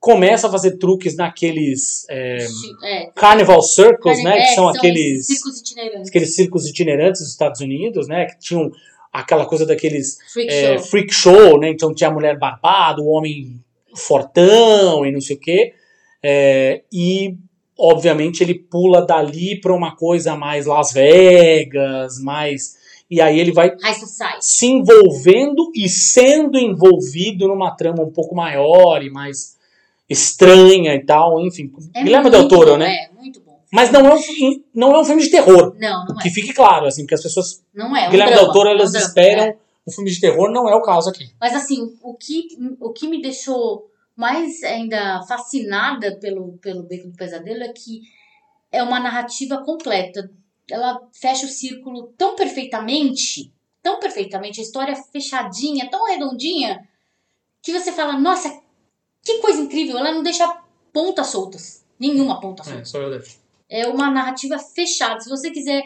Começa 0.00 0.48
a 0.48 0.50
fazer 0.50 0.76
truques 0.78 1.16
naqueles 1.16 2.06
é, 2.10 2.38
É, 2.84 3.06
Carnival 3.14 3.62
Circles, 3.62 4.22
né? 4.22 4.38
é, 4.38 4.40
Que 4.42 4.54
são 4.54 4.68
aqueles, 4.68 5.26
Circos 5.26 5.60
itinerantes. 5.60 6.08
aqueles 6.08 6.34
circos 6.36 6.66
itinerantes 6.68 7.20
dos 7.22 7.30
Estados 7.30 7.60
Unidos, 7.60 8.06
né? 8.08 8.26
Que 8.26 8.38
tinham 8.38 8.70
aquela 9.12 9.46
coisa 9.46 9.64
daqueles 9.64 10.18
Freak 10.32 10.52
é, 10.52 10.76
show. 10.78 10.86
freak 10.86 11.14
show, 11.14 11.58
né? 11.60 11.68
Então 11.70 11.94
tinha 11.94 12.08
a 12.10 12.12
mulher 12.12 12.38
barbada, 12.38 13.00
o 13.00 13.06
homem 13.08 13.62
fortão 13.94 15.04
e 15.06 15.12
não 15.12 15.20
sei 15.20 15.36
o 15.36 15.40
quê. 15.40 15.74
É, 16.22 16.82
e, 16.92 17.36
obviamente, 17.78 18.42
ele 18.42 18.54
pula 18.54 19.04
dali 19.04 19.60
para 19.60 19.74
uma 19.74 19.96
coisa 19.96 20.36
mais 20.36 20.66
Las 20.66 20.92
Vegas, 20.92 22.20
mais. 22.20 22.76
E 23.10 23.20
aí 23.20 23.38
ele 23.38 23.52
vai 23.52 23.76
se 24.40 24.66
envolvendo 24.66 25.70
e 25.74 25.88
sendo 25.88 26.58
envolvido 26.58 27.46
numa 27.46 27.72
trama 27.72 28.02
um 28.02 28.10
pouco 28.10 28.34
maior 28.34 29.02
e 29.02 29.10
mais 29.10 29.56
estranha 30.08 30.94
e 30.94 31.04
tal, 31.04 31.40
enfim. 31.40 31.70
É 31.94 32.02
Guilherme 32.02 32.30
Del 32.30 32.48
Toro, 32.48 32.72
bom, 32.72 32.76
né? 32.78 32.94
É, 32.94 33.10
muito 33.20 33.40
bom. 33.40 33.58
Mas 33.72 33.90
não 33.90 34.06
é, 34.06 34.14
um, 34.14 34.18
fi- 34.18 34.64
não 34.74 34.94
é 34.94 35.00
um 35.00 35.04
filme 35.04 35.22
de 35.22 35.30
terror. 35.30 35.74
Não, 35.78 36.06
não 36.06 36.20
é. 36.20 36.22
Que 36.22 36.30
fique 36.30 36.52
claro, 36.52 36.86
assim, 36.86 37.02
porque 37.02 37.14
as 37.14 37.22
pessoas. 37.22 37.62
Não 37.74 37.96
é. 37.96 38.04
é 38.04 38.08
um 38.08 38.10
Guilherme 38.10 38.32
drama, 38.32 38.46
Del 38.46 38.52
Toro, 38.52 38.68
é 38.68 38.72
um 38.72 38.74
elas 38.74 38.92
drama, 38.92 39.06
esperam 39.06 39.44
é. 39.44 39.56
um 39.86 39.92
filme 39.92 40.10
de 40.10 40.20
terror, 40.20 40.50
não 40.50 40.68
é 40.68 40.74
o 40.74 40.82
caso 40.82 41.10
aqui. 41.10 41.30
Mas 41.40 41.54
assim, 41.54 41.94
o 42.02 42.14
que, 42.14 42.48
o 42.80 42.90
que 42.90 43.08
me 43.08 43.20
deixou 43.20 43.86
mais 44.16 44.62
ainda 44.62 45.22
fascinada 45.22 46.18
pelo, 46.18 46.58
pelo 46.58 46.84
Beco 46.84 47.08
do 47.08 47.16
Pesadelo 47.16 47.62
é 47.62 47.72
que 47.72 48.02
é 48.70 48.82
uma 48.82 49.00
narrativa 49.00 49.62
completa. 49.64 50.30
Ela 50.70 51.00
fecha 51.12 51.46
o 51.46 51.48
círculo 51.48 52.14
tão 52.16 52.34
perfeitamente, 52.36 53.52
tão 53.82 53.98
perfeitamente, 53.98 54.60
a 54.60 54.62
história 54.62 54.96
fechadinha, 54.96 55.90
tão 55.90 56.06
redondinha, 56.06 56.88
que 57.62 57.72
você 57.72 57.92
fala, 57.92 58.18
nossa, 58.18 58.60
que 59.22 59.38
coisa 59.38 59.60
incrível, 59.60 59.98
ela 59.98 60.12
não 60.12 60.22
deixa 60.22 60.46
pontas 60.92 61.28
soltas. 61.28 61.84
Nenhuma 61.98 62.40
ponta 62.40 62.62
solta. 62.62 62.84
só 62.84 63.00
eu 63.00 63.10
deixo. 63.10 63.38
É 63.68 63.86
uma 63.88 64.10
narrativa 64.10 64.58
fechada. 64.58 65.20
Se 65.20 65.28
você 65.28 65.50
quiser, 65.50 65.82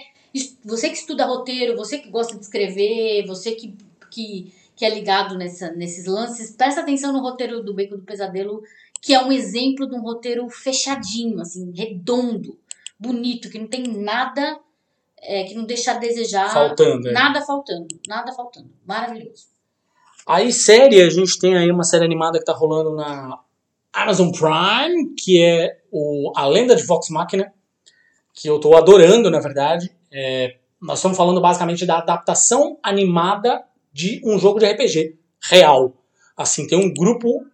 você 0.65 0.89
que 0.89 0.97
estuda 0.97 1.25
roteiro, 1.25 1.77
você 1.77 1.99
que 1.99 2.11
gosta 2.11 2.37
de 2.37 2.45
escrever, 2.45 3.27
você 3.27 3.53
que, 3.53 3.77
que, 4.11 4.53
que 4.79 4.85
é 4.85 4.95
ligado 4.95 5.37
nessa, 5.37 5.73
nesses 5.73 6.07
lances, 6.07 6.53
presta 6.53 6.83
atenção 6.83 7.13
no 7.13 7.19
roteiro 7.19 7.65
do 7.65 7.75
Beco 7.75 7.97
do 7.97 8.05
Pesadelo, 8.05 8.63
que 9.03 9.13
é 9.13 9.21
um 9.21 9.33
exemplo 9.33 9.89
de 9.89 9.97
um 9.97 10.01
roteiro 10.01 10.49
fechadinho, 10.49 11.41
assim, 11.41 11.73
redondo, 11.75 12.57
bonito, 12.97 13.51
que 13.51 13.59
não 13.59 13.67
tem 13.67 13.83
nada, 13.89 14.57
é, 15.21 15.43
que 15.43 15.55
não 15.55 15.65
deixa 15.65 15.91
a 15.91 15.99
desejar. 15.99 16.53
Faltando. 16.53 17.09
é. 17.09 17.13
Nada 17.13 17.43
faltando, 17.43 17.89
nada 18.07 18.33
faltando. 18.33 18.71
Maravilhoso. 18.87 19.49
Aí, 20.25 20.53
série, 20.53 21.03
a 21.03 21.11
gente 21.11 21.41
tem 21.41 21.57
aí 21.57 21.73
uma 21.73 21.83
série 21.83 22.05
animada 22.05 22.39
que 22.39 22.45
tá 22.45 22.53
rolando 22.53 22.95
na 22.95 23.37
Amazon 23.93 24.31
Prime, 24.31 25.13
que 25.17 25.43
é 25.43 25.77
o 25.91 26.33
A 26.37 26.47
Lenda 26.47 26.77
de 26.77 26.85
Vox 26.85 27.11
Machina, 27.11 27.53
que 28.33 28.49
eu 28.49 28.61
tô 28.61 28.77
adorando, 28.77 29.29
na 29.29 29.41
verdade. 29.41 29.91
É, 30.13 30.57
nós 30.81 31.01
estamos 31.01 31.17
falando 31.17 31.41
basicamente 31.41 31.85
da 31.85 31.99
adaptação 31.99 32.79
animada 32.81 33.65
de 33.99 34.21
um 34.25 34.39
jogo 34.39 34.61
de 34.61 34.67
RPG 34.67 35.17
real. 35.51 35.93
Assim, 36.37 36.69
tem 36.69 36.79
um 36.79 36.95
grupo 36.95 37.45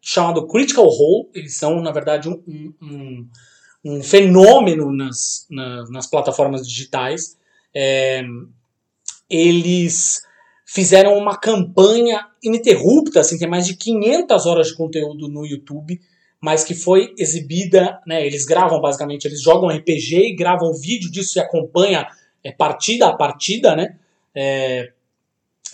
chamado 0.00 0.44
Critical 0.48 0.84
Role, 0.88 1.28
eles 1.32 1.56
são, 1.56 1.80
na 1.80 1.92
verdade, 1.92 2.28
um, 2.28 2.42
um, 2.82 3.28
um- 3.84 4.02
fenômeno 4.02 4.92
nas, 4.92 5.46
na- 5.48 5.84
nas 5.90 6.08
plataformas 6.08 6.66
digitais. 6.66 7.36
É, 7.72 8.24
eles 9.30 10.22
fizeram 10.66 11.16
uma 11.16 11.36
campanha 11.38 12.26
ininterrupta, 12.42 13.20
assim, 13.20 13.38
tem 13.38 13.48
mais 13.48 13.64
de 13.66 13.76
500 13.76 14.44
horas 14.46 14.68
de 14.68 14.74
conteúdo 14.76 15.28
no 15.28 15.46
YouTube, 15.46 16.00
mas 16.40 16.64
que 16.64 16.74
foi 16.74 17.14
exibida, 17.16 18.00
né, 18.06 18.26
eles 18.26 18.44
gravam 18.44 18.80
basicamente, 18.80 19.24
eles 19.26 19.40
jogam 19.40 19.70
RPG 19.70 20.16
e 20.30 20.34
gravam 20.34 20.72
vídeo 20.74 21.10
disso 21.10 21.38
e 21.38 21.40
acompanha 21.40 22.08
é, 22.42 22.50
partida 22.52 23.06
a 23.06 23.16
partida, 23.16 23.74
né, 23.76 23.96
é, 24.34 24.92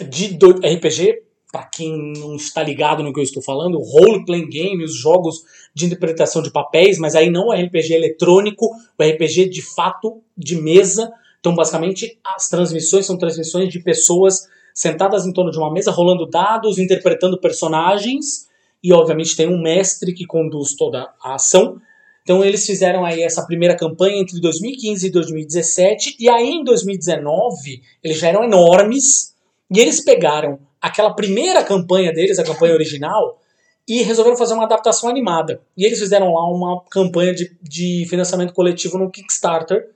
de 0.01 0.37
RPG, 0.37 1.23
para 1.53 1.65
quem 1.65 2.15
não 2.17 2.37
está 2.37 2.63
ligado 2.63 3.03
no 3.03 3.13
que 3.13 3.21
eu 3.21 3.25
estou 3.25 3.43
falando, 3.43 3.79
o 3.79 3.83
role 3.83 4.25
playing 4.25 4.49
game, 4.49 4.85
os 4.85 4.95
jogos 4.95 5.43
de 5.75 5.85
interpretação 5.85 6.43
de 6.43 6.51
papéis, 6.51 6.99
mas 6.99 7.15
aí 7.15 7.31
não 7.31 7.53
é 7.53 7.63
RPG 7.63 7.93
eletrônico, 7.93 8.67
o 8.67 9.03
RPG 9.03 9.51
de 9.51 9.61
fato 9.61 10.23
de 10.37 10.57
mesa. 10.57 11.13
Então, 11.41 11.55
basicamente, 11.55 12.19
as 12.25 12.49
transmissões 12.49 13.05
são 13.05 13.19
transmissões 13.19 13.69
de 13.69 13.81
pessoas 13.81 14.49
sentadas 14.75 15.27
em 15.27 15.33
torno 15.33 15.51
de 15.51 15.59
uma 15.59 15.73
mesa, 15.73 15.91
rolando 15.91 16.27
dados, 16.27 16.79
interpretando 16.79 17.39
personagens, 17.39 18.49
e 18.83 18.93
obviamente 18.93 19.37
tem 19.37 19.47
um 19.47 19.61
mestre 19.61 20.13
que 20.13 20.27
conduz 20.27 20.75
toda 20.75 21.13
a 21.23 21.35
ação. 21.35 21.77
Então 22.23 22.45
eles 22.45 22.65
fizeram 22.65 23.05
aí 23.05 23.23
essa 23.23 23.45
primeira 23.45 23.77
campanha 23.77 24.21
entre 24.21 24.41
2015 24.41 25.07
e 25.07 25.11
2017, 25.11 26.17
e 26.19 26.29
aí 26.29 26.51
em 26.51 26.65
2019 26.65 27.83
eles 28.03 28.19
já 28.19 28.29
eram 28.29 28.45
enormes, 28.45 29.32
e 29.73 29.81
eles 29.81 30.05
pegaram 30.05 30.59
aquela 30.81 31.15
primeira 31.15 31.63
campanha 31.63 32.13
deles, 32.13 32.39
a 32.39 32.45
campanha 32.45 32.75
original, 32.75 33.41
e 33.89 34.03
resolveram 34.03 34.37
fazer 34.37 34.55
uma 34.55 34.65
adaptação 34.65 35.09
animada. 35.09 35.61
E 35.77 35.85
eles 35.85 35.99
fizeram 35.99 36.35
lá 36.35 36.49
uma 36.49 36.83
campanha 36.91 37.35
de, 37.35 37.57
de 37.63 38.07
financiamento 38.09 38.53
coletivo 38.53 38.99
no 38.99 39.11
Kickstarter. 39.11 39.91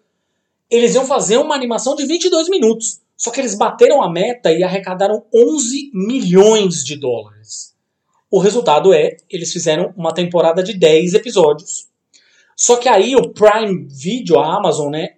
Eles 0.71 0.95
iam 0.95 1.05
fazer 1.05 1.37
uma 1.37 1.55
animação 1.55 1.95
de 1.95 2.07
22 2.07 2.49
minutos. 2.49 3.01
Só 3.17 3.31
que 3.31 3.41
eles 3.41 3.55
bateram 3.55 4.03
a 4.03 4.11
meta 4.11 4.53
e 4.53 4.63
arrecadaram 4.63 5.25
11 5.35 5.91
milhões 5.93 6.85
de 6.85 6.97
dólares. 6.97 7.75
O 8.31 8.39
resultado 8.39 8.93
é, 8.93 9.17
eles 9.31 9.53
fizeram 9.53 9.93
uma 9.97 10.13
temporada 10.13 10.63
de 10.63 10.75
10 10.75 11.15
episódios. 11.15 11.89
Só 12.57 12.77
que 12.77 12.89
aí 12.89 13.15
o 13.15 13.31
Prime 13.31 13.87
Video, 13.89 14.39
a 14.39 14.57
Amazon, 14.57 14.91
né, 14.91 15.16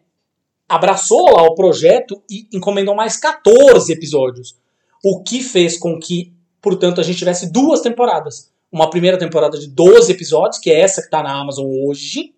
abraçou 0.68 1.30
lá 1.34 1.42
o 1.42 1.54
projeto 1.54 2.22
e 2.30 2.46
encomendou 2.52 2.94
mais 2.94 3.16
14 3.16 3.92
episódios. 3.92 4.56
O 5.04 5.22
que 5.22 5.42
fez 5.42 5.78
com 5.78 5.98
que, 5.98 6.32
portanto, 6.60 7.00
a 7.00 7.04
gente 7.04 7.18
tivesse 7.18 7.50
duas 7.52 7.80
temporadas. 7.80 8.50
Uma 8.70 8.90
primeira 8.90 9.18
temporada 9.18 9.58
de 9.58 9.66
12 9.68 10.12
episódios, 10.12 10.58
que 10.60 10.70
é 10.70 10.80
essa 10.80 11.00
que 11.00 11.06
está 11.06 11.22
na 11.22 11.32
Amazon 11.40 11.66
hoje, 11.66 12.34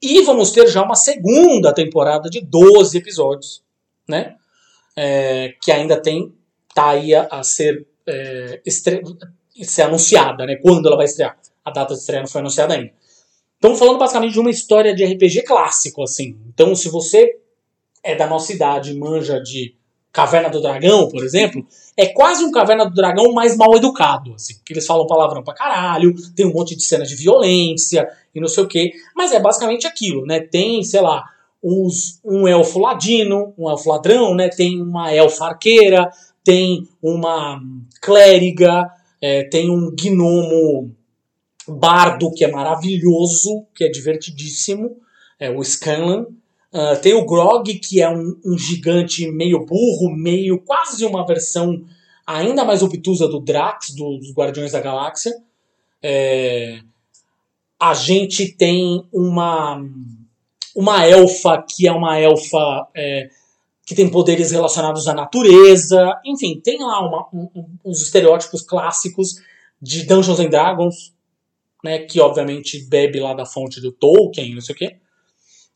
e 0.00 0.22
vamos 0.22 0.50
ter 0.50 0.66
já 0.68 0.82
uma 0.82 0.94
segunda 0.94 1.72
temporada 1.74 2.30
de 2.30 2.40
12 2.40 2.96
episódios, 2.96 3.62
né? 4.08 4.36
É, 4.96 5.54
que 5.62 5.70
ainda 5.70 6.00
tem, 6.00 6.32
tá 6.74 6.90
aí 6.90 7.14
a, 7.14 7.28
a 7.30 7.42
ser, 7.42 7.86
é, 8.06 8.60
estre- 8.64 9.02
ser 9.62 9.82
anunciada, 9.82 10.46
né? 10.46 10.56
Quando 10.56 10.86
ela 10.86 10.96
vai 10.96 11.04
estrear. 11.06 11.38
A 11.64 11.70
data 11.70 11.94
de 11.94 12.00
estreia 12.00 12.22
não 12.22 12.28
foi 12.28 12.40
anunciada 12.40 12.74
ainda. 12.74 12.90
Estamos 13.54 13.78
falando 13.78 13.98
basicamente 13.98 14.32
de 14.32 14.40
uma 14.40 14.50
história 14.50 14.92
de 14.92 15.04
RPG 15.04 15.42
clássico, 15.44 16.02
assim. 16.02 16.36
Então, 16.48 16.74
se 16.74 16.88
você 16.88 17.38
é 18.02 18.14
da 18.14 18.26
nossa 18.26 18.52
idade, 18.52 18.94
manja 18.94 19.40
de 19.40 19.74
Caverna 20.12 20.50
do 20.50 20.60
Dragão, 20.60 21.08
por 21.08 21.24
exemplo, 21.24 21.66
é 21.96 22.06
quase 22.06 22.44
um 22.44 22.50
Caverna 22.50 22.84
do 22.84 22.94
Dragão 22.94 23.32
mais 23.32 23.56
mal 23.56 23.74
educado, 23.74 24.34
assim. 24.34 24.54
Que 24.64 24.74
eles 24.74 24.86
falam 24.86 25.06
palavrão 25.06 25.42
pra 25.42 25.54
caralho, 25.54 26.14
tem 26.34 26.44
um 26.44 26.52
monte 26.52 26.76
de 26.76 26.82
cenas 26.82 27.08
de 27.08 27.16
violência 27.16 28.06
e 28.34 28.40
não 28.40 28.48
sei 28.48 28.64
o 28.64 28.68
quê. 28.68 28.92
Mas 29.16 29.32
é 29.32 29.40
basicamente 29.40 29.86
aquilo, 29.86 30.26
né? 30.26 30.40
Tem, 30.40 30.82
sei 30.82 31.00
lá, 31.00 31.24
um 31.62 32.46
elfo 32.46 32.78
ladino, 32.78 33.54
um 33.56 33.70
elfo 33.70 33.88
ladrão, 33.88 34.34
né? 34.34 34.48
Tem 34.48 34.82
uma 34.82 35.12
elfa 35.14 35.46
arqueira, 35.46 36.10
tem 36.44 36.86
uma 37.00 37.60
clériga, 38.00 38.90
É, 39.24 39.44
tem 39.44 39.70
um 39.70 39.94
gnomo 39.94 40.90
bardo 41.68 42.32
que 42.32 42.44
é 42.44 42.50
maravilhoso, 42.50 43.64
que 43.72 43.84
é 43.84 43.88
divertidíssimo, 43.88 44.96
é 45.38 45.48
o 45.48 45.62
Scanlan. 45.62 46.26
Uh, 46.72 46.98
tem 47.02 47.12
o 47.12 47.26
Grog, 47.26 47.74
que 47.80 48.00
é 48.00 48.08
um, 48.08 48.40
um, 48.44 48.56
gigante 48.56 49.30
meio 49.30 49.66
burro, 49.66 50.10
meio 50.10 50.58
quase 50.58 51.04
uma 51.04 51.26
versão 51.26 51.84
ainda 52.26 52.64
mais 52.64 52.82
obtusa 52.82 53.28
do 53.28 53.40
Drax, 53.40 53.94
dos 53.94 54.32
Guardiões 54.32 54.72
da 54.72 54.80
Galáxia. 54.80 55.32
É, 56.02 56.80
a 57.78 57.92
gente 57.92 58.56
tem 58.56 59.06
uma, 59.12 59.84
uma 60.74 61.06
elfa 61.06 61.62
que 61.68 61.86
é 61.86 61.92
uma 61.92 62.18
elfa 62.18 62.88
é, 62.96 63.28
que 63.84 63.94
tem 63.94 64.10
poderes 64.10 64.50
relacionados 64.50 65.06
à 65.08 65.12
natureza. 65.12 66.18
Enfim, 66.24 66.58
tem 66.58 66.78
lá 66.78 67.00
uma, 67.06 67.28
um, 67.34 67.66
uns 67.84 68.00
estereótipos 68.00 68.62
clássicos 68.62 69.34
de 69.80 70.04
Dungeons 70.04 70.40
and 70.40 70.48
Dragons, 70.48 71.12
né, 71.84 71.98
que 71.98 72.20
obviamente 72.20 72.86
bebe 72.88 73.20
lá 73.20 73.34
da 73.34 73.44
fonte 73.44 73.80
do 73.80 73.92
Tolkien, 73.92 74.54
não 74.54 74.60
sei 74.60 74.74
o 74.74 74.78
quê. 74.78 74.96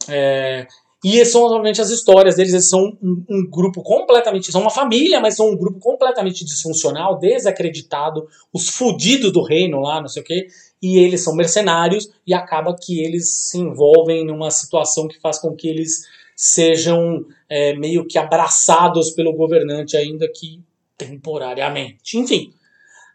É, 0.09 0.66
e 1.09 1.24
são, 1.24 1.43
obviamente, 1.43 1.81
as 1.81 1.91
histórias 1.91 2.35
deles. 2.35 2.53
Eles 2.53 2.69
são 2.69 2.99
um, 3.01 3.24
um, 3.31 3.49
grupo 3.49 3.81
completamente. 3.81 4.51
São 4.51 4.61
uma 4.61 4.70
família, 4.70 5.20
mas 5.20 5.37
são 5.37 5.51
um 5.51 5.57
grupo 5.57 5.78
completamente 5.78 6.45
disfuncional, 6.45 7.16
desacreditado, 7.16 8.27
os 8.53 8.70
fudidos 8.70 9.31
do 9.31 9.41
reino 9.41 9.78
lá, 9.78 10.01
não 10.01 10.09
sei 10.09 10.20
o 10.20 10.24
quê. 10.24 10.49
E 10.83 10.99
eles 10.99 11.23
são 11.23 11.37
mercenários, 11.37 12.11
e 12.27 12.35
acaba 12.35 12.74
que 12.74 12.99
eles 12.99 13.33
se 13.33 13.57
envolvem 13.57 14.27
numa 14.27 14.51
situação 14.51 15.07
que 15.07 15.20
faz 15.20 15.39
com 15.39 15.55
que 15.55 15.69
eles 15.69 16.03
sejam 16.35 17.24
é, 17.49 17.73
meio 17.74 18.05
que 18.05 18.19
abraçados 18.19 19.12
pelo 19.12 19.33
governante, 19.33 19.97
ainda 19.97 20.27
que 20.27 20.61
temporariamente. 20.99 22.19
Enfim. 22.19 22.53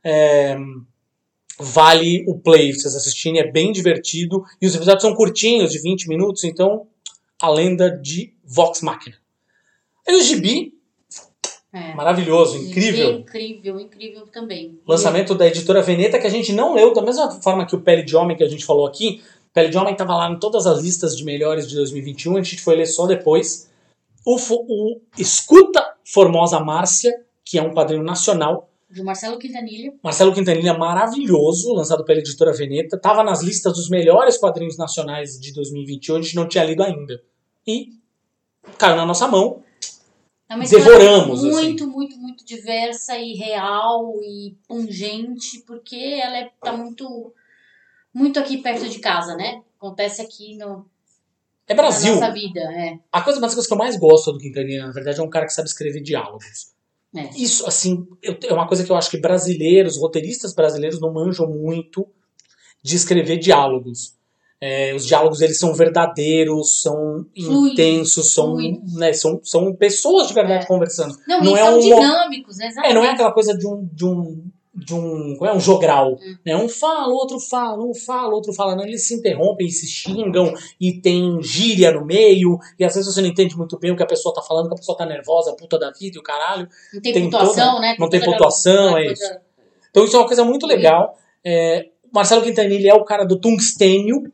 É, 0.01 0.57
vale 1.59 2.23
o 2.25 2.39
play 2.39 2.73
vocês 2.73 2.95
assistirem, 2.95 3.41
é 3.41 3.51
bem 3.51 3.73
divertido. 3.73 4.45
E 4.61 4.65
os 4.65 4.75
episódios 4.75 5.01
são 5.01 5.13
curtinhos, 5.13 5.73
de 5.73 5.81
20 5.81 6.07
minutos, 6.07 6.45
então 6.45 6.87
a 7.41 7.49
lenda 7.49 7.89
de 7.89 8.33
Vox 8.43 8.81
Machina. 8.81 9.15
E 10.07 10.15
o 10.15 10.21
Gibi, 10.21 10.73
é. 11.73 11.93
maravilhoso, 11.93 12.57
incrível. 12.57 13.19
Incrível, 13.19 13.79
incrível 13.79 14.27
também. 14.27 14.79
Lançamento 14.85 15.33
da 15.33 15.47
editora 15.47 15.81
Veneta, 15.81 16.19
que 16.19 16.27
a 16.27 16.31
gente 16.31 16.51
não 16.51 16.73
leu, 16.73 16.93
da 16.93 17.01
mesma 17.01 17.31
forma 17.41 17.65
que 17.65 17.75
o 17.75 17.81
Pele 17.81 18.03
de 18.03 18.15
Homem 18.15 18.35
que 18.35 18.43
a 18.43 18.49
gente 18.49 18.65
falou 18.65 18.85
aqui. 18.85 19.21
Pele 19.53 19.69
de 19.69 19.77
Homem 19.77 19.93
estava 19.93 20.15
lá 20.15 20.29
em 20.29 20.39
todas 20.39 20.67
as 20.67 20.81
listas 20.81 21.15
de 21.15 21.23
melhores 21.23 21.67
de 21.67 21.75
2021, 21.75 22.37
a 22.37 22.41
gente 22.41 22.61
foi 22.61 22.75
ler 22.75 22.85
só 22.85 23.05
depois. 23.05 23.69
O, 24.25 24.35
o 24.35 25.01
Escuta 25.17 25.95
Formosa 26.05 26.59
Márcia, 26.59 27.11
que 27.43 27.57
é 27.57 27.61
um 27.61 27.73
quadrinho 27.73 28.03
nacional, 28.03 28.69
de 28.89 29.01
Marcelo 29.01 29.39
Quintanilha. 29.39 29.93
Marcelo 30.03 30.33
Quintanilha, 30.33 30.73
maravilhoso, 30.73 31.73
lançado 31.73 32.03
pela 32.03 32.19
editora 32.19 32.51
Veneta. 32.51 32.99
Tava 32.99 33.23
nas 33.23 33.41
listas 33.41 33.71
dos 33.73 33.89
melhores 33.89 34.37
quadrinhos 34.37 34.77
nacionais 34.77 35.39
de 35.39 35.53
2021, 35.53 36.17
a 36.17 36.21
gente 36.21 36.35
não 36.35 36.45
tinha 36.45 36.65
lido 36.65 36.83
ainda. 36.83 37.23
E 37.67 37.93
caiu 38.77 38.95
na 38.95 39.05
nossa 39.05 39.27
mão. 39.27 39.63
É 40.49 40.55
uma 40.55 40.65
Devoramos. 40.65 41.43
Muito, 41.43 41.83
assim. 41.83 41.91
muito, 41.93 42.17
muito 42.17 42.45
diversa 42.45 43.17
e 43.17 43.33
real 43.33 44.19
e 44.21 44.57
pungente, 44.67 45.63
porque 45.65 45.95
ela 45.95 46.37
é, 46.37 46.51
tá 46.61 46.73
muito, 46.73 47.33
muito 48.13 48.39
aqui 48.39 48.57
perto 48.57 48.89
de 48.89 48.99
casa, 48.99 49.35
né? 49.35 49.61
Acontece 49.77 50.21
aqui 50.21 50.57
no, 50.57 50.85
é 51.71 51.73
Brasil. 51.73 52.15
Na 52.15 52.21
nossa 52.21 52.33
vida, 52.33 52.59
é. 52.59 52.99
A 53.11 53.21
coisa, 53.21 53.39
uma 53.39 53.47
das 53.47 53.55
coisas 53.55 53.67
que 53.67 53.73
eu 53.73 53.77
mais 53.77 53.95
gosto 53.97 54.33
do 54.33 54.39
Quintanilha, 54.39 54.85
na 54.87 54.91
verdade, 54.91 55.19
é 55.19 55.23
um 55.23 55.29
cara 55.29 55.45
que 55.45 55.53
sabe 55.53 55.69
escrever 55.69 56.01
diálogos. 56.01 56.73
É. 57.15 57.29
Isso, 57.35 57.65
assim, 57.65 58.07
é 58.21 58.53
uma 58.53 58.67
coisa 58.67 58.83
que 58.83 58.91
eu 58.91 58.95
acho 58.95 59.09
que 59.09 59.17
brasileiros, 59.17 59.97
roteiristas 59.97 60.53
brasileiros 60.53 60.99
não 60.99 61.13
manjam 61.13 61.47
muito 61.47 62.07
de 62.83 62.95
escrever 62.95 63.37
diálogos. 63.37 64.17
É, 64.63 64.93
os 64.93 65.07
diálogos 65.07 65.41
eles 65.41 65.57
são 65.57 65.73
verdadeiros, 65.73 66.83
são 66.83 67.25
fluidos, 67.35 67.71
intensos, 67.71 68.31
são, 68.31 68.55
né, 68.93 69.11
são, 69.11 69.39
são 69.43 69.73
pessoas 69.73 70.27
de 70.27 70.35
verdade 70.35 70.65
é. 70.65 70.67
conversando. 70.67 71.17
Não, 71.27 71.43
não 71.43 71.57
é 71.57 71.63
são 71.63 71.77
um, 71.77 71.79
dinâmicos, 71.79 72.57
né? 72.57 72.71
É, 72.85 72.93
não 72.93 73.03
é 73.03 73.09
aquela 73.09 73.31
coisa 73.31 73.57
de 73.57 73.65
um, 73.65 73.89
de 73.91 74.05
um 74.05 74.51
de 74.73 74.93
um, 74.93 75.37
é 75.45 75.53
um 75.53 75.59
jogral, 75.59 76.13
hum. 76.13 76.35
né? 76.45 76.55
Um 76.55 76.69
fala, 76.69 77.13
outro 77.13 77.39
fala, 77.39 77.83
um 77.83 77.93
fala, 77.93 78.33
outro 78.33 78.53
fala, 78.53 78.75
não, 78.75 78.85
eles 78.85 79.05
se 79.05 79.15
interrompem, 79.15 79.67
se 79.69 79.85
xingam 79.85 80.53
e 80.79 80.93
tem 80.93 81.41
gíria 81.41 81.91
no 81.91 82.05
meio, 82.05 82.57
e 82.79 82.85
às 82.85 82.95
vezes 82.95 83.13
você 83.13 83.21
não 83.21 83.27
entende 83.27 83.57
muito 83.57 83.77
bem 83.77 83.91
o 83.91 83.97
que 83.97 84.03
a 84.03 84.07
pessoa 84.07 84.33
tá 84.33 84.41
falando, 84.41 84.69
que 84.69 84.73
a 84.73 84.77
pessoa 84.77 84.97
tá 84.97 85.05
nervosa, 85.05 85.55
puta 85.55 85.77
da 85.77 85.91
vida 85.91 86.15
e 86.15 86.19
o 86.19 86.23
caralho. 86.23 86.69
Não 86.93 87.01
tem, 87.01 87.13
tem 87.13 87.23
pontuação, 87.23 87.75
toda, 87.75 87.81
né? 87.81 87.95
Não 87.99 88.09
tem, 88.09 88.19
tem 88.19 88.31
pontuação, 88.31 88.97
é 88.97 89.11
isso. 89.11 89.33
Então 89.89 90.05
isso 90.05 90.15
é 90.15 90.19
uma 90.19 90.27
coisa 90.27 90.45
muito 90.45 90.65
legal. 90.65 91.17
É, 91.43 91.87
Marcelo 92.13 92.41
Quintanilha 92.41 92.91
é 92.91 92.93
o 92.93 93.03
cara 93.03 93.25
do 93.25 93.39
tungstênio, 93.39 94.31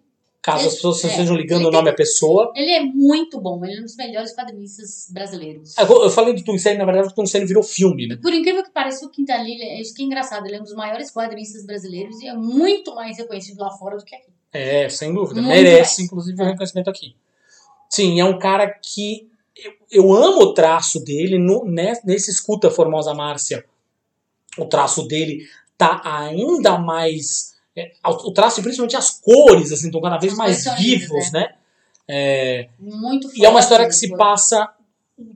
Caso 0.48 0.62
ele, 0.62 0.68
as 0.70 0.76
pessoas 0.76 1.04
é, 1.04 1.08
estejam 1.10 1.36
ligando 1.36 1.66
o 1.66 1.72
nome 1.72 1.90
à 1.90 1.94
pessoa. 1.94 2.54
Ele 2.56 2.72
é 2.72 2.82
muito 2.82 3.38
bom, 3.42 3.66
ele 3.66 3.76
é 3.76 3.80
um 3.82 3.84
dos 3.84 3.98
melhores 3.98 4.34
quadrinistas 4.34 5.10
brasileiros. 5.12 5.76
Eu 5.78 6.10
falei 6.10 6.34
do 6.34 6.42
Tunicene, 6.42 6.78
na 6.78 6.86
verdade, 6.86 7.10
o 7.10 7.14
Tunicene 7.14 7.46
virou 7.46 7.62
filme, 7.62 8.08
né? 8.08 8.16
Por 8.16 8.34
incrível 8.34 8.64
que 8.64 8.72
pareça, 8.72 9.06
o 9.06 9.10
Quintanilha, 9.10 9.66
é 9.66 9.82
isso 9.82 9.94
que 9.94 10.02
é 10.02 10.06
engraçado, 10.06 10.46
ele 10.46 10.56
é 10.56 10.60
um 10.62 10.64
dos 10.64 10.74
maiores 10.74 11.12
quadrinistas 11.12 11.66
brasileiros 11.66 12.22
e 12.22 12.30
é 12.30 12.34
muito 12.34 12.96
mais 12.96 13.18
reconhecido 13.18 13.60
lá 13.60 13.72
fora 13.72 13.98
do 13.98 14.06
que 14.06 14.16
aqui. 14.16 14.32
É, 14.54 14.88
sem 14.88 15.14
dúvida. 15.14 15.42
Muito 15.42 15.54
Merece, 15.54 15.98
mais. 15.98 16.00
inclusive, 16.00 16.42
o 16.42 16.46
um 16.46 16.48
reconhecimento 16.48 16.90
aqui. 16.90 17.14
Sim, 17.90 18.18
é 18.22 18.24
um 18.24 18.40
cara 18.40 18.70
que 18.70 19.30
eu, 19.54 19.74
eu 19.92 20.14
amo 20.14 20.44
o 20.44 20.54
traço 20.54 21.04
dele 21.04 21.38
no, 21.38 21.66
nesse 21.66 22.32
Escuta 22.32 22.72
Formosa 22.72 23.14
Márcia. 23.14 23.66
O 24.58 24.66
traço 24.66 25.06
dele 25.10 25.46
tá 25.78 26.02
ainda 26.06 26.78
mais 26.78 27.57
é, 27.57 27.57
o 28.06 28.32
traço, 28.32 28.62
principalmente 28.62 28.96
as 28.96 29.20
cores, 29.20 29.72
assim, 29.72 29.88
estão 29.88 30.02
cada 30.02 30.18
vez 30.18 30.34
as 30.34 30.38
mais 30.38 30.64
vivos, 30.78 31.32
né? 31.32 31.56
É, 32.08 32.70
Muito 32.80 33.30
E 33.36 33.46
é 33.46 33.50
uma 33.50 33.60
história 33.60 33.86
que 33.86 33.94
se 33.94 34.16
passa. 34.16 34.70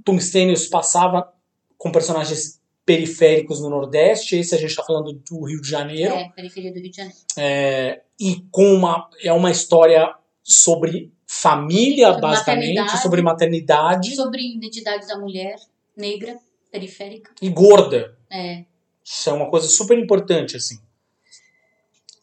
Tungstênios 0.05 0.67
passava 0.67 1.33
com 1.77 1.91
personagens 1.91 2.61
periféricos 2.85 3.59
no 3.59 3.69
Nordeste, 3.69 4.35
esse 4.35 4.55
a 4.55 4.57
gente 4.57 4.71
está 4.71 4.83
falando 4.83 5.13
do 5.13 5.45
Rio 5.45 5.61
de 5.61 5.69
Janeiro. 5.69 6.13
É, 6.13 6.29
periferia 6.29 6.71
do 6.71 6.79
Rio 6.79 6.91
de 6.91 6.97
Janeiro. 6.97 7.17
É, 7.37 8.01
e 8.19 8.43
com 8.51 8.73
uma, 8.73 9.09
é 9.23 9.31
uma 9.31 9.51
história 9.51 10.13
sobre 10.43 11.11
família, 11.25 12.07
sobre 12.07 12.21
basicamente, 12.21 12.75
maternidade, 12.75 13.01
sobre 13.01 13.21
maternidade. 13.21 14.15
Sobre 14.15 14.55
identidade 14.55 15.07
da 15.07 15.17
mulher 15.17 15.55
negra, 15.95 16.37
periférica. 16.71 17.31
E 17.41 17.49
gorda. 17.49 18.17
É. 18.29 18.65
Isso 19.03 19.29
é 19.29 19.33
uma 19.33 19.49
coisa 19.49 19.67
super 19.67 19.97
importante, 19.97 20.57
assim. 20.57 20.79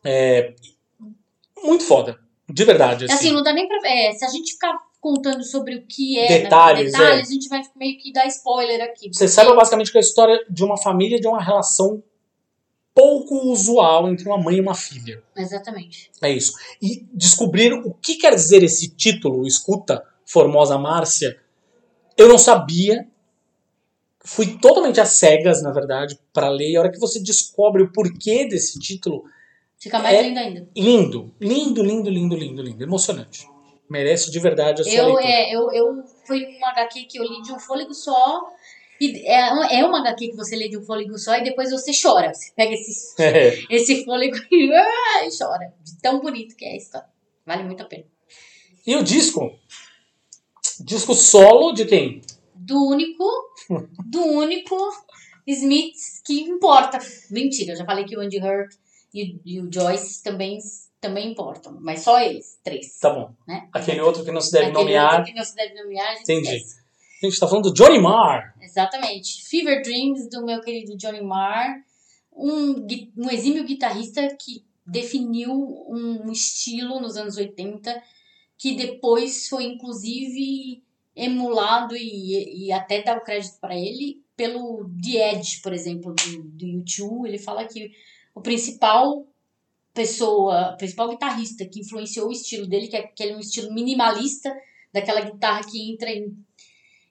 É, 0.05 0.55
muito 1.63 1.85
foda. 1.85 2.19
De 2.49 2.65
verdade. 2.65 3.05
Assim, 3.05 3.15
assim 3.15 3.33
não 3.33 3.43
dá 3.43 3.53
nem 3.53 3.69
pra. 3.69 3.79
É, 3.85 4.13
se 4.13 4.25
a 4.25 4.29
gente 4.29 4.53
ficar 4.53 4.75
contando 5.01 5.45
sobre 5.45 5.77
o 5.77 5.87
que 5.87 6.19
é 6.19 6.43
detalhes, 6.43 6.93
né, 6.93 6.99
detalhes 6.99 7.29
é. 7.29 7.31
a 7.31 7.33
gente 7.33 7.49
vai 7.49 7.63
meio 7.77 7.99
que 7.99 8.13
dar 8.13 8.27
spoiler 8.27 8.83
aqui. 8.83 9.11
Você 9.13 9.29
sabe 9.29 9.55
basicamente 9.55 9.93
que 9.93 9.99
é 9.99 10.01
a 10.01 10.03
história 10.03 10.45
de 10.49 10.65
uma 10.65 10.77
família, 10.77 11.21
de 11.21 11.29
uma 11.29 11.43
relação 11.43 12.03
pouco 12.99 13.53
usual 13.53 14.11
entre 14.11 14.27
uma 14.27 14.39
mãe 14.39 14.57
e 14.57 14.61
uma 14.61 14.75
filha. 14.75 15.23
Exatamente. 15.37 16.11
É 16.21 16.33
isso. 16.33 16.53
E 16.83 17.07
descobrir 17.15 17.73
o 17.73 17.95
que 17.95 18.17
quer 18.17 18.35
dizer 18.35 18.65
esse 18.65 18.89
título, 18.89 19.47
Escuta, 19.47 20.03
Formosa 20.27 20.77
Márcia, 20.77 21.39
eu 22.17 22.29
não 22.29 22.39
sabia. 22.39 23.07
Fui 24.25 24.59
totalmente 24.59 25.01
às 25.01 25.11
cegas, 25.11 25.63
na 25.63 25.71
verdade, 25.71 26.19
para 26.33 26.49
ler. 26.49 26.73
E 26.73 26.77
a 26.77 26.81
hora 26.81 26.91
que 26.91 26.99
você 26.99 27.21
descobre 27.21 27.85
o 27.85 27.93
porquê 27.93 28.49
desse 28.49 28.81
título, 28.81 29.25
Fica 29.79 29.99
mais 30.01 30.19
é 30.19 30.23
lindo 30.23 30.39
ainda. 30.39 30.69
Lindo, 30.77 31.35
lindo, 31.41 31.83
lindo, 31.83 32.11
lindo, 32.11 32.37
lindo, 32.37 32.63
lindo. 32.63 32.83
Emocionante. 32.83 33.49
Merece 33.89 34.31
de 34.31 34.41
verdade 34.41 34.83
a 34.83 34.85
sua 34.85 34.93
eu, 34.93 35.07
leitura. 35.07 35.27
É, 35.27 35.55
eu, 35.55 35.73
eu 35.73 36.05
foi 36.27 36.45
uma 36.57 36.71
HQ 36.71 37.05
que 37.05 37.19
eu 37.19 37.23
li 37.23 37.41
de 37.43 37.53
um 37.53 37.59
fôlego 37.59 37.95
só. 37.95 38.51
E 39.01 39.25
é, 39.27 39.79
é 39.79 39.85
uma 39.85 40.01
HQ 40.01 40.31
que 40.31 40.37
você 40.37 40.57
lê 40.57 40.69
de 40.69 40.77
um 40.77 40.83
fôlego 40.83 41.17
só 41.17 41.37
e 41.37 41.45
depois 41.45 41.71
você 41.71 41.93
chora. 41.93 42.35
Você 42.35 42.53
pega 42.57 42.75
esse, 42.75 43.23
é. 43.23 43.55
esse 43.71 44.05
fôlego 44.05 44.37
e, 44.51 44.73
ah, 44.75 45.25
e 45.25 45.39
chora. 45.39 45.73
De 45.83 45.97
tão 46.03 46.21
bonito 46.21 46.57
que 46.57 46.65
é 46.65 46.73
a 46.73 46.77
história. 46.77 47.09
Vale 47.47 47.63
muito 47.63 47.83
a 47.83 47.87
pena. 47.87 48.05
E 48.85 48.97
o 48.97 49.03
disco? 49.03 49.57
Disco 50.81 51.15
solo 51.15 51.73
de 51.73 51.85
quem? 51.85 52.21
Do 52.55 52.89
único. 52.89 53.25
do 54.05 54.23
único 54.25 54.77
Smith 55.47 55.97
que 56.27 56.41
importa. 56.41 56.99
Mentira, 57.31 57.73
eu 57.73 57.77
já 57.77 57.85
falei 57.85 58.05
que 58.05 58.17
o 58.17 58.21
Andy 58.21 58.39
Hurt 58.39 58.75
e, 59.13 59.41
e 59.45 59.61
o 59.61 59.73
Joyce 59.73 60.23
também, 60.23 60.59
também 61.01 61.31
importam, 61.31 61.79
mas 61.81 62.01
só 62.01 62.21
eles, 62.21 62.59
três. 62.63 62.99
Tá 62.99 63.11
bom. 63.11 63.33
Né? 63.47 63.69
Aquele 63.73 64.01
outro 64.01 64.25
que 64.25 64.31
não 64.31 64.41
se 64.41 64.53
deve 64.53 64.67
Aquele 64.67 64.79
nomear. 64.79 65.19
Outro 65.19 65.33
que 65.33 65.39
não 65.39 65.45
se 65.45 65.55
deve 65.55 65.75
nomear, 65.75 66.09
a 66.09 66.15
gente 66.15 66.23
Entendi. 66.23 66.57
Esquece. 66.57 66.79
A 67.23 67.27
gente 67.27 67.41
tá 67.41 67.49
falando 67.49 67.65
do 67.65 67.75
Johnny 67.75 68.01
Marr. 68.01 68.55
Exatamente. 68.61 69.45
Fever 69.49 69.83
Dreams, 69.83 70.29
do 70.31 70.45
meu 70.45 70.61
querido 70.61 70.97
Johnny 70.97 71.21
Marr. 71.21 71.83
Um, 72.33 72.87
um 73.17 73.29
exímio 73.29 73.65
guitarrista 73.65 74.37
que 74.37 74.65
definiu 74.87 75.53
um 75.53 76.31
estilo 76.31 77.01
nos 77.01 77.17
anos 77.17 77.37
80 77.37 78.01
que 78.59 78.75
depois 78.75 79.49
foi 79.49 79.65
inclusive 79.65 80.83
emulado 81.15 81.97
e, 81.97 82.67
e 82.67 82.73
até 82.73 83.03
dá 83.03 83.17
o 83.17 83.23
crédito 83.23 83.59
para 83.61 83.77
ele 83.77 84.23
pelo 84.37 84.89
The 85.03 85.35
Edge, 85.35 85.61
por 85.63 85.73
exemplo, 85.73 86.15
do, 86.15 86.43
do 86.43 86.67
YouTube. 86.67 87.29
Ele 87.29 87.39
fala 87.39 87.65
que 87.65 87.93
o 88.39 88.41
principal 88.41 89.27
pessoa, 89.93 90.77
principal 90.79 91.09
guitarrista 91.11 91.67
que 91.67 91.81
influenciou 91.81 92.29
o 92.29 92.33
estilo 92.33 92.67
dele, 92.67 92.87
que 92.87 92.97
é, 92.97 93.03
que 93.03 93.25
é 93.25 93.37
um 93.37 93.41
estilo 93.41 93.73
minimalista, 93.75 94.55
daquela 94.93 95.21
guitarra 95.21 95.63
que 95.69 95.93
entra 95.93 96.09
em, 96.11 96.37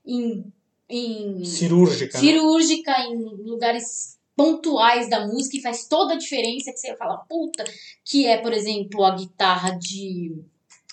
em, 0.05 0.53
em 0.89 1.43
Cirúrgica. 1.43 2.17
né? 2.17 2.19
cirúrgica, 2.19 2.91
em 3.01 3.17
lugares 3.43 4.17
pontuais 4.35 5.09
da 5.09 5.27
música 5.27 5.57
e 5.57 5.61
faz 5.61 5.87
toda 5.87 6.13
a 6.13 6.17
diferença 6.17 6.71
que 6.71 6.77
você 6.77 6.95
fala, 6.95 7.17
puta, 7.17 7.63
que 8.05 8.25
é, 8.25 8.37
por 8.37 8.53
exemplo, 8.53 9.03
a 9.03 9.15
guitarra 9.15 9.71
de. 9.71 10.41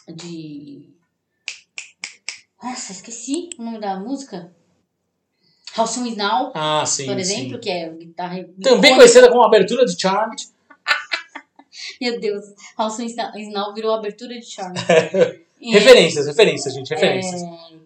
de. 0.09 0.95
Nossa, 2.61 2.93
esqueci 2.93 3.51
o 3.59 3.63
nome 3.63 3.79
da 3.79 4.01
música. 4.01 4.55
How 5.77 5.87
Soon 5.87 6.07
Is 6.07 6.17
Now, 6.17 6.53
Ah, 6.55 6.85
sim. 6.87 7.07
por 7.07 7.19
exemplo, 7.19 7.55
sim. 7.55 7.61
que 7.61 7.71
é 7.71 7.89
guitarra. 7.91 8.45
Também 8.63 8.95
conhecida 8.97 9.29
como 9.31 9.43
abertura 9.45 9.85
de 9.85 10.01
Charmed. 10.01 10.47
Meu 12.01 12.21
Deus, 12.21 12.45
How 12.79 12.91
Soon 12.91 13.07
Is 13.07 13.17
Now- 13.53 13.75
virou 13.75 13.93
abertura 13.95 14.39
de 14.39 14.47
charme. 14.47 14.79
E- 15.61 15.71
Referências, 15.73 16.27
referências, 16.27 16.75
gente, 16.75 16.91
referências. 16.91 17.41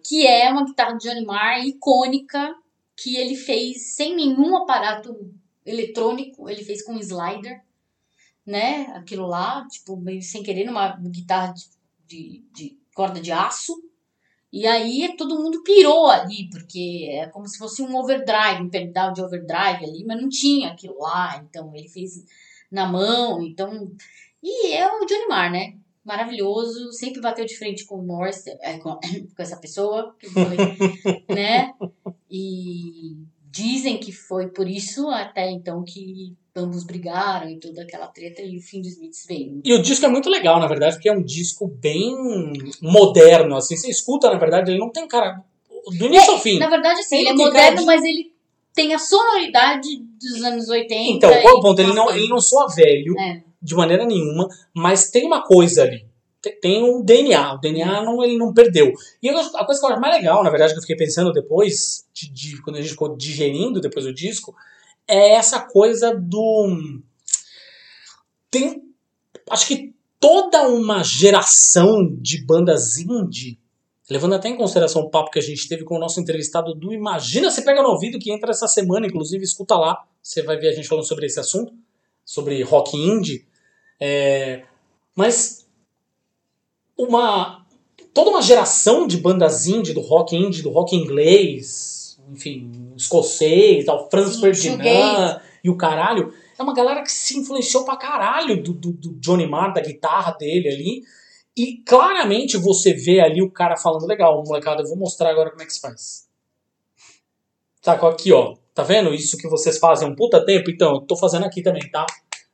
que 0.05 0.27
é 0.27 0.49
uma 0.51 0.65
guitarra 0.65 0.97
de 0.97 1.07
Johnny 1.07 1.23
Marr 1.23 1.65
icônica 1.65 2.53
que 2.97 3.15
ele 3.15 3.35
fez 3.37 3.93
sem 3.95 4.13
nenhum 4.17 4.53
aparato 4.57 5.15
eletrônico, 5.65 6.49
ele 6.49 6.61
fez 6.61 6.83
com 6.83 6.91
um 6.93 6.99
slider, 6.99 7.61
né? 8.45 8.91
Aquilo 8.97 9.25
lá, 9.27 9.65
tipo, 9.71 9.95
meio 9.95 10.21
sem 10.21 10.43
querer, 10.43 10.65
numa 10.65 10.97
guitarra 10.97 11.53
de, 11.53 11.69
de, 12.05 12.43
de 12.53 12.77
corda 12.93 13.21
de 13.21 13.31
aço. 13.31 13.81
E 14.51 14.65
aí 14.65 15.15
todo 15.15 15.39
mundo 15.39 15.61
pirou 15.63 16.07
ali, 16.07 16.49
porque 16.49 17.07
é 17.11 17.27
como 17.27 17.47
se 17.47 17.57
fosse 17.57 17.83
um 17.83 17.95
overdrive, 17.95 18.63
um 18.63 18.69
pedal 18.69 19.13
de 19.13 19.21
overdrive 19.21 19.85
ali, 19.85 20.03
mas 20.05 20.19
não 20.19 20.27
tinha 20.27 20.69
aquilo 20.69 20.97
lá, 20.99 21.37
então 21.37 21.71
ele 21.75 21.87
fez 21.87 22.23
na 22.71 22.87
mão, 22.87 23.43
então. 23.43 23.91
E 24.41 24.73
é 24.73 24.87
o 24.87 25.05
Johnny 25.05 25.27
Marr, 25.27 25.51
né? 25.51 25.75
Maravilhoso, 26.03 26.91
sempre 26.93 27.21
bateu 27.21 27.45
de 27.45 27.57
frente 27.57 27.85
com 27.85 27.99
o 27.99 28.05
Morris, 28.05 28.47
é, 28.47 28.79
com, 28.79 28.95
com 29.35 29.41
essa 29.41 29.57
pessoa, 29.57 30.15
que 30.19 30.25
eu 30.25 30.31
falei, 30.31 30.57
né? 31.29 31.73
E 32.29 33.17
dizem 33.51 33.97
que 33.97 34.11
foi 34.11 34.47
por 34.49 34.67
isso 34.67 35.09
até 35.09 35.49
então 35.49 35.83
que 35.83 36.33
ambos 36.55 36.83
brigaram 36.83 37.49
e 37.49 37.57
toda 37.57 37.81
aquela 37.83 38.07
treta 38.07 38.41
e 38.41 38.57
o 38.57 38.61
fim 38.61 38.81
dos 38.81 38.91
Smiths 38.91 39.25
veio. 39.27 39.61
E 39.63 39.73
o 39.73 39.81
disco 39.81 40.05
é 40.05 40.09
muito 40.09 40.29
legal, 40.29 40.59
na 40.59 40.67
verdade, 40.67 40.95
porque 40.95 41.09
é 41.09 41.13
um 41.13 41.23
disco 41.23 41.67
bem 41.67 42.13
moderno, 42.81 43.55
assim. 43.55 43.75
Você 43.75 43.89
escuta, 43.89 44.29
na 44.29 44.37
verdade, 44.37 44.71
ele 44.71 44.79
não 44.79 44.89
tem 44.91 45.07
cara. 45.07 45.41
Do 45.97 46.05
início 46.05 46.31
ao 46.33 46.39
fim. 46.39 46.59
Na 46.59 46.67
verdade, 46.69 46.99
assim, 46.99 47.17
Ele 47.17 47.29
ele 47.29 47.41
é 47.41 47.45
moderno, 47.45 47.79
de- 47.79 47.85
mas 47.85 48.03
ele 48.03 48.31
tem 48.73 48.93
a 48.93 48.99
sonoridade 48.99 49.87
dos 50.21 50.43
anos 50.43 50.67
80. 50.69 51.11
Então, 51.11 51.29
qual 51.41 51.55
é 51.55 51.57
o 51.57 51.61
ponto? 51.61 51.79
Ele 51.81 51.93
não, 51.93 52.11
ele 52.11 52.27
não 52.27 52.39
soa 52.41 52.67
velho 52.67 53.17
É. 53.17 53.41
de 53.61 53.75
maneira 53.75 54.05
nenhuma, 54.05 54.47
mas 54.73 55.09
tem 55.09 55.25
uma 55.25 55.41
coisa 55.41 55.83
ali. 55.83 56.05
Tem- 56.61 56.83
um 56.83 57.03
DNA. 57.03 57.53
O 57.55 57.57
DNA 57.59 58.01
não, 58.03 58.23
ele 58.23 58.37
não 58.37 58.53
perdeu. 58.53 58.93
E 59.21 59.29
a 59.29 59.33
coisa 59.65 59.79
que 59.79 59.85
eu 59.85 59.91
acho 59.91 60.01
mais 60.01 60.15
legal, 60.15 60.43
na 60.43 60.49
verdade, 60.49 60.73
que 60.73 60.77
eu 60.79 60.81
fiquei 60.81 60.95
pensando 60.95 61.33
depois, 61.33 62.07
de, 62.13 62.29
de- 62.31 62.61
quando 62.61 62.77
a 62.77 62.81
gente 62.81 62.91
ficou 62.91 63.15
digerindo 63.15 63.81
depois 63.81 64.05
do 64.05 64.13
disco, 64.13 64.55
é 65.07 65.33
essa 65.33 65.59
coisa 65.59 66.15
do. 66.15 67.01
Tem. 68.49 68.83
Acho 69.49 69.67
que 69.67 69.93
toda 70.19 70.67
uma 70.67 71.03
geração 71.03 72.15
de 72.15 72.43
bandas 72.45 72.97
indie, 72.97 73.57
levando 74.09 74.35
até 74.35 74.49
em 74.49 74.57
consideração 74.57 75.01
o 75.03 75.09
papo 75.09 75.31
que 75.31 75.39
a 75.39 75.41
gente 75.41 75.67
teve 75.67 75.83
com 75.83 75.95
o 75.95 75.99
nosso 75.99 76.19
entrevistado 76.19 76.73
do 76.73 76.93
Imagina, 76.93 77.49
você 77.49 77.61
pega 77.61 77.81
no 77.81 77.89
ouvido 77.89 78.19
que 78.19 78.31
entra 78.31 78.51
essa 78.51 78.67
semana, 78.67 79.07
inclusive, 79.07 79.43
escuta 79.43 79.75
lá, 79.75 80.03
você 80.21 80.41
vai 80.41 80.57
ver 80.57 80.69
a 80.69 80.73
gente 80.73 80.87
falando 80.87 81.05
sobre 81.07 81.25
esse 81.25 81.39
assunto, 81.39 81.73
sobre 82.25 82.61
rock 82.63 82.95
indie. 82.97 83.45
É, 83.99 84.63
mas 85.15 85.58
uma 86.99 87.65
toda 88.13 88.31
uma 88.31 88.41
geração 88.41 89.07
de 89.07 89.17
bandas 89.17 89.65
indie, 89.65 89.93
do 89.93 90.01
rock 90.01 90.35
indie, 90.35 90.61
do 90.61 90.69
rock 90.69 90.95
inglês, 90.95 92.19
enfim, 92.29 92.93
escocês, 92.97 93.85
tal, 93.85 94.09
Franz 94.09 94.33
Sim, 94.33 94.41
Ferdinand 94.41 95.41
e 95.63 95.69
o 95.69 95.77
caralho, 95.77 96.33
é 96.57 96.61
uma 96.63 96.73
galera 96.73 97.01
que 97.01 97.11
se 97.11 97.37
influenciou 97.37 97.85
pra 97.85 97.95
caralho 97.95 98.61
do, 98.61 98.73
do, 98.73 98.91
do 98.91 99.13
Johnny 99.19 99.47
Marr, 99.47 99.73
da 99.73 99.81
guitarra 99.81 100.33
dele 100.33 100.67
ali. 100.67 101.03
E 101.55 101.77
claramente 101.85 102.57
você 102.57 102.93
vê 102.93 103.19
ali 103.19 103.41
o 103.41 103.51
cara 103.51 103.77
falando, 103.77 104.05
legal, 104.05 104.43
molecada, 104.45 104.81
eu 104.81 104.87
vou 104.87 104.97
mostrar 104.97 105.29
agora 105.29 105.49
como 105.49 105.61
é 105.61 105.65
que 105.65 105.73
se 105.73 105.79
faz. 105.79 106.27
Saca, 107.81 108.07
aqui 108.09 108.33
ó, 108.33 108.55
tá 108.73 108.83
vendo? 108.83 109.13
Isso 109.13 109.37
que 109.37 109.47
vocês 109.47 109.77
fazem 109.77 110.07
há 110.07 110.11
um 110.11 110.15
puta 110.15 110.45
tempo, 110.45 110.69
então, 110.69 110.95
eu 110.95 111.01
tô 111.01 111.15
fazendo 111.15 111.45
aqui 111.45 111.61
também, 111.61 111.89
tá? 111.89 112.05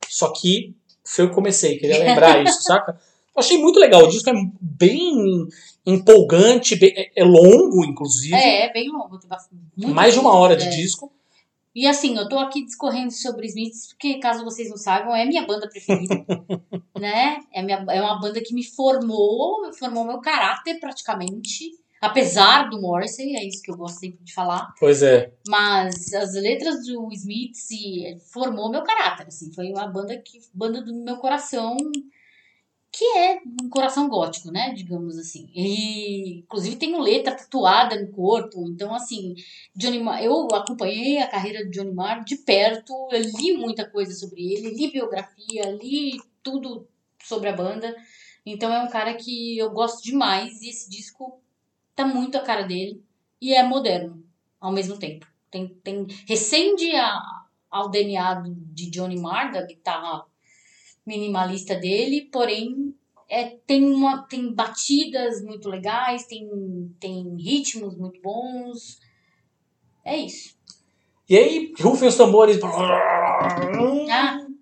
Só 0.08 0.32
que 0.32 0.74
foi 1.04 1.24
eu 1.24 1.28
que 1.28 1.34
comecei, 1.34 1.78
queria 1.78 1.98
lembrar 1.98 2.42
isso, 2.46 2.62
saca? 2.62 2.98
Eu 3.36 3.40
achei 3.40 3.58
muito 3.58 3.78
legal, 3.78 4.04
o 4.04 4.08
disco 4.08 4.30
é 4.30 4.32
bem 4.60 5.46
empolgante, 5.84 6.74
bem- 6.74 6.94
é- 6.96 7.12
é 7.16 7.24
longo, 7.24 7.84
inclusive. 7.84 8.34
É, 8.34 8.66
é 8.66 8.72
bem 8.72 8.88
longo. 8.90 9.18
Muito 9.76 9.94
mais 9.94 10.14
de 10.14 10.20
uma 10.20 10.34
hora 10.34 10.56
de 10.56 10.66
é. 10.66 10.70
disco. 10.70 11.12
E 11.74 11.86
assim, 11.86 12.16
eu 12.16 12.26
tô 12.26 12.38
aqui 12.38 12.64
discorrendo 12.64 13.12
sobre 13.12 13.46
Smiths, 13.46 13.88
porque 13.88 14.18
caso 14.18 14.42
vocês 14.42 14.70
não 14.70 14.78
saibam, 14.78 15.14
é 15.14 15.26
minha 15.26 15.44
banda 15.46 15.68
preferida. 15.68 16.24
né? 16.98 17.40
É, 17.52 17.62
minha, 17.62 17.84
é 17.90 18.00
uma 18.00 18.18
banda 18.18 18.40
que 18.40 18.54
me 18.54 18.64
formou, 18.64 19.70
formou 19.78 20.06
meu 20.06 20.18
caráter 20.18 20.80
praticamente. 20.80 21.72
Apesar 22.00 22.70
do 22.70 22.80
Morrissey, 22.80 23.36
é 23.36 23.46
isso 23.46 23.62
que 23.62 23.70
eu 23.70 23.76
gosto 23.76 23.98
sempre 23.98 24.24
de 24.24 24.32
falar. 24.32 24.72
Pois 24.80 25.02
é. 25.02 25.32
Mas 25.46 26.14
as 26.14 26.32
letras 26.34 26.86
do 26.86 27.10
Smiths 27.12 27.70
e 27.70 28.16
formou 28.32 28.70
meu 28.70 28.82
caráter, 28.82 29.26
assim. 29.26 29.52
Foi 29.52 29.70
uma 29.70 29.86
banda 29.86 30.16
que 30.16 30.38
banda 30.54 30.80
do 30.80 30.94
meu 30.94 31.16
coração, 31.16 31.76
que 32.96 33.04
é 33.04 33.42
um 33.62 33.68
coração 33.68 34.08
gótico, 34.08 34.50
né? 34.50 34.72
Digamos 34.72 35.18
assim. 35.18 35.50
E 35.54 36.38
inclusive 36.38 36.76
tenho 36.76 36.98
letra 36.98 37.36
tatuada 37.36 38.00
no 38.00 38.10
corpo, 38.10 38.66
então 38.66 38.94
assim, 38.94 39.34
Johnny 39.74 39.98
eu 40.24 40.48
acompanhei 40.54 41.18
a 41.18 41.28
carreira 41.28 41.62
de 41.62 41.70
Johnny 41.70 41.92
Marr 41.92 42.24
de 42.24 42.36
perto, 42.36 42.94
eu 43.12 43.20
li 43.20 43.58
muita 43.58 43.84
coisa 43.88 44.14
sobre 44.14 44.40
ele, 44.40 44.74
li 44.74 44.90
biografia, 44.90 45.70
li 45.72 46.18
tudo 46.42 46.88
sobre 47.22 47.50
a 47.50 47.52
banda. 47.52 47.94
Então 48.46 48.72
é 48.72 48.82
um 48.82 48.88
cara 48.88 49.12
que 49.12 49.58
eu 49.58 49.70
gosto 49.70 50.02
demais 50.02 50.62
e 50.62 50.70
esse 50.70 50.88
disco 50.88 51.38
tá 51.94 52.06
muito 52.06 52.38
a 52.38 52.42
cara 52.42 52.62
dele 52.62 53.04
e 53.38 53.52
é 53.52 53.62
moderno 53.62 54.24
ao 54.58 54.72
mesmo 54.72 54.98
tempo. 54.98 55.26
Tem, 55.50 55.68
tem 55.84 56.06
recende 56.26 56.90
a, 56.96 57.20
ao 57.70 57.90
DNA 57.90 58.42
de 58.72 58.88
Johnny 58.88 59.20
Marr, 59.20 59.52
da 59.52 59.66
guitarra 59.66 60.24
minimalista 61.06 61.76
dele, 61.76 62.28
porém 62.32 62.92
é, 63.28 63.56
tem, 63.66 63.84
uma, 63.84 64.26
tem 64.26 64.52
batidas 64.52 65.42
muito 65.42 65.68
legais, 65.68 66.26
tem, 66.26 66.48
tem 66.98 67.36
ritmos 67.36 67.96
muito 67.96 68.20
bons. 68.20 68.98
É 70.04 70.16
isso. 70.16 70.56
E 71.28 71.36
aí, 71.36 71.72
rufem 71.80 72.08
os 72.08 72.16
tambores. 72.16 72.58
Ah, 72.62 73.56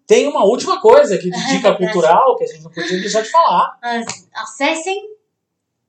Tem 0.07 0.27
uma 0.27 0.45
última 0.45 0.79
coisa 0.81 1.15
aqui 1.15 1.31
de 1.31 1.41
dica 1.49 1.75
cultural 1.77 2.37
que 2.37 2.45
a 2.45 2.47
gente 2.47 2.63
não 2.63 2.71
podia 2.71 3.01
deixar 3.01 3.23
de 3.23 3.31
falar. 3.31 3.79
acessem 4.35 5.15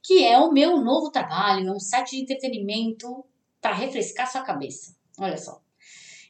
que 0.03 0.25
é 0.25 0.39
o 0.39 0.53
meu 0.53 0.81
novo 0.81 1.11
trabalho, 1.11 1.69
é 1.69 1.73
um 1.73 1.81
site 1.81 2.13
de 2.13 2.23
entretenimento 2.23 3.25
para 3.61 3.75
refrescar 3.75 4.31
sua 4.31 4.43
cabeça. 4.43 4.95
Olha 5.19 5.37
só. 5.37 5.61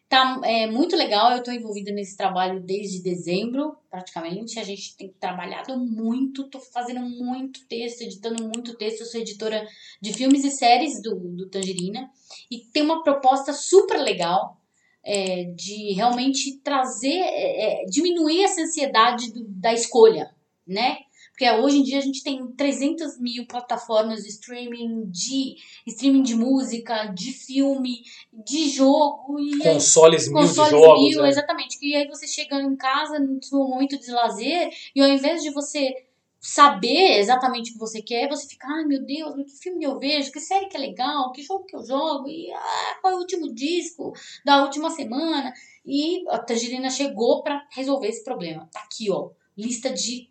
Tá 0.09 0.41
é, 0.43 0.67
muito 0.67 0.97
legal, 0.97 1.31
eu 1.31 1.39
estou 1.39 1.55
envolvida 1.55 1.93
nesse 1.93 2.17
trabalho 2.17 2.61
desde 2.61 3.01
dezembro, 3.01 3.77
praticamente. 3.89 4.59
A 4.59 4.65
gente 4.65 4.97
tem 4.97 5.15
trabalhado 5.21 5.79
muito, 5.79 6.47
estou 6.47 6.61
fazendo 6.61 7.01
muito 7.01 7.65
texto, 7.69 8.01
editando 8.01 8.43
muito 8.43 8.77
texto. 8.77 9.03
Eu 9.03 9.07
sou 9.07 9.21
editora 9.21 9.65
de 10.01 10.13
filmes 10.13 10.45
e 10.45 10.51
séries 10.51 11.01
do, 11.01 11.15
do 11.15 11.49
Tangerina. 11.49 12.11
E 12.51 12.59
tem 12.59 12.83
uma 12.83 13.05
proposta 13.05 13.53
super 13.53 13.99
legal 13.99 14.60
é, 15.05 15.45
de 15.57 15.93
realmente 15.95 16.59
trazer, 16.63 17.09
é, 17.09 17.83
é, 17.83 17.85
diminuir 17.87 18.43
essa 18.43 18.61
ansiedade 18.63 19.33
do- 19.33 19.45
da 19.49 19.73
escolha, 19.73 20.31
né? 20.67 20.99
Porque 21.31 21.51
hoje 21.59 21.79
em 21.79 21.83
dia 21.83 21.97
a 21.97 22.03
gente 22.03 22.23
tem 22.23 22.47
300 22.55 23.19
mil 23.19 23.47
plataformas 23.47 24.25
de 24.25 24.29
streaming, 24.29 25.07
de 25.11 25.57
streaming 25.87 26.23
de 26.23 26.35
música, 26.35 27.07
de 27.07 27.33
filme, 27.33 28.03
de 28.45 28.69
jogo 28.69 29.41
e 29.41 29.55
aí- 29.67 29.73
Consoles 29.75 30.29
mil 30.29 30.43
de 30.43 30.49
consoles 30.49 30.71
jogos. 30.71 31.09
mil, 31.09 31.23
né? 31.23 31.29
exatamente. 31.31 31.79
E 31.81 31.97
aí 31.97 32.07
você 32.09 32.27
chega 32.27 32.61
em 32.61 32.77
casa 32.77 33.19
no 33.19 33.43
seu 33.43 33.59
momento 33.59 33.99
de 33.99 34.11
lazer 34.11 34.69
e 34.95 35.01
ao 35.01 35.09
invés 35.09 35.43
de 35.43 35.51
você 35.51 35.95
saber 36.41 37.19
exatamente 37.19 37.71
o 37.71 37.73
que 37.75 37.79
você 37.79 38.01
quer, 38.01 38.29
você 38.29 38.49
fica, 38.49 38.67
ai 38.67 38.85
meu 38.85 39.05
Deus, 39.05 39.35
que 39.35 39.63
filme 39.63 39.85
eu 39.85 39.99
vejo, 39.99 40.33
que 40.33 40.41
série 40.41 40.67
que 40.67 40.77
é 40.77 40.81
legal, 40.81 41.31
que 41.33 41.43
jogo 41.43 41.67
que 41.67 41.77
eu 41.77 41.85
jogo, 41.85 42.27
e 42.29 42.51
ah, 42.51 42.99
qual 43.01 43.13
é 43.13 43.17
o 43.17 43.19
último 43.19 43.53
disco 43.53 44.13
da 44.45 44.63
última 44.65 44.91
semana. 44.91 45.53
E 45.85 46.25
a 46.31 46.39
Tangerina 46.39 46.89
chegou 46.89 47.43
para 47.43 47.67
resolver 47.71 48.09
esse 48.09 48.25
problema. 48.25 48.69
Tá 48.73 48.81
aqui, 48.81 49.11
ó, 49.11 49.31
lista 49.57 49.91
de 49.91 50.31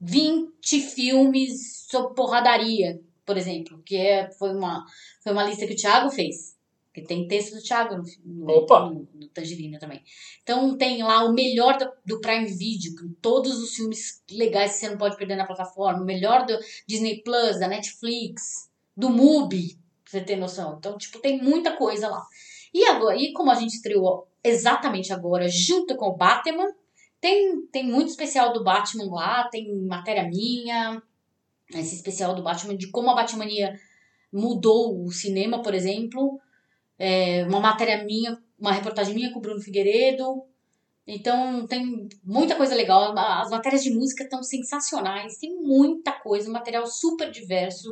20 0.00 0.80
filmes 0.80 1.86
sobre 1.90 2.14
porradaria, 2.14 3.02
por 3.26 3.36
exemplo, 3.36 3.82
que 3.84 3.96
é, 3.96 4.30
foi, 4.30 4.54
uma, 4.54 4.86
foi 5.22 5.32
uma 5.32 5.44
lista 5.44 5.66
que 5.66 5.74
o 5.74 5.76
Thiago 5.76 6.10
fez. 6.10 6.56
Porque 6.92 7.06
tem 7.06 7.28
texto 7.28 7.54
do 7.54 7.62
Thiago 7.62 7.96
no, 7.96 8.04
no, 8.24 8.66
no, 8.66 9.08
no 9.14 9.28
Tangerina 9.28 9.78
também. 9.78 10.02
Então 10.42 10.76
tem 10.76 11.02
lá 11.02 11.24
o 11.24 11.32
melhor 11.32 11.78
do, 11.78 11.88
do 12.04 12.20
Prime 12.20 12.46
Video, 12.46 12.96
com 12.96 13.14
todos 13.22 13.62
os 13.62 13.74
filmes 13.74 14.22
legais 14.28 14.72
que 14.72 14.78
você 14.78 14.90
não 14.90 14.98
pode 14.98 15.16
perder 15.16 15.36
na 15.36 15.46
plataforma. 15.46 16.02
O 16.02 16.04
melhor 16.04 16.44
do 16.44 16.58
Disney 16.88 17.22
Plus, 17.22 17.60
da 17.60 17.68
Netflix, 17.68 18.68
do 18.96 19.08
Mubi, 19.08 19.78
pra 20.02 20.10
você 20.10 20.20
ter 20.20 20.36
noção. 20.36 20.76
Então, 20.78 20.98
tipo, 20.98 21.20
tem 21.20 21.40
muita 21.40 21.76
coisa 21.76 22.08
lá. 22.08 22.26
E 22.74 22.84
agora, 22.84 23.16
e 23.16 23.32
como 23.32 23.52
a 23.52 23.54
gente 23.54 23.74
estreou 23.74 24.26
exatamente 24.42 25.12
agora, 25.12 25.48
junto 25.48 25.96
com 25.96 26.06
o 26.06 26.16
Batman, 26.16 26.72
tem, 27.20 27.66
tem 27.66 27.84
muito 27.84 28.08
especial 28.08 28.52
do 28.52 28.64
Batman 28.64 29.12
lá, 29.12 29.48
tem 29.48 29.72
matéria 29.82 30.28
minha, 30.28 31.00
esse 31.72 31.94
especial 31.94 32.34
do 32.34 32.42
Batman, 32.42 32.76
de 32.76 32.88
como 32.90 33.10
a 33.10 33.14
Batmania 33.14 33.78
mudou 34.32 35.04
o 35.04 35.10
cinema, 35.10 35.62
por 35.62 35.74
exemplo. 35.74 36.40
É, 37.02 37.44
uma 37.44 37.60
matéria 37.60 38.04
minha, 38.04 38.38
uma 38.58 38.72
reportagem 38.72 39.14
minha 39.14 39.32
com 39.32 39.38
o 39.38 39.42
Bruno 39.42 39.62
Figueiredo. 39.62 40.44
Então 41.06 41.66
tem 41.66 42.08
muita 42.22 42.54
coisa 42.54 42.74
legal. 42.74 43.16
As 43.18 43.50
matérias 43.50 43.82
de 43.82 43.90
música 43.90 44.22
estão 44.22 44.42
sensacionais. 44.42 45.38
Tem 45.38 45.56
muita 45.56 46.12
coisa, 46.12 46.50
um 46.50 46.52
material 46.52 46.86
super 46.86 47.30
diverso, 47.30 47.88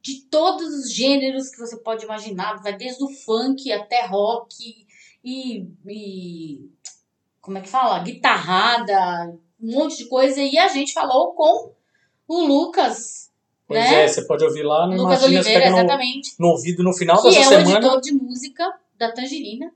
de 0.00 0.22
todos 0.30 0.72
os 0.72 0.92
gêneros 0.94 1.50
que 1.50 1.58
você 1.58 1.76
pode 1.78 2.04
imaginar. 2.04 2.62
Vai 2.62 2.76
desde 2.76 3.02
o 3.02 3.10
funk 3.10 3.70
até 3.72 4.06
rock 4.06 4.86
e, 5.24 5.66
e 5.84 6.70
como 7.40 7.58
é 7.58 7.60
que 7.60 7.68
fala? 7.68 7.98
Guitarrada, 7.98 9.36
um 9.60 9.72
monte 9.72 9.98
de 9.98 10.08
coisa. 10.08 10.40
E 10.40 10.56
a 10.56 10.68
gente 10.68 10.92
falou 10.92 11.34
com 11.34 11.74
o 12.28 12.46
Lucas. 12.46 13.31
Pois 13.72 13.90
né? 13.90 14.04
é, 14.04 14.08
você 14.08 14.22
pode 14.26 14.44
ouvir 14.44 14.62
lá 14.62 14.86
no 14.86 14.96
Lucas 14.96 15.20
Imagina, 15.20 15.40
Oliveira, 15.40 15.70
no, 15.70 15.78
exatamente. 15.78 16.34
no 16.38 16.48
ouvido 16.48 16.82
no 16.82 16.92
final 16.92 17.20
Que 17.22 17.30
dessa 17.30 17.40
é 17.40 17.42
o 17.42 17.48
semana. 17.48 17.78
editor 17.78 18.00
de 18.00 18.12
música 18.12 18.64
da 18.98 19.10
Tangerina. 19.12 19.72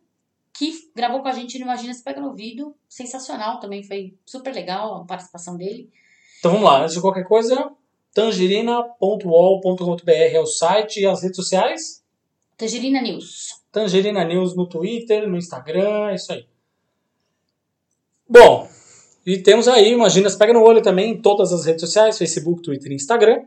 Que 0.58 0.72
gravou 0.94 1.20
com 1.20 1.28
a 1.28 1.32
gente 1.32 1.58
no 1.58 1.64
Imagina 1.64 1.92
Se 1.92 2.02
Pega 2.02 2.20
no 2.20 2.28
Ouvido. 2.28 2.74
Sensacional 2.88 3.60
também, 3.60 3.82
foi 3.82 4.14
super 4.24 4.54
legal 4.54 5.02
a 5.02 5.04
participação 5.04 5.56
dele. 5.56 5.90
Então 6.38 6.50
vamos 6.50 6.66
lá, 6.66 6.82
antes 6.82 6.94
de 6.94 7.00
qualquer 7.00 7.24
coisa, 7.24 7.70
tangerina.wall.com.br 8.14 10.10
é 10.10 10.40
o 10.40 10.46
site 10.46 11.00
e 11.00 11.06
as 11.06 11.22
redes 11.22 11.36
sociais. 11.36 12.02
Tangerina 12.56 13.02
News. 13.02 13.60
Tangerina 13.70 14.24
News 14.24 14.56
no 14.56 14.66
Twitter, 14.66 15.28
no 15.28 15.36
Instagram, 15.36 16.08
é 16.08 16.14
isso 16.14 16.32
aí. 16.32 16.46
Bom, 18.28 18.68
e 19.26 19.38
temos 19.38 19.68
aí, 19.68 19.92
imagina, 19.92 20.30
se 20.30 20.38
pega 20.38 20.52
no 20.52 20.62
olho 20.62 20.80
também 20.80 21.10
em 21.10 21.20
todas 21.20 21.52
as 21.52 21.64
redes 21.66 21.82
sociais, 21.82 22.16
Facebook, 22.16 22.62
Twitter 22.62 22.92
e 22.92 22.94
Instagram. 22.94 23.44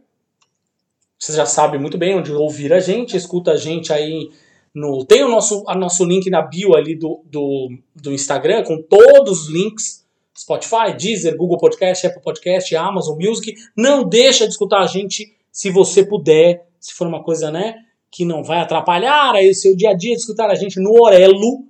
Você 1.20 1.34
já 1.34 1.46
sabe 1.46 1.78
muito 1.78 1.98
bem 1.98 2.16
onde 2.18 2.32
ouvir 2.32 2.72
a 2.72 2.80
gente, 2.80 3.18
escuta 3.18 3.52
a 3.52 3.58
gente 3.58 3.92
aí 3.92 4.32
no. 4.74 5.04
Tem 5.04 5.24
o 5.24 5.28
nosso, 5.30 5.64
a 5.68 5.76
nosso 5.76 6.06
link 6.06 6.30
na 6.30 6.42
bio 6.42 6.76
ali 6.76 6.96
do, 6.96 7.22
do, 7.26 7.70
do 7.94 8.14
Instagram, 8.14 8.64
com 8.64 8.82
todos 8.82 9.44
os 9.44 9.50
links. 9.50 10.00
Spotify, 10.38 10.96
Deezer, 10.98 11.36
Google 11.36 11.58
Podcast, 11.58 12.08
Apple 12.08 12.22
Podcast, 12.22 12.74
Amazon 12.74 13.18
Music. 13.20 13.54
Não 13.76 14.08
deixa 14.08 14.46
de 14.46 14.52
escutar 14.52 14.80
a 14.80 14.88
gente 14.88 15.36
se 15.52 15.70
você 15.70 16.06
puder, 16.06 16.66
se 16.80 16.94
for 16.94 17.08
uma 17.08 17.22
coisa, 17.22 17.52
né, 17.52 17.76
que 18.10 18.24
não 18.24 18.42
vai 18.42 18.60
atrapalhar 18.60 19.36
aí 19.36 19.50
o 19.50 19.56
seu 19.56 19.76
dia 19.76 19.90
a 19.90 19.94
dia 19.94 20.14
de 20.14 20.22
escutar 20.22 20.50
a 20.50 20.56
gente 20.56 20.80
no 20.80 20.94
Orelo, 21.04 21.66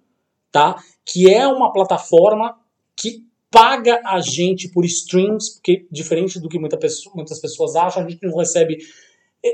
tá? 0.52 0.76
Que 1.04 1.34
é 1.34 1.48
uma 1.48 1.74
plataforma 1.74 2.56
que 2.96 3.24
paga 3.50 4.00
a 4.06 4.20
gente 4.20 4.70
por 4.70 4.86
streams, 4.86 5.56
porque 5.56 5.88
diferente 5.92 6.40
do 6.40 6.48
que 6.48 6.60
muita 6.60 6.78
pessoa- 6.78 7.16
muitas 7.16 7.40
pessoas 7.40 7.76
acham, 7.76 8.04
a 8.06 8.08
gente 8.08 8.24
não 8.24 8.38
recebe 8.38 8.78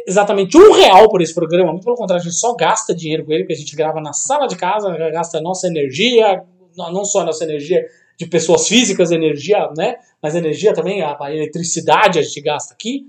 exatamente 0.08 0.58
um 0.58 0.72
real 0.72 1.10
por 1.10 1.22
esse 1.22 1.34
programa, 1.34 1.72
muito 1.72 1.84
pelo 1.84 1.96
contrário, 1.96 2.22
a 2.22 2.24
gente 2.24 2.38
só 2.38 2.56
gasta 2.56 2.94
dinheiro 2.94 3.26
com 3.26 3.32
ele, 3.32 3.44
porque 3.44 3.54
a 3.54 3.58
gente 3.58 3.76
grava 3.76 4.02
na 4.02 4.14
sala 4.14 4.48
de 4.48 4.56
casa, 4.56 4.96
gasta 5.12 5.40
nossa 5.40 5.68
energia, 5.68 6.44
não 6.76 7.06
só 7.06 7.24
nossa 7.24 7.44
energia 7.44 7.86
de 8.18 8.26
pessoas 8.26 8.68
físicas, 8.68 9.12
energia, 9.12 9.70
né? 9.78 9.96
Mas 10.22 10.36
energia 10.36 10.74
também, 10.74 11.02
a, 11.02 11.16
a 11.20 11.34
eletricidade 11.34 12.18
a 12.18 12.22
gente 12.22 12.42
gasta 12.42 12.74
aqui, 12.74 13.08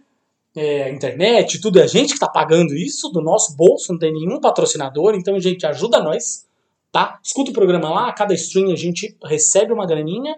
é, 0.54 0.90
internet, 0.90 1.60
tudo, 1.60 1.78
é 1.78 1.82
a 1.82 1.86
gente 1.86 2.08
que 2.08 2.14
está 2.14 2.28
pagando 2.28 2.74
isso 2.74 3.10
do 3.10 3.20
nosso 3.20 3.54
bolso, 3.56 3.92
não 3.92 3.98
tem 3.98 4.12
nenhum 4.12 4.40
patrocinador, 4.40 5.14
então, 5.14 5.38
gente, 5.38 5.66
ajuda 5.66 6.02
nós, 6.02 6.46
tá? 6.90 7.18
Escuta 7.22 7.50
o 7.50 7.54
programa 7.54 7.90
lá, 7.90 8.08
a 8.08 8.12
cada 8.12 8.34
stream 8.34 8.72
a 8.72 8.76
gente 8.76 9.16
recebe 9.24 9.72
uma 9.72 9.86
graninha, 9.86 10.34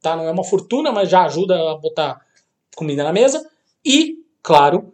tá? 0.00 0.14
Não 0.16 0.24
é 0.24 0.30
uma 0.30 0.44
fortuna, 0.44 0.92
mas 0.92 1.08
já 1.08 1.24
ajuda 1.24 1.54
a 1.54 1.76
botar 1.76 2.20
comida 2.76 3.02
na 3.02 3.12
mesa. 3.12 3.46
E, 3.84 4.16
claro, 4.42 4.92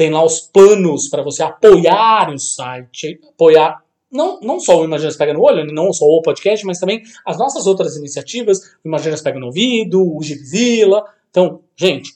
tem 0.00 0.08
lá 0.08 0.24
os 0.24 0.40
planos 0.40 1.08
para 1.08 1.22
você 1.22 1.42
apoiar 1.42 2.32
o 2.32 2.38
site, 2.38 3.20
apoiar 3.28 3.84
não, 4.10 4.40
não 4.40 4.58
só 4.58 4.80
o 4.80 4.84
Imagina 4.86 5.10
Se 5.10 5.18
Pega 5.18 5.34
no 5.34 5.42
Olho, 5.42 5.70
não 5.74 5.92
só 5.92 6.06
o 6.06 6.22
podcast, 6.22 6.64
mas 6.64 6.78
também 6.78 7.02
as 7.22 7.36
nossas 7.36 7.66
outras 7.66 7.96
iniciativas, 7.96 8.60
o 8.82 8.88
Imagina 8.88 9.14
Se 9.14 9.22
Pega 9.22 9.38
no 9.38 9.48
Ouvido, 9.48 10.00
o 10.00 10.22
Gibzilla. 10.22 11.04
Então, 11.28 11.60
gente, 11.76 12.14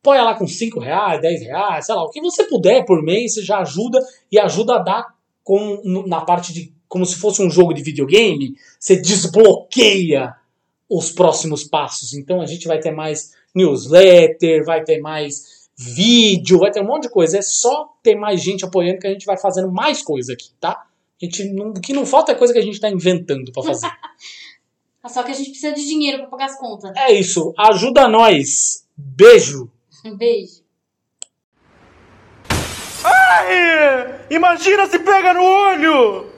apoia 0.00 0.22
lá 0.22 0.34
com 0.36 0.46
5 0.46 0.78
reais, 0.78 1.20
10 1.20 1.42
reais, 1.42 1.86
sei 1.86 1.96
lá, 1.96 2.04
o 2.04 2.10
que 2.10 2.20
você 2.20 2.44
puder 2.44 2.84
por 2.84 3.02
mês, 3.02 3.34
você 3.34 3.42
já 3.42 3.58
ajuda 3.58 3.98
e 4.30 4.38
ajuda 4.38 4.76
a 4.76 4.78
dar 4.78 5.14
com, 5.42 5.82
na 6.06 6.20
parte 6.20 6.52
de 6.52 6.72
como 6.86 7.04
se 7.04 7.16
fosse 7.16 7.42
um 7.42 7.50
jogo 7.50 7.74
de 7.74 7.82
videogame, 7.82 8.54
você 8.78 8.94
desbloqueia 8.94 10.32
os 10.88 11.10
próximos 11.10 11.64
passos. 11.64 12.14
Então 12.14 12.40
a 12.40 12.46
gente 12.46 12.68
vai 12.68 12.78
ter 12.78 12.92
mais 12.92 13.32
newsletter, 13.52 14.64
vai 14.64 14.84
ter 14.84 15.00
mais 15.00 15.53
vídeo, 15.76 16.58
vai 16.58 16.70
ter 16.70 16.80
um 16.80 16.86
monte 16.86 17.04
de 17.04 17.10
coisa. 17.10 17.38
É 17.38 17.42
só 17.42 17.94
ter 18.02 18.14
mais 18.14 18.40
gente 18.40 18.64
apoiando 18.64 19.00
que 19.00 19.06
a 19.06 19.10
gente 19.10 19.26
vai 19.26 19.36
fazendo 19.36 19.70
mais 19.70 20.02
coisa 20.02 20.32
aqui, 20.32 20.50
tá? 20.60 20.86
A 21.20 21.24
gente 21.24 21.44
não, 21.52 21.70
o 21.70 21.80
que 21.80 21.92
não 21.92 22.04
falta 22.04 22.32
é 22.32 22.34
coisa 22.34 22.52
que 22.52 22.58
a 22.58 22.62
gente 22.62 22.74
está 22.74 22.88
inventando 22.88 23.52
para 23.52 23.62
fazer. 23.62 23.88
Só 25.06 25.22
que 25.22 25.32
a 25.32 25.34
gente 25.34 25.50
precisa 25.50 25.72
de 25.74 25.84
dinheiro 25.84 26.18
pra 26.18 26.28
pagar 26.28 26.46
as 26.46 26.58
contas. 26.58 26.90
é 26.96 27.12
isso. 27.12 27.52
Ajuda 27.58 28.08
nós. 28.08 28.86
Beijo. 28.96 29.70
Um 30.04 30.16
beijo. 30.16 30.62
Ai! 33.04 34.26
Imagina 34.30 34.86
se 34.86 34.98
pega 34.98 35.34
no 35.34 35.42
olho! 35.42 36.33